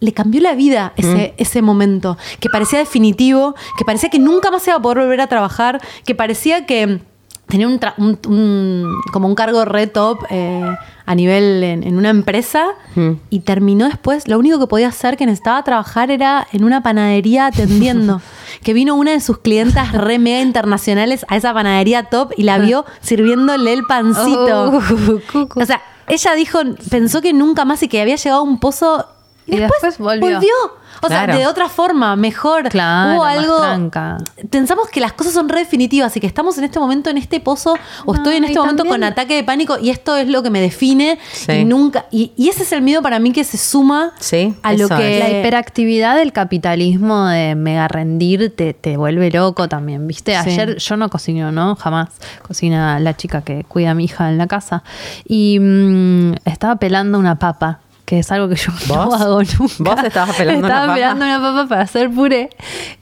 le 0.00 0.12
cambió 0.12 0.40
la 0.40 0.54
vida 0.54 0.92
ese, 0.96 1.34
ese 1.38 1.62
momento, 1.62 2.16
que 2.40 2.48
parecía 2.48 2.78
definitivo, 2.78 3.54
que 3.78 3.84
parecía 3.84 4.10
que 4.10 4.18
nunca 4.18 4.50
más 4.50 4.62
se 4.62 4.70
iba 4.70 4.78
a 4.78 4.82
poder 4.82 4.98
volver 4.98 5.20
a 5.20 5.26
trabajar, 5.26 5.80
que 6.04 6.14
parecía 6.14 6.66
que 6.66 7.00
tenía 7.46 7.68
un, 7.68 7.78
tra- 7.78 7.94
un- 7.98 8.18
un- 8.26 8.90
como 9.12 9.28
un 9.28 9.34
cargo 9.34 9.64
re 9.66 9.86
top 9.86 10.18
eh, 10.30 10.64
a 11.06 11.14
nivel 11.14 11.62
en, 11.62 11.82
en 11.84 11.98
una 11.98 12.08
empresa 12.08 12.68
y 13.28 13.40
terminó 13.40 13.84
después, 13.86 14.26
lo 14.28 14.38
único 14.38 14.58
que 14.58 14.66
podía 14.66 14.88
hacer 14.88 15.18
que 15.18 15.26
necesitaba 15.26 15.62
trabajar 15.62 16.10
era 16.10 16.46
en 16.52 16.64
una 16.64 16.82
panadería 16.82 17.46
atendiendo. 17.46 18.20
Que 18.62 18.72
vino 18.72 18.94
una 18.94 19.10
de 19.10 19.20
sus 19.20 19.38
clientas 19.38 19.92
re 19.92 20.18
mega 20.18 20.40
internacionales 20.40 21.26
a 21.28 21.36
esa 21.36 21.52
panadería 21.52 22.04
top 22.04 22.32
y 22.36 22.44
la 22.44 22.56
vio 22.58 22.86
sirviéndole 23.02 23.72
el 23.74 23.82
pancito. 23.84 24.70
Oh. 25.34 25.48
O 25.60 25.66
sea, 25.66 25.82
ella 26.08 26.34
dijo, 26.34 26.60
pensó 26.88 27.20
que 27.20 27.32
nunca 27.34 27.64
más 27.66 27.82
y 27.82 27.88
que 27.88 28.00
había 28.00 28.16
llegado 28.16 28.40
a 28.40 28.44
un 28.44 28.58
pozo 28.60 29.06
y, 29.46 29.56
Y 29.56 29.58
después 29.60 29.98
volvió. 29.98 30.38
O 31.02 31.08
sea, 31.08 31.26
de 31.26 31.46
otra 31.46 31.68
forma, 31.68 32.16
mejor. 32.16 32.68
Claro, 32.70 33.16
Hubo 33.18 33.24
más 33.24 33.36
algo. 33.38 33.56
tranca. 33.58 34.16
Pensamos 34.48 34.88
que 34.88 35.00
las 35.00 35.12
cosas 35.12 35.34
son 35.34 35.48
re 35.50 35.58
definitivas 35.58 36.16
y 36.16 36.20
que 36.20 36.26
estamos 36.26 36.56
en 36.56 36.64
este 36.64 36.78
momento 36.78 37.10
en 37.10 37.18
este 37.18 37.40
pozo 37.40 37.74
o 38.06 38.12
No, 38.12 38.18
estoy 38.18 38.36
en 38.36 38.44
este 38.44 38.58
momento 38.58 38.84
también- 38.84 38.94
con 39.00 39.04
ataque 39.04 39.34
de 39.34 39.44
pánico 39.44 39.76
y 39.78 39.90
esto 39.90 40.16
es 40.16 40.28
lo 40.28 40.42
que 40.42 40.48
me 40.50 40.60
define 40.62 41.18
Sí. 41.32 41.52
y 41.52 41.64
nunca. 41.66 42.06
Y, 42.10 42.32
y 42.36 42.48
ese 42.48 42.62
es 42.62 42.72
el 42.72 42.80
miedo 42.80 43.02
para 43.02 43.18
mí 43.18 43.32
que 43.32 43.44
se 43.44 43.58
suma 43.58 44.12
Sí, 44.18 44.54
a 44.62 44.72
lo 44.72 44.88
que. 44.88 45.18
es. 45.18 45.28
La 45.28 45.38
hiperactividad 45.40 46.16
del 46.16 46.32
capitalismo 46.32 47.26
de 47.26 47.54
mega 47.54 47.86
rendir 47.88 48.54
te, 48.56 48.72
te 48.72 48.96
vuelve 48.96 49.30
loco 49.30 49.68
también, 49.68 50.06
¿viste? 50.06 50.32
Sí. 50.44 50.50
Ayer 50.52 50.76
yo 50.78 50.96
no 50.96 51.10
cocino, 51.10 51.52
¿no? 51.52 51.76
Jamás. 51.76 52.08
Cocina 52.46 52.98
la 53.00 53.14
chica 53.14 53.42
que 53.42 53.64
cuida 53.64 53.90
a 53.90 53.94
mi 53.94 54.04
hija 54.04 54.30
en 54.30 54.38
la 54.38 54.46
casa. 54.46 54.84
Y 55.26 55.58
mm, 55.60 56.34
estaba 56.46 56.76
pelando 56.76 57.18
una 57.18 57.38
papa, 57.38 57.80
que 58.04 58.18
es 58.18 58.30
algo 58.32 58.48
que 58.48 58.56
yo 58.56 58.72
no 58.88 59.06
¿Vos? 59.06 59.20
hago 59.20 59.42
nunca. 59.42 59.74
¿Vos 59.78 60.04
estabas 60.04 60.36
pelando 60.36 60.60
una 60.66 60.68
Estaba 60.68 60.86
papa? 60.86 60.94
pelando 60.94 61.24
una 61.24 61.40
papa 61.40 61.68
para 61.68 61.80
hacer 61.82 62.10
puré. 62.10 62.50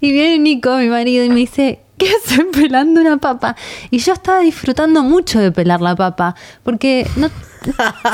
Y 0.00 0.12
viene 0.12 0.38
Nico, 0.38 0.76
mi 0.76 0.88
marido, 0.88 1.24
y 1.24 1.28
me 1.28 1.36
dice... 1.36 1.80
¿Qué 1.98 2.08
haces 2.08 2.40
pelando 2.52 3.00
una 3.00 3.18
papa? 3.18 3.54
Y 3.90 3.98
yo 3.98 4.12
estaba 4.12 4.40
disfrutando 4.40 5.04
mucho 5.04 5.38
de 5.38 5.52
pelar 5.52 5.80
la 5.80 5.94
papa, 5.94 6.34
porque 6.64 7.06
no 7.14 7.28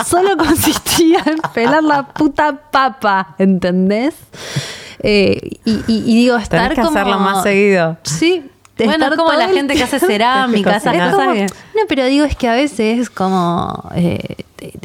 solo 0.04 0.36
consistía 0.36 1.22
en 1.24 1.38
pelar 1.54 1.82
la 1.82 2.02
puta 2.08 2.54
papa, 2.70 3.34
¿entendés? 3.38 4.14
Eh, 5.02 5.40
y, 5.64 5.70
y- 5.86 6.02
y 6.06 6.16
digo, 6.16 6.36
estar 6.36 6.60
Tenés 6.64 6.74
que 6.76 6.84
como... 6.84 6.98
hacerlo 6.98 7.18
más 7.18 7.42
seguido. 7.42 7.96
Sí. 8.02 8.50
Bueno, 8.86 9.06
es 9.06 9.16
como 9.16 9.32
la 9.32 9.48
gente 9.48 9.74
que 9.74 9.82
hace 9.82 9.98
tiempo- 9.98 10.12
cerámica, 10.12 10.76
esas 10.76 11.10
cosas 11.12 11.32
que- 11.34 11.46
no, 11.46 11.82
pero 11.88 12.04
digo, 12.06 12.24
es 12.24 12.36
que 12.36 12.48
a 12.48 12.52
veces 12.54 13.00
es 13.00 13.10
como 13.10 13.88
eh, 13.94 14.36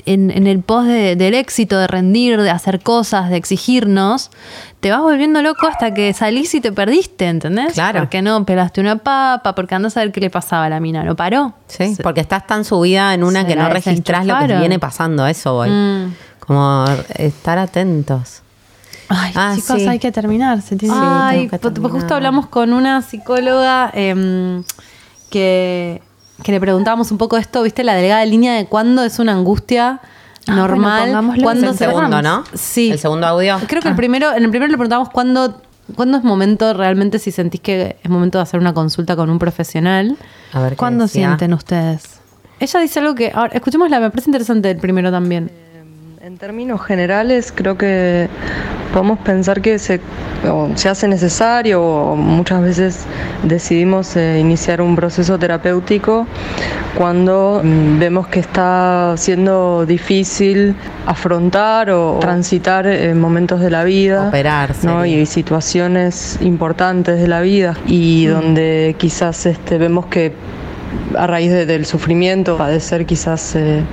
en, 0.06 0.30
en 0.32 0.46
el 0.48 0.60
pos 0.60 0.86
de- 0.86 1.16
del 1.16 1.34
éxito, 1.34 1.78
de 1.78 1.88
rendir, 1.88 2.40
de 2.42 2.50
hacer 2.50 2.80
cosas, 2.82 3.30
de 3.30 3.38
exigirnos, 3.38 4.30
te 4.80 4.92
vas 4.92 5.02
volviendo 5.02 5.42
loco 5.42 5.66
hasta 5.68 5.94
que 5.94 6.14
salís 6.14 6.54
y 6.54 6.62
te 6.62 6.72
perdiste, 6.72 7.28
¿entendés? 7.28 7.74
Claro. 7.74 8.00
Porque 8.02 8.22
no 8.22 8.46
pelaste 8.46 8.82
una 8.82 8.98
papa, 8.98 9.56
porque 9.56 9.76
andás 9.76 9.96
a 9.98 10.02
ver 10.02 10.12
qué 10.12 10.20
le 10.22 10.30
pasaba 10.30 10.66
a 10.66 10.70
la 10.70 10.80
mina, 10.80 11.04
no 11.04 11.16
paró. 11.16 11.54
Sí, 11.68 11.96
Se- 11.96 12.04
porque 12.04 12.22
estás 12.22 12.46
tan 12.46 12.66
subida 12.66 13.14
en 13.14 13.24
una 13.24 13.46
que 13.48 13.56
no 13.56 13.64
la 13.64 13.70
registrás 13.70 14.26
lo 14.26 14.34
que 14.34 14.40
desenchufaron. 14.42 14.60
viene 14.60 14.80
pasando, 14.80 15.24
a 15.24 15.32
eso 15.32 15.54
voy. 15.54 15.70
Mm. 15.70 16.14
Como 16.40 16.86
estar 17.16 17.58
atentos. 17.58 18.42
Ay, 19.16 19.32
Ah, 19.36 19.54
chicos, 19.56 19.82
sí. 19.82 19.88
hay 19.88 20.00
que 20.00 20.12
terminar. 20.12 20.62
Se 20.62 20.76
tiene 20.76 20.96
Ay, 20.98 21.44
que 21.50 21.58
pues, 21.58 21.62
terminar. 21.74 21.92
justo 21.92 22.16
hablamos 22.16 22.48
con 22.48 22.74
una 22.74 23.02
psicóloga 23.02 23.92
em, 23.94 24.64
que, 25.30 26.02
que 26.44 26.52
le 26.52 26.60
preguntábamos 26.60 27.12
un 27.12 27.18
poco 27.18 27.38
esto, 27.38 27.64
¿viste? 27.64 27.84
La 27.84 27.96
delgada 27.96 28.26
línea 28.26 28.54
de 28.56 28.66
cuándo 28.66 29.04
es 29.04 29.20
una 29.20 29.34
angustia 29.34 30.00
Ah, 30.48 30.56
normal. 30.56 31.00
bueno, 31.00 31.06
pongámoslo 31.14 31.44
cuándo 31.44 31.68
el 31.70 31.78
se- 31.78 31.86
segundo, 31.86 32.22
¿no? 32.22 32.44
Sí. 32.54 32.92
El 32.92 33.00
segundo 33.00 33.28
audio. 33.28 33.58
Creo 33.68 33.82
que 33.82 33.88
Ah. 33.88 33.92
el 33.92 33.98
primero, 33.98 34.32
en 34.34 34.44
el 34.44 34.50
primero 34.50 34.70
le 34.72 34.78
preguntamos 34.78 35.10
cuándo, 35.10 35.62
cuándo 35.96 36.18
es 36.18 36.24
momento 36.24 36.74
realmente 36.74 37.18
si 37.20 37.32
sentís 37.32 37.62
que 37.62 37.96
es 38.04 38.10
momento 38.10 38.40
de 38.40 38.44
hacer 38.44 38.60
una 38.60 38.74
consulta 38.74 39.16
con 39.16 39.30
un 39.30 39.40
profesional. 39.40 40.18
A 40.52 40.60
ver 40.60 40.72
qué 40.72 40.76
¿Cuándo 40.78 41.06
decía. 41.06 41.28
sienten 41.28 41.54
ustedes? 41.54 42.20
Ella 42.60 42.80
dice 42.82 43.00
algo 43.00 43.16
que, 43.16 43.32
ahora, 43.34 43.54
escuchémosla, 43.54 44.00
me 44.00 44.10
parece 44.10 44.30
interesante 44.30 44.72
el 44.72 44.78
primero 44.78 45.12
también. 45.12 45.52
En 46.26 46.38
términos 46.38 46.80
generales, 46.82 47.52
creo 47.54 47.78
que 47.78 48.30
podemos 48.94 49.20
pensar 49.20 49.60
que 49.60 49.78
se, 49.78 50.00
se 50.76 50.88
hace 50.88 51.10
necesario 51.10 51.84
o 51.84 52.16
muchas 52.16 52.62
veces 52.62 53.06
decidimos 53.44 54.16
eh, 54.16 54.40
iniciar 54.40 54.82
un 54.82 54.96
proceso 54.96 55.38
terapéutico 55.38 56.26
cuando 56.98 57.60
mm, 57.62 58.00
vemos 58.00 58.28
que 58.28 58.40
está 58.40 59.16
siendo 59.18 59.86
difícil 59.86 60.78
afrontar 61.06 61.90
o 61.90 62.20
transitar 62.22 62.88
eh, 62.88 63.14
momentos 63.14 63.60
de 63.60 63.70
la 63.70 63.84
vida. 63.84 64.30
Operar, 64.30 64.70
¿no? 64.84 65.02
sería. 65.02 65.20
y 65.24 65.26
situaciones 65.26 66.38
importantes 66.40 67.20
de 67.20 67.28
la 67.28 67.42
vida 67.42 67.76
y 67.86 68.28
donde 68.28 68.96
quizás 68.98 69.46
este, 69.46 69.78
vemos 69.78 70.06
que 70.06 70.32
a 71.18 71.28
raíz 71.28 71.52
de- 71.52 71.66
del 71.66 71.86
sufrimiento 71.86 72.56
padecer 72.56 73.06
quizás 73.06 73.58
eh, 73.58 73.84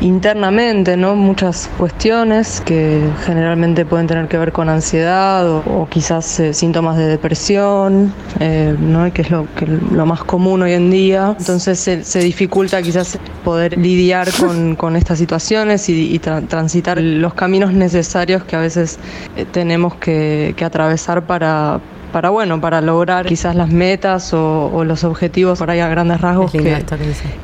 internamente 0.00 0.96
no 0.96 1.14
muchas 1.14 1.68
cuestiones 1.78 2.60
que 2.64 3.02
generalmente 3.24 3.84
pueden 3.84 4.06
tener 4.06 4.26
que 4.28 4.38
ver 4.38 4.52
con 4.52 4.68
ansiedad 4.68 5.48
o, 5.48 5.58
o 5.66 5.88
quizás 5.88 6.40
eh, 6.40 6.54
síntomas 6.54 6.96
de 6.96 7.06
depresión 7.06 8.12
eh, 8.40 8.74
no 8.80 9.12
que 9.12 9.22
es 9.22 9.30
lo 9.30 9.46
que 9.54 9.66
lo 9.66 10.06
más 10.06 10.24
común 10.24 10.62
hoy 10.62 10.72
en 10.72 10.90
día. 10.90 11.36
Entonces 11.38 11.78
se, 11.78 12.04
se 12.04 12.18
dificulta 12.20 12.82
quizás 12.82 13.18
poder 13.44 13.76
lidiar 13.78 14.28
con, 14.40 14.74
con 14.82 14.96
estas 14.96 15.18
situaciones 15.18 15.88
y, 15.88 16.14
y 16.14 16.18
tra- 16.18 16.46
transitar 16.48 16.98
los 17.00 17.34
caminos 17.34 17.72
necesarios 17.72 18.44
que 18.44 18.56
a 18.56 18.60
veces 18.60 18.98
eh, 19.36 19.44
tenemos 19.50 19.94
que, 19.96 20.54
que 20.56 20.64
atravesar 20.64 21.26
para 21.26 21.80
para 22.12 22.30
bueno, 22.30 22.60
para 22.60 22.80
lograr 22.80 23.26
quizás 23.26 23.56
las 23.56 23.70
metas 23.70 24.32
o, 24.32 24.70
o 24.72 24.84
los 24.84 25.02
objetivos 25.04 25.58
por 25.58 25.70
ahí 25.70 25.80
a 25.80 25.88
grandes 25.88 26.20
rasgos 26.20 26.52
que, 26.52 26.84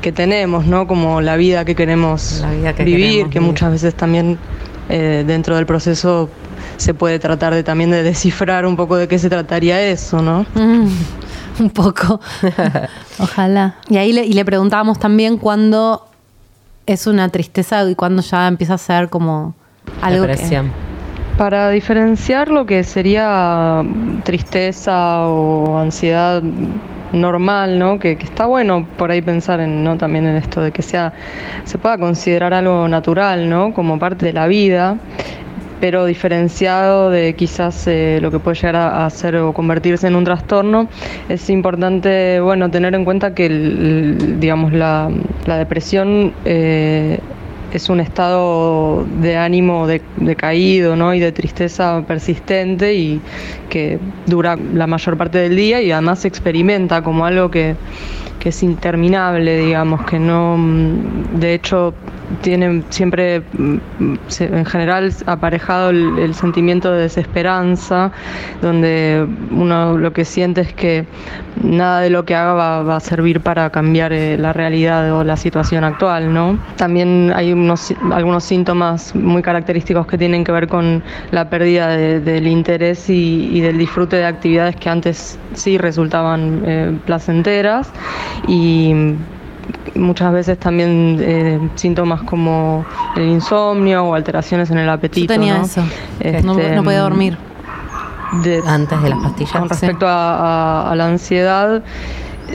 que 0.01 0.11
tenemos, 0.11 0.65
¿no? 0.65 0.87
Como 0.87 1.21
la 1.21 1.35
vida 1.35 1.65
que 1.65 1.75
queremos 1.75 2.39
La 2.41 2.51
vida 2.51 2.73
que 2.73 2.83
vivir, 2.83 3.01
queremos 3.07 3.31
que 3.31 3.39
vivir. 3.39 3.51
muchas 3.51 3.71
veces 3.71 3.95
también 3.95 4.37
eh, 4.89 5.23
dentro 5.27 5.55
del 5.55 5.65
proceso 5.65 6.29
se 6.77 6.93
puede 6.93 7.19
tratar 7.19 7.53
de 7.53 7.63
también 7.63 7.91
de 7.91 8.03
descifrar 8.03 8.65
un 8.65 8.75
poco 8.75 8.95
de 8.95 9.07
qué 9.07 9.19
se 9.19 9.29
trataría 9.29 9.81
eso, 9.81 10.21
¿no? 10.21 10.45
Un 11.59 11.69
poco. 11.71 12.21
Ojalá. 13.19 13.75
Y 13.89 13.97
ahí 13.97 14.13
le, 14.13 14.25
y 14.25 14.31
le 14.31 14.45
preguntábamos 14.45 14.97
también 14.97 15.37
cuándo 15.37 16.07
es 16.85 17.05
una 17.05 17.27
tristeza 17.29 17.83
y 17.89 17.95
cuándo 17.95 18.21
ya 18.21 18.47
empieza 18.47 18.75
a 18.75 18.77
ser 18.77 19.09
como 19.09 19.55
algo 20.01 20.25
que... 20.25 20.63
Para 21.39 21.69
diferenciar 21.69 22.49
lo 22.49 22.65
que 22.65 22.83
sería 22.83 23.81
tristeza 24.25 25.25
o 25.25 25.77
ansiedad 25.77 26.43
normal, 27.13 27.79
¿no? 27.79 27.97
Que, 27.97 28.11
está 28.11 28.45
bueno 28.45 28.85
por 28.97 29.09
ahí 29.09 29.21
pensar 29.21 29.61
en, 29.61 29.81
¿no? 29.81 29.97
También 29.97 30.27
en 30.27 30.35
esto 30.35 30.59
de 30.59 30.73
que 30.73 30.81
sea, 30.81 31.13
se 31.63 31.77
pueda 31.77 31.97
considerar 31.97 32.53
algo 32.53 32.89
natural, 32.89 33.49
¿no? 33.49 33.73
Como 33.73 33.97
parte 33.97 34.25
de 34.25 34.33
la 34.33 34.47
vida, 34.47 34.97
pero 35.79 36.03
diferenciado 36.03 37.09
de 37.09 37.33
quizás 37.35 37.87
eh, 37.87 38.19
lo 38.21 38.31
que 38.31 38.39
puede 38.39 38.55
llegar 38.55 38.75
a, 38.75 39.05
a 39.05 39.09
ser 39.09 39.37
o 39.37 39.53
convertirse 39.53 40.07
en 40.07 40.17
un 40.17 40.25
trastorno, 40.25 40.89
es 41.29 41.49
importante, 41.49 42.41
bueno, 42.41 42.69
tener 42.69 42.93
en 42.95 43.05
cuenta 43.05 43.33
que, 43.33 43.47
digamos, 44.39 44.73
la, 44.73 45.09
la 45.45 45.57
depresión 45.57 46.33
eh, 46.43 47.21
es 47.71 47.89
un 47.89 47.99
estado 47.99 49.05
de 49.21 49.37
ánimo 49.37 49.87
de- 49.87 50.01
decaído 50.17 50.95
¿no? 50.95 51.13
y 51.13 51.19
de 51.19 51.31
tristeza 51.31 52.03
persistente 52.07 52.93
y 52.95 53.21
que 53.69 53.99
dura 54.25 54.57
la 54.73 54.87
mayor 54.87 55.17
parte 55.17 55.37
del 55.37 55.55
día 55.55 55.81
y 55.81 55.91
además 55.91 56.19
se 56.19 56.27
experimenta 56.27 57.01
como 57.03 57.25
algo 57.25 57.51
que, 57.51 57.75
que 58.39 58.49
es 58.49 58.63
interminable, 58.63 59.57
digamos, 59.57 60.01
que 60.05 60.17
no, 60.19 60.57
mm, 60.57 61.39
de 61.39 61.53
hecho, 61.53 61.93
tiene 62.41 62.83
siempre, 62.89 63.41
mm, 63.57 63.77
en 64.39 64.65
general, 64.65 65.11
aparejado 65.25 65.89
el, 65.89 66.33
sentimiento 66.33 66.91
de 66.91 67.01
desesperanza, 67.03 68.11
donde 68.61 69.27
uno 69.51 69.97
lo 69.97 70.13
que 70.13 70.23
siente 70.25 70.61
es 70.61 70.73
que 70.73 71.05
nada 71.63 72.01
de 72.01 72.09
lo 72.09 72.23
que 72.23 72.35
haga 72.35 72.53
va, 72.53 72.95
a 72.95 72.99
servir 72.99 73.41
para 73.41 73.69
cambiar 73.71 74.13
eh, 74.13 74.37
la 74.37 74.53
realidad 74.53 75.11
o 75.13 75.23
la 75.23 75.35
situación 75.35 75.83
actual, 75.83 76.33
¿no? 76.33 76.57
También 76.77 77.33
hay 77.35 77.51
unos, 77.51 77.93
algunos 78.11 78.43
síntomas 78.43 79.13
muy 79.15 79.41
característicos 79.41 80.07
que 80.07 80.17
tienen 80.17 80.43
que 80.43 80.51
ver 80.51 80.67
con 80.67 81.03
la 81.31 81.49
pérdida 81.49 81.89
de- 81.89 82.19
del 82.19 82.47
interés 82.47 83.09
y, 83.09 83.49
y 83.51 83.61
del 83.61 83.77
disfrute 83.77 84.17
de 84.17 84.25
actividades 84.25 84.75
que 84.75 84.89
antes 84.89 85.37
sí 85.53 85.77
resultaban 85.77 86.61
eh, 86.65 86.97
placenteras 87.05 87.91
y 88.47 88.93
muchas 89.95 90.31
veces 90.33 90.57
también 90.59 91.17
eh, 91.21 91.59
síntomas 91.75 92.21
como 92.23 92.85
el 93.15 93.27
insomnio 93.29 94.05
o 94.05 94.15
alteraciones 94.15 94.69
en 94.71 94.77
el 94.79 94.85
Yo 94.85 94.91
apetito. 94.93 95.33
tenía 95.33 95.57
¿no? 95.59 95.65
eso. 95.65 95.83
Este, 96.19 96.43
no, 96.43 96.53
no 96.55 96.83
podía 96.83 97.01
dormir. 97.01 97.37
de- 98.43 98.61
Antes 98.67 99.01
de 99.01 99.09
las 99.09 99.19
pastillas. 99.19 99.51
con 99.53 99.69
respecto 99.69 100.07
a, 100.07 100.35
a- 100.85 100.91
a 100.91 100.95
la 100.95 101.07
ansiedad, 101.07 101.81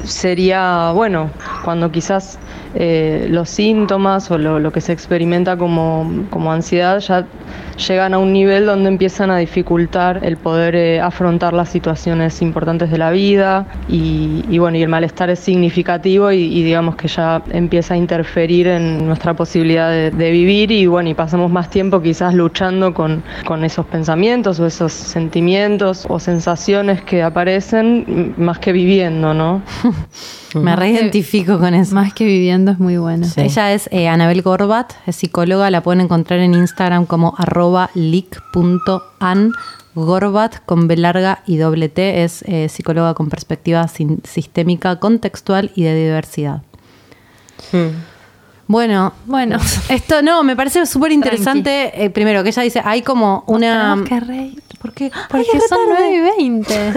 sería, 0.05 0.91
bueno, 0.93 1.31
cuando 1.65 1.91
quizás 1.91 2.39
eh, 2.75 3.27
los 3.31 3.49
síntomas 3.49 4.31
o 4.31 4.39
lo, 4.39 4.59
lo 4.59 4.73
que 4.73 4.81
se 4.81 4.93
experimenta 4.93 5.57
como, 5.57 6.27
como 6.31 6.53
ansiedad 6.53 6.99
ya 7.01 7.27
llegan 7.89 8.15
a 8.15 8.19
un 8.19 8.33
nivel 8.33 8.67
donde 8.67 8.89
empiezan 8.89 9.31
a 9.31 9.39
dificultar 9.39 10.21
el 10.23 10.37
poder 10.37 10.75
eh, 10.75 11.01
afrontar 11.01 11.53
las 11.53 11.69
situaciones 11.69 12.41
importantes 12.43 12.91
de 12.91 12.99
la 12.99 13.11
vida 13.11 13.67
y, 13.89 14.45
y 14.49 14.59
bueno, 14.59 14.79
y 14.79 14.83
el 14.83 14.89
malestar 14.89 15.31
es 15.31 15.41
significativo 15.41 16.31
y, 16.33 16.43
y 16.43 16.63
digamos 16.63 16.97
que 16.97 17.09
ya 17.09 17.43
empieza 17.51 17.95
a 17.95 17.97
interferir 17.97 18.67
en 18.67 19.07
nuestra 19.07 19.35
posibilidad 19.35 19.91
de, 19.91 20.11
de 20.11 20.31
vivir 20.31 20.71
y 20.71 20.87
bueno, 20.87 21.09
y 21.11 21.15
pasamos 21.15 21.51
más 21.51 21.71
tiempo 21.71 22.01
quizás 22.01 22.35
luchando 22.35 22.95
con, 22.95 23.23
con 23.45 23.65
esos 23.65 23.87
pensamientos 23.87 24.61
o 24.61 24.67
esos 24.67 24.93
sentimientos 24.93 26.07
o 26.09 26.19
sensaciones 26.19 27.03
que 27.03 27.23
aparecen 27.23 28.35
más 28.37 28.59
que 28.59 28.73
viviendo, 28.73 29.35
¿no? 29.35 29.63
Me 30.55 30.77
reidentifico 30.77 31.59
con 31.59 31.75
eso. 31.75 31.95
Más 31.95 32.15
que 32.15 32.25
viviendo 32.25 32.64
es 32.73 32.79
muy 32.79 32.97
bueno. 32.97 33.27
Sí. 33.27 33.41
Ella 33.41 33.73
es 33.73 33.89
eh, 33.93 34.09
Anabel 34.09 34.43
Gorbat, 34.43 34.93
es 35.07 35.17
psicóloga, 35.17 35.71
la 35.71 35.83
pueden 35.83 36.01
encontrar 36.01 36.41
en 36.41 36.55
Instagram 36.55 37.07
como 37.07 37.35
arroba. 37.39 37.91
Gorbat 39.97 40.57
con 40.67 40.89
B 40.89 40.97
larga 40.97 41.43
y 41.47 41.57
doble 41.57 41.89
T 41.89 42.25
es 42.25 42.43
eh, 42.49 42.69
psicóloga 42.69 43.15
con 43.15 43.29
perspectiva 43.29 43.87
sin- 43.87 44.21
sistémica, 44.25 44.99
contextual 44.99 45.71
y 45.77 45.85
de 45.85 45.95
diversidad. 45.95 46.63
Bueno, 48.67 49.13
Bueno. 49.27 49.59
esto 49.89 50.23
no, 50.23 50.43
me 50.43 50.57
parece 50.57 50.85
súper 50.87 51.13
interesante. 51.13 52.03
eh, 52.05 52.11
primero, 52.11 52.43
que 52.43 52.49
ella 52.49 52.63
dice, 52.63 52.81
hay 52.85 53.03
como 53.03 53.45
una. 53.47 53.91
Tenemos 53.95 54.09
que 54.09 54.21
reír. 54.21 54.63
¿Por 54.81 54.93
qué? 54.93 55.11
Porque 55.31 55.47
Ay, 55.53 55.61
son 55.69 55.79
re 55.89 55.95
tarde. 55.95 56.19
9 56.21 56.35
y 56.39 56.51
20. 56.51 56.93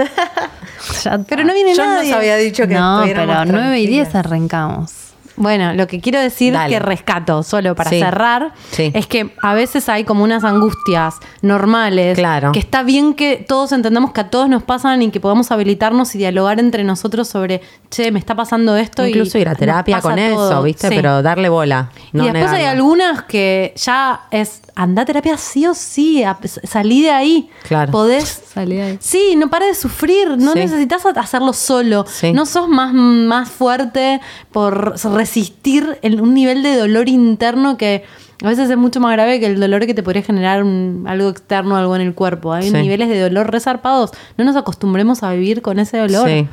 Ya 1.03 1.17
Pero 1.27 1.43
no 1.43 1.53
viene 1.53 1.75
Yo 1.75 1.85
nadie. 1.85 2.09
nos 2.09 2.17
había 2.17 2.35
dicho 2.37 2.67
que 2.67 2.73
no, 2.75 3.01
pero 3.05 3.45
9 3.45 3.79
y 3.79 3.87
10 3.87 4.09
tranquilas. 4.09 4.15
arrancamos. 4.25 4.91
Bueno, 5.37 5.73
lo 5.73 5.87
que 5.87 6.01
quiero 6.01 6.19
decir 6.19 6.53
Dale. 6.53 6.73
que 6.73 6.79
rescato, 6.79 7.43
solo 7.43 7.75
para 7.75 7.91
Sí. 7.91 7.99
cerrar, 7.99 8.53
Sí. 8.71 8.91
es 8.93 9.05
que 9.07 9.33
a 9.41 9.53
veces 9.53 9.87
hay 9.87 10.03
como 10.03 10.23
unas 10.23 10.43
angustias 10.43 11.15
normales, 11.43 12.17
Claro. 12.17 12.51
que 12.51 12.59
está 12.59 12.83
bien 12.83 13.13
que 13.13 13.37
todos 13.47 13.71
entendamos 13.71 14.11
que 14.13 14.21
a 14.21 14.29
todos 14.29 14.49
nos 14.49 14.63
pasan 14.63 15.01
y 15.03 15.11
que 15.11 15.19
podamos 15.19 15.51
habilitarnos 15.51 16.13
y 16.15 16.17
dialogar 16.17 16.59
entre 16.59 16.83
nosotros 16.83 17.27
sobre, 17.27 17.61
che, 17.89 18.11
me 18.11 18.19
está 18.19 18.35
pasando 18.35 18.75
esto. 18.75 19.05
y 19.05 19.09
Incluso 19.09 19.37
ir 19.37 19.47
a 19.49 19.55
terapia 19.55 20.01
con 20.01 20.17
eso, 20.19 20.35
todo". 20.35 20.63
¿viste? 20.63 20.89
Sí. 20.89 20.95
Pero 20.95 21.21
darle 21.21 21.49
bola. 21.49 21.89
No 22.13 22.23
y 22.23 22.31
después 22.31 22.51
hay 22.51 22.65
algunas 22.65 23.23
que 23.23 23.73
ya 23.77 24.21
es, 24.31 24.61
anda 24.75 25.01
a 25.03 25.05
terapia 25.05 25.37
sí 25.37 25.65
o 25.65 25.73
sí, 25.73 26.23
a- 26.23 26.37
salí 26.63 27.01
de 27.01 27.11
ahí. 27.11 27.49
Claro. 27.67 27.91
Podés 27.91 28.43
Salí 28.53 28.75
de 28.77 28.81
ahí. 28.81 28.97
Sí, 28.99 29.35
no 29.37 29.49
para 29.49 29.65
de 29.67 29.75
sufrir, 29.75 30.37
no 30.37 30.53
Sí. 30.53 30.59
necesitas 30.59 31.05
hacerlo 31.05 31.53
solo. 31.53 32.05
Sí. 32.07 32.33
No 32.33 32.45
sos 32.45 32.67
más, 32.67 32.93
más 32.93 33.49
fuerte 33.49 34.19
por 34.51 34.95
resistir 35.13 35.97
el- 36.01 36.21
un 36.21 36.33
nivel 36.33 36.63
de 36.63 36.75
dolor 36.75 37.07
interno 37.09 37.77
que 37.77 38.03
a 38.43 38.47
veces 38.49 38.69
es 38.69 38.77
mucho 38.77 38.99
más 38.99 39.11
grave 39.13 39.39
que 39.39 39.47
el 39.47 39.59
dolor 39.59 39.85
que 39.87 39.93
te 39.95 40.03
podría 40.03 40.21
generar 40.21 40.63
un- 40.63 41.05
algo 41.07 41.29
externo, 41.29 41.75
algo 41.77 41.95
en 41.95 42.01
el 42.01 42.13
cuerpo. 42.13 42.53
Hay 42.53 42.69
niveles 42.69 43.09
de 43.09 43.19
dolor 43.19 43.49
resarpados. 43.51 44.11
No 44.37 44.43
nos 44.45 44.55
acostumbremos 44.55 45.23
a 45.23 45.31
vivir 45.31 45.61
con 45.63 45.79
ese 45.79 45.97
dolor. 45.97 46.27
Sí. 46.27 46.47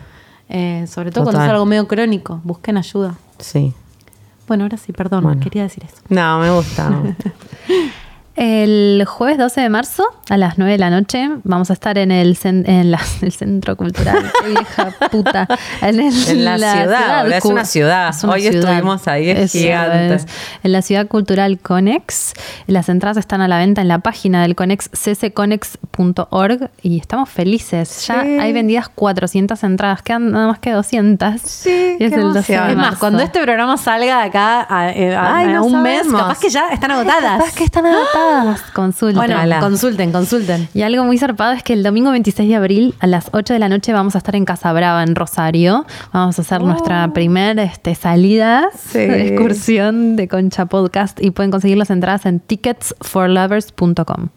Eh, 0.48 0.86
sobre 0.88 1.10
todo 1.10 1.24
cuando 1.24 1.42
es 1.42 1.48
algo 1.48 1.64
medio 1.66 1.88
crónico. 1.88 2.40
Busquen 2.44 2.76
ayuda. 2.76 3.14
Sí. 3.38 3.72
Bueno, 4.46 4.64
ahora 4.64 4.76
sí, 4.76 4.92
perdón, 4.92 5.24
Bueno. 5.24 5.40
quería 5.40 5.62
decir 5.62 5.84
eso. 5.84 5.96
No, 6.08 6.38
me 6.38 6.50
gusta. 6.50 6.90
El 8.36 9.04
jueves 9.06 9.38
12 9.38 9.60
de 9.60 9.68
marzo 9.68 10.04
a 10.28 10.36
las 10.36 10.58
9 10.58 10.72
de 10.72 10.78
la 10.78 10.90
noche 10.90 11.30
vamos 11.44 11.70
a 11.70 11.72
estar 11.74 11.96
en 11.98 12.10
el, 12.10 12.36
cen- 12.36 12.64
en 12.68 12.90
la- 12.90 13.00
el 13.22 13.30
Centro 13.32 13.76
Cultural. 13.76 14.24
Vieja 14.46 14.90
puta. 15.10 15.46
En, 15.80 16.00
el- 16.00 16.28
En 16.28 16.44
la 16.44 16.58
ciudad, 16.58 17.30
es 17.32 17.44
una 17.44 17.64
ciudad. 17.64 18.14
Hoy 18.24 18.46
estuvimos 18.48 19.06
ahí, 19.06 19.30
es 19.30 19.54
Eso 19.54 19.58
gigante. 19.58 20.14
es. 20.14 20.26
En 20.64 20.72
la 20.72 20.82
ciudad 20.82 21.06
cultural 21.06 21.58
Conex. 21.60 22.32
Las 22.66 22.88
entradas 22.88 23.18
están 23.18 23.40
a 23.40 23.46
la 23.46 23.58
venta 23.58 23.82
en 23.82 23.88
la 23.88 24.00
página 24.00 24.42
del 24.42 24.56
Conex, 24.56 24.90
ccconex.org 24.90 26.70
y 26.82 26.98
estamos 26.98 27.28
felices. 27.30 28.06
Ya 28.08 28.22
Sí. 28.22 28.38
hay 28.40 28.52
vendidas 28.52 28.88
400 28.88 29.62
entradas, 29.62 30.02
quedan 30.02 30.32
nada 30.32 30.48
más 30.48 30.58
que 30.58 30.72
200. 30.72 31.40
Sí, 31.40 31.96
Y 32.00 32.04
es 32.04 32.10
qué 32.10 32.16
el 32.16 32.32
12 32.32 32.52
de 32.52 32.54
emoción. 32.58 32.70
Es 32.70 32.76
más, 32.76 32.84
marzo. 32.86 32.98
cuando 33.00 33.22
este 33.22 33.40
programa 33.42 33.76
salga 33.76 34.18
de 34.22 34.24
acá 34.28 34.66
a, 34.68 34.90
eh, 34.90 35.14
a- 35.14 35.36
Ay, 35.36 35.46
a 35.50 35.52
no 35.54 35.64
un 35.66 35.82
mes, 35.82 36.02
capaz 36.10 36.40
que 36.40 36.48
ya 36.50 36.70
están 36.70 36.90
agotadas. 36.90 37.38
Capaz 37.38 37.54
que 37.54 37.64
están 37.64 37.86
agotadas. 37.86 38.23
Consulten. 38.72 39.16
Bueno, 39.16 39.60
consulten, 39.60 40.12
consulten. 40.12 40.68
Y 40.74 40.82
algo 40.82 41.04
muy 41.04 41.18
zarpado 41.18 41.52
es 41.52 41.62
que 41.62 41.72
el 41.72 41.82
domingo 41.82 42.10
26 42.10 42.48
de 42.48 42.54
abril 42.56 42.94
a 43.00 43.06
las 43.06 43.28
8 43.32 43.52
de 43.54 43.58
la 43.58 43.68
noche 43.68 43.92
vamos 43.92 44.14
a 44.14 44.18
estar 44.18 44.34
en 44.36 44.44
Casa 44.44 44.72
Brava, 44.72 45.02
en 45.02 45.14
Rosario. 45.14 45.86
Vamos 46.12 46.38
a 46.38 46.42
hacer 46.42 46.62
nuestra 46.62 47.12
primer 47.12 47.58
este, 47.58 47.94
salida, 47.94 48.68
Sí. 48.76 48.98
excursión 49.00 50.16
de 50.16 50.28
Concha 50.28 50.66
Podcast 50.66 51.22
y 51.22 51.30
pueden 51.30 51.50
conseguir 51.50 51.78
las 51.78 51.90
entradas 51.90 52.26
en 52.26 52.40
ticketsforlovers.com. 52.40 54.28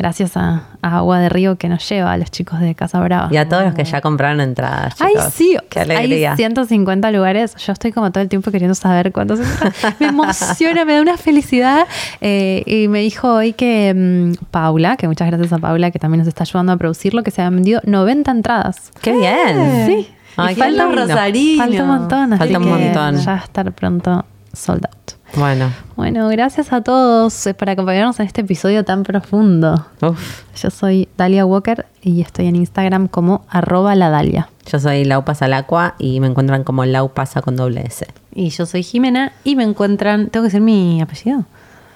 Gracias 0.00 0.34
a, 0.34 0.62
a 0.80 0.96
Agua 0.96 1.18
de 1.18 1.28
Río 1.28 1.56
que 1.56 1.68
nos 1.68 1.86
lleva 1.86 2.10
a 2.12 2.16
los 2.16 2.30
chicos 2.30 2.58
de 2.58 2.74
Casa 2.74 2.98
Brava. 3.00 3.28
y 3.30 3.36
a 3.36 3.46
todos 3.46 3.64
los 3.64 3.74
que 3.74 3.84
ya 3.84 4.00
compraron 4.00 4.40
entradas. 4.40 4.94
Ay, 4.98 5.12
sí, 5.30 5.58
Qué 5.68 5.80
alegría. 5.80 6.30
hay 6.30 6.36
150 6.38 7.10
lugares. 7.10 7.54
Yo 7.56 7.74
estoy 7.74 7.92
como 7.92 8.10
todo 8.10 8.22
el 8.22 8.30
tiempo 8.30 8.50
queriendo 8.50 8.74
saber 8.74 9.12
cuántos. 9.12 9.40
me 10.00 10.06
emociona, 10.06 10.86
me 10.86 10.94
da 10.94 11.02
una 11.02 11.18
felicidad. 11.18 11.86
Eh, 12.22 12.62
y 12.64 12.88
me 12.88 13.00
dijo 13.00 13.30
hoy 13.30 13.52
que 13.52 13.92
mm, 13.94 14.46
Paula, 14.50 14.96
que 14.96 15.06
muchas 15.06 15.28
gracias 15.28 15.52
a 15.52 15.58
Paula, 15.58 15.90
que 15.90 15.98
también 15.98 16.20
nos 16.20 16.28
está 16.28 16.44
ayudando 16.44 16.72
a 16.72 16.76
producirlo, 16.78 17.22
que 17.22 17.30
se 17.30 17.42
han 17.42 17.54
vendido 17.56 17.82
90 17.84 18.30
entradas. 18.30 18.92
Qué 19.02 19.12
bien. 19.12 19.84
Sí. 19.86 20.08
Ay, 20.38 20.54
Y 20.54 20.56
falta 20.56 20.86
lindo. 20.86 21.02
Rosarino. 21.02 21.62
Falta 21.62 21.82
un 21.82 21.88
montón. 21.88 22.32
así 22.32 22.38
Falta 22.38 22.58
un 22.58 22.64
que 22.64 22.70
montón. 22.70 23.16
Ya 23.18 23.32
va 23.32 23.38
a 23.38 23.44
estar 23.44 23.72
pronto 23.72 24.24
sold 24.54 24.86
out. 24.86 24.99
Bueno. 25.36 25.72
Bueno, 25.96 26.28
gracias 26.28 26.72
a 26.72 26.82
todos 26.82 27.46
eh, 27.46 27.54
por 27.54 27.70
acompañarnos 27.70 28.18
en 28.20 28.26
este 28.26 28.40
episodio 28.40 28.84
tan 28.84 29.02
profundo. 29.02 29.86
Uf. 30.02 30.42
Yo 30.60 30.70
soy 30.70 31.08
Dalia 31.16 31.46
Walker 31.46 31.86
y 32.02 32.20
estoy 32.20 32.46
en 32.46 32.56
Instagram 32.56 33.08
como 33.08 33.44
arroba 33.48 33.94
la 33.94 34.10
Dalia. 34.10 34.48
Yo 34.70 34.78
soy 34.78 35.04
Lau 35.04 35.24
Pasalacua 35.24 35.94
y 35.98 36.20
me 36.20 36.26
encuentran 36.26 36.64
como 36.64 36.84
Lau 36.84 37.12
Pasa 37.12 37.42
con 37.42 37.56
doble 37.56 37.82
S. 37.86 38.06
Y 38.34 38.50
yo 38.50 38.66
soy 38.66 38.82
Jimena 38.82 39.32
y 39.44 39.56
me 39.56 39.64
encuentran. 39.64 40.30
¿Tengo 40.30 40.44
que 40.44 40.48
decir 40.48 40.60
mi 40.60 41.00
apellido? 41.00 41.44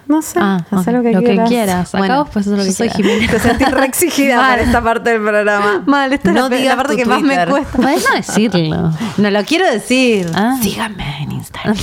No 0.06 0.20
sé. 0.22 0.38
Ah, 0.42 0.64
haz 0.70 0.86
lo 0.86 1.02
que 1.02 1.12
lo 1.12 1.20
quieras. 1.20 1.48
que 1.48 1.54
quieras. 1.54 1.88
Acá 1.94 1.98
Bueno, 1.98 2.18
vos 2.24 2.28
puedes 2.32 2.46
hacer 2.46 2.58
lo 2.58 2.64
yo 2.64 2.68
que 2.68 2.74
soy 2.74 2.88
quieras. 2.90 3.12
Jimena. 3.16 3.32
Te 3.32 3.38
sentís 3.40 3.70
re 3.70 3.86
exigida 3.86 4.36
Mal. 4.36 4.58
por 4.58 4.66
esta 4.66 4.82
parte 4.82 5.10
del 5.10 5.22
programa. 5.22 5.82
Mal, 5.86 6.12
esta 6.12 6.32
No 6.32 6.44
es 6.44 6.50
la, 6.50 6.56
digas 6.56 6.76
la 6.76 6.82
parte 6.82 6.96
que 6.96 7.04
más 7.06 7.22
me 7.22 7.46
cuesta. 7.46 7.76
Podés 7.78 8.06
no 8.08 8.14
decirlo. 8.16 8.92
No 9.16 9.30
lo 9.30 9.44
quiero 9.44 9.70
decir. 9.70 10.30
Ah. 10.34 10.58
Síganme 10.62 11.22
en 11.22 11.32
Instagram. 11.32 11.74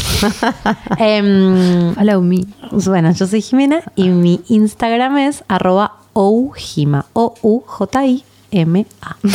Em, 0.97 1.95
Follow 1.95 2.21
me. 2.21 2.45
bueno, 2.85 3.11
yo 3.11 3.25
soy 3.27 3.41
Jimena 3.41 3.81
y 3.95 4.09
mi 4.09 4.41
Instagram 4.49 5.17
es 5.17 5.43
arroba 5.47 5.93
oujima. 6.13 7.05
O-U-J-I-M-A. 7.13 9.15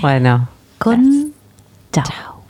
Bueno. 0.00 0.48
Con 0.78 1.32
chao. 1.92 2.42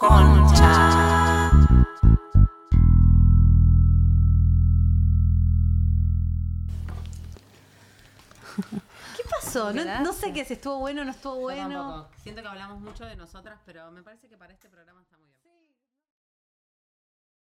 ¿Qué 0.00 1.07
No, 9.54 10.00
no 10.02 10.12
sé 10.12 10.32
qué 10.32 10.44
si 10.44 10.54
estuvo 10.54 10.78
bueno 10.78 11.02
o 11.02 11.04
no 11.04 11.10
estuvo 11.10 11.36
bueno. 11.36 12.08
Siento 12.22 12.42
que 12.42 12.48
hablamos 12.48 12.80
mucho 12.80 13.04
de 13.04 13.16
nosotras, 13.16 13.58
pero 13.64 13.90
me 13.90 14.02
parece 14.02 14.28
que 14.28 14.36
para 14.36 14.52
este 14.52 14.68
programa 14.68 14.97